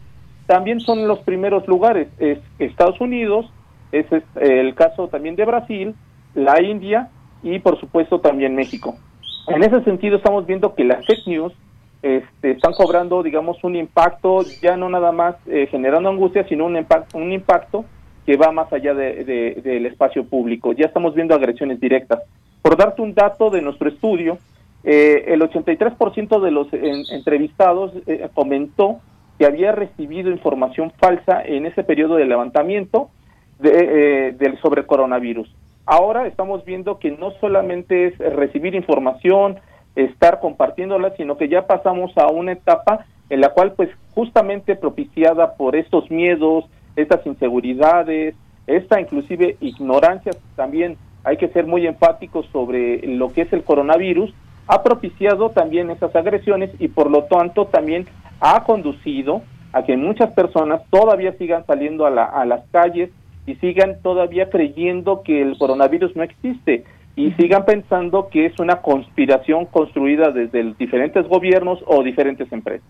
también 0.48 0.82
son 0.82 1.08
los 1.08 1.20
primeros 1.20 1.66
lugares, 1.68 2.10
es 2.20 2.40
Estados 2.60 3.00
Unidos, 3.00 3.50
es 3.94 4.06
el 4.36 4.76
caso 4.76 5.08
también 5.08 5.38
de 5.38 5.46
Brasil, 5.46 5.96
la 6.34 6.62
India 6.62 7.10
y 7.44 7.60
por 7.60 7.80
supuesto 7.80 8.20
también 8.20 8.56
México. 8.56 8.96
En 9.48 9.64
ese 9.64 9.84
sentido 9.84 10.18
estamos 10.18 10.46
viendo 10.46 10.76
que 10.76 10.84
las 10.84 11.06
fake 11.06 11.28
news 11.28 11.54
este, 12.02 12.52
están 12.52 12.74
cobrando, 12.74 13.24
digamos, 13.24 13.64
un 13.64 13.76
impacto 13.76 14.44
ya 14.62 14.78
no 14.78 14.90
nada 14.90 15.12
más 15.12 15.36
eh, 15.48 15.68
generando 15.70 16.10
angustia, 16.10 16.48
sino 16.48 16.66
un, 16.66 16.86
un 17.14 17.32
impacto 17.32 17.86
que 18.26 18.38
va 18.38 18.52
más 18.52 18.72
allá 18.72 18.94
del 18.94 19.86
espacio 19.86 20.26
público. 20.26 20.74
Ya 20.74 20.86
estamos 20.86 21.16
viendo 21.16 21.34
agresiones 21.34 21.80
directas. 21.80 22.22
Por 22.62 22.78
darte 22.78 23.02
un 23.02 23.16
dato 23.16 23.50
de 23.50 23.62
nuestro 23.62 23.90
estudio, 23.90 24.38
eh, 24.84 25.26
el 25.28 25.42
83% 25.42 26.40
de 26.40 26.52
los 26.52 26.68
entrevistados 26.72 27.92
eh, 28.08 28.28
comentó 28.34 29.00
que 29.38 29.46
había 29.46 29.72
recibido 29.72 30.32
información 30.32 30.92
falsa 30.98 31.42
en 31.44 31.66
ese 31.66 31.84
periodo 31.84 32.16
de 32.16 32.26
levantamiento 32.26 33.10
de, 33.60 33.70
eh, 34.30 34.32
del 34.34 34.60
sobre 34.60 34.86
coronavirus. 34.86 35.52
Ahora 35.94 36.26
estamos 36.26 36.64
viendo 36.64 37.00
que 37.00 37.12
no 37.12 37.32
solamente 37.42 38.06
es 38.06 38.18
recibir 38.18 38.76
información, 38.76 39.60
estar 39.98 40.40
compartiéndola, 40.40 41.14
sino 41.18 41.36
que 41.36 41.50
ya 41.50 41.68
pasamos 41.68 42.18
a 42.18 42.28
una 42.28 42.54
etapa 42.54 43.06
en 43.30 43.42
la 43.42 43.50
cual, 43.50 43.74
pues, 43.74 43.90
justamente 44.16 44.78
propiciada 44.78 45.56
por 45.56 45.76
estos 45.76 46.10
miedos, 46.10 46.64
estas 46.96 47.26
inseguridades, 47.26 48.36
esta 48.68 49.02
inclusive 49.02 49.58
ignorancia 49.60 50.32
también 50.56 50.96
hay 51.26 51.36
que 51.36 51.50
ser 51.50 51.68
muy 51.68 51.86
enfáticos 51.86 52.46
sobre 52.54 53.06
lo 53.06 53.34
que 53.34 53.42
es 53.42 53.52
el 53.52 53.66
coronavirus, 53.66 54.34
ha 54.68 54.84
propiciado 54.84 55.50
también 55.50 55.90
esas 55.90 56.16
agresiones 56.16 56.72
y 56.80 56.88
por 56.88 57.12
lo 57.12 57.26
tanto 57.26 57.66
también 57.66 58.08
ha 58.40 58.64
conducido 58.64 59.42
a 59.74 59.84
que 59.84 59.98
muchas 59.98 60.32
personas 60.32 60.84
todavía 60.90 61.34
sigan 61.34 61.66
saliendo 61.66 62.06
a, 62.06 62.24
a 62.24 62.46
las 62.46 62.62
calles 62.72 63.10
y 63.46 63.56
sigan 63.56 64.02
todavía 64.02 64.50
creyendo 64.50 65.24
que 65.24 65.42
el 65.42 65.58
coronavirus 65.58 66.16
no 66.16 66.24
existe 66.24 66.84
y 67.16 67.32
sigan 67.34 67.66
pensando 67.66 68.30
que 68.30 68.46
es 68.46 68.60
una 68.60 68.82
conspiración 68.82 69.66
construida 69.66 70.32
desde 70.32 70.74
diferentes 70.78 71.28
gobiernos 71.28 71.80
o 71.86 72.04
diferentes 72.04 72.52
empresas. 72.52 72.88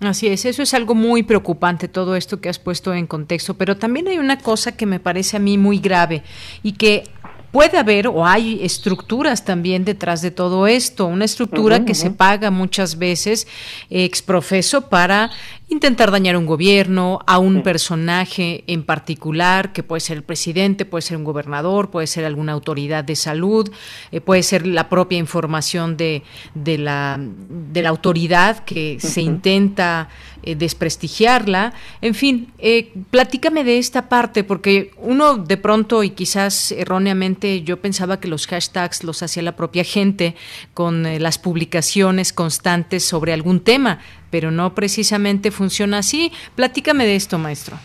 Así 0.00 0.26
es, 0.26 0.44
eso 0.44 0.62
es 0.62 0.74
algo 0.74 0.94
muy 0.94 1.22
preocupante, 1.22 1.88
todo 1.88 2.16
esto 2.16 2.40
que 2.40 2.50
has 2.50 2.58
puesto 2.58 2.92
en 2.92 3.06
contexto, 3.06 3.54
pero 3.54 3.76
también 3.76 4.08
hay 4.08 4.18
una 4.18 4.38
cosa 4.38 4.76
que 4.76 4.84
me 4.84 5.00
parece 5.00 5.38
a 5.38 5.40
mí 5.40 5.56
muy 5.56 5.78
grave 5.78 6.22
y 6.62 6.72
que 6.72 7.04
puede 7.50 7.78
haber 7.78 8.08
o 8.08 8.26
hay 8.26 8.62
estructuras 8.62 9.46
también 9.46 9.86
detrás 9.86 10.20
de 10.20 10.30
todo 10.30 10.66
esto, 10.66 11.06
una 11.06 11.24
estructura 11.24 11.86
que 11.86 11.94
se 11.94 12.10
paga 12.10 12.50
muchas 12.50 12.98
veces 12.98 13.48
ex 13.88 14.20
profeso 14.20 14.90
para 14.90 15.30
intentar 15.68 16.12
dañar 16.12 16.36
un 16.36 16.46
gobierno, 16.46 17.20
a 17.26 17.38
un 17.38 17.62
personaje 17.62 18.62
en 18.68 18.84
particular, 18.84 19.72
que 19.72 19.82
puede 19.82 20.00
ser 20.00 20.18
el 20.18 20.22
presidente, 20.22 20.84
puede 20.84 21.02
ser 21.02 21.16
un 21.16 21.24
gobernador, 21.24 21.90
puede 21.90 22.06
ser 22.06 22.24
alguna 22.24 22.52
autoridad 22.52 23.02
de 23.02 23.16
salud, 23.16 23.68
eh, 24.12 24.20
puede 24.20 24.44
ser 24.44 24.64
la 24.64 24.88
propia 24.88 25.18
información 25.18 25.96
de, 25.96 26.22
de, 26.54 26.78
la, 26.78 27.18
de 27.18 27.82
la 27.82 27.88
autoridad 27.88 28.64
que 28.64 28.98
se 29.00 29.22
intenta 29.22 30.08
eh, 30.44 30.54
desprestigiarla. 30.54 31.74
En 32.00 32.14
fin, 32.14 32.52
eh, 32.58 32.92
platícame 33.10 33.64
de 33.64 33.78
esta 33.78 34.08
parte, 34.08 34.44
porque 34.44 34.92
uno 34.98 35.36
de 35.36 35.56
pronto 35.56 36.04
y 36.04 36.10
quizás 36.10 36.70
erróneamente 36.70 37.62
yo 37.62 37.80
pensaba 37.80 38.20
que 38.20 38.28
los 38.28 38.46
hashtags 38.46 39.02
los 39.02 39.20
hacía 39.24 39.42
la 39.42 39.56
propia 39.56 39.82
gente 39.82 40.36
con 40.74 41.02
las 41.20 41.38
publicaciones 41.38 42.32
constantes 42.32 43.04
sobre 43.04 43.32
algún 43.32 43.60
tema 43.60 43.98
pero 44.36 44.50
no 44.50 44.74
precisamente 44.74 45.50
funciona 45.50 45.96
así. 45.96 46.30
Platícame 46.56 47.06
de 47.06 47.16
esto, 47.16 47.38
maestro. 47.38 47.78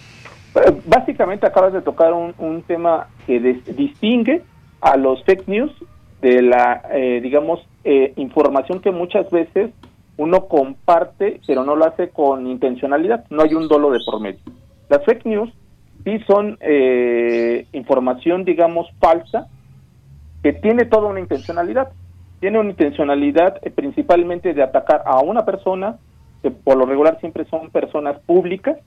Eh, 0.53 0.81
básicamente 0.85 1.47
acabas 1.47 1.71
de 1.71 1.81
tocar 1.81 2.11
un, 2.11 2.61
tema 2.63 3.07
que 3.25 3.39
distingue 3.39 4.41
a 4.81 4.97
los 4.97 5.23
fake 5.23 5.47
news 5.47 5.71
de 6.21 6.41
la, 6.41 6.83
eh, 6.91 7.21
digamos, 7.23 7.65
eh, 7.85 8.11
información 8.17 8.81
que 8.81 8.91
muchas 8.91 9.31
veces 9.31 9.71
uno 10.17 10.49
comparte, 10.49 11.39
pero 11.47 11.63
no 11.63 11.77
lo 11.77 11.85
hace 11.85 12.09
con 12.09 12.45
intencionalidad, 12.45 13.23
no 13.29 13.43
hay 13.43 13.53
un 13.53 13.69
dolo 13.69 13.89
de 13.89 13.99
por 14.05 14.19
medio. 14.19 14.41
Las 14.89 15.05
fake 15.05 15.25
news 15.27 15.49
sí 16.03 16.19
son 16.27 16.59
información, 17.71 18.43
digamos, 18.43 18.87
falsa, 18.99 19.47
que 20.43 20.51
tiene 20.51 20.83
toda 20.83 21.07
una 21.07 21.21
intencionalidad. 21.21 21.93
Tiene 22.41 22.59
una 22.59 22.71
intencionalidad 22.71 23.61
principalmente 23.73 24.53
de 24.53 24.63
atacar 24.63 25.03
a 25.05 25.21
una 25.21 25.45
persona, 25.45 25.97
que 26.41 26.51
por 26.51 26.77
lo 26.77 26.85
regular 26.85 27.19
siempre 27.19 27.45
son 27.45 27.69
personas 27.69 28.19
públicas, 28.19 28.77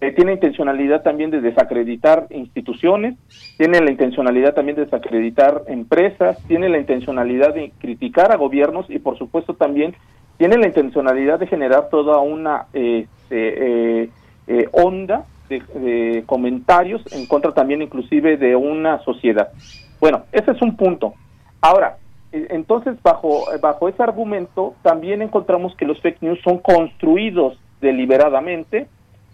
eh, 0.00 0.12
tiene 0.12 0.32
intencionalidad 0.32 1.02
también 1.02 1.30
de 1.30 1.40
desacreditar 1.40 2.26
instituciones, 2.30 3.16
tiene 3.56 3.80
la 3.80 3.90
intencionalidad 3.90 4.52
también 4.52 4.76
de 4.76 4.84
desacreditar 4.84 5.62
empresas, 5.66 6.36
tiene 6.46 6.68
la 6.68 6.78
intencionalidad 6.78 7.54
de 7.54 7.72
criticar 7.78 8.32
a 8.32 8.36
gobiernos 8.36 8.90
y 8.90 8.98
por 8.98 9.16
supuesto 9.16 9.54
también 9.54 9.94
tiene 10.36 10.58
la 10.58 10.66
intencionalidad 10.66 11.38
de 11.38 11.46
generar 11.46 11.88
toda 11.90 12.18
una 12.18 12.66
este, 12.72 14.02
eh, 14.02 14.10
eh, 14.46 14.68
onda 14.72 15.24
de, 15.48 15.62
de, 15.74 16.24
comentarios 16.26 17.02
en 17.12 17.26
contra 17.26 17.52
también 17.52 17.80
inclusive 17.80 18.36
de 18.36 18.56
una 18.56 18.98
sociedad. 19.04 19.52
Bueno, 20.00 20.24
ese 20.32 20.50
es 20.50 20.60
un 20.60 20.76
punto. 20.76 21.14
Ahora, 21.60 21.96
entonces, 22.34 23.00
bajo, 23.02 23.44
bajo 23.60 23.88
ese 23.88 24.02
argumento, 24.02 24.74
también 24.82 25.22
encontramos 25.22 25.76
que 25.76 25.84
los 25.84 26.00
fake 26.00 26.22
news 26.22 26.40
son 26.42 26.58
construidos 26.58 27.58
deliberadamente 27.80 28.88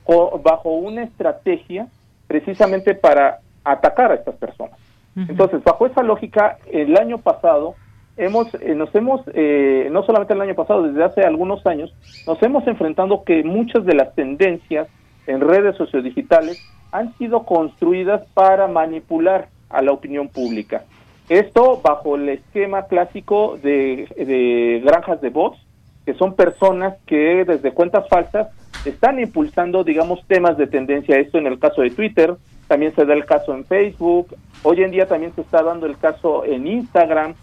o 0.05 0.39
bajo 0.39 0.70
una 0.70 1.05
estrategia 1.05 1.86
precisamente 2.27 2.94
para 2.94 3.39
atacar 3.64 4.12
a 4.12 4.16
estas 4.16 4.35
personas. 4.36 4.78
Entonces, 5.16 5.62
bajo 5.64 5.86
esa 5.86 6.02
lógica, 6.02 6.59
el 6.70 6.97
año 6.97 7.18
pasado 7.18 7.74
hemos, 8.16 8.55
eh, 8.55 8.74
nos 8.74 8.94
hemos, 8.94 9.22
eh, 9.35 9.89
no 9.90 10.02
solamente 10.05 10.35
el 10.35 10.40
año 10.40 10.55
pasado, 10.55 10.85
desde 10.85 11.02
hace 11.02 11.22
algunos 11.22 11.66
años, 11.66 11.93
nos 12.27 12.40
hemos 12.43 12.66
enfrentado 12.66 13.24
que 13.24 13.43
muchas 13.43 13.85
de 13.85 13.94
las 13.94 14.14
tendencias 14.14 14.89
en 15.27 15.40
redes 15.40 15.77
sociodigitales 15.77 16.62
han 16.93 17.16
sido 17.18 17.44
construidas 17.44 18.22
para 18.35 18.68
manipular 18.68 19.48
a 19.68 19.82
la 19.82 19.93
opinión 19.93 20.28
pública. 20.28 20.85
Esto 21.31 21.81
bajo 21.81 22.16
el 22.16 22.28
esquema 22.28 22.86
clásico 22.86 23.57
de, 23.62 24.09
de 24.16 24.82
granjas 24.85 25.20
de 25.20 25.31
bots, 25.31 25.59
que 26.05 26.12
son 26.15 26.35
personas 26.35 26.97
que 27.07 27.44
desde 27.44 27.73
cuentas 27.73 28.09
falsas 28.09 28.48
están 28.85 29.20
impulsando, 29.20 29.85
digamos, 29.85 30.27
temas 30.27 30.57
de 30.57 30.66
tendencia. 30.66 31.16
Esto 31.16 31.39
en 31.39 31.47
el 31.47 31.61
caso 31.61 31.82
de 31.82 31.90
Twitter, 31.90 32.35
también 32.66 32.93
se 32.97 33.05
da 33.05 33.15
el 33.15 33.24
caso 33.27 33.55
en 33.55 33.65
Facebook, 33.65 34.35
hoy 34.65 34.82
en 34.82 34.90
día 34.90 35.07
también 35.07 35.32
se 35.36 35.43
está 35.43 35.62
dando 35.62 35.86
el 35.86 35.97
caso 35.98 36.44
en 36.44 36.66
Instagram, 36.66 37.35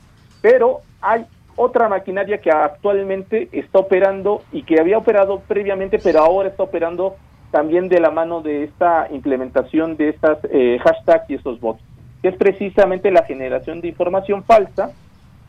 pero 0.42 0.82
hay 1.00 1.26
otra 1.56 1.88
maquinaria 1.88 2.40
que 2.40 2.52
actualmente 2.52 3.48
está 3.54 3.80
operando 3.80 4.42
y 4.52 4.64
que 4.64 4.82
había 4.82 4.98
operado 4.98 5.40
previamente, 5.48 5.98
pero 5.98 6.20
ahora 6.20 6.50
está 6.50 6.64
operando 6.64 7.16
también 7.52 7.88
de 7.88 8.02
la 8.02 8.12
mano 8.12 8.42
de 8.42 8.66
esta 8.66 9.08
implementación 9.12 9.96
de 9.96 10.10
estas 10.10 10.40
eh, 10.52 10.78
hashtags 10.84 11.30
y 11.30 11.36
estos 11.36 11.62
bots, 11.62 11.82
que 12.22 12.30
es 12.30 12.36
precisamente 12.36 13.12
la 13.12 13.24
generación 13.24 13.82
de 13.82 13.90
información 13.90 14.44
falsa 14.44 14.92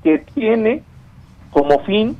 que 0.02 0.18
tiene 0.34 0.82
como 1.50 1.80
fin 1.80 2.16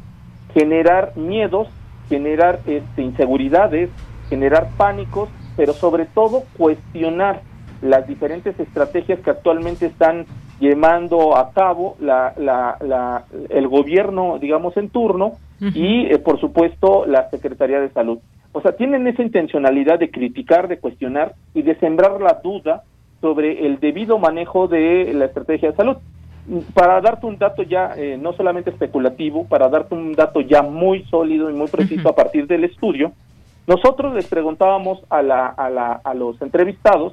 generar 0.55 1.13
miedos, 1.17 1.69
generar 2.09 2.61
este, 2.67 3.03
inseguridades, 3.03 3.91
generar 4.29 4.69
pánicos, 4.77 5.29
pero 5.57 5.73
sobre 5.73 6.07
todo 6.07 6.45
cuestionar 6.57 7.43
las 7.83 8.07
diferentes 8.07 8.59
estrategias 8.59 9.21
que 9.21 9.31
actualmente 9.31 9.87
están 9.87 10.27
llevando 10.59 11.37
a 11.37 11.53
cabo 11.53 11.97
la, 12.01 12.33
la, 12.37 13.25
el 13.51 13.69
gobierno, 13.69 14.39
digamos, 14.39 14.77
en 14.77 14.89
turno 14.89 15.33
y, 15.61 16.07
eh, 16.07 16.19
por 16.19 16.41
supuesto, 16.41 17.07
la 17.07 17.31
Secretaría 17.31 17.81
de 17.81 17.91
Salud. 17.91 18.19
O 18.53 18.61
sea, 18.61 18.73
tienen 18.73 19.07
esa 19.07 19.23
intencionalidad 19.23 19.99
de 19.99 20.11
criticar, 20.11 20.69
de 20.69 20.79
cuestionar 20.79 21.35
y 21.55 21.63
de 21.63 21.77
sembrar 21.77 22.21
la 22.21 22.41
duda 22.43 22.83
sobre 23.21 23.67
el 23.67 23.81
debido 23.81 24.19
manejo 24.19 24.69
de 24.69 25.13
la 25.15 25.27
estrategia 25.27 25.71
de 25.71 25.77
salud. 25.77 25.97
Para 26.73 27.01
darte 27.01 27.27
un 27.27 27.37
dato 27.37 27.63
ya, 27.63 27.93
eh, 27.97 28.17
no 28.19 28.33
solamente 28.33 28.71
especulativo, 28.71 29.47
para 29.47 29.69
darte 29.69 29.95
un 29.95 30.15
dato 30.15 30.41
ya 30.41 30.63
muy 30.63 31.05
sólido 31.05 31.51
y 31.51 31.55
muy 31.55 31.69
preciso 31.69 32.09
a 32.09 32.15
partir 32.15 32.47
del 32.47 32.65
estudio, 32.65 33.13
nosotros 33.67 34.15
les 34.15 34.27
preguntábamos 34.27 35.01
a, 35.11 35.21
la, 35.21 35.47
a, 35.47 35.69
la, 35.69 36.01
a 36.03 36.15
los 36.15 36.41
entrevistados 36.41 37.13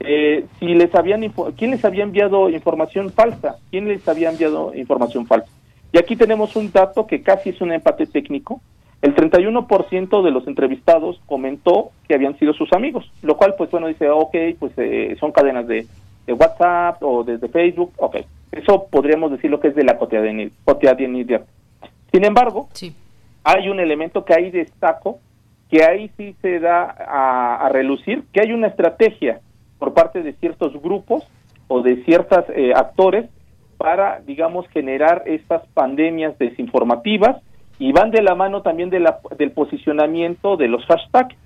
eh, 0.00 0.44
si 0.58 0.66
les 0.74 0.94
habían 0.94 1.22
quién 1.56 1.70
les 1.70 1.84
había 1.84 2.02
enviado 2.02 2.50
información 2.50 3.10
falsa, 3.10 3.56
quién 3.70 3.86
les 3.88 4.06
había 4.08 4.30
enviado 4.30 4.74
información 4.74 5.26
falsa. 5.26 5.48
Y 5.92 5.98
aquí 5.98 6.16
tenemos 6.16 6.56
un 6.56 6.72
dato 6.72 7.06
que 7.06 7.22
casi 7.22 7.50
es 7.50 7.60
un 7.60 7.72
empate 7.72 8.06
técnico. 8.06 8.60
El 9.04 9.14
31% 9.14 10.22
de 10.22 10.30
los 10.30 10.46
entrevistados 10.46 11.20
comentó 11.26 11.90
que 12.08 12.14
habían 12.14 12.38
sido 12.38 12.54
sus 12.54 12.72
amigos, 12.72 13.04
lo 13.20 13.36
cual, 13.36 13.54
pues 13.58 13.70
bueno, 13.70 13.86
dice, 13.86 14.08
ok, 14.08 14.34
pues 14.58 14.72
eh, 14.78 15.14
son 15.20 15.30
cadenas 15.30 15.66
de, 15.66 15.86
WhatsApp 16.26 17.02
o 17.02 17.22
desde 17.22 17.48
Facebook, 17.48 17.92
ok. 17.98 18.16
Eso 18.50 18.86
podríamos 18.90 19.30
decir 19.30 19.50
lo 19.50 19.60
que 19.60 19.68
es 19.68 19.74
de 19.74 19.84
la 19.84 19.98
cotidianidad. 19.98 21.44
Sin 22.10 22.24
embargo, 22.24 22.70
sí. 22.72 22.94
hay 23.42 23.68
un 23.68 23.78
elemento 23.78 24.24
que 24.24 24.32
ahí 24.32 24.50
destaco, 24.50 25.18
que 25.68 25.84
ahí 25.84 26.10
sí 26.16 26.34
se 26.40 26.58
da 26.58 26.84
a, 26.84 27.56
a 27.56 27.68
relucir, 27.68 28.24
que 28.32 28.40
hay 28.40 28.52
una 28.52 28.68
estrategia 28.68 29.40
por 29.78 29.92
parte 29.92 30.22
de 30.22 30.32
ciertos 30.32 30.80
grupos 30.80 31.28
o 31.68 31.82
de 31.82 32.02
ciertos 32.04 32.46
eh, 32.56 32.72
actores 32.74 33.28
para, 33.76 34.20
digamos, 34.20 34.66
generar 34.68 35.24
estas 35.26 35.66
pandemias 35.74 36.38
desinformativas 36.38 37.42
y 37.78 37.92
van 37.92 38.10
de 38.10 38.22
la 38.22 38.34
mano 38.34 38.62
también 38.62 38.90
de 38.90 39.00
la, 39.00 39.18
del 39.36 39.52
posicionamiento 39.52 40.56
de 40.56 40.68
los 40.68 40.84
hashtags. 40.86 41.36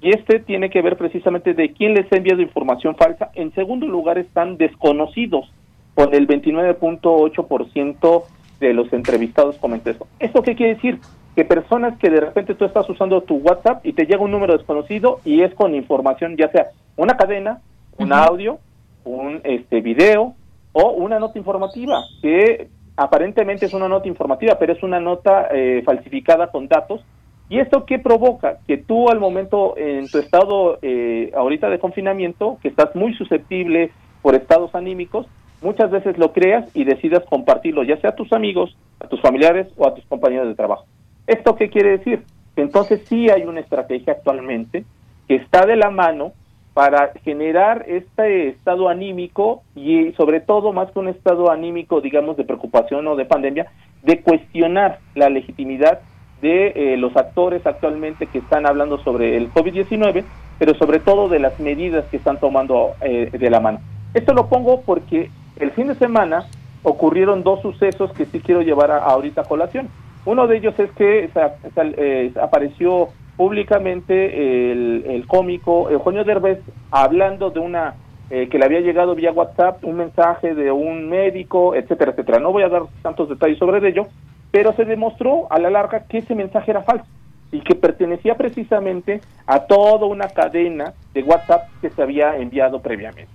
Y 0.00 0.10
este 0.10 0.40
tiene 0.40 0.70
que 0.70 0.82
ver 0.82 0.96
precisamente 0.96 1.54
de 1.54 1.72
quién 1.72 1.94
les 1.94 2.12
ha 2.12 2.16
enviado 2.16 2.42
información 2.42 2.96
falsa. 2.96 3.30
En 3.34 3.54
segundo 3.54 3.86
lugar 3.86 4.18
están 4.18 4.56
desconocidos, 4.56 5.48
con 5.94 6.12
el 6.14 6.26
29.8% 6.26 8.24
de 8.60 8.72
los 8.74 8.92
entrevistados 8.92 9.56
comentó 9.58 9.90
eso. 9.90 10.06
¿Eso 10.18 10.42
qué 10.42 10.54
quiere 10.54 10.74
decir? 10.74 10.98
Que 11.34 11.44
personas 11.44 11.98
que 11.98 12.10
de 12.10 12.20
repente 12.20 12.54
tú 12.54 12.64
estás 12.64 12.88
usando 12.88 13.20
tu 13.22 13.36
WhatsApp 13.36 13.84
y 13.84 13.92
te 13.92 14.06
llega 14.06 14.20
un 14.20 14.30
número 14.30 14.56
desconocido 14.56 15.20
y 15.24 15.42
es 15.42 15.54
con 15.54 15.74
información, 15.74 16.36
ya 16.36 16.48
sea 16.50 16.68
una 16.96 17.16
cadena, 17.16 17.60
un 17.98 18.12
audio, 18.12 18.58
un 19.04 19.40
este 19.44 19.80
video 19.80 20.34
o 20.72 20.90
una 20.92 21.18
nota 21.18 21.38
informativa 21.38 22.02
que 22.20 22.68
aparentemente 22.96 23.66
es 23.66 23.74
una 23.74 23.88
nota 23.88 24.08
informativa, 24.08 24.58
pero 24.58 24.72
es 24.72 24.82
una 24.82 25.00
nota 25.00 25.48
eh, 25.52 25.82
falsificada 25.84 26.50
con 26.50 26.68
datos. 26.68 27.04
¿Y 27.48 27.58
esto 27.58 27.84
qué 27.84 27.98
provoca? 27.98 28.58
Que 28.66 28.78
tú 28.78 29.08
al 29.08 29.20
momento, 29.20 29.76
en 29.76 30.08
tu 30.08 30.18
estado 30.18 30.78
eh, 30.82 31.32
ahorita 31.36 31.68
de 31.68 31.78
confinamiento, 31.78 32.58
que 32.62 32.68
estás 32.68 32.94
muy 32.94 33.14
susceptible 33.14 33.90
por 34.22 34.34
estados 34.34 34.74
anímicos, 34.74 35.26
muchas 35.60 35.90
veces 35.90 36.16
lo 36.18 36.32
creas 36.32 36.64
y 36.74 36.84
decidas 36.84 37.24
compartirlo, 37.28 37.82
ya 37.84 37.96
sea 37.98 38.10
a 38.10 38.16
tus 38.16 38.32
amigos, 38.32 38.76
a 39.00 39.08
tus 39.08 39.20
familiares 39.20 39.68
o 39.76 39.86
a 39.86 39.94
tus 39.94 40.04
compañeros 40.06 40.48
de 40.48 40.54
trabajo. 40.54 40.86
¿Esto 41.26 41.54
qué 41.56 41.68
quiere 41.68 41.98
decir? 41.98 42.22
Entonces 42.56 43.02
sí 43.06 43.30
hay 43.30 43.44
una 43.44 43.60
estrategia 43.60 44.14
actualmente 44.14 44.84
que 45.28 45.36
está 45.36 45.66
de 45.66 45.76
la 45.76 45.90
mano 45.90 46.32
para 46.74 47.12
generar 47.24 47.84
este 47.86 48.48
estado 48.48 48.88
anímico 48.88 49.62
y 49.74 50.12
sobre 50.12 50.40
todo 50.40 50.72
más 50.72 50.90
que 50.90 50.98
un 50.98 51.08
estado 51.08 51.50
anímico, 51.50 52.00
digamos, 52.00 52.36
de 52.36 52.44
preocupación 52.44 53.06
o 53.06 53.16
de 53.16 53.26
pandemia, 53.26 53.66
de 54.02 54.20
cuestionar 54.20 54.98
la 55.14 55.28
legitimidad 55.28 56.00
de 56.40 56.72
eh, 56.74 56.96
los 56.96 57.16
actores 57.16 57.64
actualmente 57.66 58.26
que 58.26 58.38
están 58.38 58.66
hablando 58.66 58.98
sobre 58.98 59.36
el 59.36 59.52
COVID-19, 59.52 60.24
pero 60.58 60.74
sobre 60.74 60.98
todo 60.98 61.28
de 61.28 61.38
las 61.38 61.60
medidas 61.60 62.04
que 62.06 62.16
están 62.16 62.38
tomando 62.38 62.92
eh, 63.00 63.30
de 63.30 63.50
la 63.50 63.60
mano. 63.60 63.80
Esto 64.14 64.34
lo 64.34 64.48
pongo 64.48 64.80
porque 64.80 65.30
el 65.56 65.70
fin 65.72 65.88
de 65.88 65.94
semana 65.94 66.46
ocurrieron 66.82 67.44
dos 67.44 67.62
sucesos 67.62 68.12
que 68.12 68.26
sí 68.26 68.40
quiero 68.40 68.62
llevar 68.62 68.90
a, 68.90 68.98
ahorita 68.98 69.42
a 69.42 69.44
colación. 69.44 69.88
Uno 70.24 70.46
de 70.46 70.56
ellos 70.56 70.78
es 70.78 70.90
que 70.92 71.30
eh, 71.76 72.32
apareció 72.40 73.08
públicamente 73.42 74.70
el, 74.70 75.04
el 75.04 75.26
cómico 75.26 75.90
Eugenio 75.90 76.22
Derbez 76.22 76.60
hablando 76.92 77.50
de 77.50 77.58
una 77.58 77.94
eh, 78.30 78.48
que 78.48 78.56
le 78.56 78.66
había 78.66 78.78
llegado 78.78 79.16
vía 79.16 79.32
WhatsApp 79.32 79.82
un 79.82 79.96
mensaje 79.96 80.54
de 80.54 80.70
un 80.70 81.08
médico, 81.08 81.74
etcétera, 81.74 82.12
etcétera. 82.12 82.38
No 82.38 82.52
voy 82.52 82.62
a 82.62 82.68
dar 82.68 82.82
tantos 83.02 83.28
detalles 83.28 83.58
sobre 83.58 83.84
ello, 83.88 84.06
pero 84.52 84.72
se 84.74 84.84
demostró 84.84 85.48
a 85.50 85.58
la 85.58 85.70
larga 85.70 86.06
que 86.06 86.18
ese 86.18 86.36
mensaje 86.36 86.70
era 86.70 86.82
falso 86.82 87.04
y 87.50 87.62
que 87.62 87.74
pertenecía 87.74 88.36
precisamente 88.36 89.20
a 89.44 89.58
toda 89.66 90.06
una 90.06 90.28
cadena 90.28 90.92
de 91.12 91.24
WhatsApp 91.24 91.68
que 91.80 91.90
se 91.90 92.00
había 92.00 92.36
enviado 92.36 92.80
previamente. 92.80 93.26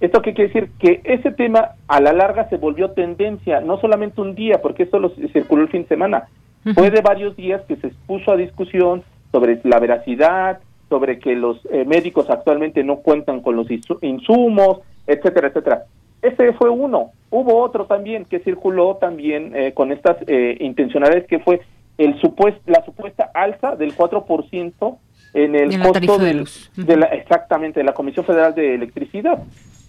¿Esto 0.00 0.22
qué 0.22 0.32
quiere 0.32 0.52
decir? 0.52 0.70
Que 0.78 1.00
ese 1.02 1.32
tema 1.32 1.70
a 1.88 2.00
la 2.00 2.12
larga 2.12 2.48
se 2.50 2.56
volvió 2.56 2.92
tendencia, 2.92 3.60
no 3.62 3.80
solamente 3.80 4.20
un 4.20 4.36
día, 4.36 4.62
porque 4.62 4.84
esto 4.84 5.00
lo 5.00 5.10
circuló 5.32 5.62
el 5.62 5.70
fin 5.70 5.82
de 5.82 5.88
semana, 5.88 6.28
fue 6.74 6.92
de 6.92 7.00
varios 7.00 7.34
días 7.36 7.62
que 7.66 7.76
se 7.76 7.88
expuso 7.88 8.30
a 8.30 8.36
discusión, 8.36 9.02
sobre 9.36 9.60
la 9.64 9.78
veracidad, 9.78 10.60
sobre 10.88 11.18
que 11.18 11.34
los 11.34 11.58
eh, 11.70 11.84
médicos 11.84 12.30
actualmente 12.30 12.82
no 12.82 12.96
cuentan 13.00 13.42
con 13.42 13.54
los 13.54 13.66
insumos, 14.00 14.78
etcétera, 15.06 15.48
etcétera. 15.48 15.84
Ese 16.22 16.54
fue 16.54 16.70
uno. 16.70 17.10
Hubo 17.28 17.62
otro 17.62 17.84
también 17.84 18.24
que 18.24 18.38
circuló 18.38 18.96
también 18.96 19.54
eh, 19.54 19.74
con 19.74 19.92
estas 19.92 20.16
eh, 20.26 20.56
intencionalidades 20.60 21.26
que 21.26 21.38
fue 21.40 21.60
el 21.98 22.18
supuest, 22.18 22.56
la 22.66 22.82
supuesta 22.86 23.30
alza 23.34 23.76
del 23.76 23.94
4% 23.94 24.96
en 25.34 25.54
el 25.54 25.82
costo 25.82 26.18
de, 26.18 26.46
de 26.76 26.96
la, 26.96 27.06
exactamente 27.08 27.80
de 27.80 27.84
la 27.84 27.92
Comisión 27.92 28.24
Federal 28.24 28.54
de 28.54 28.74
Electricidad. 28.74 29.42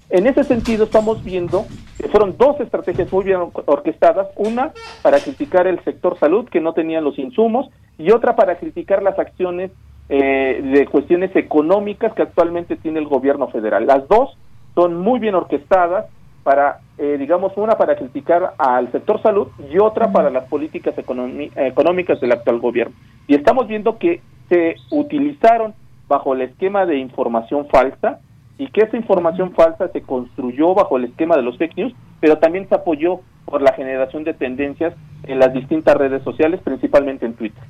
En 0.09 0.25
ese 0.25 0.43
sentido, 0.45 0.85
estamos 0.85 1.23
viendo 1.23 1.65
que 1.97 2.07
fueron 2.07 2.37
dos 2.37 2.59
estrategias 2.61 3.11
muy 3.11 3.25
bien 3.25 3.39
orquestadas, 3.65 4.27
una 4.37 4.71
para 5.01 5.19
criticar 5.19 5.67
el 5.67 5.83
sector 5.83 6.17
salud, 6.17 6.47
que 6.47 6.61
no 6.61 6.73
tenía 6.73 7.01
los 7.01 7.19
insumos, 7.19 7.69
y 7.97 8.11
otra 8.11 8.35
para 8.35 8.57
criticar 8.57 9.03
las 9.03 9.19
acciones 9.19 9.71
eh, 10.07 10.61
de 10.63 10.85
cuestiones 10.85 11.35
económicas 11.35 12.13
que 12.13 12.21
actualmente 12.21 12.77
tiene 12.77 12.99
el 12.99 13.07
gobierno 13.07 13.49
federal. 13.49 13.85
Las 13.85 14.07
dos 14.07 14.37
son 14.75 14.95
muy 14.95 15.19
bien 15.19 15.35
orquestadas 15.35 16.05
para, 16.43 16.79
eh, 16.97 17.17
digamos, 17.19 17.51
una 17.57 17.77
para 17.77 17.97
criticar 17.97 18.53
al 18.57 18.89
sector 18.93 19.21
salud 19.21 19.49
y 19.69 19.77
otra 19.79 20.13
para 20.13 20.29
las 20.29 20.45
políticas 20.45 20.95
económicas 20.97 22.21
del 22.21 22.31
actual 22.31 22.59
gobierno. 22.59 22.95
Y 23.27 23.35
estamos 23.35 23.67
viendo 23.67 23.97
que 23.97 24.21
se 24.47 24.75
utilizaron 24.89 25.73
bajo 26.07 26.33
el 26.33 26.43
esquema 26.43 26.85
de 26.85 26.97
información 26.99 27.67
falsa, 27.67 28.21
y 28.57 28.67
que 28.67 28.81
esa 28.81 28.97
información 28.97 29.53
falsa 29.53 29.89
se 29.89 30.01
construyó 30.01 30.73
bajo 30.73 30.97
el 30.97 31.05
esquema 31.05 31.35
de 31.35 31.43
los 31.43 31.57
fake 31.57 31.77
news, 31.77 31.93
pero 32.19 32.37
también 32.37 32.67
se 32.67 32.75
apoyó 32.75 33.21
por 33.45 33.61
la 33.61 33.73
generación 33.73 34.23
de 34.23 34.33
tendencias 34.33 34.93
en 35.23 35.39
las 35.39 35.53
distintas 35.53 35.95
redes 35.95 36.23
sociales, 36.23 36.59
principalmente 36.63 37.25
en 37.25 37.33
Twitter. 37.33 37.63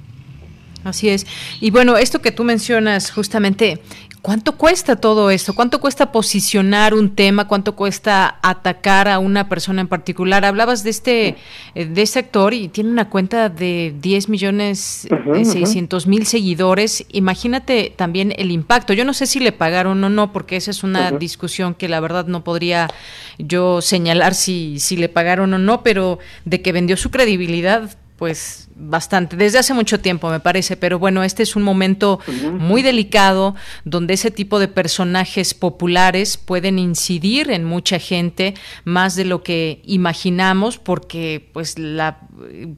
Así 0.84 1.10
es. 1.10 1.28
Y 1.60 1.72
bueno, 1.72 1.98
esto 1.98 2.20
que 2.20 2.32
tú 2.32 2.44
mencionas 2.44 3.12
justamente 3.12 3.80
¿Cuánto 4.28 4.58
cuesta 4.58 4.98
todo 4.98 5.32
esto? 5.32 5.56
¿Cuánto 5.56 5.80
cuesta 5.80 6.12
posicionar 6.12 6.94
un 6.94 7.16
tema? 7.16 7.48
¿Cuánto 7.48 7.78
cuesta 7.78 8.40
atacar 8.42 9.08
a 9.08 9.20
una 9.20 9.48
persona 9.48 9.80
en 9.80 9.88
particular? 9.88 10.44
Hablabas 10.44 10.84
de 10.84 10.90
este, 10.90 11.38
eh, 11.76 11.86
de 11.86 12.02
este 12.02 12.20
actor 12.20 12.54
y 12.54 12.68
tiene 12.68 12.90
una 12.90 13.10
cuenta 13.10 13.48
de 13.48 13.96
10 14.02 14.28
millones 14.28 15.08
de 15.34 15.46
600 15.46 16.08
mil 16.08 16.26
seguidores. 16.26 17.06
Imagínate 17.08 17.94
también 17.96 18.34
el 18.38 18.52
impacto. 18.52 18.92
Yo 18.92 19.06
no 19.06 19.14
sé 19.14 19.28
si 19.28 19.40
le 19.40 19.54
pagaron 19.54 20.04
o 20.04 20.10
no, 20.10 20.34
porque 20.34 20.58
esa 20.58 20.72
es 20.72 20.84
una 20.84 21.12
discusión 21.12 21.74
que 21.74 21.88
la 21.88 22.02
verdad 22.02 22.28
no 22.28 22.44
podría 22.44 22.90
yo 23.38 23.82
señalar 23.82 24.36
si, 24.36 24.78
si 24.82 24.98
le 24.98 25.08
pagaron 25.08 25.54
o 25.54 25.58
no, 25.58 25.84
pero 25.84 26.20
de 26.44 26.62
que 26.62 26.74
vendió 26.74 26.98
su 26.98 27.12
credibilidad, 27.12 27.98
pues 28.18 28.70
bastante, 28.76 29.38
desde 29.38 29.60
hace 29.60 29.74
mucho 29.74 30.00
tiempo 30.00 30.30
me 30.30 30.40
parece, 30.40 30.76
pero 30.76 30.98
bueno, 30.98 31.24
este 31.24 31.44
es 31.44 31.56
un 31.56 31.64
momento 31.64 32.20
muy 32.60 32.82
delicado 32.82 33.56
donde 33.86 34.16
ese 34.16 34.32
tipo 34.32 34.60
de 34.60 34.68
personajes 34.68 35.54
populares 35.54 36.38
pueden 36.38 36.80
incidir 36.80 37.52
en 37.52 37.64
mucha 37.64 38.00
gente 38.00 38.56
más 38.86 39.16
de 39.16 39.26
lo 39.26 39.44
que 39.44 39.82
imaginamos 39.86 40.80
porque 40.80 41.50
pues 41.54 41.78
la 41.78 42.20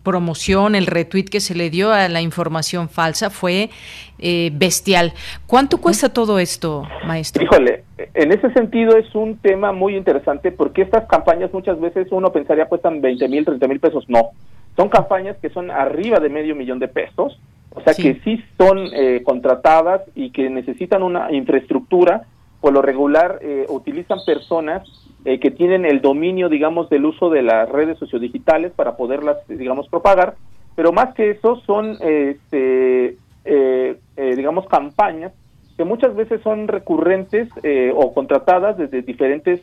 promoción, 0.03 0.75
el 0.75 0.87
retweet 0.87 1.25
que 1.25 1.39
se 1.39 1.55
le 1.55 1.69
dio 1.69 1.93
a 1.93 2.09
la 2.09 2.21
información 2.21 2.89
falsa 2.89 3.29
fue 3.29 3.69
eh, 4.19 4.51
bestial. 4.53 5.13
¿Cuánto 5.47 5.79
cuesta 5.79 6.09
todo 6.09 6.39
esto, 6.39 6.83
maestro? 7.05 7.43
Híjole, 7.43 7.83
en 8.13 8.31
ese 8.33 8.51
sentido 8.51 8.97
es 8.97 9.13
un 9.15 9.37
tema 9.37 9.71
muy 9.71 9.95
interesante 9.95 10.51
porque 10.51 10.81
estas 10.81 11.07
campañas 11.07 11.53
muchas 11.53 11.79
veces 11.79 12.07
uno 12.11 12.31
pensaría 12.31 12.65
cuestan 12.65 12.99
20 13.01 13.27
mil, 13.29 13.45
30 13.45 13.67
mil 13.67 13.79
pesos, 13.79 14.05
no 14.09 14.31
son 14.79 14.87
campañas 14.87 15.35
que 15.41 15.49
son 15.49 15.71
arriba 15.71 16.21
de 16.21 16.29
medio 16.29 16.55
millón 16.55 16.79
de 16.79 16.87
pesos, 16.87 17.37
o 17.71 17.81
sea 17.81 17.93
que 17.93 18.21
sí 18.23 18.41
son 18.57 18.77
eh, 18.93 19.21
contratadas 19.25 20.03
y 20.15 20.29
que 20.29 20.49
necesitan 20.49 21.03
una 21.03 21.33
infraestructura, 21.33 22.27
por 22.61 22.71
lo 22.71 22.81
regular 22.81 23.39
eh, 23.41 23.65
utilizan 23.67 24.19
personas 24.25 24.87
eh, 25.25 25.37
que 25.41 25.51
tienen 25.51 25.83
el 25.83 25.99
dominio, 25.99 26.47
digamos, 26.47 26.89
del 26.89 27.03
uso 27.03 27.29
de 27.29 27.41
las 27.41 27.67
redes 27.67 27.97
sociodigitales 27.97 28.71
para 28.71 28.95
poderlas, 28.95 29.45
digamos, 29.49 29.89
propagar, 29.89 30.35
pero 30.77 30.93
más 30.93 31.13
que 31.13 31.31
eso 31.31 31.57
son, 31.65 31.97
este, 31.99 33.17
digamos, 34.15 34.65
campañas 34.67 35.33
que 35.75 35.83
muchas 35.83 36.15
veces 36.15 36.39
son 36.41 36.69
recurrentes 36.69 37.49
o 37.95 38.13
contratadas 38.13 38.77
desde 38.77 39.01
diferentes 39.01 39.59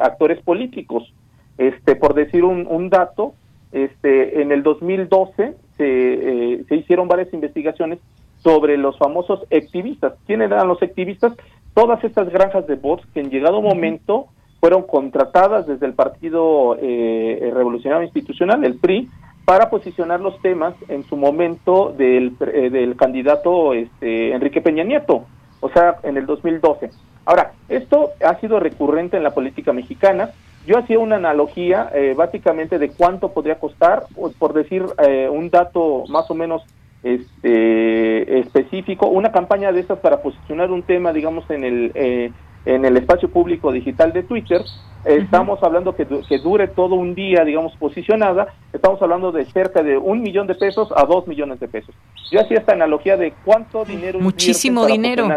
actores 0.00 0.40
políticos. 0.42 1.12
Este, 1.56 1.94
por 1.94 2.14
decir 2.14 2.44
un, 2.44 2.66
un 2.66 2.90
dato, 2.90 3.34
este, 3.74 4.40
en 4.40 4.52
el 4.52 4.62
2012 4.62 5.54
eh, 5.78 6.64
se, 6.68 6.76
hicieron 6.76 7.08
varias 7.08 7.34
investigaciones 7.34 7.98
sobre 8.38 8.76
los 8.76 8.96
famosos 8.98 9.40
activistas. 9.52 10.14
¿Quiénes 10.26 10.50
eran 10.50 10.68
los 10.68 10.80
activistas? 10.80 11.32
Todas 11.74 12.02
estas 12.04 12.30
granjas 12.30 12.66
de 12.68 12.76
bots 12.76 13.04
que 13.12 13.20
en 13.20 13.30
llegado 13.30 13.60
momento 13.60 14.26
fueron 14.60 14.84
contratadas 14.84 15.66
desde 15.66 15.86
el 15.86 15.94
Partido 15.94 16.78
eh, 16.80 17.50
Revolucionario 17.52 18.04
Institucional, 18.04 18.64
el 18.64 18.76
PRI, 18.76 19.08
para 19.44 19.68
posicionar 19.70 20.20
los 20.20 20.40
temas 20.40 20.74
en 20.88 21.02
su 21.04 21.16
momento 21.16 21.92
del, 21.98 22.36
eh, 22.40 22.70
del 22.70 22.96
candidato 22.96 23.74
este, 23.74 24.32
Enrique 24.32 24.60
Peña 24.62 24.84
Nieto, 24.84 25.24
o 25.60 25.68
sea, 25.70 25.96
en 26.04 26.16
el 26.16 26.26
2012. 26.26 26.90
Ahora, 27.26 27.52
esto 27.68 28.10
ha 28.24 28.38
sido 28.40 28.60
recurrente 28.60 29.16
en 29.16 29.24
la 29.24 29.34
política 29.34 29.72
mexicana, 29.72 30.30
yo 30.66 30.78
hacía 30.78 30.98
una 30.98 31.16
analogía 31.16 31.90
eh, 31.94 32.14
básicamente 32.16 32.78
de 32.78 32.90
cuánto 32.90 33.32
podría 33.32 33.58
costar, 33.58 34.04
por 34.38 34.52
decir 34.54 34.84
eh, 35.06 35.28
un 35.30 35.50
dato 35.50 36.04
más 36.08 36.30
o 36.30 36.34
menos 36.34 36.62
este, 37.02 38.40
específico, 38.40 39.06
una 39.06 39.30
campaña 39.30 39.72
de 39.72 39.80
estas 39.80 39.98
para 39.98 40.22
posicionar 40.22 40.70
un 40.70 40.82
tema, 40.82 41.12
digamos, 41.12 41.48
en 41.50 41.64
el, 41.64 41.92
eh, 41.94 42.32
en 42.64 42.84
el 42.84 42.96
espacio 42.96 43.28
público 43.28 43.72
digital 43.72 44.12
de 44.12 44.22
Twitter. 44.22 44.62
Estamos 45.04 45.62
hablando 45.62 45.94
que, 45.94 46.06
que 46.06 46.38
dure 46.38 46.66
todo 46.66 46.94
un 46.94 47.14
día, 47.14 47.44
digamos, 47.44 47.76
posicionada. 47.76 48.54
Estamos 48.72 49.02
hablando 49.02 49.32
de 49.32 49.44
cerca 49.44 49.82
de 49.82 49.98
un 49.98 50.22
millón 50.22 50.46
de 50.46 50.54
pesos 50.54 50.88
a 50.96 51.04
dos 51.04 51.26
millones 51.26 51.60
de 51.60 51.68
pesos. 51.68 51.94
Yo 52.30 52.40
hacía 52.40 52.58
esta 52.58 52.72
analogía 52.72 53.18
de 53.18 53.34
cuánto 53.44 53.84
dinero. 53.84 54.18
Muchísimo 54.18 54.86
dinero. 54.86 55.28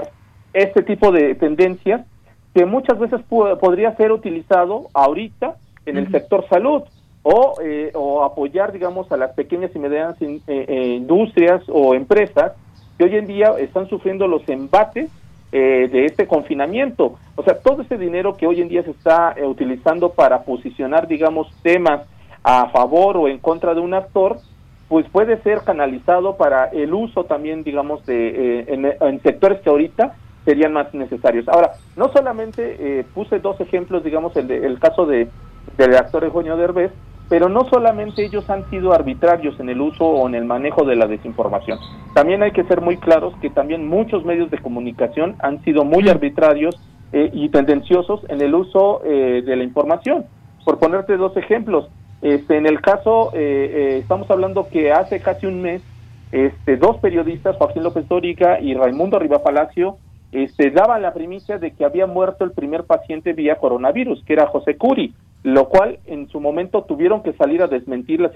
Este 0.53 0.83
tipo 0.83 1.11
de 1.11 1.35
tendencias 1.35 2.05
que 2.57 2.65
muchas 2.65 2.97
veces 2.97 3.21
podría 3.29 3.95
ser 3.97 4.11
utilizado 4.11 4.87
ahorita 4.95 5.57
en 5.85 5.97
el 5.97 6.09
sector 6.09 6.43
salud 6.49 6.81
o, 7.21 7.53
eh, 7.63 7.91
o 7.93 8.23
apoyar, 8.23 8.71
digamos, 8.71 9.11
a 9.11 9.17
las 9.17 9.33
pequeñas 9.33 9.69
y 9.75 9.79
medianas 9.79 10.19
eh, 10.19 10.41
eh, 10.47 10.95
industrias 10.97 11.61
o 11.67 11.93
empresas 11.93 12.53
que 12.97 13.03
hoy 13.03 13.15
en 13.15 13.27
día 13.27 13.53
están 13.59 13.87
sufriendo 13.87 14.27
los 14.27 14.41
embates 14.49 15.11
de 15.51 16.05
este 16.05 16.27
confinamiento. 16.27 17.17
O 17.35 17.43
sea, 17.43 17.59
todo 17.59 17.83
ese 17.83 17.97
dinero 17.97 18.35
que 18.35 18.47
hoy 18.47 18.59
en 18.59 18.67
día 18.67 18.83
se 18.83 18.91
está 18.91 19.35
utilizando 19.45 20.09
para 20.09 20.41
posicionar, 20.43 21.07
digamos, 21.07 21.47
temas 21.61 22.01
a 22.43 22.69
favor 22.69 23.17
o 23.17 23.27
en 23.27 23.37
contra 23.37 23.73
de 23.73 23.79
un 23.79 23.93
actor, 23.93 24.37
pues 24.89 25.07
puede 25.09 25.41
ser 25.43 25.59
canalizado 25.63 26.37
para 26.37 26.65
el 26.65 26.93
uso 26.93 27.23
también, 27.23 27.63
digamos, 27.63 28.05
de 28.05 28.65
en 28.99 29.21
sectores 29.21 29.61
que 29.61 29.69
ahorita 29.69 30.15
serían 30.47 30.71
más 30.71 30.93
necesarios. 30.93 31.45
Ahora, 31.49 31.73
no 31.97 32.07
solamente 32.13 32.77
eh, 32.79 33.05
puse 33.13 33.39
dos 33.39 33.59
ejemplos, 33.59 34.01
digamos, 34.01 34.33
el, 34.37 34.49
el 34.49 34.79
caso 34.79 35.05
de, 35.05 35.27
del 35.77 35.93
actor 35.97 36.23
Eugenio 36.23 36.55
Derbez, 36.55 36.93
pero 37.27 37.49
no 37.49 37.65
solamente 37.65 38.23
ellos 38.23 38.49
han 38.49 38.63
sido 38.69 38.93
arbitrarios 38.93 39.59
en 39.59 39.67
el 39.67 39.81
uso 39.81 40.05
o 40.05 40.25
en 40.25 40.35
el 40.35 40.45
manejo 40.45 40.85
de 40.85 40.95
la 40.95 41.05
desinformación. 41.05 41.79
También 42.13 42.43
hay 42.43 42.51
que 42.51 42.63
ser 42.63 42.79
muy 42.79 42.95
claros 42.95 43.33
que 43.41 43.49
también 43.49 43.89
muchos 43.89 44.23
medios 44.23 44.49
de 44.49 44.59
comunicación 44.59 45.35
han 45.39 45.61
sido 45.65 45.83
muy 45.83 46.07
arbitrarios 46.07 46.79
eh, 47.11 47.29
y 47.33 47.49
tendenciosos 47.49 48.21
en 48.29 48.39
el 48.39 48.55
uso 48.55 49.01
eh, 49.03 49.43
de 49.45 49.53
la 49.57 49.65
información. 49.65 50.27
Por 50.63 50.79
ponerte 50.79 51.17
dos 51.17 51.35
ejemplos, 51.35 51.89
este, 52.21 52.55
en 52.55 52.65
el 52.67 52.79
caso, 52.79 53.31
estamos 53.33 54.31
hablando 54.31 54.69
que 54.69 54.93
hace 54.93 55.19
casi 55.19 55.45
un 55.45 55.61
mes, 55.61 55.81
este, 56.31 56.77
dos 56.77 56.97
periodistas, 56.97 57.57
Joaquín 57.57 57.83
López 57.83 58.07
Dóriga 58.07 58.59
y 58.59 58.73
Raimundo 58.73 59.19
Riva 59.19 59.43
Palacio, 59.43 59.97
este, 60.31 60.71
daban 60.71 61.01
la 61.01 61.13
primicia 61.13 61.57
de 61.57 61.71
que 61.71 61.85
había 61.85 62.05
muerto 62.05 62.43
el 62.43 62.51
primer 62.51 62.83
paciente 62.83 63.33
vía 63.33 63.55
coronavirus, 63.55 64.23
que 64.25 64.33
era 64.33 64.47
José 64.47 64.75
Curi, 64.75 65.13
lo 65.43 65.69
cual 65.69 65.99
en 66.05 66.27
su 66.29 66.39
momento 66.39 66.83
tuvieron 66.83 67.23
que 67.23 67.33
salir 67.33 67.61
a 67.61 67.67
desmentir 67.67 68.19
la 68.19 68.31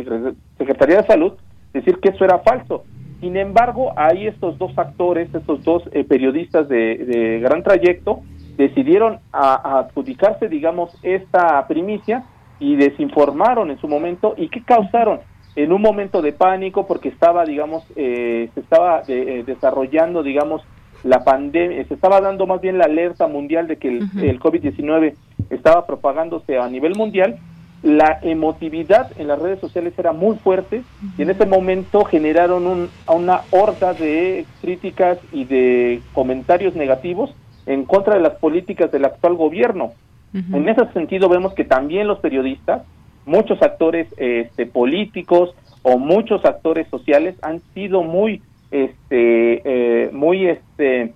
Secretaría 0.58 0.98
de 0.98 1.08
Salud, 1.08 1.34
decir 1.74 2.00
que 2.00 2.10
eso 2.10 2.24
era 2.24 2.40
falso. 2.40 2.84
Sin 3.20 3.38
embargo, 3.38 3.94
ahí 3.98 4.26
estos 4.26 4.58
dos 4.58 4.76
actores, 4.78 5.34
estos 5.34 5.64
dos 5.64 5.84
eh, 5.92 6.04
periodistas 6.04 6.68
de, 6.68 7.40
gran 7.42 7.62
trayecto, 7.62 8.22
decidieron 8.58 9.20
adjudicarse, 9.32 10.48
digamos, 10.48 10.98
esta 11.04 11.66
primicia 11.68 12.24
y 12.60 12.76
desinformaron 12.78 13.70
en 13.70 13.80
su 13.80 13.88
momento. 13.88 14.34
¿Y 14.38 14.50
qué 14.50 14.64
causaron? 14.64 15.20
En 15.56 15.72
un 15.72 15.82
momento 15.82 16.22
de 16.22 16.32
pánico, 16.32 16.88
porque 16.88 17.10
estaba, 17.10 17.44
digamos, 17.44 17.84
eh, 17.96 18.50
se 18.54 18.60
estaba 18.62 19.04
eh, 19.08 19.44
desarrollando, 19.46 20.24
digamos, 20.24 20.64
la 21.04 21.24
pandemia, 21.24 21.84
se 21.86 21.94
estaba 21.94 22.22
dando 22.22 22.46
más 22.46 22.62
bien 22.62 22.78
la 22.78 22.86
alerta 22.86 23.28
mundial 23.28 23.68
de 23.68 23.78
que 23.78 23.88
el, 23.88 24.40
COVID-19 24.40 25.16
estaba 25.50 25.86
propagándose 25.86 26.58
a 26.58 26.68
nivel 26.70 26.96
mundial, 26.96 27.38
la 27.84 28.20
emotividad 28.22 29.12
en 29.18 29.28
las 29.28 29.40
redes 29.40 29.60
sociales 29.60 29.94
era 29.98 30.14
muy 30.14 30.38
fuerte 30.38 30.84
y 31.18 31.22
en 31.24 31.32
ese 31.32 31.48
momento 31.48 32.06
generaron 32.06 32.68
un, 32.68 32.90
una 33.08 33.42
horda 33.50 33.94
de 33.94 34.46
críticas 34.62 35.18
y 35.32 35.46
de 35.46 36.02
comentarios 36.14 36.76
negativos 36.76 37.34
en 37.66 37.86
contra 37.86 38.16
de 38.16 38.22
las 38.22 38.34
políticas 38.34 38.92
del 38.92 39.06
actual 39.06 39.36
gobierno. 39.36 39.94
En 40.34 40.70
ese 40.70 40.86
sentido 40.94 41.28
vemos 41.28 41.54
que 41.54 41.66
también 41.66 42.08
los 42.08 42.20
periodistas, 42.20 42.84
muchos 43.26 43.62
actores 43.62 44.08
este, 44.16 44.66
políticos 44.66 45.54
o 45.82 45.98
muchos 45.98 46.46
actores 46.46 46.88
sociales 46.88 47.36
han 47.42 47.62
sido 47.74 48.04
muy 48.04 48.42
este, 48.72 49.62
eh, 50.06 50.10
muy 50.12 50.48
este, 50.48 51.14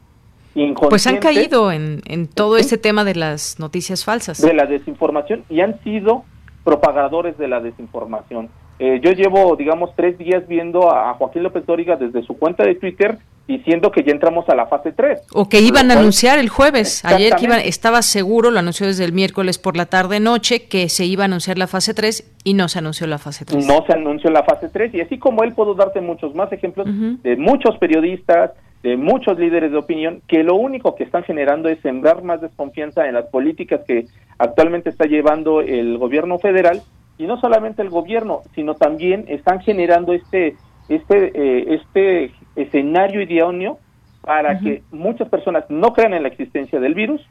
Pues 0.90 1.08
han 1.08 1.18
caído 1.18 1.72
en, 1.72 2.02
en 2.06 2.28
todo 2.28 2.58
este 2.58 2.78
tema 2.78 3.04
de 3.04 3.16
las 3.16 3.60
noticias 3.60 4.06
falsas. 4.06 4.42
De 4.42 4.54
la 4.54 4.66
desinformación 4.66 5.44
y 5.50 5.62
han 5.62 5.82
sido 5.84 6.24
propagadores 6.64 7.38
de 7.38 7.48
la 7.48 7.62
desinformación. 7.62 8.50
Eh, 8.78 9.00
yo 9.04 9.12
llevo, 9.12 9.56
digamos, 9.56 9.92
tres 9.96 10.18
días 10.18 10.48
viendo 10.48 10.92
a 10.92 11.14
Joaquín 11.14 11.44
López 11.44 11.66
Dóriga 11.66 11.96
desde 11.96 12.24
su 12.24 12.38
cuenta 12.38 12.64
de 12.64 12.76
Twitter 12.76 13.18
diciendo 13.48 13.92
que 13.92 14.04
ya 14.04 14.12
entramos 14.12 14.50
a 14.50 14.56
la 14.56 14.66
fase 14.66 14.92
3. 14.92 15.28
O 15.34 15.48
que 15.48 15.60
iban 15.62 15.92
a 15.92 16.00
anunciar 16.00 16.40
el 16.40 16.50
jueves. 16.50 17.06
Ayer 17.06 17.36
que 17.36 17.46
iban, 17.46 17.60
estaba 17.60 18.02
seguro, 18.02 18.50
lo 18.50 18.60
anunció 18.60 18.88
desde 18.88 19.06
el 19.06 19.14
miércoles 19.14 19.60
por 19.60 19.78
la 19.78 19.86
tarde 19.86 20.20
noche, 20.20 20.68
que 20.68 20.90
se 20.90 21.06
iba 21.06 21.24
a 21.24 21.26
anunciar 21.26 21.58
la 21.58 21.68
fase 21.68 21.94
3 21.94 22.38
y 22.44 22.54
no 22.56 22.68
se 22.68 22.80
anunció 22.80 23.08
la 23.08 23.20
fase 23.20 23.46
3. 23.46 23.66
No 23.68 23.86
se 23.86 23.94
anunció 23.94 24.32
la 24.32 24.44
fase 24.44 24.70
3 24.70 24.96
y 24.96 25.02
así 25.02 25.20
como 25.20 25.44
él 25.44 25.54
puedo 25.54 25.76
darte 25.76 26.02
muchos 26.02 26.34
más 26.34 26.52
ejemplos 26.52 26.88
de 26.88 27.38
muchos 27.38 27.78
periodistas, 27.78 28.52
de 28.82 28.98
muchos 28.98 29.38
líderes 29.38 29.72
de 29.72 29.78
opinión, 29.78 30.22
que 30.28 30.44
lo 30.44 30.56
único 30.56 30.96
que 30.96 31.04
están 31.04 31.24
generando 31.24 31.70
es 31.70 31.80
sembrar 31.82 32.24
más 32.24 32.42
desconfianza 32.42 33.08
en 33.08 33.14
las 33.14 33.26
políticas 33.26 33.82
que 33.88 34.06
actualmente 34.38 34.90
está 34.90 35.06
llevando 35.06 35.62
el 35.62 35.98
gobierno 35.98 36.40
federal 36.40 36.82
y 37.18 37.26
no 37.26 37.40
solamente 37.40 37.82
el 37.82 37.90
gobierno, 37.90 38.42
sino 38.54 38.76
también 38.76 39.26
están 39.28 39.62
generando 39.62 40.14
este 40.14 40.56
este 40.90 41.32
eh, 41.34 41.76
este 41.76 42.32
escenario 42.56 43.22
idóneo 43.22 43.80
para 44.22 44.60
que 44.60 44.82
muchas 44.92 45.30
personas 45.30 45.66
no 45.70 45.94
crean 45.94 46.14
en 46.14 46.24
la 46.24 46.30
existencia 46.30 46.80
del 46.80 46.96
virus 46.96 47.22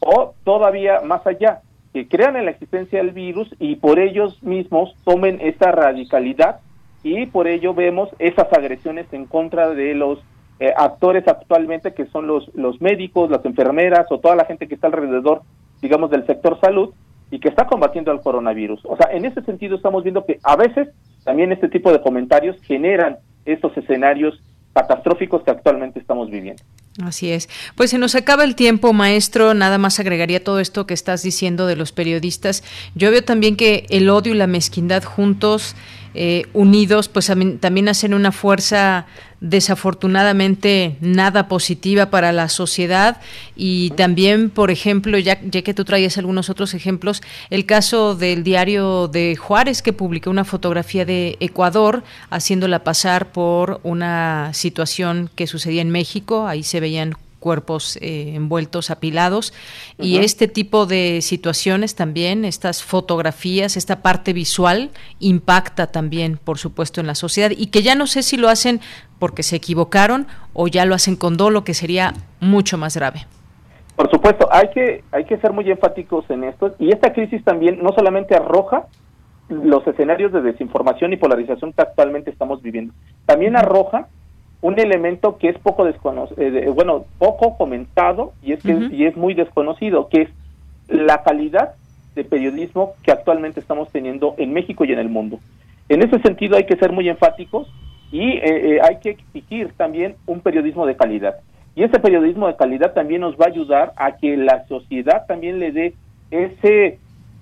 o 0.00 0.34
todavía 0.44 1.00
más 1.02 1.26
allá, 1.26 1.60
que 1.92 2.08
crean 2.08 2.36
en 2.36 2.46
la 2.46 2.52
existencia 2.52 2.98
del 2.98 3.10
virus 3.10 3.54
y 3.58 3.76
por 3.76 3.98
ellos 3.98 4.42
mismos 4.42 4.94
tomen 5.04 5.40
esa 5.42 5.72
radicalidad 5.72 6.60
y 7.02 7.26
por 7.26 7.48
ello 7.48 7.74
vemos 7.74 8.08
esas 8.18 8.52
agresiones 8.52 9.06
en 9.12 9.26
contra 9.26 9.70
de 9.70 9.94
los 9.94 10.20
eh, 10.60 10.72
actores 10.76 11.26
actualmente 11.28 11.94
que 11.94 12.06
son 12.06 12.26
los, 12.26 12.52
los 12.54 12.80
médicos, 12.80 13.30
las 13.30 13.44
enfermeras 13.44 14.06
o 14.10 14.18
toda 14.18 14.34
la 14.34 14.44
gente 14.44 14.66
que 14.68 14.74
está 14.74 14.88
alrededor, 14.88 15.42
digamos, 15.80 16.10
del 16.10 16.26
sector 16.26 16.58
salud 16.60 16.94
y 17.30 17.40
que 17.40 17.48
está 17.48 17.66
combatiendo 17.66 18.10
al 18.10 18.20
coronavirus. 18.20 18.80
O 18.84 18.96
sea, 18.96 19.10
en 19.12 19.24
ese 19.24 19.42
sentido 19.42 19.76
estamos 19.76 20.02
viendo 20.02 20.24
que 20.24 20.38
a 20.42 20.56
veces 20.56 20.88
también 21.24 21.52
este 21.52 21.68
tipo 21.68 21.92
de 21.92 22.00
comentarios 22.00 22.56
generan 22.62 23.18
estos 23.44 23.76
escenarios 23.76 24.40
catastróficos 24.72 25.42
que 25.42 25.50
actualmente 25.50 25.98
estamos 25.98 26.30
viviendo. 26.30 26.62
Así 27.02 27.30
es. 27.30 27.48
Pues 27.76 27.90
se 27.90 27.98
nos 27.98 28.14
acaba 28.14 28.44
el 28.44 28.54
tiempo, 28.54 28.92
maestro. 28.92 29.54
Nada 29.54 29.78
más 29.78 30.00
agregaría 30.00 30.42
todo 30.42 30.58
esto 30.58 30.86
que 30.86 30.94
estás 30.94 31.22
diciendo 31.22 31.66
de 31.66 31.76
los 31.76 31.92
periodistas. 31.92 32.64
Yo 32.94 33.10
veo 33.10 33.22
también 33.22 33.56
que 33.56 33.86
el 33.90 34.10
odio 34.10 34.34
y 34.34 34.36
la 34.36 34.46
mezquindad 34.46 35.04
juntos, 35.04 35.76
eh, 36.20 36.46
unidos, 36.52 37.06
pues 37.08 37.30
también 37.60 37.88
hacen 37.88 38.12
una 38.12 38.32
fuerza 38.32 39.06
desafortunadamente 39.40 40.96
nada 41.00 41.46
positiva 41.46 42.10
para 42.10 42.32
la 42.32 42.48
sociedad. 42.48 43.20
Y 43.54 43.90
también, 43.90 44.50
por 44.50 44.72
ejemplo, 44.72 45.16
ya, 45.18 45.38
ya 45.44 45.62
que 45.62 45.74
tú 45.74 45.84
traías 45.84 46.18
algunos 46.18 46.50
otros 46.50 46.74
ejemplos, 46.74 47.22
el 47.50 47.66
caso 47.66 48.16
del 48.16 48.42
diario 48.42 49.06
de 49.06 49.36
Juárez 49.36 49.80
que 49.80 49.92
publicó 49.92 50.30
una 50.30 50.44
fotografía 50.44 51.04
de 51.04 51.36
Ecuador 51.38 52.02
haciéndola 52.30 52.82
pasar 52.82 53.30
por 53.30 53.78
una 53.84 54.50
situación 54.54 55.30
que 55.36 55.46
sucedía 55.46 55.82
en 55.82 55.90
México, 55.90 56.48
ahí 56.48 56.64
se 56.64 56.80
veían 56.80 57.14
cuerpos 57.38 57.96
eh, 58.00 58.34
envueltos, 58.34 58.90
apilados, 58.90 59.52
y 59.98 60.18
este 60.18 60.48
tipo 60.48 60.86
de 60.86 61.20
situaciones 61.22 61.94
también, 61.94 62.44
estas 62.44 62.82
fotografías, 62.82 63.76
esta 63.76 64.02
parte 64.02 64.32
visual, 64.32 64.90
impacta 65.20 65.86
también, 65.88 66.38
por 66.42 66.58
supuesto, 66.58 67.00
en 67.00 67.06
la 67.06 67.14
sociedad, 67.14 67.50
y 67.56 67.66
que 67.66 67.82
ya 67.82 67.94
no 67.94 68.06
sé 68.06 68.22
si 68.22 68.36
lo 68.36 68.48
hacen 68.48 68.80
porque 69.18 69.42
se 69.42 69.56
equivocaron 69.56 70.26
o 70.52 70.68
ya 70.68 70.84
lo 70.84 70.94
hacen 70.94 71.16
con 71.16 71.36
dolo, 71.36 71.64
que 71.64 71.74
sería 71.74 72.14
mucho 72.40 72.78
más 72.78 72.96
grave. 72.96 73.26
Por 73.96 74.10
supuesto, 74.10 74.48
hay 74.52 74.70
que, 74.70 75.04
hay 75.10 75.24
que 75.24 75.38
ser 75.38 75.52
muy 75.52 75.68
enfáticos 75.70 76.24
en 76.30 76.44
esto, 76.44 76.74
y 76.78 76.90
esta 76.92 77.12
crisis 77.12 77.42
también 77.44 77.82
no 77.82 77.92
solamente 77.92 78.36
arroja 78.36 78.86
los 79.48 79.86
escenarios 79.86 80.32
de 80.32 80.42
desinformación 80.42 81.12
y 81.12 81.16
polarización 81.16 81.72
que 81.72 81.82
actualmente 81.82 82.30
estamos 82.30 82.62
viviendo, 82.62 82.92
también 83.26 83.56
arroja 83.56 84.08
un 84.60 84.78
elemento 84.78 85.38
que 85.38 85.48
es 85.48 85.58
poco 85.58 85.84
desconocido, 85.84 86.40
eh, 86.42 86.68
bueno, 86.74 87.04
poco 87.18 87.56
comentado 87.56 88.32
y 88.42 88.52
es 88.52 88.62
que 88.62 88.72
y 88.90 89.04
es 89.04 89.16
muy 89.16 89.34
desconocido, 89.34 90.08
que 90.08 90.22
es 90.22 90.28
la 90.88 91.22
calidad 91.22 91.74
de 92.14 92.24
periodismo 92.24 92.94
que 93.02 93.12
actualmente 93.12 93.60
estamos 93.60 93.90
teniendo 93.90 94.34
en 94.38 94.52
México 94.52 94.84
y 94.84 94.92
en 94.92 94.98
el 94.98 95.08
mundo. 95.08 95.38
En 95.88 96.02
ese 96.02 96.18
sentido 96.20 96.56
hay 96.56 96.64
que 96.64 96.76
ser 96.76 96.92
muy 96.92 97.08
enfáticos 97.08 97.72
y 98.10 98.20
eh, 98.20 98.40
eh, 98.44 98.80
hay 98.82 98.98
que 98.98 99.10
exigir 99.10 99.72
también 99.76 100.16
un 100.26 100.40
periodismo 100.40 100.86
de 100.86 100.96
calidad. 100.96 101.36
Y 101.76 101.84
ese 101.84 102.00
periodismo 102.00 102.48
de 102.48 102.56
calidad 102.56 102.92
también 102.92 103.20
nos 103.20 103.36
va 103.36 103.44
a 103.44 103.50
ayudar 103.50 103.92
a 103.96 104.16
que 104.16 104.36
la 104.36 104.66
sociedad 104.66 105.26
también 105.26 105.60
le 105.60 105.70
dé 105.70 105.94
ese 106.30 106.98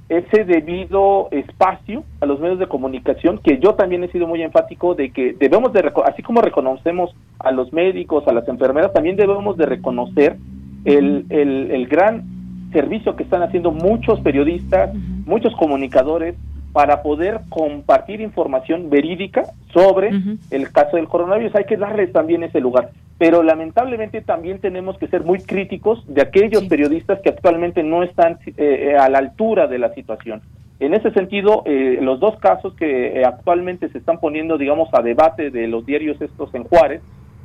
ese 0.09 0.45
debido 0.45 1.29
espacio 1.33 2.05
a 2.21 2.27
los 2.27 2.39
medios 2.39 2.59
de 2.59 2.69
comunicación, 2.69 3.39
que 3.39 3.59
yo 3.59 3.75
también 3.75 4.05
he 4.05 4.13
sido 4.13 4.27
muy 4.27 4.43
enfático 4.43 4.95
de 4.95 5.11
que 5.11 5.33
debemos 5.33 5.73
de, 5.73 5.93
así 6.05 6.23
como 6.23 6.41
reconocemos 6.41 7.15
a 7.41 7.51
los 7.51 7.73
médicos, 7.73 8.27
a 8.29 8.33
las 8.33 8.47
enfermeras, 8.49 8.93
también 8.93 9.17
debemos 9.17 9.57
de 9.57 9.67
reconocer 9.67 10.37
el, 10.85 11.27
el, 11.31 11.71
el 11.73 11.87
gran 11.89 12.25
servicio 12.73 13.17
que 13.17 13.25
están 13.25 13.43
haciendo 13.43 13.73
muchos 13.73 14.21
periodistas, 14.21 14.95
muchos 15.25 15.55
comunicadores, 15.57 16.37
para 16.77 17.01
poder 17.01 17.41
compartir 17.49 18.21
información 18.21 18.91
verídica 18.91 19.45
sobre 19.73 20.11
el 20.51 20.71
caso 20.73 20.99
del 20.99 21.09
coronavirus. 21.09 21.55
Hay 21.55 21.65
que 21.65 21.79
darles 21.79 22.13
también 22.13 22.43
ese 22.43 22.61
lugar. 22.61 22.91
Pero 23.17 23.43
lamentablemente 23.43 24.21
también 24.21 24.61
tenemos 24.61 24.99
que 24.99 25.09
ser 25.09 25.25
muy 25.25 25.39
críticos 25.39 26.05
de 26.07 26.21
aquellos 26.21 26.65
periodistas 26.65 27.19
que 27.23 27.31
actualmente 27.31 27.83
no 27.83 28.03
están 28.03 28.41
eh, 28.47 28.55
eh, 28.59 28.95
a 28.95 29.09
la 29.09 29.17
altura 29.17 29.69
de 29.69 29.79
la 29.79 29.95
situación. 29.95 30.43
En 30.79 30.93
ese 30.93 31.13
sentido, 31.13 31.63
eh, 31.65 31.99
los 32.03 32.21
dos 32.21 32.39
casos 32.41 32.75
que 32.75 33.23
actualmente 33.25 33.89
se 33.89 33.97
están 33.97 34.21
poniendo, 34.21 34.59
digamos, 34.59 34.91
a 34.93 35.01
debate 35.01 35.51
de 35.51 35.69
los 35.69 35.87
diarios 35.87 36.21
estos 36.21 36.55
en 36.55 36.65
Juárez, 36.65 37.01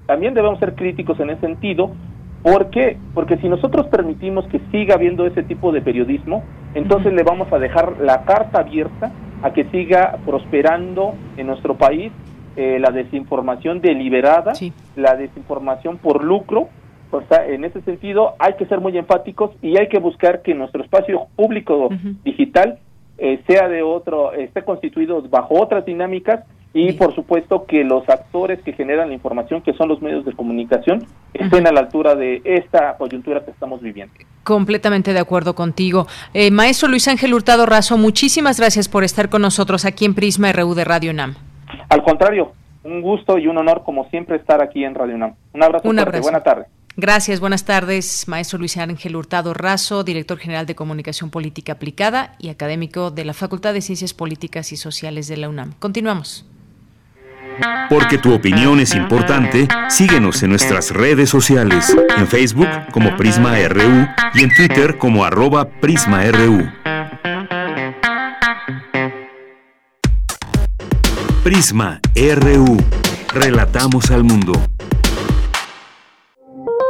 también 0.07 0.33
debemos 0.33 0.59
ser 0.59 0.75
críticos 0.75 1.17
en 1.21 1.29
ese 1.29 1.39
sentido, 1.39 1.91
¿Por 2.43 2.71
qué? 2.71 2.97
Porque 3.13 3.37
si 3.37 3.47
nosotros 3.47 3.87
permitimos 3.87 4.45
que 4.47 4.59
siga 4.71 4.95
habiendo 4.95 5.27
ese 5.27 5.43
tipo 5.43 5.71
de 5.71 5.81
periodismo, 5.81 6.43
entonces 6.73 7.13
le 7.13 7.23
vamos 7.23 7.51
a 7.53 7.59
dejar 7.59 7.99
la 7.99 8.23
carta 8.23 8.61
abierta 8.61 9.11
a 9.43 9.53
que 9.53 9.65
siga 9.65 10.17
prosperando 10.25 11.13
en 11.37 11.47
nuestro 11.47 11.75
país 11.75 12.11
eh, 12.55 12.79
la 12.79 12.91
desinformación 12.91 13.79
deliberada, 13.81 14.53
la 14.95 15.15
desinformación 15.15 15.97
por 15.97 16.23
lucro. 16.23 16.69
O 17.11 17.21
sea, 17.29 17.45
en 17.45 17.63
ese 17.63 17.81
sentido 17.81 18.35
hay 18.39 18.53
que 18.53 18.65
ser 18.65 18.79
muy 18.79 18.97
enfáticos 18.97 19.51
y 19.61 19.77
hay 19.77 19.87
que 19.89 19.99
buscar 19.99 20.41
que 20.41 20.55
nuestro 20.55 20.83
espacio 20.83 21.27
público 21.35 21.89
digital 22.23 22.79
eh, 23.17 23.41
sea 23.47 23.67
de 23.67 23.83
otro, 23.83 24.33
esté 24.33 24.63
constituido 24.63 25.21
bajo 25.29 25.61
otras 25.61 25.85
dinámicas 25.85 26.43
y 26.73 26.93
por 26.93 27.13
supuesto 27.13 27.65
que 27.65 27.83
los 27.83 28.07
actores 28.07 28.61
que 28.63 28.73
generan 28.73 29.09
la 29.09 29.13
información, 29.13 29.61
que 29.61 29.73
son 29.73 29.89
los 29.89 30.01
medios 30.01 30.25
de 30.25 30.33
comunicación, 30.33 31.05
estén 31.33 31.67
a 31.67 31.71
la 31.71 31.81
altura 31.81 32.15
de 32.15 32.41
esta 32.45 32.95
coyuntura 32.97 33.43
que 33.43 33.51
estamos 33.51 33.81
viviendo. 33.81 34.13
Completamente 34.43 35.13
de 35.13 35.19
acuerdo 35.19 35.53
contigo. 35.53 36.07
Eh, 36.33 36.49
maestro 36.49 36.87
Luis 36.87 37.07
Ángel 37.07 37.33
Hurtado 37.33 37.65
Razo, 37.65 37.97
muchísimas 37.97 38.59
gracias 38.59 38.87
por 38.87 39.03
estar 39.03 39.29
con 39.29 39.41
nosotros 39.41 39.85
aquí 39.85 40.05
en 40.05 40.15
Prisma 40.15 40.51
RU 40.53 40.73
de 40.73 40.85
Radio 40.85 41.13
NAM. 41.13 41.35
Al 41.89 42.03
contrario, 42.03 42.53
un 42.83 43.01
gusto 43.01 43.37
y 43.37 43.47
un 43.47 43.57
honor 43.57 43.83
como 43.83 44.09
siempre 44.09 44.37
estar 44.37 44.63
aquí 44.63 44.85
en 44.85 44.95
Radio 44.95 45.17
NAM. 45.17 45.35
Un 45.53 45.63
abrazo. 45.63 45.89
Un 45.89 45.99
abrazo. 45.99 46.23
Buena 46.23 46.41
tarde. 46.41 46.65
Gracias, 46.97 47.39
buenas 47.39 47.63
tardes, 47.63 48.27
maestro 48.27 48.59
Luis 48.59 48.75
Ángel 48.75 49.15
Hurtado 49.15 49.53
Razo, 49.53 50.03
director 50.03 50.37
general 50.37 50.65
de 50.65 50.75
Comunicación 50.75 51.29
Política 51.29 51.73
Aplicada 51.73 52.35
y 52.37 52.49
académico 52.49 53.11
de 53.11 53.23
la 53.23 53.33
Facultad 53.33 53.73
de 53.73 53.79
Ciencias 53.79 54.13
Políticas 54.13 54.73
y 54.73 54.77
Sociales 54.77 55.29
de 55.29 55.37
la 55.37 55.47
UNAM. 55.47 55.73
Continuamos. 55.79 56.45
Porque 57.89 58.17
tu 58.17 58.33
opinión 58.33 58.79
es 58.79 58.95
importante, 58.95 59.67
síguenos 59.89 60.41
en 60.43 60.51
nuestras 60.51 60.91
redes 60.91 61.29
sociales, 61.29 61.95
en 62.17 62.27
Facebook 62.27 62.69
como 62.91 63.15
Prisma 63.17 63.55
RU 63.67 64.07
y 64.33 64.43
en 64.43 64.55
Twitter 64.55 64.97
como 64.97 65.25
arroba 65.25 65.67
PrismaRU. 65.67 66.69
Prisma 71.43 71.99
RU. 72.15 72.77
Relatamos 73.33 74.11
al 74.11 74.23
mundo. 74.23 74.53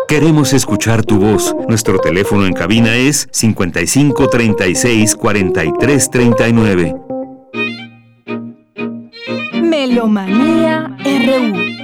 Queremos 0.07 0.51
escuchar 0.51 1.05
tu 1.05 1.19
voz. 1.19 1.55
Nuestro 1.69 1.97
teléfono 1.99 2.45
en 2.45 2.51
cabina 2.51 2.95
es 2.97 3.29
55 3.31 4.27
36 4.27 5.15
43 5.15 6.11
39. 6.11 7.10
Melomanía 9.91 10.87
RU. 11.03 11.80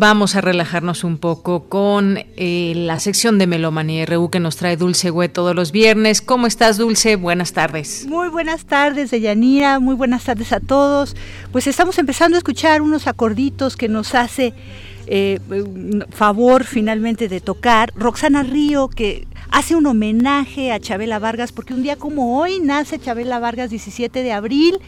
Vamos 0.00 0.34
a 0.34 0.40
relajarnos 0.40 1.04
un 1.04 1.18
poco 1.18 1.64
con 1.64 2.16
eh, 2.38 2.72
la 2.74 2.98
sección 3.00 3.38
de 3.38 3.46
Melomanía 3.46 4.06
RU 4.06 4.30
que 4.30 4.40
nos 4.40 4.56
trae 4.56 4.78
Dulce 4.78 5.10
Güe 5.10 5.28
todos 5.28 5.54
los 5.54 5.72
viernes. 5.72 6.22
¿Cómo 6.22 6.46
estás, 6.46 6.78
Dulce? 6.78 7.16
Buenas 7.16 7.52
tardes. 7.52 8.06
Muy 8.08 8.30
buenas 8.30 8.64
tardes, 8.64 9.10
Deyanira. 9.10 9.78
Muy 9.78 9.94
buenas 9.94 10.24
tardes 10.24 10.54
a 10.54 10.60
todos. 10.60 11.14
Pues 11.52 11.66
estamos 11.66 11.98
empezando 11.98 12.36
a 12.36 12.38
escuchar 12.38 12.80
unos 12.80 13.06
acorditos 13.08 13.76
que 13.76 13.90
nos 13.90 14.14
hace 14.14 14.54
eh, 15.06 15.38
favor 16.08 16.64
finalmente 16.64 17.28
de 17.28 17.42
tocar. 17.42 17.92
Roxana 17.94 18.42
Río, 18.42 18.88
que 18.88 19.26
hace 19.50 19.74
un 19.74 19.84
homenaje 19.84 20.72
a 20.72 20.80
Chabela 20.80 21.18
Vargas, 21.18 21.52
porque 21.52 21.74
un 21.74 21.82
día 21.82 21.96
como 21.96 22.40
hoy 22.40 22.58
nace 22.60 22.98
Chabela 22.98 23.38
Vargas, 23.38 23.68
17 23.68 24.22
de 24.22 24.32
abril. 24.32 24.78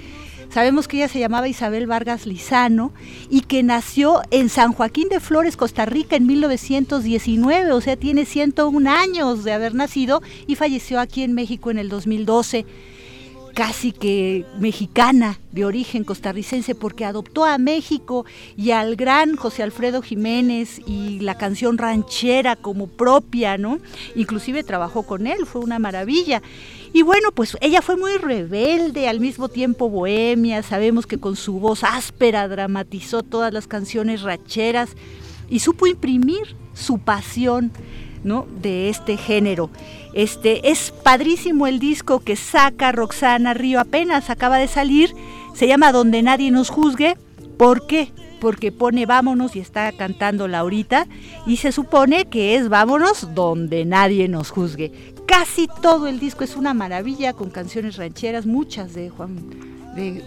Sabemos 0.50 0.88
que 0.88 0.98
ella 0.98 1.08
se 1.08 1.18
llamaba 1.18 1.48
Isabel 1.48 1.86
Vargas 1.86 2.26
Lizano 2.26 2.92
y 3.30 3.42
que 3.42 3.62
nació 3.62 4.22
en 4.30 4.48
San 4.48 4.72
Joaquín 4.72 5.08
de 5.08 5.20
Flores, 5.20 5.56
Costa 5.56 5.86
Rica, 5.86 6.16
en 6.16 6.26
1919, 6.26 7.72
o 7.72 7.80
sea, 7.80 7.96
tiene 7.96 8.26
101 8.26 8.90
años 8.90 9.44
de 9.44 9.52
haber 9.52 9.74
nacido 9.74 10.22
y 10.46 10.56
falleció 10.56 11.00
aquí 11.00 11.22
en 11.22 11.32
México 11.32 11.70
en 11.70 11.78
el 11.78 11.88
2012. 11.88 12.66
casi 13.54 13.92
que 13.92 14.46
mexicana 14.58 15.38
de 15.52 15.64
origen 15.64 16.04
costarricense 16.04 16.74
porque 16.74 17.04
adoptó 17.04 17.44
a 17.44 17.58
México 17.58 18.24
y 18.56 18.70
al 18.70 18.96
gran 18.96 19.36
José 19.36 19.62
Alfredo 19.62 20.02
Jiménez 20.02 20.80
y 20.86 21.20
la 21.20 21.36
canción 21.36 21.78
ranchera 21.78 22.56
como 22.56 22.86
propia, 22.86 23.58
¿no? 23.58 23.78
Inclusive 24.14 24.62
trabajó 24.62 25.02
con 25.02 25.26
él, 25.26 25.44
fue 25.44 25.60
una 25.60 25.78
maravilla. 25.78 26.42
Y 26.92 27.02
bueno, 27.02 27.32
pues 27.32 27.56
ella 27.60 27.80
fue 27.80 27.96
muy 27.96 28.16
rebelde, 28.18 29.08
al 29.08 29.18
mismo 29.18 29.48
tiempo 29.48 29.88
bohemia, 29.88 30.62
sabemos 30.62 31.06
que 31.06 31.18
con 31.18 31.36
su 31.36 31.54
voz 31.58 31.84
áspera 31.84 32.48
dramatizó 32.48 33.22
todas 33.22 33.52
las 33.52 33.66
canciones 33.66 34.22
rancheras 34.22 34.90
y 35.48 35.60
supo 35.60 35.86
imprimir 35.86 36.54
su 36.74 36.98
pasión 36.98 37.72
¿no? 38.24 38.46
de 38.60 38.90
este 38.90 39.16
género. 39.16 39.70
Este 40.12 40.70
es 40.70 40.92
padrísimo 41.02 41.66
el 41.66 41.78
disco 41.78 42.20
que 42.20 42.36
saca 42.36 42.92
Roxana 42.92 43.54
Río 43.54 43.80
apenas 43.80 44.28
acaba 44.28 44.58
de 44.58 44.68
salir, 44.68 45.14
se 45.54 45.66
llama 45.66 45.92
Donde 45.92 46.22
nadie 46.22 46.50
nos 46.50 46.68
juzgue. 46.68 47.16
¿Por 47.56 47.86
qué? 47.86 48.12
Porque 48.40 48.72
pone 48.72 49.06
vámonos 49.06 49.56
y 49.56 49.60
está 49.60 49.92
cantando 49.92 50.46
ahorita 50.54 51.06
y 51.46 51.58
se 51.58 51.72
supone 51.72 52.26
que 52.26 52.56
es 52.56 52.68
vámonos 52.68 53.34
donde 53.34 53.84
nadie 53.84 54.28
nos 54.28 54.50
juzgue. 54.50 55.11
Casi 55.26 55.68
todo 55.80 56.08
el 56.08 56.18
disco 56.18 56.44
es 56.44 56.56
una 56.56 56.74
maravilla 56.74 57.32
con 57.32 57.50
canciones 57.50 57.96
rancheras, 57.96 58.46
muchas 58.46 58.94
de 58.94 59.10
Juan 59.10 59.36
de 59.94 60.22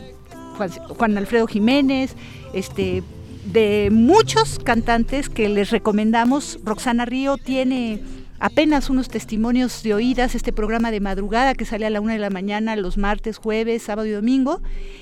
Juan, 0.98 1.18
Alfredo 1.18 1.48
Jiménez, 1.48 2.16
este 2.54 3.04
de 3.46 3.90
muchos 3.92 4.60
cantantes 4.60 5.30
que 5.30 5.50
les 5.50 5.70
recomendamos. 5.72 6.60
Roxana 6.64 7.06
Río 7.06 7.38
tiene 7.38 8.02
apenas 8.40 8.90
unos 8.90 9.10
testimonios 9.10 9.84
de 9.84 9.94
oídas, 9.94 10.36
este 10.36 10.54
programa 10.54 10.92
de 10.92 11.00
madrugada 11.00 11.56
que 11.56 11.66
sale 11.66 11.86
a 11.86 11.90
la 11.90 12.02
una 12.02 12.14
de 12.14 12.20
la 12.20 12.30
mañana 12.30 12.76
los 12.76 12.98
martes, 12.98 13.38
jueves, 13.38 13.84
sábado 13.84 14.08
y 14.08 14.12
domingo. 14.12 14.62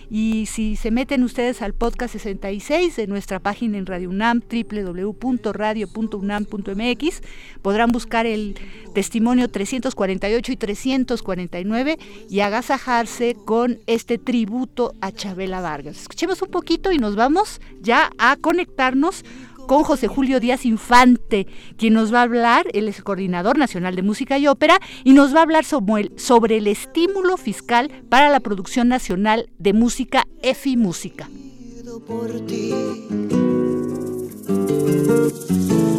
Y 0.10 0.46
si 0.46 0.76
se 0.76 0.92
meten 0.92 1.24
ustedes 1.24 1.62
al 1.62 1.74
podcast 1.74 2.14
66 2.14 2.96
de 2.96 3.08
nuestra 3.08 3.40
página 3.40 3.78
en 3.78 3.86
Radio 3.86 4.10
UNAM, 4.10 4.42
www.radio.unam.mx, 4.42 7.22
podrán 7.62 7.92
buscar 7.92 8.26
el 8.26 8.56
testimonio 8.94 9.50
348 9.50 10.52
y 10.52 10.58
349 10.58 12.00
y 12.30 12.40
agasajarse 12.42 13.36
con 13.46 13.80
este 13.88 14.18
tributo 14.18 14.94
a 15.02 15.12
Chabela 15.12 15.62
Vargas. 15.62 16.02
Escuchemos 16.02 16.42
un 16.42 16.50
poquito 16.50 16.92
y 16.92 16.98
nos 16.98 17.16
vamos 17.16 17.62
ya 17.82 18.12
a 18.18 18.36
conectarnos 18.38 19.24
con 19.68 19.84
José 19.84 20.08
Julio 20.08 20.40
Díaz 20.40 20.66
Infante, 20.66 21.48
quien 21.78 21.94
nos 21.94 22.14
va 22.14 22.20
a 22.20 22.24
hablar, 22.24 22.66
él 22.74 22.88
es 22.88 22.98
el 22.98 23.04
coordinador 23.04 23.58
nacional 23.58 23.96
de 23.96 24.02
música 24.02 24.38
y 24.38 24.48
ópera, 24.48 24.80
y 25.04 25.14
nos 25.14 25.34
va 25.34 25.40
a 25.40 25.44
hablar 25.44 25.66
sobre 25.66 26.04
el, 26.04 26.12
sobre 26.18 26.58
el 26.58 26.68
estímulo 26.68 27.38
fiscal 27.38 27.92
para 28.10 28.30
la 28.30 28.40
producción 28.40 28.88
nacional 28.88 29.50
de 29.60 29.74
música 29.74 30.26
EFI 30.42 30.78
Música. 30.78 31.30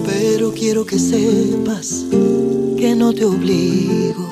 Pero 0.07 0.53
quiero 0.53 0.85
que 0.85 0.99
sepas 0.99 2.07
que 2.77 2.95
no 2.97 3.13
te 3.13 3.25
obligo, 3.25 4.29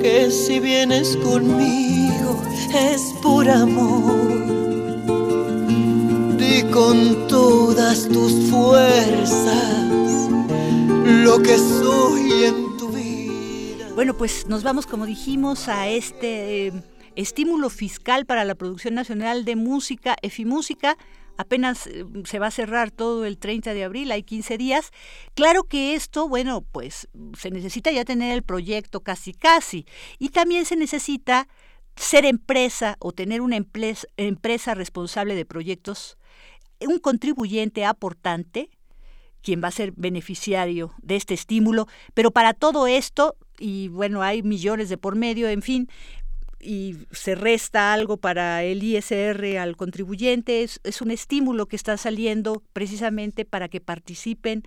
que 0.00 0.30
si 0.30 0.60
vienes 0.60 1.16
conmigo 1.18 2.42
es 2.74 3.14
por 3.22 3.48
amor 3.48 4.31
y 6.52 6.62
con 6.64 7.26
todas 7.28 8.08
tus 8.08 8.50
fuerzas 8.50 10.28
lo 11.04 11.42
que 11.42 11.56
soy 11.56 12.44
en 12.44 12.76
tu 12.76 12.88
vida. 12.90 13.88
Bueno, 13.94 14.16
pues 14.16 14.46
nos 14.48 14.62
vamos, 14.62 14.86
como 14.86 15.06
dijimos, 15.06 15.68
a 15.68 15.88
este 15.88 16.66
eh, 16.66 16.72
estímulo 17.16 17.70
fiscal 17.70 18.26
para 18.26 18.44
la 18.44 18.54
producción 18.54 18.94
nacional 18.94 19.44
de 19.44 19.56
música, 19.56 20.16
EFIMúsica. 20.20 20.98
Apenas 21.38 21.86
eh, 21.86 22.04
se 22.24 22.38
va 22.38 22.48
a 22.48 22.50
cerrar 22.50 22.90
todo 22.90 23.24
el 23.24 23.38
30 23.38 23.72
de 23.72 23.84
abril, 23.84 24.12
hay 24.12 24.22
15 24.22 24.58
días. 24.58 24.90
Claro 25.34 25.64
que 25.64 25.94
esto, 25.94 26.28
bueno, 26.28 26.60
pues 26.60 27.08
se 27.38 27.50
necesita 27.50 27.90
ya 27.92 28.04
tener 28.04 28.32
el 28.32 28.42
proyecto 28.42 29.00
casi 29.00 29.32
casi. 29.32 29.86
Y 30.18 30.30
también 30.30 30.66
se 30.66 30.76
necesita 30.76 31.48
ser 31.96 32.26
empresa 32.26 32.96
o 32.98 33.12
tener 33.12 33.40
una 33.40 33.56
empresa 33.56 34.74
responsable 34.74 35.34
de 35.34 35.44
proyectos 35.46 36.18
un 36.86 36.98
contribuyente 36.98 37.84
aportante, 37.84 38.70
quien 39.42 39.62
va 39.62 39.68
a 39.68 39.72
ser 39.72 39.92
beneficiario 39.96 40.92
de 41.02 41.16
este 41.16 41.34
estímulo, 41.34 41.88
pero 42.14 42.30
para 42.30 42.54
todo 42.54 42.86
esto, 42.86 43.36
y 43.58 43.88
bueno, 43.88 44.22
hay 44.22 44.42
millones 44.42 44.88
de 44.88 44.98
por 44.98 45.16
medio, 45.16 45.48
en 45.48 45.62
fin, 45.62 45.88
y 46.60 46.96
se 47.10 47.34
resta 47.34 47.92
algo 47.92 48.16
para 48.16 48.62
el 48.62 48.82
ISR 48.82 49.58
al 49.58 49.76
contribuyente, 49.76 50.62
es, 50.62 50.80
es 50.84 51.02
un 51.02 51.10
estímulo 51.10 51.66
que 51.66 51.76
está 51.76 51.96
saliendo 51.96 52.62
precisamente 52.72 53.44
para 53.44 53.68
que 53.68 53.80
participen 53.80 54.62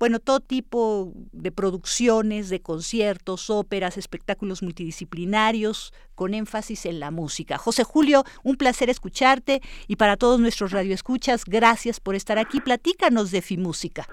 bueno, 0.00 0.18
todo 0.18 0.40
tipo 0.40 1.12
de 1.30 1.52
producciones, 1.52 2.48
de 2.48 2.62
conciertos, 2.62 3.50
óperas, 3.50 3.98
espectáculos 3.98 4.62
multidisciplinarios, 4.62 5.92
con 6.14 6.32
énfasis 6.32 6.86
en 6.86 7.00
la 7.00 7.10
música. 7.10 7.58
José 7.58 7.84
Julio, 7.84 8.24
un 8.42 8.56
placer 8.56 8.88
escucharte 8.88 9.60
y 9.88 9.96
para 9.96 10.16
todos 10.16 10.40
nuestros 10.40 10.72
radioescuchas, 10.72 11.44
gracias 11.44 12.00
por 12.00 12.14
estar 12.14 12.38
aquí. 12.38 12.62
Platícanos 12.62 13.30
de 13.30 13.42
FIMúsica. 13.42 14.06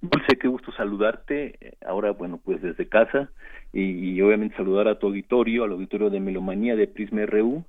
Dulce, 0.00 0.38
qué 0.40 0.48
gusto 0.48 0.72
saludarte. 0.72 1.76
Ahora, 1.86 2.12
bueno, 2.12 2.40
pues 2.42 2.62
desde 2.62 2.88
casa 2.88 3.30
y, 3.74 4.18
obviamente 4.22 4.56
saludar 4.56 4.88
a 4.88 4.98
tu 4.98 5.08
auditorio, 5.08 5.64
al 5.64 5.72
auditorio 5.72 6.08
de 6.08 6.20
Melomanía 6.20 6.76
de 6.76 6.86
Prisma 6.86 7.26
RU. 7.26 7.62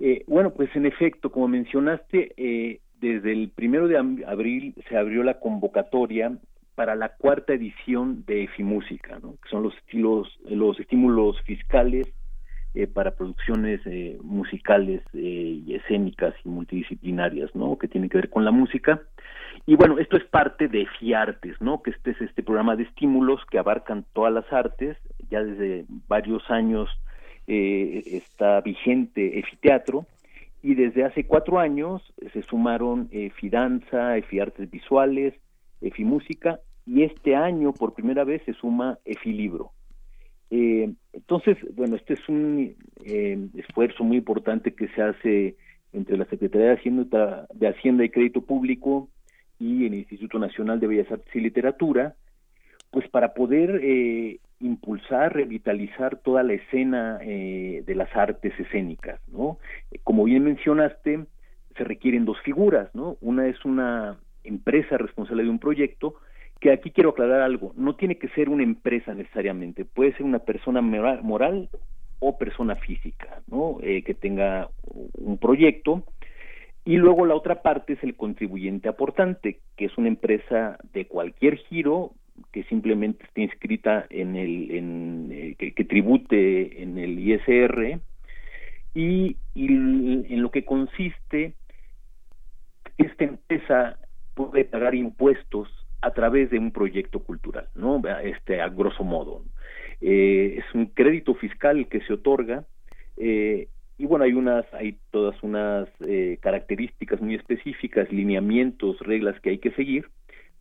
Eh, 0.00 0.24
bueno, 0.26 0.52
pues 0.52 0.74
en 0.74 0.86
efecto, 0.86 1.30
como 1.30 1.46
mencionaste, 1.46 2.34
eh, 2.36 2.80
desde 3.00 3.30
el 3.30 3.50
primero 3.50 3.86
de 3.86 3.96
abril 4.26 4.74
se 4.88 4.96
abrió 4.96 5.22
la 5.22 5.38
convocatoria 5.38 6.36
para 6.74 6.94
la 6.94 7.10
cuarta 7.10 7.52
edición 7.52 8.24
de 8.26 8.44
EFIMúsica, 8.44 9.18
¿no? 9.20 9.36
que 9.42 9.48
son 9.48 9.62
los 9.62 9.74
estilos, 9.76 10.28
los 10.48 10.78
estímulos 10.80 11.40
fiscales 11.42 12.12
eh, 12.76 12.88
para 12.88 13.12
producciones 13.12 13.80
eh, 13.86 14.18
musicales 14.22 15.00
eh, 15.12 15.62
y 15.64 15.74
escénicas 15.76 16.34
y 16.44 16.48
multidisciplinarias, 16.48 17.54
¿no? 17.54 17.78
que 17.78 17.86
tienen 17.86 18.10
que 18.10 18.18
ver 18.18 18.30
con 18.30 18.44
la 18.44 18.50
música. 18.50 19.00
Y 19.64 19.76
bueno, 19.76 19.98
esto 19.98 20.16
es 20.16 20.24
parte 20.24 20.66
de 20.66 20.84
FIARTES, 20.98 21.60
¿no? 21.60 21.82
que 21.82 21.92
este 21.92 22.10
es 22.10 22.20
este 22.20 22.42
programa 22.42 22.74
de 22.74 22.82
estímulos 22.82 23.40
que 23.48 23.58
abarcan 23.58 24.04
todas 24.12 24.32
las 24.32 24.52
artes, 24.52 24.96
ya 25.30 25.44
desde 25.44 25.84
varios 26.08 26.50
años 26.50 26.90
está 27.46 28.62
vigente 28.62 29.38
EFITEATRO, 29.38 30.06
y 30.62 30.74
desde 30.74 31.04
hace 31.04 31.26
cuatro 31.26 31.58
años 31.58 32.02
se 32.32 32.42
sumaron 32.42 33.10
FIDANZA, 33.10 34.16
EFIARTES 34.16 34.70
Visuales, 34.70 35.34
EFIMúsica 35.86 36.60
y 36.86 37.02
este 37.02 37.34
año 37.34 37.72
por 37.72 37.94
primera 37.94 38.24
vez 38.24 38.42
se 38.44 38.54
suma 38.54 38.98
EFILibro. 39.04 39.72
Eh, 40.50 40.92
entonces, 41.12 41.56
bueno, 41.74 41.96
este 41.96 42.14
es 42.14 42.28
un 42.28 42.76
eh, 43.04 43.48
esfuerzo 43.56 44.04
muy 44.04 44.18
importante 44.18 44.74
que 44.74 44.88
se 44.88 45.02
hace 45.02 45.56
entre 45.92 46.16
la 46.16 46.26
Secretaría 46.26 46.68
de 46.68 46.74
Hacienda, 46.74 47.46
de 47.54 47.68
Hacienda 47.68 48.04
y 48.04 48.10
Crédito 48.10 48.42
Público 48.42 49.08
y 49.58 49.86
el 49.86 49.94
Instituto 49.94 50.38
Nacional 50.38 50.80
de 50.80 50.88
Bellas 50.88 51.10
Artes 51.10 51.34
y 51.34 51.40
Literatura, 51.40 52.14
pues 52.90 53.08
para 53.08 53.34
poder 53.34 53.80
eh, 53.82 54.40
impulsar, 54.60 55.34
revitalizar 55.34 56.16
toda 56.16 56.42
la 56.42 56.54
escena 56.54 57.18
eh, 57.22 57.82
de 57.86 57.94
las 57.94 58.14
artes 58.14 58.52
escénicas, 58.58 59.20
¿no? 59.28 59.58
Como 60.02 60.24
bien 60.24 60.44
mencionaste, 60.44 61.24
se 61.76 61.84
requieren 61.84 62.24
dos 62.24 62.40
figuras, 62.42 62.94
¿no? 62.94 63.16
Una 63.20 63.46
es 63.48 63.64
una 63.64 64.18
empresa 64.44 64.98
responsable 64.98 65.42
de 65.42 65.50
un 65.50 65.58
proyecto, 65.58 66.14
que 66.60 66.72
aquí 66.72 66.90
quiero 66.90 67.10
aclarar 67.10 67.42
algo, 67.42 67.72
no 67.76 67.96
tiene 67.96 68.16
que 68.16 68.28
ser 68.28 68.48
una 68.48 68.62
empresa 68.62 69.14
necesariamente, 69.14 69.84
puede 69.84 70.12
ser 70.12 70.22
una 70.22 70.38
persona 70.38 70.80
moral 70.80 71.68
o 72.20 72.38
persona 72.38 72.76
física, 72.76 73.42
¿no? 73.48 73.78
Eh, 73.82 74.02
que 74.02 74.14
tenga 74.14 74.70
un 75.18 75.38
proyecto. 75.38 76.04
Y 76.86 76.96
luego 76.96 77.26
la 77.26 77.34
otra 77.34 77.62
parte 77.62 77.94
es 77.94 78.02
el 78.02 78.14
contribuyente 78.14 78.88
aportante, 78.88 79.60
que 79.76 79.86
es 79.86 79.98
una 79.98 80.08
empresa 80.08 80.78
de 80.92 81.06
cualquier 81.06 81.56
giro 81.56 82.12
que 82.52 82.64
simplemente 82.64 83.24
esté 83.24 83.42
inscrita 83.42 84.06
en 84.10 84.36
el, 84.36 85.30
eh, 85.30 85.54
que, 85.58 85.84
tribute 85.84 86.82
en 86.82 86.98
el 86.98 87.18
ISR 87.18 88.00
y 88.94 89.36
en 89.54 90.42
lo 90.42 90.50
que 90.50 90.64
consiste 90.64 91.54
esta 92.98 93.24
empresa 93.24 93.98
puede 94.34 94.64
pagar 94.64 94.94
impuestos 94.94 95.68
a 96.02 96.10
través 96.12 96.50
de 96.50 96.58
un 96.58 96.70
proyecto 96.70 97.20
cultural, 97.20 97.68
¿no? 97.74 98.02
Este, 98.22 98.60
a 98.60 98.68
grosso 98.68 99.04
modo. 99.04 99.42
Eh, 100.00 100.56
es 100.58 100.74
un 100.74 100.86
crédito 100.86 101.34
fiscal 101.34 101.88
que 101.88 102.00
se 102.02 102.12
otorga 102.12 102.64
eh, 103.16 103.68
y 103.96 104.06
bueno, 104.06 104.24
hay 104.24 104.32
unas, 104.32 104.66
hay 104.74 104.98
todas 105.10 105.40
unas 105.42 105.88
eh, 106.06 106.38
características 106.42 107.20
muy 107.20 107.36
específicas, 107.36 108.10
lineamientos, 108.10 108.98
reglas 109.00 109.40
que 109.40 109.50
hay 109.50 109.58
que 109.58 109.70
seguir, 109.72 110.08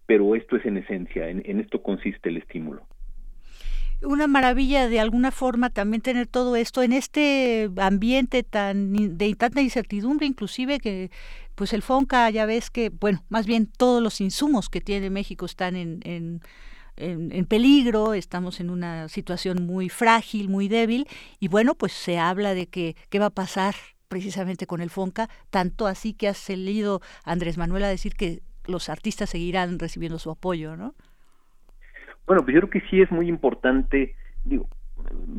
pero 0.06 0.36
esto 0.36 0.56
es 0.56 0.66
en 0.66 0.78
esencia, 0.78 1.30
en, 1.30 1.60
esto 1.60 1.82
consiste 1.82 2.30
el 2.30 2.38
estímulo. 2.38 2.86
una 4.04 4.28
maravilla 4.28 4.88
de 4.88 5.00
alguna 5.00 5.32
forma 5.32 5.72
también 5.72 6.02
tener 6.02 6.28
todo 6.28 6.56
esto 6.56 6.84
en 6.84 6.94
este 6.94 7.70
ambiente 7.78 8.44
tan 8.44 9.18
de 9.18 9.34
tanta 9.36 9.62
incertidumbre, 9.62 10.28
inclusive 10.28 10.80
que 10.80 11.10
pues 11.56 11.74
el 11.74 11.82
FONCA 11.82 12.30
ya 12.30 12.46
ves 12.46 12.70
que, 12.70 12.90
bueno, 12.90 13.24
más 13.30 13.46
bien 13.46 13.68
todos 13.68 14.02
los 14.02 14.22
insumos 14.22 14.70
que 14.70 14.82
tiene 14.82 15.10
México 15.10 15.46
están 15.46 15.76
en, 15.76 16.00
en, 16.04 16.42
en, 16.98 17.46
peligro, 17.46 18.14
estamos 18.14 18.60
en 18.60 18.70
una 18.70 19.08
situación 19.10 19.66
muy 19.66 19.90
frágil, 19.90 20.50
muy 20.50 20.68
débil, 20.68 21.08
y 21.40 21.48
bueno, 21.48 21.76
pues 21.76 21.92
se 21.92 22.20
habla 22.20 22.54
de 22.54 22.68
que 22.68 22.96
qué 23.10 23.20
va 23.20 23.28
a 23.28 23.30
pasar 23.30 23.76
precisamente 24.08 24.68
con 24.68 24.82
el 24.82 24.90
FONCA, 24.90 25.30
tanto 25.50 25.88
así 25.88 26.14
que 26.14 26.28
ha 26.28 26.34
salido 26.34 27.02
Andrés 27.26 27.58
Manuel 27.58 27.84
a 27.84 27.88
decir 27.88 28.14
que 28.14 28.42
los 28.66 28.90
artistas 28.90 29.32
seguirán 29.32 29.80
recibiendo 29.80 30.20
su 30.20 30.32
apoyo, 30.32 30.76
¿no? 30.76 30.94
Bueno, 32.26 32.44
pues 32.44 32.54
yo 32.54 32.62
creo 32.62 32.70
que 32.70 32.90
sí 32.90 33.02
es 33.02 33.12
muy 33.12 33.28
importante, 33.28 34.16
digo, 34.46 34.68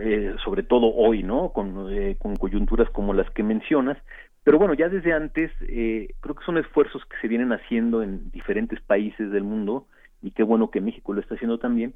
eh, 0.01 0.35
sobre 0.45 0.63
todo 0.63 0.93
hoy, 0.95 1.23
¿no? 1.23 1.51
Con, 1.51 1.93
eh, 1.93 2.17
con 2.19 2.37
coyunturas 2.37 2.91
como 2.91 3.15
las 3.15 3.31
que 3.31 3.43
mencionas, 3.43 3.97
pero 4.45 4.59
bueno, 4.59 4.75
ya 4.75 4.89
desde 4.89 5.13
antes 5.13 5.51
eh, 5.63 6.15
creo 6.21 6.35
que 6.35 6.45
son 6.45 6.59
esfuerzos 6.59 7.05
que 7.07 7.17
se 7.21 7.29
vienen 7.29 7.53
haciendo 7.53 8.03
en 8.03 8.31
diferentes 8.31 8.81
países 8.81 9.31
del 9.31 9.43
mundo 9.43 9.87
y 10.23 10.31
qué 10.31 10.43
bueno 10.43 10.71
que 10.71 10.81
México 10.81 11.13
lo 11.13 11.21
está 11.21 11.35
haciendo 11.35 11.59
también, 11.59 11.95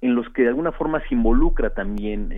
en 0.00 0.14
los 0.14 0.28
que 0.30 0.42
de 0.42 0.48
alguna 0.48 0.72
forma 0.72 1.00
se 1.08 1.14
involucra 1.14 1.70
también 1.70 2.28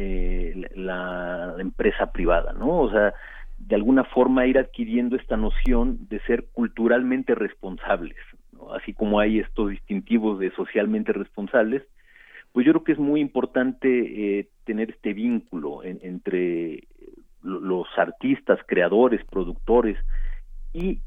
la, 0.75 1.55
la, 1.57 1.61
empresa 1.61 2.13
privada, 2.13 2.53
¿no? 2.53 2.79
O 2.79 2.91
sea, 2.91 3.13
de 3.59 3.75
alguna 3.75 4.05
forma 4.05 4.47
ir 4.47 4.59
adquiriendo 4.59 5.17
esta 5.17 5.37
noción 5.37 5.99
de 6.09 6.21
ser 6.21 6.47
culturalmente 6.53 7.35
responsables, 7.35 8.17
así 8.75 8.93
como 8.93 9.21
hay 9.21 9.41
estos 9.41 9.71
distintivos 9.71 10.39
de 10.39 10.51
socialmente 10.53 11.13
responsables, 11.13 11.83
pues 12.53 12.65
yo 12.67 12.73
creo 12.73 12.85
que 12.85 12.93
es 12.93 12.99
muy 12.99 13.21
importante 13.21 13.89
eh, 14.39 14.49
tener 14.65 14.91
este 14.91 15.13
vínculo 15.13 15.83
entre 15.85 16.85
los 17.47 17.87
artistas, 17.97 18.59
creadores, 18.67 19.25
productores 19.31 19.97
y 20.73 21.01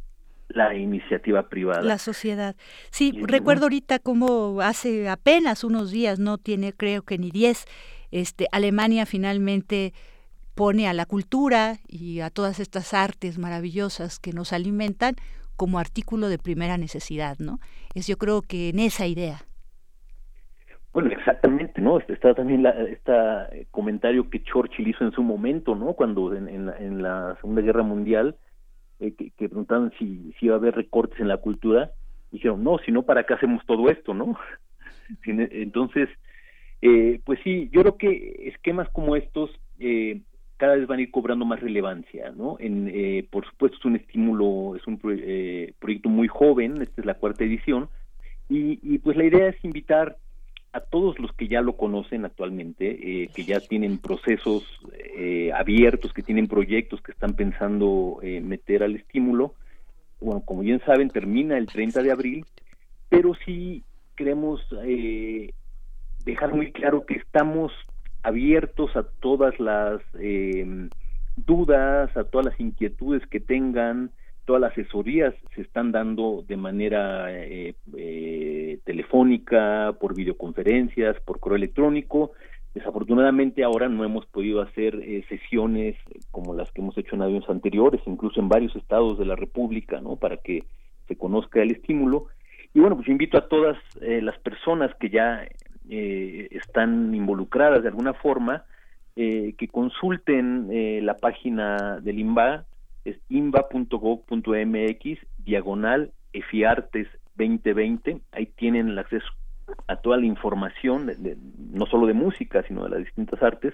la 0.47 0.73
iniciativa 0.73 1.47
privada. 1.47 1.81
La 1.81 1.97
sociedad. 1.97 2.55
Sí, 2.89 3.13
recuerdo 3.21 3.65
ahorita 3.65 3.99
como 3.99 4.61
hace 4.61 5.09
apenas 5.09 5.63
unos 5.63 5.91
días, 5.91 6.17
no 6.19 6.37
tiene 6.37 6.73
creo 6.73 7.03
que 7.03 7.17
ni 7.17 7.29
diez, 7.29 7.65
este, 8.11 8.47
Alemania 8.51 9.05
finalmente 9.05 9.93
pone 10.55 10.87
a 10.87 10.93
la 10.93 11.05
cultura 11.05 11.77
y 11.87 12.21
a 12.21 12.29
todas 12.29 12.59
estas 12.59 12.93
artes 12.93 13.37
maravillosas 13.37 14.19
que 14.19 14.33
nos 14.33 14.51
alimentan 14.51 15.15
como 15.55 15.77
artículo 15.77 16.29
de 16.29 16.39
primera 16.39 16.77
necesidad, 16.77 17.37
¿no? 17.37 17.59
Es 17.93 18.07
yo 18.07 18.17
creo 18.17 18.41
que 18.41 18.69
en 18.69 18.79
esa 18.79 19.05
idea. 19.05 19.45
Bueno, 20.91 21.09
exactamente, 21.11 21.81
¿no? 21.81 21.99
Este, 21.99 22.13
está 22.13 22.33
también 22.33 22.63
la, 22.63 22.71
este 22.71 23.67
comentario 23.71 24.29
que 24.29 24.43
Churchill 24.43 24.87
hizo 24.87 25.03
en 25.03 25.11
su 25.11 25.21
momento, 25.21 25.75
¿no? 25.75 25.93
Cuando 25.93 26.35
en, 26.35 26.47
en, 26.47 27.01
la, 27.01 27.35
Segunda 27.41 27.61
Guerra 27.61 27.83
Mundial, 27.83 28.35
eh, 28.99 29.13
que, 29.13 29.31
preguntaban 29.37 29.91
si, 29.99 30.33
si 30.39 30.47
iba 30.47 30.55
a 30.55 30.57
haber 30.57 30.75
recortes 30.75 31.19
en 31.19 31.27
la 31.27 31.37
cultura, 31.37 31.91
dijeron, 32.31 32.63
no, 32.63 32.79
si 32.79 32.91
no, 32.91 33.03
¿para 33.03 33.25
qué 33.25 33.35
hacemos 33.35 33.63
todo 33.65 33.89
esto, 33.89 34.13
no? 34.13 34.37
Entonces, 35.25 36.09
eh, 36.81 37.19
pues 37.23 37.39
sí, 37.43 37.69
yo 37.71 37.81
creo 37.81 37.97
que 37.97 38.49
esquemas 38.53 38.89
como 38.89 39.15
estos 39.15 39.51
eh, 39.79 40.21
cada 40.59 40.75
vez 40.75 40.87
van 40.87 40.99
a 40.99 41.01
ir 41.03 41.11
cobrando 41.11 41.45
más 41.45 41.61
relevancia, 41.61 42.31
¿no? 42.35 42.57
En, 42.59 42.91
eh, 42.93 43.25
por 43.31 43.45
supuesto 43.45 43.77
es 43.77 43.85
un 43.85 43.95
estímulo, 43.95 44.75
es 44.75 44.85
un 44.87 44.99
eh, 45.05 45.73
proyecto 45.79 46.09
muy 46.09 46.27
joven, 46.27 46.81
esta 46.81 46.99
es 47.01 47.05
la 47.05 47.13
cuarta 47.13 47.45
edición, 47.45 47.89
y, 48.49 48.77
y, 48.83 48.97
pues 48.97 49.15
la 49.15 49.23
idea 49.23 49.47
es 49.47 49.63
invitar 49.63 50.17
a 50.71 50.81
todos 50.81 51.17
los 51.19 51.31
que 51.33 51.47
ya 51.47 51.61
lo 51.61 51.75
conocen 51.75 52.25
actualmente, 52.25 53.23
eh, 53.23 53.29
que 53.33 53.43
ya 53.43 53.59
tienen 53.59 53.97
procesos 53.97 54.63
eh, 55.17 55.51
abiertos, 55.53 56.13
que 56.13 56.21
tienen 56.21 56.47
proyectos 56.47 57.01
que 57.01 57.11
están 57.11 57.33
pensando 57.33 58.19
eh, 58.21 58.39
meter 58.41 58.83
al 58.83 58.95
estímulo. 58.95 59.55
Bueno, 60.21 60.41
como 60.41 60.61
bien 60.61 60.81
saben, 60.85 61.09
termina 61.09 61.57
el 61.57 61.65
30 61.65 62.03
de 62.03 62.11
abril, 62.11 62.45
pero 63.09 63.33
sí 63.45 63.83
queremos 64.15 64.61
eh, 64.83 65.53
dejar 66.25 66.53
muy 66.53 66.71
claro 66.71 67.05
que 67.05 67.15
estamos 67.15 67.71
abiertos 68.21 68.95
a 68.95 69.03
todas 69.03 69.57
las 69.59 70.01
eh, 70.19 70.89
dudas, 71.37 72.15
a 72.17 72.25
todas 72.25 72.47
las 72.47 72.59
inquietudes 72.59 73.25
que 73.27 73.39
tengan, 73.39 74.11
todas 74.49 74.61
las 74.63 74.71
asesorías 74.71 75.35
se 75.53 75.61
están 75.61 75.91
dando 75.91 76.43
de 76.47 76.57
manera 76.57 77.31
eh, 77.31 77.75
eh, 77.95 78.79
telefónica, 78.83 79.93
por 79.99 80.15
videoconferencias, 80.15 81.19
por 81.21 81.39
correo 81.39 81.57
electrónico. 81.57 82.31
Desafortunadamente 82.73 83.63
ahora 83.63 83.87
no 83.87 84.03
hemos 84.03 84.25
podido 84.25 84.63
hacer 84.63 84.95
eh, 84.95 85.23
sesiones 85.29 85.97
como 86.31 86.55
las 86.55 86.71
que 86.71 86.81
hemos 86.81 86.97
hecho 86.97 87.13
en 87.13 87.21
años 87.21 87.47
anteriores, 87.47 88.01
incluso 88.07 88.39
en 88.39 88.49
varios 88.49 88.75
estados 88.75 89.19
de 89.19 89.25
la 89.25 89.35
República, 89.35 90.01
¿no? 90.01 90.15
Para 90.15 90.37
que 90.37 90.63
se 91.07 91.15
conozca 91.15 91.61
el 91.61 91.69
estímulo. 91.69 92.25
Y 92.73 92.79
bueno, 92.79 92.95
pues 92.95 93.07
invito 93.07 93.37
a 93.37 93.47
todas 93.47 93.77
eh, 94.01 94.19
las 94.19 94.39
personas 94.39 94.89
que 94.95 95.11
ya 95.11 95.47
eh, 95.91 96.47
están 96.49 97.13
involucradas 97.13 97.83
de 97.83 97.89
alguna 97.89 98.13
forma, 98.13 98.65
que 99.15 99.67
consulten 99.69 100.69
la 101.05 101.17
página 101.17 101.99
del 101.99 102.19
IMBA, 102.19 102.63
es 103.09 103.17
imba.gov.mx, 103.29 105.19
diagonal 105.37 106.11
EFIARTES 106.33 107.07
2020, 107.37 108.21
ahí 108.31 108.45
tienen 108.45 108.89
el 108.89 108.99
acceso 108.99 109.27
a 109.87 109.97
toda 109.97 110.17
la 110.17 110.25
información, 110.25 111.11
no 111.71 111.85
solo 111.85 112.07
de 112.07 112.13
música, 112.13 112.63
sino 112.67 112.83
de 112.83 112.89
las 112.89 112.99
distintas 112.99 113.41
artes, 113.41 113.73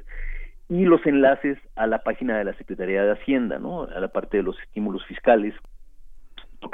y 0.70 0.84
los 0.86 1.06
enlaces 1.06 1.58
a 1.76 1.88
la 1.88 2.00
página 2.00 2.38
de 2.38 2.44
la 2.44 2.54
Secretaría 2.56 3.04
de 3.04 3.14
Hacienda, 3.14 3.60
¿no? 3.60 3.84
a 3.84 4.00
la 4.00 4.08
parte 4.10 4.38
de 4.38 4.44
los 4.44 4.60
estímulos 4.62 5.06
fiscales, 5.06 5.54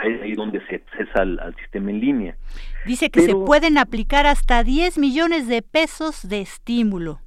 es 0.03 0.21
ahí 0.21 0.33
donde 0.33 0.65
se 0.67 0.75
accesa 0.75 1.21
al, 1.21 1.55
sistema 1.55 1.91
en 1.91 1.99
línea. 1.99 2.37
Dice 2.85 3.09
que 3.09 3.21
se 3.21 3.35
pueden 3.35 3.77
aplicar 3.77 4.25
hasta 4.25 4.63
10 4.63 4.97
millones 4.97 5.47
de 5.47 5.61
pesos 5.61 6.27
de 6.27 6.41
estímulo. 6.41 7.19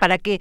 Para 0.00 0.18
que, 0.18 0.40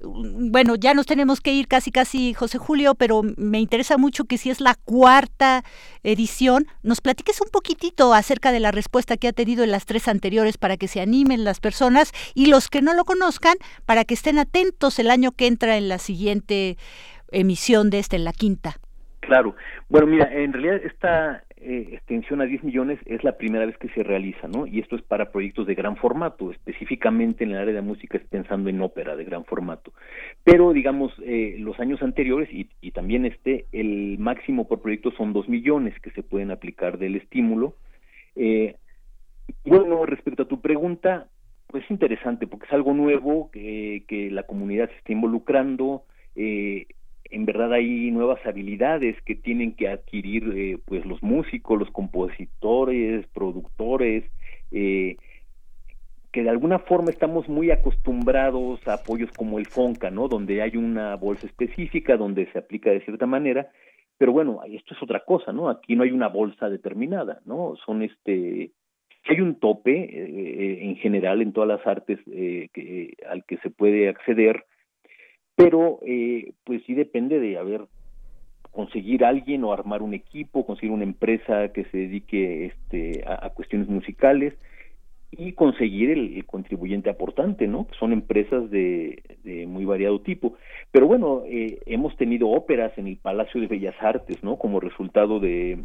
bueno, 0.00 0.74
ya 0.74 0.94
nos 0.94 1.06
tenemos 1.06 1.40
que 1.40 1.52
ir 1.52 1.68
casi, 1.68 1.90
casi, 1.92 2.34
José 2.34 2.58
Julio, 2.58 2.94
pero 2.94 3.22
me 3.36 3.60
interesa 3.60 3.96
mucho 3.96 4.24
que 4.24 4.38
si 4.38 4.50
es 4.50 4.60
la 4.60 4.74
cuarta 4.74 5.62
edición, 6.02 6.66
nos 6.82 7.00
platiques 7.00 7.40
un 7.40 7.48
poquitito 7.50 8.12
acerca 8.12 8.52
de 8.52 8.60
la 8.60 8.72
respuesta 8.72 9.16
que 9.16 9.28
ha 9.28 9.32
tenido 9.32 9.64
en 9.64 9.70
las 9.70 9.86
tres 9.86 10.08
anteriores 10.08 10.58
para 10.58 10.76
que 10.76 10.88
se 10.88 11.00
animen 11.00 11.44
las 11.44 11.60
personas 11.60 12.12
y 12.34 12.46
los 12.46 12.68
que 12.68 12.82
no 12.82 12.94
lo 12.94 13.04
conozcan, 13.04 13.56
para 13.84 14.04
que 14.04 14.14
estén 14.14 14.38
atentos 14.38 14.98
el 14.98 15.10
año 15.10 15.32
que 15.32 15.46
entra 15.46 15.76
en 15.76 15.88
la 15.88 15.98
siguiente 15.98 16.76
emisión 17.30 17.90
de 17.90 17.98
esta, 17.98 18.16
en 18.16 18.24
la 18.24 18.32
quinta. 18.32 18.76
Claro. 19.20 19.56
Bueno, 19.88 20.06
mira, 20.06 20.32
en 20.32 20.52
realidad 20.52 20.76
esta 20.84 21.42
eh, 21.68 21.88
extensión 21.94 22.40
a 22.40 22.44
10 22.44 22.62
millones 22.62 23.00
es 23.06 23.24
la 23.24 23.36
primera 23.36 23.66
vez 23.66 23.76
que 23.78 23.88
se 23.88 24.04
realiza, 24.04 24.46
¿no? 24.46 24.68
Y 24.68 24.78
esto 24.78 24.94
es 24.94 25.02
para 25.02 25.32
proyectos 25.32 25.66
de 25.66 25.74
gran 25.74 25.96
formato, 25.96 26.52
específicamente 26.52 27.42
en 27.42 27.50
el 27.50 27.56
área 27.56 27.74
de 27.74 27.82
música 27.82 28.18
es 28.18 28.24
pensando 28.24 28.70
en 28.70 28.80
ópera 28.80 29.16
de 29.16 29.24
gran 29.24 29.44
formato. 29.44 29.92
Pero, 30.44 30.72
digamos, 30.72 31.12
eh, 31.24 31.56
los 31.58 31.80
años 31.80 32.00
anteriores 32.02 32.48
y, 32.52 32.70
y, 32.80 32.92
también 32.92 33.26
este, 33.26 33.66
el 33.72 34.16
máximo 34.18 34.68
por 34.68 34.80
proyecto 34.80 35.10
son 35.10 35.32
2 35.32 35.48
millones 35.48 35.98
que 36.00 36.12
se 36.12 36.22
pueden 36.22 36.52
aplicar 36.52 36.98
del 36.98 37.16
estímulo. 37.16 37.74
Eh, 38.36 38.76
bueno, 39.64 40.06
respecto 40.06 40.44
a 40.44 40.48
tu 40.48 40.60
pregunta, 40.60 41.26
pues 41.66 41.82
es 41.82 41.90
interesante 41.90 42.46
porque 42.46 42.66
es 42.66 42.72
algo 42.72 42.94
nuevo 42.94 43.50
que, 43.50 44.04
que 44.06 44.30
la 44.30 44.44
comunidad 44.44 44.88
se 44.88 44.98
está 44.98 45.12
involucrando. 45.12 46.04
Eh, 46.36 46.86
en 47.30 47.44
verdad 47.44 47.72
hay 47.72 48.10
nuevas 48.10 48.44
habilidades 48.46 49.20
que 49.22 49.34
tienen 49.34 49.74
que 49.74 49.88
adquirir 49.88 50.52
eh, 50.56 50.78
pues 50.84 51.04
los 51.04 51.22
músicos, 51.22 51.78
los 51.78 51.90
compositores, 51.90 53.26
productores, 53.28 54.24
eh, 54.70 55.16
que 56.32 56.42
de 56.42 56.50
alguna 56.50 56.78
forma 56.78 57.10
estamos 57.10 57.48
muy 57.48 57.70
acostumbrados 57.70 58.86
a 58.86 58.94
apoyos 58.94 59.30
como 59.36 59.58
el 59.58 59.66
FONCA, 59.66 60.10
¿no? 60.10 60.28
Donde 60.28 60.62
hay 60.62 60.76
una 60.76 61.16
bolsa 61.16 61.46
específica, 61.46 62.16
donde 62.16 62.50
se 62.52 62.58
aplica 62.58 62.90
de 62.90 63.00
cierta 63.00 63.26
manera, 63.26 63.70
pero 64.18 64.32
bueno, 64.32 64.60
esto 64.66 64.94
es 64.94 65.02
otra 65.02 65.20
cosa, 65.20 65.52
¿no? 65.52 65.68
Aquí 65.68 65.96
no 65.96 66.02
hay 66.02 66.10
una 66.10 66.28
bolsa 66.28 66.68
determinada, 66.68 67.40
¿no? 67.44 67.74
Son 67.84 68.02
este, 68.02 68.70
hay 69.28 69.40
un 69.40 69.58
tope 69.58 69.92
eh, 69.92 70.84
en 70.84 70.96
general 70.96 71.40
en 71.40 71.52
todas 71.52 71.68
las 71.68 71.86
artes 71.86 72.18
que, 72.24 73.14
al 73.28 73.44
que 73.44 73.56
se 73.58 73.70
puede 73.70 74.08
acceder, 74.08 74.64
pero 75.56 75.98
eh, 76.06 76.52
pues 76.64 76.82
sí 76.86 76.94
depende 76.94 77.40
de 77.40 77.58
haber 77.58 77.86
conseguir 78.70 79.24
alguien 79.24 79.64
o 79.64 79.72
armar 79.72 80.02
un 80.02 80.12
equipo, 80.12 80.66
conseguir 80.66 80.92
una 80.92 81.04
empresa 81.04 81.72
que 81.72 81.84
se 81.86 81.96
dedique 81.96 82.66
este, 82.66 83.24
a, 83.26 83.48
cuestiones 83.50 83.88
musicales 83.88 84.52
y 85.30 85.52
conseguir 85.52 86.10
el, 86.10 86.44
contribuyente 86.44 87.08
aportante, 87.08 87.66
¿no? 87.66 87.86
Son 87.98 88.12
empresas 88.12 88.70
de, 88.70 89.22
de 89.44 89.66
muy 89.66 89.86
variado 89.86 90.20
tipo. 90.20 90.56
Pero 90.92 91.06
bueno, 91.06 91.42
eh, 91.46 91.78
hemos 91.86 92.14
tenido 92.16 92.50
óperas 92.50 92.92
en 92.98 93.06
el 93.06 93.16
Palacio 93.16 93.60
de 93.62 93.66
Bellas 93.66 93.96
Artes, 94.00 94.44
¿no? 94.44 94.56
Como 94.56 94.78
resultado 94.78 95.40
de, 95.40 95.78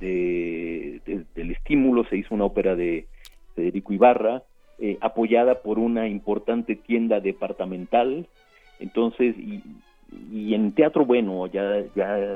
de, 0.00 1.00
del 1.34 1.50
estímulo 1.52 2.04
se 2.06 2.16
hizo 2.16 2.34
una 2.34 2.44
ópera 2.44 2.74
de 2.74 3.06
Federico 3.54 3.92
Ibarra, 3.92 4.42
eh, 4.78 4.98
apoyada 5.00 5.62
por 5.62 5.78
una 5.78 6.08
importante 6.08 6.76
tienda 6.76 7.20
departamental. 7.20 8.26
Entonces, 8.80 9.36
y, 9.38 9.62
y 10.30 10.54
en 10.54 10.72
teatro, 10.72 11.04
bueno, 11.04 11.46
ya, 11.46 11.82
ya 11.94 12.34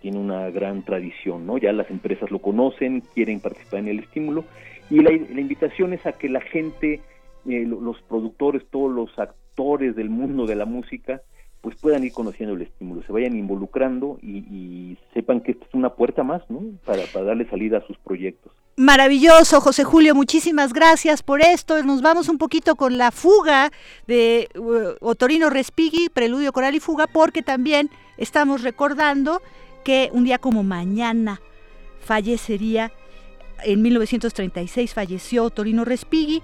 tiene 0.00 0.18
una 0.18 0.50
gran 0.50 0.82
tradición, 0.82 1.46
¿no? 1.46 1.58
Ya 1.58 1.72
las 1.72 1.90
empresas 1.90 2.30
lo 2.30 2.40
conocen, 2.40 3.02
quieren 3.14 3.40
participar 3.40 3.80
en 3.80 3.88
el 3.88 3.98
estímulo 4.00 4.44
y 4.90 5.00
la, 5.00 5.10
la 5.10 5.40
invitación 5.40 5.92
es 5.92 6.04
a 6.06 6.12
que 6.12 6.28
la 6.28 6.40
gente, 6.40 7.00
eh, 7.48 7.66
los 7.66 8.00
productores, 8.02 8.62
todos 8.70 8.90
los 8.92 9.18
actores 9.18 9.94
del 9.96 10.08
mundo 10.08 10.46
de 10.46 10.56
la 10.56 10.64
música, 10.64 11.20
pues 11.60 11.76
puedan 11.76 12.04
ir 12.04 12.12
conociendo 12.12 12.54
el 12.54 12.62
estímulo, 12.62 13.02
se 13.02 13.12
vayan 13.12 13.36
involucrando 13.36 14.18
y, 14.22 14.96
sepan 15.12 15.40
que 15.40 15.52
esta 15.52 15.64
es 15.64 15.74
una 15.74 15.94
puerta 15.94 16.22
más, 16.22 16.42
¿no? 16.48 16.60
Para, 16.84 17.02
para 17.12 17.26
darle 17.26 17.48
salida 17.48 17.78
a 17.78 17.86
sus 17.86 17.96
proyectos. 17.98 18.52
Maravilloso, 18.76 19.60
José 19.60 19.82
Julio, 19.82 20.14
muchísimas 20.14 20.72
gracias 20.72 21.24
por 21.24 21.40
esto. 21.40 21.82
Nos 21.82 22.00
vamos 22.00 22.28
un 22.28 22.38
poquito 22.38 22.76
con 22.76 22.96
la 22.96 23.10
fuga 23.10 23.72
de 24.06 24.48
uh, 24.56 25.04
Otorino 25.04 25.50
Respighi, 25.50 26.08
Preludio 26.08 26.52
Coral 26.52 26.76
y 26.76 26.80
Fuga, 26.80 27.08
porque 27.08 27.42
también 27.42 27.90
estamos 28.18 28.62
recordando 28.62 29.42
que 29.82 30.10
un 30.12 30.24
día 30.24 30.38
como 30.38 30.62
mañana 30.62 31.40
fallecería, 32.00 32.92
en 33.64 33.82
1936 33.82 34.94
falleció 34.94 35.50
Torino 35.50 35.84
Respighi 35.84 36.40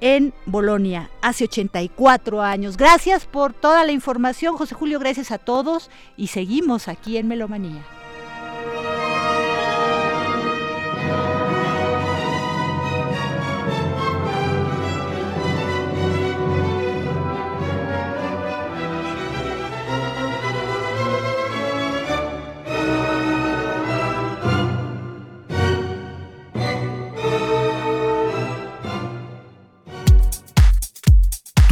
en 0.00 0.32
Bolonia, 0.46 1.10
hace 1.22 1.44
84 1.44 2.42
años. 2.42 2.76
Gracias 2.76 3.26
por 3.26 3.52
toda 3.52 3.84
la 3.84 3.92
información, 3.92 4.56
José 4.56 4.74
Julio, 4.74 4.98
gracias 4.98 5.30
a 5.30 5.38
todos 5.38 5.90
y 6.16 6.28
seguimos 6.28 6.88
aquí 6.88 7.16
en 7.16 7.28
Melomanía. 7.28 7.84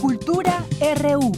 Cultura 0.00 0.64
RU. 0.96 1.32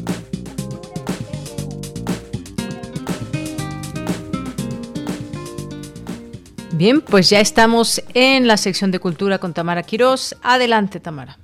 Bien, 6.72 7.00
pues 7.00 7.30
ya 7.30 7.40
estamos 7.40 8.02
en 8.14 8.46
la 8.46 8.56
sección 8.56 8.90
de 8.90 9.00
cultura 9.00 9.38
con 9.38 9.54
Tamara 9.54 9.82
Quirós. 9.82 10.36
Adelante, 10.42 11.00
Tamara. 11.00 11.38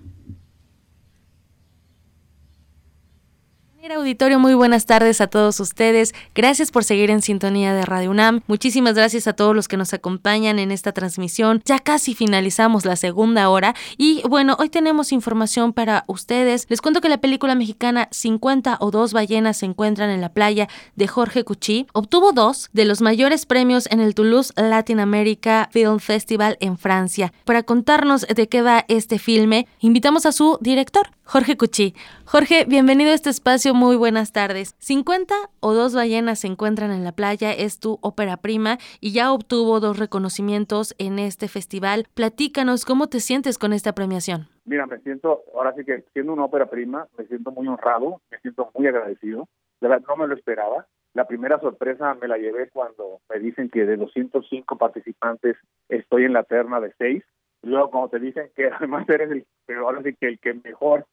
Auditorio, 3.93 4.39
muy 4.39 4.55
buenas 4.55 4.87
tardes 4.87 5.21
a 5.21 5.27
todos 5.27 5.59
ustedes. 5.59 6.15
Gracias 6.35 6.71
por 6.71 6.85
seguir 6.85 7.11
en 7.11 7.23
sintonía 7.23 7.75
de 7.75 7.85
Radio 7.85 8.11
UNAM. 8.11 8.43
Muchísimas 8.47 8.95
gracias 8.95 9.27
a 9.27 9.33
todos 9.33 9.55
los 9.55 9.67
que 9.67 9.77
nos 9.77 9.93
acompañan 9.93 10.59
en 10.59 10.71
esta 10.71 10.93
transmisión. 10.93 11.61
Ya 11.65 11.79
casi 11.79 12.15
finalizamos 12.15 12.85
la 12.85 12.97
segunda 12.97 13.49
hora 13.49 13.75
y 13.97 14.23
bueno, 14.29 14.57
hoy 14.59 14.69
tenemos 14.69 15.13
información 15.13 15.73
para 15.73 16.05
ustedes. 16.07 16.67
Les 16.69 16.81
cuento 16.81 17.01
que 17.01 17.09
la 17.09 17.21
película 17.21 17.55
mexicana 17.55 18.09
50 18.13 18.79
o 18.81 18.91
dos 18.91 19.13
ballenas 19.13 19.59
se 19.59 19.67
encuentran 19.67 20.11
en 20.11 20.21
la 20.21 20.33
playa 20.33 20.69
de 20.95 21.09
Jorge 21.09 21.45
Cuchí 21.45 21.87
obtuvo 21.93 22.33
dos 22.33 22.71
de 22.73 22.85
los 22.85 23.01
mayores 23.01 23.45
premios 23.47 23.89
en 23.91 24.01
el 24.01 24.15
Toulouse 24.15 24.53
Latin 24.57 25.01
America 25.01 25.69
Film 25.73 25.99
Festival 25.99 26.57
en 26.61 26.79
Francia. 26.79 27.33
Para 27.45 27.63
contarnos 27.65 28.27
de 28.27 28.49
qué 28.49 28.63
va 28.63 28.85
este 28.89 29.19
filme, 29.19 29.67
invitamos 29.81 30.27
a 30.27 30.33
su 30.33 30.59
director, 30.61 31.11
Jorge 31.25 31.57
Cuchí. 31.57 31.95
Jorge, 32.25 32.65
bienvenido 32.65 33.11
a 33.11 33.15
este 33.15 33.31
espacio, 33.31 33.75
muy 33.81 33.97
buenas 33.97 34.31
tardes. 34.33 34.77
50 34.79 35.35
o 35.61 35.73
dos 35.73 35.95
ballenas 35.95 36.41
se 36.41 36.49
encuentran 36.49 36.91
en 36.91 37.03
la 37.03 37.13
playa, 37.13 37.51
es 37.51 37.81
tu 37.81 37.99
ópera 38.03 38.37
prima 38.37 38.77
y 39.01 39.15
ya 39.15 39.33
obtuvo 39.33 39.81
dos 39.81 39.99
reconocimientos 39.99 40.95
en 40.99 41.19
este 41.19 41.49
festival. 41.49 42.05
Platícanos, 42.13 42.85
¿cómo 42.85 43.07
te 43.07 43.21
sientes 43.21 43.57
con 43.57 43.73
esta 43.73 43.95
premiación? 43.95 44.49
Mira, 44.67 44.85
me 44.85 44.99
siento, 44.99 45.45
ahora 45.55 45.73
sí 45.75 45.87
que 45.87 46.05
siendo 46.13 46.35
una 46.35 46.45
ópera 46.45 46.67
prima, 46.67 47.09
me 47.17 47.25
siento 47.25 47.53
muy 47.53 47.67
honrado, 47.69 48.21
me 48.31 48.39
siento 48.41 48.71
muy 48.77 48.87
agradecido. 48.87 49.49
De 49.81 49.89
verdad, 49.89 50.05
no 50.07 50.17
me 50.17 50.29
lo 50.29 50.35
esperaba. 50.35 50.87
La 51.15 51.27
primera 51.27 51.59
sorpresa 51.59 52.13
me 52.21 52.29
la 52.29 52.37
llevé 52.37 52.69
cuando 52.69 53.23
me 53.31 53.39
dicen 53.39 53.71
que 53.71 53.87
de 53.87 53.97
205 53.97 54.77
participantes 54.77 55.57
estoy 55.89 56.25
en 56.25 56.35
la 56.35 56.43
terna 56.43 56.81
de 56.81 56.93
seis. 56.99 57.25
Luego, 57.63 57.91
cuando 57.91 58.11
te 58.11 58.21
dicen 58.21 58.51
que 58.55 58.69
además 58.79 59.09
eres 59.09 59.31
el, 59.31 59.47
pero 59.65 59.87
ahora 59.87 60.03
sí 60.03 60.15
que 60.21 60.29
el 60.29 60.39
que 60.39 60.53
mejor 60.53 61.07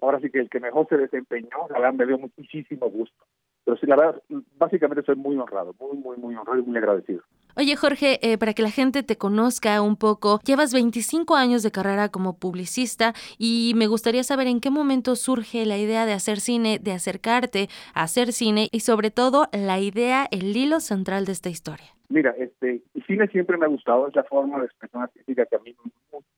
ahora 0.00 0.20
sí 0.20 0.30
que 0.30 0.40
el 0.40 0.50
que 0.50 0.60
mejor 0.60 0.86
se 0.88 0.96
desempeñó, 0.96 1.68
la 1.70 1.78
verdad 1.78 1.94
me 1.94 2.06
dio 2.06 2.18
muchísimo 2.18 2.90
gusto. 2.90 3.24
Pero 3.64 3.76
sí, 3.78 3.86
la 3.86 3.96
verdad, 3.96 4.22
básicamente 4.58 5.04
soy 5.04 5.16
muy 5.16 5.36
honrado, 5.36 5.74
muy, 5.80 5.96
muy, 5.96 6.16
muy 6.16 6.36
honrado 6.36 6.60
y 6.60 6.62
muy 6.62 6.76
agradecido. 6.76 7.22
Oye 7.56 7.74
Jorge, 7.74 8.18
eh, 8.22 8.38
para 8.38 8.52
que 8.52 8.62
la 8.62 8.70
gente 8.70 9.02
te 9.02 9.16
conozca 9.16 9.80
un 9.80 9.96
poco, 9.96 10.40
llevas 10.44 10.74
25 10.74 11.34
años 11.34 11.62
de 11.62 11.70
carrera 11.70 12.10
como 12.10 12.38
publicista 12.38 13.14
y 13.38 13.72
me 13.74 13.86
gustaría 13.86 14.22
saber 14.22 14.46
en 14.46 14.60
qué 14.60 14.70
momento 14.70 15.16
surge 15.16 15.64
la 15.64 15.78
idea 15.78 16.04
de 16.06 16.12
hacer 16.12 16.38
cine, 16.38 16.78
de 16.78 16.92
acercarte 16.92 17.68
a 17.94 18.02
hacer 18.02 18.32
cine 18.32 18.68
y 18.70 18.80
sobre 18.80 19.10
todo 19.10 19.46
la 19.52 19.80
idea, 19.80 20.28
el 20.30 20.54
hilo 20.54 20.80
central 20.80 21.24
de 21.24 21.32
esta 21.32 21.48
historia. 21.48 21.86
Mira, 22.08 22.34
este, 22.38 22.82
el 22.94 23.04
cine 23.06 23.26
siempre 23.28 23.56
me 23.56 23.64
ha 23.64 23.68
gustado, 23.68 24.06
es 24.06 24.14
la 24.14 24.22
forma 24.24 24.60
de 24.60 24.66
expresión 24.66 25.02
artística 25.02 25.44
que 25.46 25.56
a 25.56 25.58
mí 25.58 25.74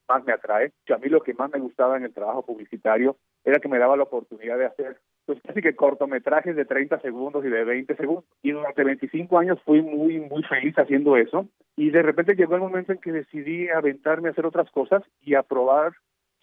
más 0.08 0.24
me 0.24 0.32
atrae. 0.32 0.72
Que 0.86 0.94
a 0.94 0.98
mí 0.98 1.08
lo 1.08 1.22
que 1.22 1.34
más 1.34 1.50
me 1.52 1.60
gustaba 1.60 1.96
en 1.96 2.04
el 2.04 2.14
trabajo 2.14 2.42
publicitario 2.42 3.16
era 3.44 3.60
que 3.60 3.68
me 3.68 3.78
daba 3.78 3.96
la 3.96 4.04
oportunidad 4.04 4.58
de 4.58 4.66
hacer 4.66 5.00
pues 5.28 5.42
casi 5.42 5.60
que 5.60 5.76
cortometrajes 5.76 6.56
de 6.56 6.64
30 6.64 7.00
segundos 7.00 7.44
y 7.44 7.50
de 7.50 7.62
20 7.62 7.96
segundos. 7.96 8.24
Y 8.42 8.52
durante 8.52 8.82
25 8.82 9.38
años 9.38 9.58
fui 9.62 9.82
muy, 9.82 10.20
muy 10.20 10.42
feliz 10.44 10.74
haciendo 10.78 11.18
eso. 11.18 11.46
Y 11.76 11.90
de 11.90 12.00
repente 12.00 12.34
llegó 12.34 12.54
el 12.54 12.62
momento 12.62 12.92
en 12.92 12.98
que 12.98 13.12
decidí 13.12 13.68
aventarme 13.68 14.28
a 14.28 14.32
hacer 14.32 14.46
otras 14.46 14.70
cosas 14.70 15.02
y 15.20 15.34
a 15.34 15.42
probar 15.42 15.92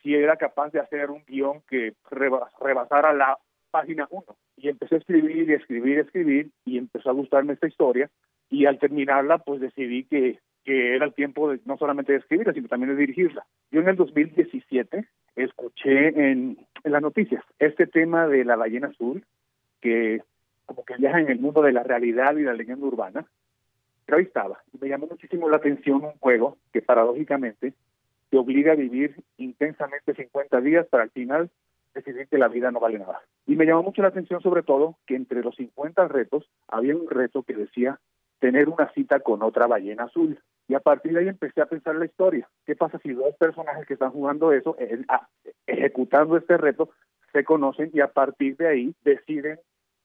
si 0.04 0.14
era 0.14 0.36
capaz 0.36 0.70
de 0.70 0.82
hacer 0.82 1.10
un 1.10 1.24
guion 1.26 1.64
que 1.68 1.96
rebasara 2.12 3.12
la 3.12 3.40
página 3.72 4.08
1. 4.12 4.24
Y 4.58 4.70
empecé 4.70 4.94
a 4.94 4.98
escribir 5.00 5.50
y 5.50 5.54
escribir 5.54 5.98
y 5.98 6.02
escribir 6.02 6.52
y 6.64 6.78
empezó 6.78 7.10
a 7.10 7.14
gustarme 7.14 7.54
esta 7.54 7.68
historia. 7.68 8.12
Y 8.52 8.68
al 8.68 8.78
terminarla, 8.78 9.40
pues 9.40 9.62
decidí 9.62 10.04
que, 10.04 10.38
que 10.66 10.96
era 10.96 11.06
el 11.06 11.14
tiempo 11.14 11.52
de, 11.52 11.60
no 11.66 11.78
solamente 11.78 12.12
de 12.12 12.20
escribirla, 12.20 12.54
sino 12.54 12.68
también 12.68 12.90
de 12.90 13.00
dirigirla. 13.00 13.46
Yo 13.72 13.82
en 13.82 13.88
el 13.88 13.96
2017 13.96 15.06
escuché 15.36 16.08
en, 16.08 16.58
en 16.84 16.92
las 16.92 17.02
noticias 17.02 17.44
este 17.60 17.88
tema 17.88 18.28
de 18.28 18.44
la 18.44 18.56
ballena 18.56 18.88
azul, 18.88 19.24
que 19.80 20.22
como 20.66 20.84
que 20.84 20.98
viaja 20.98 21.20
en 21.20 21.30
el 21.30 21.40
mundo 21.40 21.62
de 21.62 21.72
la 21.72 21.84
realidad 21.84 22.36
y 22.36 22.44
la 22.44 22.54
leyenda 22.54 22.86
urbana, 22.86 23.26
pero 24.06 24.18
ahí 24.18 24.26
estaba. 24.26 24.62
Me 24.80 24.90
llamó 24.90 25.08
muchísimo 25.08 25.50
la 25.50 25.58
atención 25.58 26.04
un 26.04 26.18
juego 26.20 26.58
que 26.74 26.82
paradójicamente 26.82 27.74
te 28.30 28.38
obliga 28.38 28.74
a 28.74 28.76
vivir 28.76 29.16
intensamente 29.38 30.14
50 30.14 30.62
días 30.62 30.88
para 30.88 31.04
al 31.04 31.12
final 31.12 31.50
decidir 31.94 32.28
que 32.28 32.38
la 32.38 32.48
vida 32.48 32.72
no 32.72 32.80
vale 32.80 33.00
nada. 33.00 33.22
Y 33.48 33.56
me 33.56 33.66
llamó 33.66 33.84
mucho 33.84 34.02
la 34.02 34.10
atención 34.10 34.42
sobre 34.42 34.64
todo 34.64 34.98
que 35.06 35.16
entre 35.16 35.42
los 35.42 35.56
50 35.56 36.08
retos 36.08 36.50
había 36.68 36.96
un 36.96 37.10
reto 37.10 37.44
que 37.44 37.54
decía 37.54 38.00
tener 38.40 38.70
una 38.70 38.92
cita 38.94 39.22
con 39.22 39.42
otra 39.44 39.68
ballena 39.68 40.04
azul. 40.04 40.40
Y 40.68 40.74
a 40.74 40.80
partir 40.80 41.14
de 41.14 41.20
ahí 41.20 41.28
empecé 41.28 41.62
a 41.62 41.68
pensar 41.68 41.96
la 41.96 42.06
historia. 42.06 42.50
¿Qué 42.66 42.76
pasa 42.76 42.98
si 43.00 43.14
dos 43.14 43.36
personajes 43.38 43.86
que 43.86 43.94
están 43.94 44.12
jugando 44.12 44.52
eso, 44.52 44.76
eh, 44.80 45.02
ah, 45.10 45.28
ejecutando 45.68 46.38
este 46.38 46.58
reto, 46.58 46.90
se 47.32 47.44
conocen 47.44 47.92
y 47.94 48.00
a 48.00 48.08
partir 48.08 48.58
de 48.58 48.68
ahí 48.68 48.96
deciden 49.04 49.60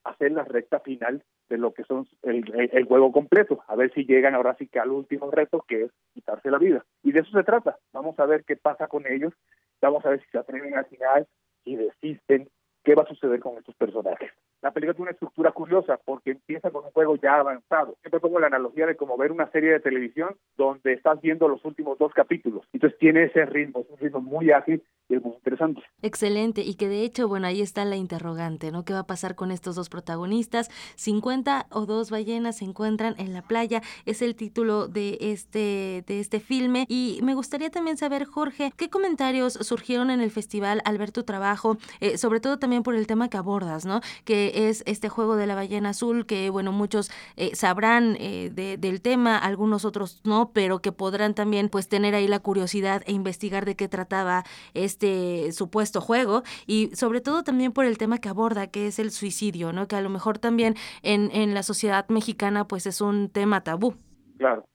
hacer 0.04 0.32
la 0.32 0.44
recta 0.44 0.80
final 0.80 1.22
de 1.48 1.58
lo 1.58 1.72
que 1.72 1.84
son 1.84 2.06
el, 2.22 2.84
juego 2.86 3.12
completo, 3.12 3.62
a 3.66 3.74
ver 3.76 3.92
si 3.92 4.04
llegan 4.04 4.34
ahora 4.34 4.56
sí 4.56 4.68
que 4.68 4.78
al 4.78 4.90
último 4.90 5.30
reto 5.30 5.64
que 5.66 5.84
es 5.84 5.90
quitarse 6.14 6.50
la 6.50 6.58
vida. 6.58 6.84
Y 7.02 7.12
de 7.12 7.20
eso 7.20 7.30
se 7.32 7.44
trata. 7.44 7.76
Vamos 7.92 8.18
a 8.18 8.26
ver 8.26 8.44
qué 8.44 8.56
pasa 8.56 8.86
con 8.86 9.06
ellos, 9.06 9.32
vamos 9.80 10.04
a 10.04 10.10
ver 10.10 10.20
si 10.22 10.30
se 10.30 10.38
atreven 10.38 10.76
al 10.76 10.86
final, 10.86 11.26
si 11.64 11.76
desisten, 11.76 12.48
qué 12.84 12.94
va 12.94 13.02
a 13.02 13.08
suceder 13.08 13.40
con 13.40 13.58
estos 13.58 13.74
personajes. 13.74 14.30
La 14.62 14.72
película 14.72 14.94
tiene 14.94 15.04
una 15.04 15.12
estructura 15.12 15.52
curiosa 15.52 15.98
porque 16.04 16.32
empieza 16.32 16.70
con 16.70 16.84
un 16.84 16.90
juego 16.90 17.16
ya 17.16 17.36
avanzado. 17.36 17.96
Siempre 18.02 18.20
pongo 18.20 18.40
la 18.40 18.48
analogía 18.48 18.86
de 18.86 18.96
como 18.96 19.16
ver 19.16 19.32
una 19.32 19.50
serie 19.50 19.72
de 19.72 19.80
televisión 19.80 20.36
donde 20.56 20.92
estás 20.92 21.20
viendo 21.22 21.48
los 21.48 21.64
últimos 21.64 21.98
dos 21.98 22.12
capítulos. 22.12 22.66
Entonces 22.72 22.98
tiene 22.98 23.24
ese 23.24 23.46
ritmo, 23.46 23.80
es 23.80 23.90
un 23.90 23.98
ritmo 23.98 24.20
muy 24.20 24.50
ágil 24.50 24.82
y 25.08 25.16
es 25.16 25.22
muy 25.22 25.34
interesante. 25.34 25.82
Excelente, 26.02 26.60
y 26.60 26.74
que 26.74 26.88
de 26.88 27.02
hecho, 27.04 27.26
bueno, 27.26 27.46
ahí 27.46 27.62
está 27.62 27.84
la 27.84 27.96
interrogante, 27.96 28.70
¿no? 28.70 28.84
¿Qué 28.84 28.92
va 28.92 29.00
a 29.00 29.06
pasar 29.06 29.34
con 29.34 29.50
estos 29.50 29.76
dos 29.76 29.88
protagonistas? 29.88 30.68
50 30.96 31.66
o 31.70 31.86
dos 31.86 32.10
ballenas 32.10 32.58
se 32.58 32.64
encuentran 32.66 33.14
en 33.18 33.32
la 33.32 33.42
playa, 33.42 33.80
es 34.04 34.20
el 34.22 34.36
título 34.36 34.88
de 34.88 35.16
este, 35.20 36.04
de 36.06 36.20
este 36.20 36.38
filme. 36.38 36.84
Y 36.88 37.20
me 37.22 37.34
gustaría 37.34 37.70
también 37.70 37.96
saber, 37.96 38.24
Jorge, 38.24 38.72
¿qué 38.76 38.90
comentarios 38.90 39.54
surgieron 39.54 40.10
en 40.10 40.20
el 40.20 40.30
festival 40.30 40.82
al 40.84 40.98
ver 40.98 41.12
tu 41.12 41.22
trabajo? 41.22 41.78
Eh, 42.00 42.18
sobre 42.18 42.40
todo 42.40 42.58
también 42.58 42.82
por 42.82 42.94
el 42.94 43.06
tema 43.06 43.28
que 43.28 43.36
abordas, 43.36 43.86
¿no? 43.86 44.00
Que 44.24 44.49
es 44.54 44.82
este 44.86 45.08
juego 45.08 45.36
de 45.36 45.46
la 45.46 45.54
ballena 45.54 45.90
azul, 45.90 46.26
que, 46.26 46.50
bueno, 46.50 46.72
muchos 46.72 47.10
eh, 47.36 47.54
sabrán 47.54 48.16
eh, 48.18 48.50
del 48.78 49.00
tema, 49.00 49.38
algunos 49.38 49.84
otros 49.84 50.20
no, 50.24 50.52
pero 50.52 50.80
que 50.80 50.92
podrán 50.92 51.34
también, 51.34 51.68
pues, 51.68 51.88
tener 51.88 52.14
ahí 52.14 52.28
la 52.28 52.40
curiosidad 52.40 53.02
e 53.06 53.12
investigar 53.12 53.64
de 53.64 53.76
qué 53.76 53.88
trataba 53.88 54.44
este 54.74 55.52
supuesto 55.52 56.00
juego 56.00 56.42
y 56.66 56.90
sobre 56.94 57.20
todo 57.20 57.42
también 57.42 57.72
por 57.72 57.84
el 57.84 57.98
tema 57.98 58.18
que 58.18 58.28
aborda, 58.28 58.66
que 58.68 58.86
es 58.86 58.98
el 58.98 59.10
suicidio, 59.10 59.72
¿no? 59.72 59.88
Que 59.88 59.96
a 59.96 60.00
lo 60.00 60.10
mejor 60.10 60.38
también 60.38 60.76
en, 61.02 61.30
en 61.32 61.54
la 61.54 61.62
sociedad 61.62 62.08
mexicana 62.08 62.66
pues 62.66 62.86
es 62.86 63.00
un 63.00 63.28
tema 63.28 63.62
tabú. 63.62 63.94
Claro. 64.38 64.66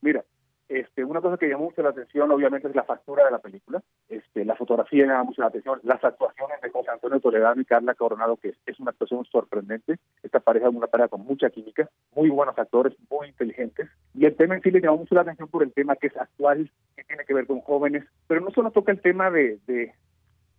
Mira, 0.00 0.24
este, 0.70 1.04
una 1.04 1.20
cosa 1.20 1.36
que 1.36 1.48
llamó 1.48 1.64
mucho 1.64 1.82
la 1.82 1.88
atención, 1.88 2.30
obviamente, 2.30 2.68
es 2.68 2.76
la 2.76 2.84
factura 2.84 3.24
de 3.24 3.32
la 3.32 3.40
película. 3.40 3.82
Este, 4.08 4.44
la 4.44 4.54
fotografía 4.54 5.04
llama 5.04 5.24
mucho 5.24 5.42
la 5.42 5.48
atención. 5.48 5.80
Las 5.82 6.02
actuaciones 6.04 6.60
de 6.62 6.70
José 6.70 6.92
Antonio 6.92 7.18
Toledano 7.18 7.60
y 7.60 7.64
Carla 7.64 7.94
Coronado, 7.94 8.36
que 8.36 8.54
es, 8.64 8.80
una 8.80 8.92
actuación 8.92 9.24
sorprendente. 9.24 9.98
Esta 10.22 10.38
pareja 10.38 10.68
es 10.68 10.74
una 10.74 10.86
pareja 10.86 11.08
con 11.08 11.22
mucha 11.26 11.50
química, 11.50 11.90
muy 12.14 12.30
buenos 12.30 12.56
actores, 12.56 12.94
muy 13.10 13.26
inteligentes. 13.26 13.88
Y 14.14 14.26
el 14.26 14.36
tema 14.36 14.54
en 14.54 14.62
sí 14.62 14.70
le 14.70 14.80
llamó 14.80 14.98
mucho 14.98 15.16
la 15.16 15.22
atención 15.22 15.48
por 15.48 15.64
el 15.64 15.72
tema 15.72 15.96
que 15.96 16.06
es 16.06 16.16
actual, 16.16 16.70
que 16.96 17.02
tiene 17.02 17.24
que 17.24 17.34
ver 17.34 17.48
con 17.48 17.60
jóvenes. 17.62 18.04
Pero 18.28 18.40
no 18.40 18.52
solo 18.52 18.70
toca 18.70 18.92
el 18.92 19.00
tema 19.00 19.28
de, 19.28 19.58
de 19.66 19.92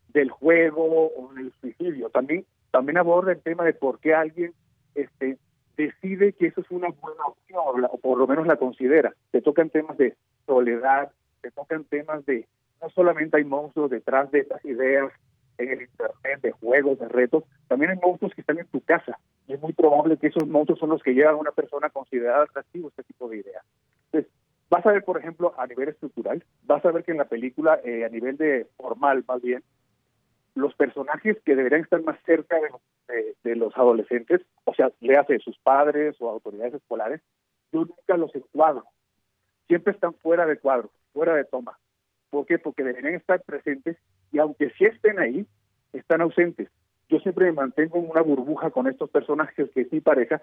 del 0.10 0.30
juego 0.30 1.10
o 1.16 1.34
del 1.34 1.54
suicidio, 1.62 2.10
también, 2.10 2.46
también 2.70 2.98
aborda 2.98 3.32
el 3.32 3.42
tema 3.42 3.64
de 3.64 3.74
por 3.74 4.00
qué 4.00 4.14
alguien 4.14 4.54
este, 4.94 5.38
decide 5.78 6.34
que 6.34 6.48
eso 6.48 6.62
es 6.62 6.72
una 6.72 6.90
buena 6.90 7.26
opción, 7.26 7.86
o 7.92 7.98
por 7.98 8.18
lo 8.18 8.28
menos 8.28 8.48
la 8.48 8.58
considera. 8.58 9.14
Se 9.32 9.42
tocan 9.42 9.70
temas 9.70 9.98
de 9.98 10.16
soledad, 10.46 11.12
se 11.42 11.52
tocan 11.52 11.84
temas 11.86 12.26
de, 12.26 12.48
no 12.82 12.90
solamente 12.90 13.38
hay 13.38 13.44
monstruos 13.44 13.90
detrás 13.90 14.32
de 14.32 14.40
estas 14.40 14.64
ideas 14.66 15.12
en 15.58 15.70
el 15.70 15.82
Internet, 15.82 16.42
de 16.42 16.52
juegos, 16.52 17.00
de 17.00 17.08
retos, 17.08 17.44
también 17.68 17.92
hay 17.92 17.98
monstruos 17.98 18.34
que 18.34 18.42
están 18.42 18.60
en 18.60 18.68
tu 18.68 18.82
casa. 18.82 19.20
Y 19.48 19.54
es 19.54 19.62
muy 19.62 19.74
probable 19.74 20.18
que 20.18 20.28
esos 20.28 20.48
monstruos 20.48 20.80
son 20.80 20.90
los 20.90 21.04
que 21.04 21.14
llevan 21.14 21.36
a 21.36 21.38
una 21.38 21.52
persona 21.52 21.90
considerada 21.90 22.44
atractivo 22.44 22.90
este 22.90 23.04
tipo 23.04 23.30
de 23.30 23.38
ideas. 23.38 23.64
Entonces, 24.06 24.32
vas 24.70 24.86
a 24.86 24.92
ver, 24.92 25.04
por 25.04 25.18
ejemplo, 25.18 25.54
a 25.58 25.68
nivel 25.68 25.90
estructural, 25.90 26.44
vas 26.64 26.84
a 26.86 26.92
ver 26.92 27.04
que 27.04 27.12
en 27.12 27.18
la 27.18 27.26
película, 27.26 27.80
eh, 27.84 28.06
a 28.06 28.10
nivel 28.10 28.38
de 28.38 28.68
formal 28.78 29.24
más 29.28 29.42
bien, 29.42 29.64
los 30.56 30.76
personajes 30.76 31.38
que 31.44 31.56
deberían 31.56 31.82
estar 31.82 32.02
más 32.04 32.20
cerca 32.26 32.58
de, 33.08 33.36
de, 33.44 33.56
los 33.56 33.76
adolescentes, 33.78 34.42
o 34.66 34.74
sea, 34.74 34.92
léase 35.00 35.34
de 35.34 35.40
sus 35.40 35.58
padres 35.60 36.16
o 36.20 36.30
autoridades 36.30 36.74
escolares, 36.74 37.22
yo 37.72 37.82
nunca 37.82 38.18
los 38.18 38.34
encuadro. 38.36 38.84
Siempre 39.68 39.94
están 39.94 40.14
fuera 40.16 40.46
de 40.46 40.58
cuadro, 40.58 40.92
fuera 41.14 41.36
de 41.36 41.46
toma. 41.46 41.78
¿Por 42.30 42.46
qué? 42.46 42.60
Porque 42.60 42.84
deberían 42.84 43.16
estar 43.16 43.42
presentes 43.44 43.98
y 44.32 44.40
aunque 44.40 44.70
sí 44.72 44.86
estén 44.86 45.20
ahí, 45.20 45.46
están 45.94 46.22
ausentes. 46.22 46.70
Yo 47.10 47.20
siempre 47.20 47.46
me 47.46 47.54
mantengo 47.54 47.98
en 47.98 48.10
una 48.10 48.22
burbuja 48.22 48.72
con 48.72 48.88
estos 48.88 49.10
personajes 49.10 49.70
que 49.72 49.86
sí 49.86 50.00
pareja 50.00 50.42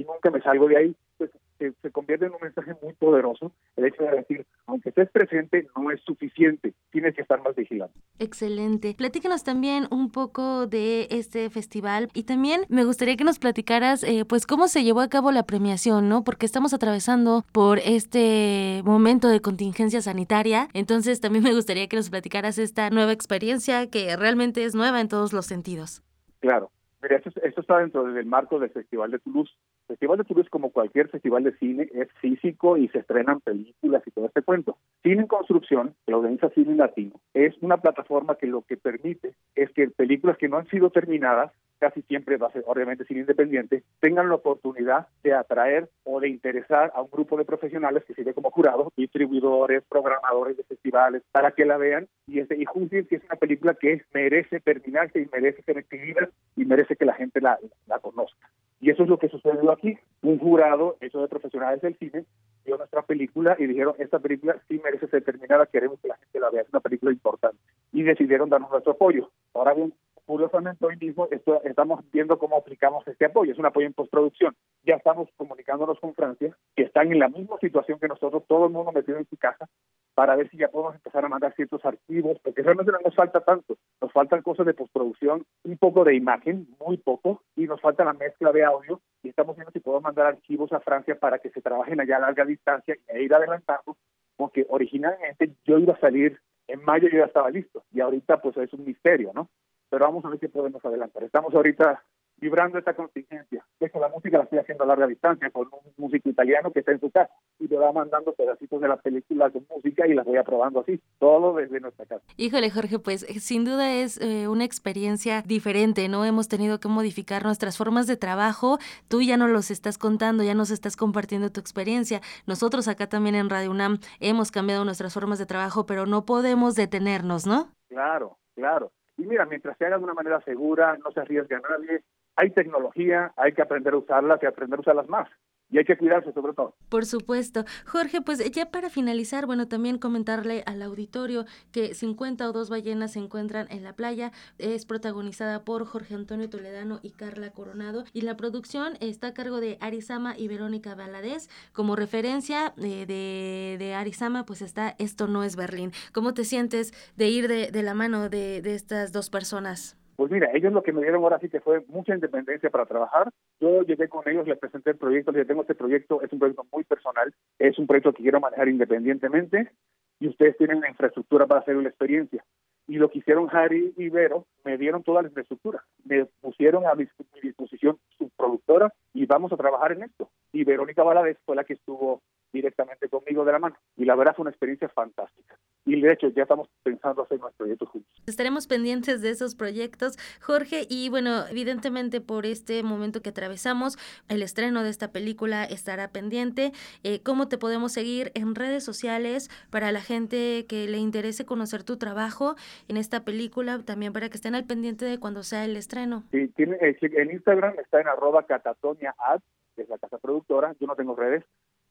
y 0.00 0.04
nunca 0.04 0.30
me 0.30 0.40
salgo 0.40 0.66
de 0.66 0.76
ahí. 0.76 0.96
Pues 1.18 1.30
se, 1.58 1.90
convierte 1.90 2.24
en 2.24 2.32
un 2.32 2.38
mensaje 2.40 2.72
muy 2.82 2.94
poderoso 2.94 3.52
el 3.76 3.84
hecho 3.84 4.02
de 4.04 4.12
decir, 4.12 4.46
aunque 4.66 4.88
estés 4.88 5.10
presente, 5.10 5.68
no 5.76 5.90
es 5.90 6.00
suficiente, 6.02 6.72
tienes 6.90 7.14
que 7.14 7.20
estar 7.20 7.42
más 7.42 7.54
vigilante. 7.54 7.94
Excelente. 8.18 8.94
Platícanos 8.96 9.44
también 9.44 9.86
un 9.90 10.10
poco 10.10 10.66
de 10.66 11.06
este 11.10 11.50
festival 11.50 12.08
y 12.14 12.22
también 12.22 12.62
me 12.70 12.84
gustaría 12.84 13.16
que 13.16 13.24
nos 13.24 13.38
platicaras, 13.38 14.02
eh, 14.04 14.24
pues, 14.26 14.46
cómo 14.46 14.68
se 14.68 14.84
llevó 14.84 15.02
a 15.02 15.10
cabo 15.10 15.32
la 15.32 15.42
premiación, 15.42 16.08
¿no? 16.08 16.24
Porque 16.24 16.46
estamos 16.46 16.72
atravesando 16.72 17.44
por 17.52 17.78
este 17.78 18.80
momento 18.86 19.28
de 19.28 19.40
contingencia 19.40 20.00
sanitaria, 20.00 20.68
entonces 20.72 21.20
también 21.20 21.44
me 21.44 21.52
gustaría 21.52 21.88
que 21.88 21.96
nos 21.96 22.08
platicaras 22.08 22.56
esta 22.56 22.88
nueva 22.88 23.12
experiencia 23.12 23.90
que 23.90 24.16
realmente 24.16 24.64
es 24.64 24.74
nueva 24.74 25.02
en 25.02 25.08
todos 25.08 25.34
los 25.34 25.44
sentidos. 25.44 26.02
Claro. 26.40 26.70
Mira, 27.02 27.16
esto, 27.16 27.30
esto 27.42 27.60
está 27.60 27.78
dentro 27.78 28.04
del 28.04 28.26
marco 28.26 28.58
del 28.58 28.70
Festival 28.70 29.10
de 29.10 29.18
Toulouse 29.18 29.52
Festival 29.90 30.18
de 30.18 30.24
Toulouse, 30.24 30.48
como 30.50 30.70
cualquier 30.70 31.08
festival 31.08 31.42
de 31.42 31.56
cine, 31.56 31.88
es 31.92 32.08
físico 32.20 32.76
y 32.76 32.86
se 32.90 33.00
estrenan 33.00 33.40
películas 33.40 34.04
y 34.06 34.12
todo 34.12 34.26
este 34.26 34.42
cuento. 34.42 34.76
Cine 35.02 35.22
en 35.22 35.26
Construcción, 35.26 35.96
que 36.06 36.14
organiza 36.14 36.48
Cine 36.50 36.76
Latino, 36.76 37.16
es 37.34 37.56
una 37.60 37.78
plataforma 37.78 38.36
que 38.36 38.46
lo 38.46 38.62
que 38.62 38.76
permite 38.76 39.34
es 39.56 39.68
que 39.70 39.90
películas 39.90 40.38
que 40.38 40.48
no 40.48 40.58
han 40.58 40.68
sido 40.68 40.90
terminadas 40.90 41.50
casi 41.80 42.02
siempre 42.02 42.36
va 42.36 42.48
a 42.48 42.52
ser 42.52 42.62
obviamente 42.66 43.04
cine 43.04 43.20
independiente, 43.20 43.82
tengan 43.98 44.28
la 44.28 44.36
oportunidad 44.36 45.08
de 45.24 45.32
atraer 45.32 45.88
o 46.04 46.20
de 46.20 46.28
interesar 46.28 46.92
a 46.94 47.02
un 47.02 47.10
grupo 47.10 47.36
de 47.36 47.44
profesionales 47.44 48.04
que 48.04 48.14
sirve 48.14 48.34
como 48.34 48.50
jurados, 48.50 48.92
distribuidores, 48.96 49.82
programadores 49.88 50.56
de 50.56 50.64
festivales, 50.64 51.22
para 51.32 51.52
que 51.52 51.64
la 51.64 51.78
vean 51.78 52.06
y, 52.26 52.38
este, 52.38 52.56
y 52.56 52.64
juzguen 52.66 53.08
si 53.08 53.16
es 53.16 53.24
una 53.24 53.36
película 53.36 53.74
que 53.74 54.02
merece 54.12 54.60
terminarse 54.60 55.20
y 55.20 55.28
merece 55.32 55.62
ser 55.62 55.78
exhibida 55.78 56.28
y 56.54 56.64
merece 56.64 56.94
que 56.94 57.06
la 57.06 57.14
gente 57.14 57.40
la, 57.40 57.58
la 57.86 57.98
conozca. 57.98 58.48
Y 58.80 58.90
eso 58.90 59.02
es 59.02 59.08
lo 59.08 59.18
que 59.18 59.28
sucedió 59.28 59.70
aquí. 59.70 59.98
Un 60.22 60.38
jurado 60.38 60.96
hecho 61.00 61.20
de 61.20 61.28
profesionales 61.28 61.82
del 61.82 61.96
cine 61.98 62.24
vio 62.64 62.78
nuestra 62.78 63.02
película 63.02 63.56
y 63.58 63.66
dijeron, 63.66 63.94
esta 63.98 64.18
película 64.18 64.56
sí 64.68 64.80
merece 64.82 65.06
ser 65.08 65.22
terminada, 65.22 65.66
queremos 65.66 66.00
que 66.00 66.08
la 66.08 66.16
gente 66.16 66.40
la 66.40 66.50
vea, 66.50 66.62
es 66.62 66.68
una 66.70 66.80
película 66.80 67.12
importante. 67.12 67.58
Y 67.92 68.02
decidieron 68.02 68.48
darnos 68.48 68.70
nuestro 68.70 68.92
apoyo. 68.92 69.30
Ahora 69.54 69.74
bien, 69.74 69.92
curiosamente 70.30 70.86
hoy 70.86 70.96
mismo 70.96 71.26
esto, 71.32 71.60
estamos 71.64 72.08
viendo 72.12 72.38
cómo 72.38 72.56
aplicamos 72.56 73.04
este 73.08 73.24
apoyo, 73.24 73.50
es 73.50 73.58
un 73.58 73.66
apoyo 73.66 73.88
en 73.88 73.94
postproducción. 73.94 74.54
Ya 74.84 74.94
estamos 74.94 75.28
comunicándonos 75.36 75.98
con 75.98 76.14
Francia, 76.14 76.56
que 76.76 76.84
están 76.84 77.10
en 77.10 77.18
la 77.18 77.28
misma 77.28 77.58
situación 77.58 77.98
que 77.98 78.06
nosotros, 78.06 78.44
todo 78.46 78.66
el 78.66 78.72
mundo 78.72 78.92
metido 78.92 79.18
en 79.18 79.26
su 79.26 79.36
casa, 79.36 79.68
para 80.14 80.36
ver 80.36 80.48
si 80.48 80.56
ya 80.56 80.68
podemos 80.68 80.94
empezar 80.94 81.24
a 81.24 81.28
mandar 81.28 81.52
ciertos 81.56 81.84
archivos, 81.84 82.38
porque 82.44 82.62
realmente 82.62 82.92
no 82.92 83.00
nos 83.04 83.12
falta 83.16 83.40
tanto, 83.40 83.76
nos 84.00 84.12
faltan 84.12 84.42
cosas 84.42 84.66
de 84.66 84.74
postproducción, 84.74 85.44
un 85.64 85.78
poco 85.78 86.04
de 86.04 86.14
imagen, 86.14 86.68
muy 86.78 86.96
poco, 86.98 87.42
y 87.56 87.64
nos 87.64 87.80
falta 87.80 88.04
la 88.04 88.12
mezcla 88.12 88.52
de 88.52 88.62
audio, 88.62 89.00
y 89.24 89.30
estamos 89.30 89.56
viendo 89.56 89.72
si 89.72 89.80
podemos 89.80 90.04
mandar 90.04 90.26
archivos 90.26 90.72
a 90.72 90.78
Francia 90.78 91.18
para 91.18 91.40
que 91.40 91.50
se 91.50 91.60
trabajen 91.60 92.00
allá 92.00 92.18
a 92.18 92.20
larga 92.20 92.44
distancia 92.44 92.94
y 93.12 93.18
ir 93.18 93.34
adelantando, 93.34 93.96
porque 94.36 94.64
originalmente 94.68 95.56
yo 95.64 95.80
iba 95.80 95.94
a 95.94 96.00
salir 96.00 96.38
en 96.68 96.84
mayo, 96.84 97.08
yo 97.08 97.18
ya 97.18 97.24
estaba 97.24 97.50
listo, 97.50 97.82
y 97.90 98.00
ahorita 98.00 98.40
pues 98.40 98.56
es 98.58 98.72
un 98.72 98.84
misterio, 98.84 99.32
¿no? 99.34 99.48
Pero 99.90 100.06
vamos 100.06 100.24
a 100.24 100.30
ver 100.30 100.38
qué 100.38 100.48
podemos 100.48 100.84
adelantar. 100.84 101.24
Estamos 101.24 101.52
ahorita 101.54 102.02
vibrando 102.40 102.78
esta 102.78 102.94
contingencia. 102.94 103.64
De 103.78 103.86
hecho, 103.86 104.00
la 104.00 104.08
música 104.08 104.38
la 104.38 104.44
estoy 104.44 104.58
haciendo 104.58 104.84
a 104.84 104.86
larga 104.86 105.06
distancia 105.06 105.50
con 105.50 105.68
un 105.70 105.92
músico 105.98 106.30
italiano 106.30 106.72
que 106.72 106.80
está 106.80 106.92
en 106.92 107.00
su 107.00 107.10
casa 107.10 107.30
y 107.58 107.68
te 107.68 107.76
va 107.76 107.92
mandando 107.92 108.32
pedacitos 108.32 108.80
de 108.80 108.88
la 108.88 108.96
película 108.96 109.50
con 109.50 109.66
música 109.68 110.06
y 110.06 110.14
las 110.14 110.24
voy 110.24 110.38
aprobando 110.38 110.80
así, 110.80 111.00
todo 111.18 111.54
desde 111.54 111.80
nuestra 111.80 112.06
casa. 112.06 112.24
Híjole, 112.36 112.70
Jorge, 112.70 112.98
pues 112.98 113.24
eh, 113.24 113.40
sin 113.40 113.64
duda 113.64 113.92
es 113.92 114.18
eh, 114.20 114.48
una 114.48 114.64
experiencia 114.64 115.42
diferente, 115.42 116.08
¿no? 116.08 116.24
Hemos 116.24 116.48
tenido 116.48 116.80
que 116.80 116.88
modificar 116.88 117.44
nuestras 117.44 117.76
formas 117.76 118.06
de 118.06 118.16
trabajo. 118.16 118.78
Tú 119.08 119.20
ya 119.20 119.36
nos 119.36 119.50
los 119.50 119.70
estás 119.70 119.98
contando, 119.98 120.42
ya 120.42 120.54
nos 120.54 120.70
estás 120.70 120.96
compartiendo 120.96 121.50
tu 121.52 121.60
experiencia. 121.60 122.20
Nosotros 122.46 122.88
acá 122.88 123.08
también 123.08 123.34
en 123.34 123.50
Radio 123.50 123.70
UNAM 123.70 123.98
hemos 124.18 124.50
cambiado 124.50 124.84
nuestras 124.84 125.12
formas 125.12 125.38
de 125.38 125.46
trabajo, 125.46 125.84
pero 125.84 126.06
no 126.06 126.24
podemos 126.24 126.74
detenernos, 126.74 127.46
¿no? 127.46 127.68
Claro, 127.88 128.38
claro. 128.54 128.92
Y 129.20 129.26
mira, 129.26 129.44
mientras 129.44 129.76
se 129.76 129.84
haga 129.84 129.98
de 129.98 130.04
una 130.04 130.14
manera 130.14 130.40
segura, 130.40 130.96
no 130.96 131.10
se 131.12 131.20
arriesgue 131.20 131.54
a 131.54 131.60
nadie, 131.60 132.02
hay 132.40 132.50
tecnología, 132.50 133.32
hay 133.36 133.52
que 133.52 133.60
aprender 133.60 133.92
a 133.92 133.98
usarlas 133.98 134.42
y 134.42 134.46
aprender 134.46 134.78
a 134.78 134.80
usarlas 134.80 135.08
más 135.08 135.28
y 135.70 135.78
hay 135.78 135.84
que 135.84 135.96
cuidarse 135.96 136.32
sobre 136.32 136.52
todo. 136.52 136.74
Por 136.88 137.06
supuesto. 137.06 137.64
Jorge, 137.86 138.20
pues 138.20 138.38
ya 138.50 138.70
para 138.70 138.90
finalizar, 138.90 139.46
bueno, 139.46 139.68
también 139.68 139.98
comentarle 139.98 140.62
al 140.66 140.82
auditorio 140.82 141.44
que 141.70 141.94
50 141.94 142.48
o 142.48 142.52
dos 142.52 142.70
ballenas 142.70 143.12
se 143.12 143.20
encuentran 143.20 143.68
en 143.70 143.84
la 143.84 143.92
playa. 143.92 144.32
Es 144.58 144.84
protagonizada 144.84 145.64
por 145.64 145.84
Jorge 145.84 146.14
Antonio 146.14 146.50
Toledano 146.50 146.98
y 147.02 147.12
Carla 147.12 147.50
Coronado. 147.50 148.04
Y 148.12 148.22
la 148.22 148.36
producción 148.36 148.94
está 149.00 149.28
a 149.28 149.34
cargo 149.34 149.60
de 149.60 149.78
Arizama 149.80 150.36
y 150.36 150.48
Verónica 150.48 150.94
Valadez. 150.94 151.48
Como 151.72 151.94
referencia 151.94 152.74
eh, 152.78 153.06
de, 153.06 153.76
de 153.78 153.94
Arizama, 153.94 154.44
pues 154.44 154.62
está 154.62 154.96
Esto 154.98 155.28
no 155.28 155.44
es 155.44 155.56
Berlín. 155.56 155.92
¿Cómo 156.12 156.34
te 156.34 156.44
sientes 156.44 156.92
de 157.16 157.28
ir 157.28 157.48
de, 157.48 157.82
la 157.82 157.94
mano 157.94 158.28
de 158.28 158.58
estas 158.64 159.12
dos 159.12 159.30
personas? 159.30 159.99
Pues 160.20 160.30
mira, 160.30 160.50
ellos 160.52 160.74
lo 160.74 160.82
que 160.82 160.92
me 160.92 161.00
dieron 161.00 161.22
ahora 161.22 161.38
sí 161.38 161.48
que 161.48 161.62
fue 161.62 161.82
mucha 161.88 162.14
independencia 162.14 162.68
para 162.68 162.84
trabajar. 162.84 163.30
Yo 163.58 163.80
llegué 163.84 164.06
con 164.10 164.28
ellos, 164.28 164.46
les 164.46 164.58
presenté 164.58 164.90
el 164.90 164.98
proyecto, 164.98 165.32
les 165.32 165.46
tengo 165.46 165.62
este 165.62 165.74
proyecto, 165.74 166.20
es 166.20 166.30
un 166.30 166.38
proyecto 166.38 166.66
muy 166.70 166.84
personal, 166.84 167.32
es 167.58 167.78
un 167.78 167.86
proyecto 167.86 168.12
que 168.12 168.24
quiero 168.24 168.38
manejar 168.38 168.68
independientemente 168.68 169.72
y 170.18 170.28
ustedes 170.28 170.58
tienen 170.58 170.82
la 170.82 170.90
infraestructura 170.90 171.46
para 171.46 171.60
hacer 171.60 171.74
la 171.76 171.88
experiencia. 171.88 172.44
Y 172.86 172.96
lo 172.96 173.10
que 173.10 173.20
hicieron 173.20 173.48
Harry 173.50 173.94
y 173.96 174.10
Vero, 174.10 174.44
me 174.62 174.76
dieron 174.76 175.02
toda 175.02 175.22
la 175.22 175.28
infraestructura, 175.28 175.82
me 176.04 176.26
pusieron 176.42 176.84
a 176.86 176.94
mi, 176.94 177.08
disposición 177.42 177.98
su 178.18 178.28
productora 178.36 178.92
y 179.14 179.24
vamos 179.24 179.54
a 179.54 179.56
trabajar 179.56 179.92
en 179.92 180.02
esto. 180.02 180.28
Y 180.52 180.64
Verónica 180.64 181.02
Valadez 181.02 181.38
fue 181.46 181.56
la 181.56 181.64
que 181.64 181.72
estuvo 181.72 182.20
directamente 182.52 183.08
conmigo 183.08 183.46
de 183.46 183.52
la 183.52 183.58
mano. 183.58 183.76
Y 183.96 184.04
la 184.04 184.16
verdad 184.16 184.34
fue 184.36 184.42
una 184.42 184.50
experiencia 184.50 184.90
fantástica. 184.90 185.56
Y 185.84 186.00
de 186.00 186.12
hecho 186.12 186.28
ya 186.28 186.42
estamos 186.42 186.68
pensando 186.82 187.22
hacer 187.22 187.38
más 187.38 187.54
proyectos 187.54 187.88
juntos. 187.88 188.10
Estaremos 188.26 188.66
pendientes 188.66 189.22
de 189.22 189.30
esos 189.30 189.54
proyectos, 189.54 190.16
Jorge, 190.40 190.86
y 190.88 191.08
bueno, 191.08 191.46
evidentemente 191.48 192.20
por 192.20 192.46
este 192.46 192.82
momento 192.82 193.22
que 193.22 193.30
atravesamos, 193.30 193.96
el 194.28 194.42
estreno 194.42 194.82
de 194.82 194.90
esta 194.90 195.12
película 195.12 195.64
estará 195.64 196.08
pendiente. 196.08 196.72
Eh, 197.02 197.22
¿Cómo 197.22 197.48
te 197.48 197.58
podemos 197.58 197.92
seguir 197.92 198.30
en 198.34 198.54
redes 198.54 198.84
sociales 198.84 199.48
para 199.70 199.92
la 199.92 200.00
gente 200.00 200.66
que 200.68 200.86
le 200.86 200.98
interese 200.98 201.44
conocer 201.44 201.82
tu 201.82 201.96
trabajo 201.96 202.56
en 202.88 202.96
esta 202.96 203.24
película, 203.24 203.80
también 203.84 204.12
para 204.12 204.28
que 204.28 204.36
estén 204.36 204.54
al 204.54 204.64
pendiente 204.64 205.04
de 205.04 205.18
cuando 205.18 205.42
sea 205.42 205.64
el 205.64 205.76
estreno? 205.76 206.24
Sí, 206.30 206.48
tiene, 206.48 206.76
eh, 206.80 206.96
en 207.00 207.30
Instagram 207.30 207.74
está 207.78 208.00
en 208.00 208.08
arroba 208.08 208.46
catatonia 208.46 209.14
ad, 209.18 209.40
que 209.74 209.82
es 209.82 209.88
la 209.88 209.98
casa 209.98 210.18
productora, 210.18 210.74
yo 210.78 210.86
no 210.86 210.96
tengo 210.96 211.14
redes, 211.16 211.44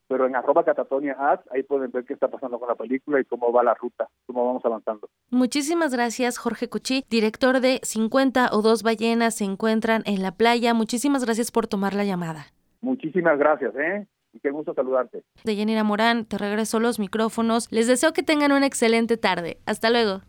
pero 0.10 0.26
en 0.26 0.36
arroba 0.36 0.65
catatonia 0.65 1.15
ads, 1.19 1.44
ahí 1.52 1.61
pueden 1.61 1.91
ver 1.91 2.03
qué 2.03 2.14
está 2.14 2.27
pasando 2.27 2.60
con 2.60 2.68
la 2.68 2.73
película 2.73 3.22
y 3.22 3.26
cómo 3.26 3.53
va 3.53 3.64
la 3.64 3.76
ruta, 3.76 4.10
cómo 4.26 4.44
vamos 4.44 4.65
avanzando. 4.65 5.07
Muchísimas 5.30 5.94
gracias, 5.94 6.40
Jorge 6.40 6.68
Cuchí, 6.68 7.06
director 7.11 7.60
de 7.61 7.80
50 7.84 8.49
o 8.52 8.64
dos 8.64 8.81
ballenas 8.81 9.36
se 9.36 9.44
encuentran 9.44 10.02
en 10.07 10.23
la 10.23 10.31
playa. 10.31 10.73
Muchísimas 10.73 11.23
gracias 11.23 11.52
por 11.52 11.68
tomar 11.68 11.94
la 11.94 12.06
llamada. 12.06 12.48
Muchísimas 12.81 13.38
gracias, 13.38 13.76
¿eh? 13.76 14.07
Y 14.34 14.40
qué 14.40 14.49
gusto 14.49 14.73
saludarte. 14.73 15.23
De 15.44 15.56
Yanira 15.56 15.84
Morán, 15.84 16.26
te 16.26 16.40
regreso 16.40 16.80
los 16.80 16.98
micrófonos. 16.98 17.72
Les 17.72 17.86
deseo 17.86 18.11
que 18.11 18.23
tengan 18.23 18.52
una 18.52 18.65
excelente 18.65 19.15
tarde. 19.15 19.60
Hasta 19.68 19.91
luego. 19.91 20.22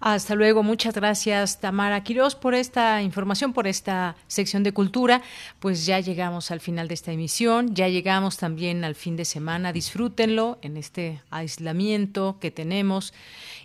Hasta 0.00 0.36
luego, 0.36 0.62
muchas 0.62 0.94
gracias 0.94 1.58
Tamara 1.58 2.04
Quiroz 2.04 2.36
por 2.36 2.54
esta 2.54 3.02
información, 3.02 3.52
por 3.52 3.66
esta 3.66 4.14
sección 4.28 4.62
de 4.62 4.72
cultura. 4.72 5.22
Pues 5.58 5.86
ya 5.86 5.98
llegamos 5.98 6.52
al 6.52 6.60
final 6.60 6.86
de 6.86 6.94
esta 6.94 7.10
emisión, 7.10 7.74
ya 7.74 7.88
llegamos 7.88 8.36
también 8.36 8.84
al 8.84 8.94
fin 8.94 9.16
de 9.16 9.24
semana, 9.24 9.72
disfrútenlo 9.72 10.58
en 10.62 10.76
este 10.76 11.20
aislamiento 11.30 12.38
que 12.40 12.52
tenemos. 12.52 13.12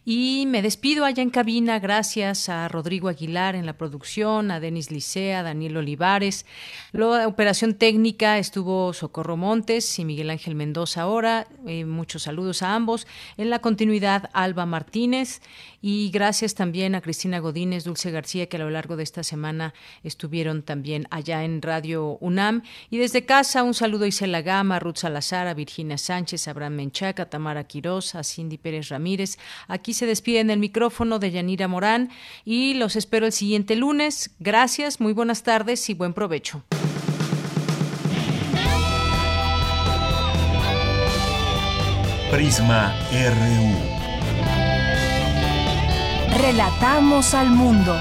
Y 0.05 0.45
me 0.47 0.61
despido 0.61 1.05
allá 1.05 1.23
en 1.23 1.29
cabina, 1.29 1.79
gracias 1.79 2.49
a 2.49 2.67
Rodrigo 2.67 3.07
Aguilar 3.07 3.55
en 3.55 3.65
la 3.65 3.77
producción, 3.77 4.51
a 4.51 4.59
Denis 4.59 4.91
Licea, 4.91 5.39
a 5.39 5.43
Daniel 5.43 5.77
Olivares. 5.77 6.45
La 6.91 7.25
operación 7.25 7.75
técnica 7.75 8.37
estuvo 8.37 8.91
Socorro 8.91 9.37
Montes 9.37 9.97
y 9.99 10.03
Miguel 10.03 10.29
Ángel 10.29 10.55
Mendoza 10.55 11.03
ahora. 11.03 11.47
Eh, 11.65 11.85
muchos 11.85 12.23
saludos 12.23 12.63
a 12.63 12.75
ambos. 12.75 13.07
En 13.37 13.49
la 13.49 13.59
continuidad, 13.59 14.29
Alba 14.33 14.65
Martínez. 14.65 15.41
Y 15.85 16.11
gracias 16.11 16.55
también 16.55 16.95
a 16.95 17.01
Cristina 17.01 17.39
Godínez, 17.39 17.83
Dulce 17.83 18.09
García, 18.09 18.47
que 18.47 18.55
a 18.55 18.59
lo 18.59 18.69
largo 18.69 18.95
de 18.95 19.03
esta 19.03 19.21
semana 19.21 19.73
estuvieron 20.03 20.63
también 20.63 21.07
allá 21.11 21.43
en 21.43 21.61
Radio 21.61 22.17
UNAM. 22.21 22.63
Y 22.89 22.99
desde 22.99 23.25
casa, 23.25 23.63
un 23.63 23.73
saludo 23.73 24.05
a 24.05 24.07
Isela 24.07 24.41
Gama, 24.41 24.79
Ruth 24.79 24.97
Salazar, 24.97 25.47
a 25.47 25.53
Virginia 25.53 25.97
Sánchez, 25.97 26.47
a 26.47 26.51
Abraham 26.51 26.75
Menchaca, 26.75 27.23
a 27.23 27.29
Tamara 27.29 27.65
Quirós, 27.65 28.15
a 28.15 28.23
Cindy 28.23 28.57
Pérez 28.57 28.89
Ramírez. 28.89 29.37
Aquí 29.67 29.92
se 29.93 30.05
despiden 30.05 30.49
el 30.49 30.59
micrófono 30.59 31.19
de 31.19 31.31
Yanira 31.31 31.67
Morán 31.67 32.09
y 32.45 32.73
los 32.73 32.95
espero 32.95 33.25
el 33.25 33.31
siguiente 33.31 33.75
lunes. 33.75 34.31
Gracias, 34.39 34.99
muy 34.99 35.13
buenas 35.13 35.43
tardes 35.43 35.89
y 35.89 35.93
buen 35.93 36.13
provecho. 36.13 36.63
Prisma 42.31 42.95
RU. 43.11 43.93
Relatamos 46.41 47.35
al 47.35 47.51
mundo. 47.51 47.95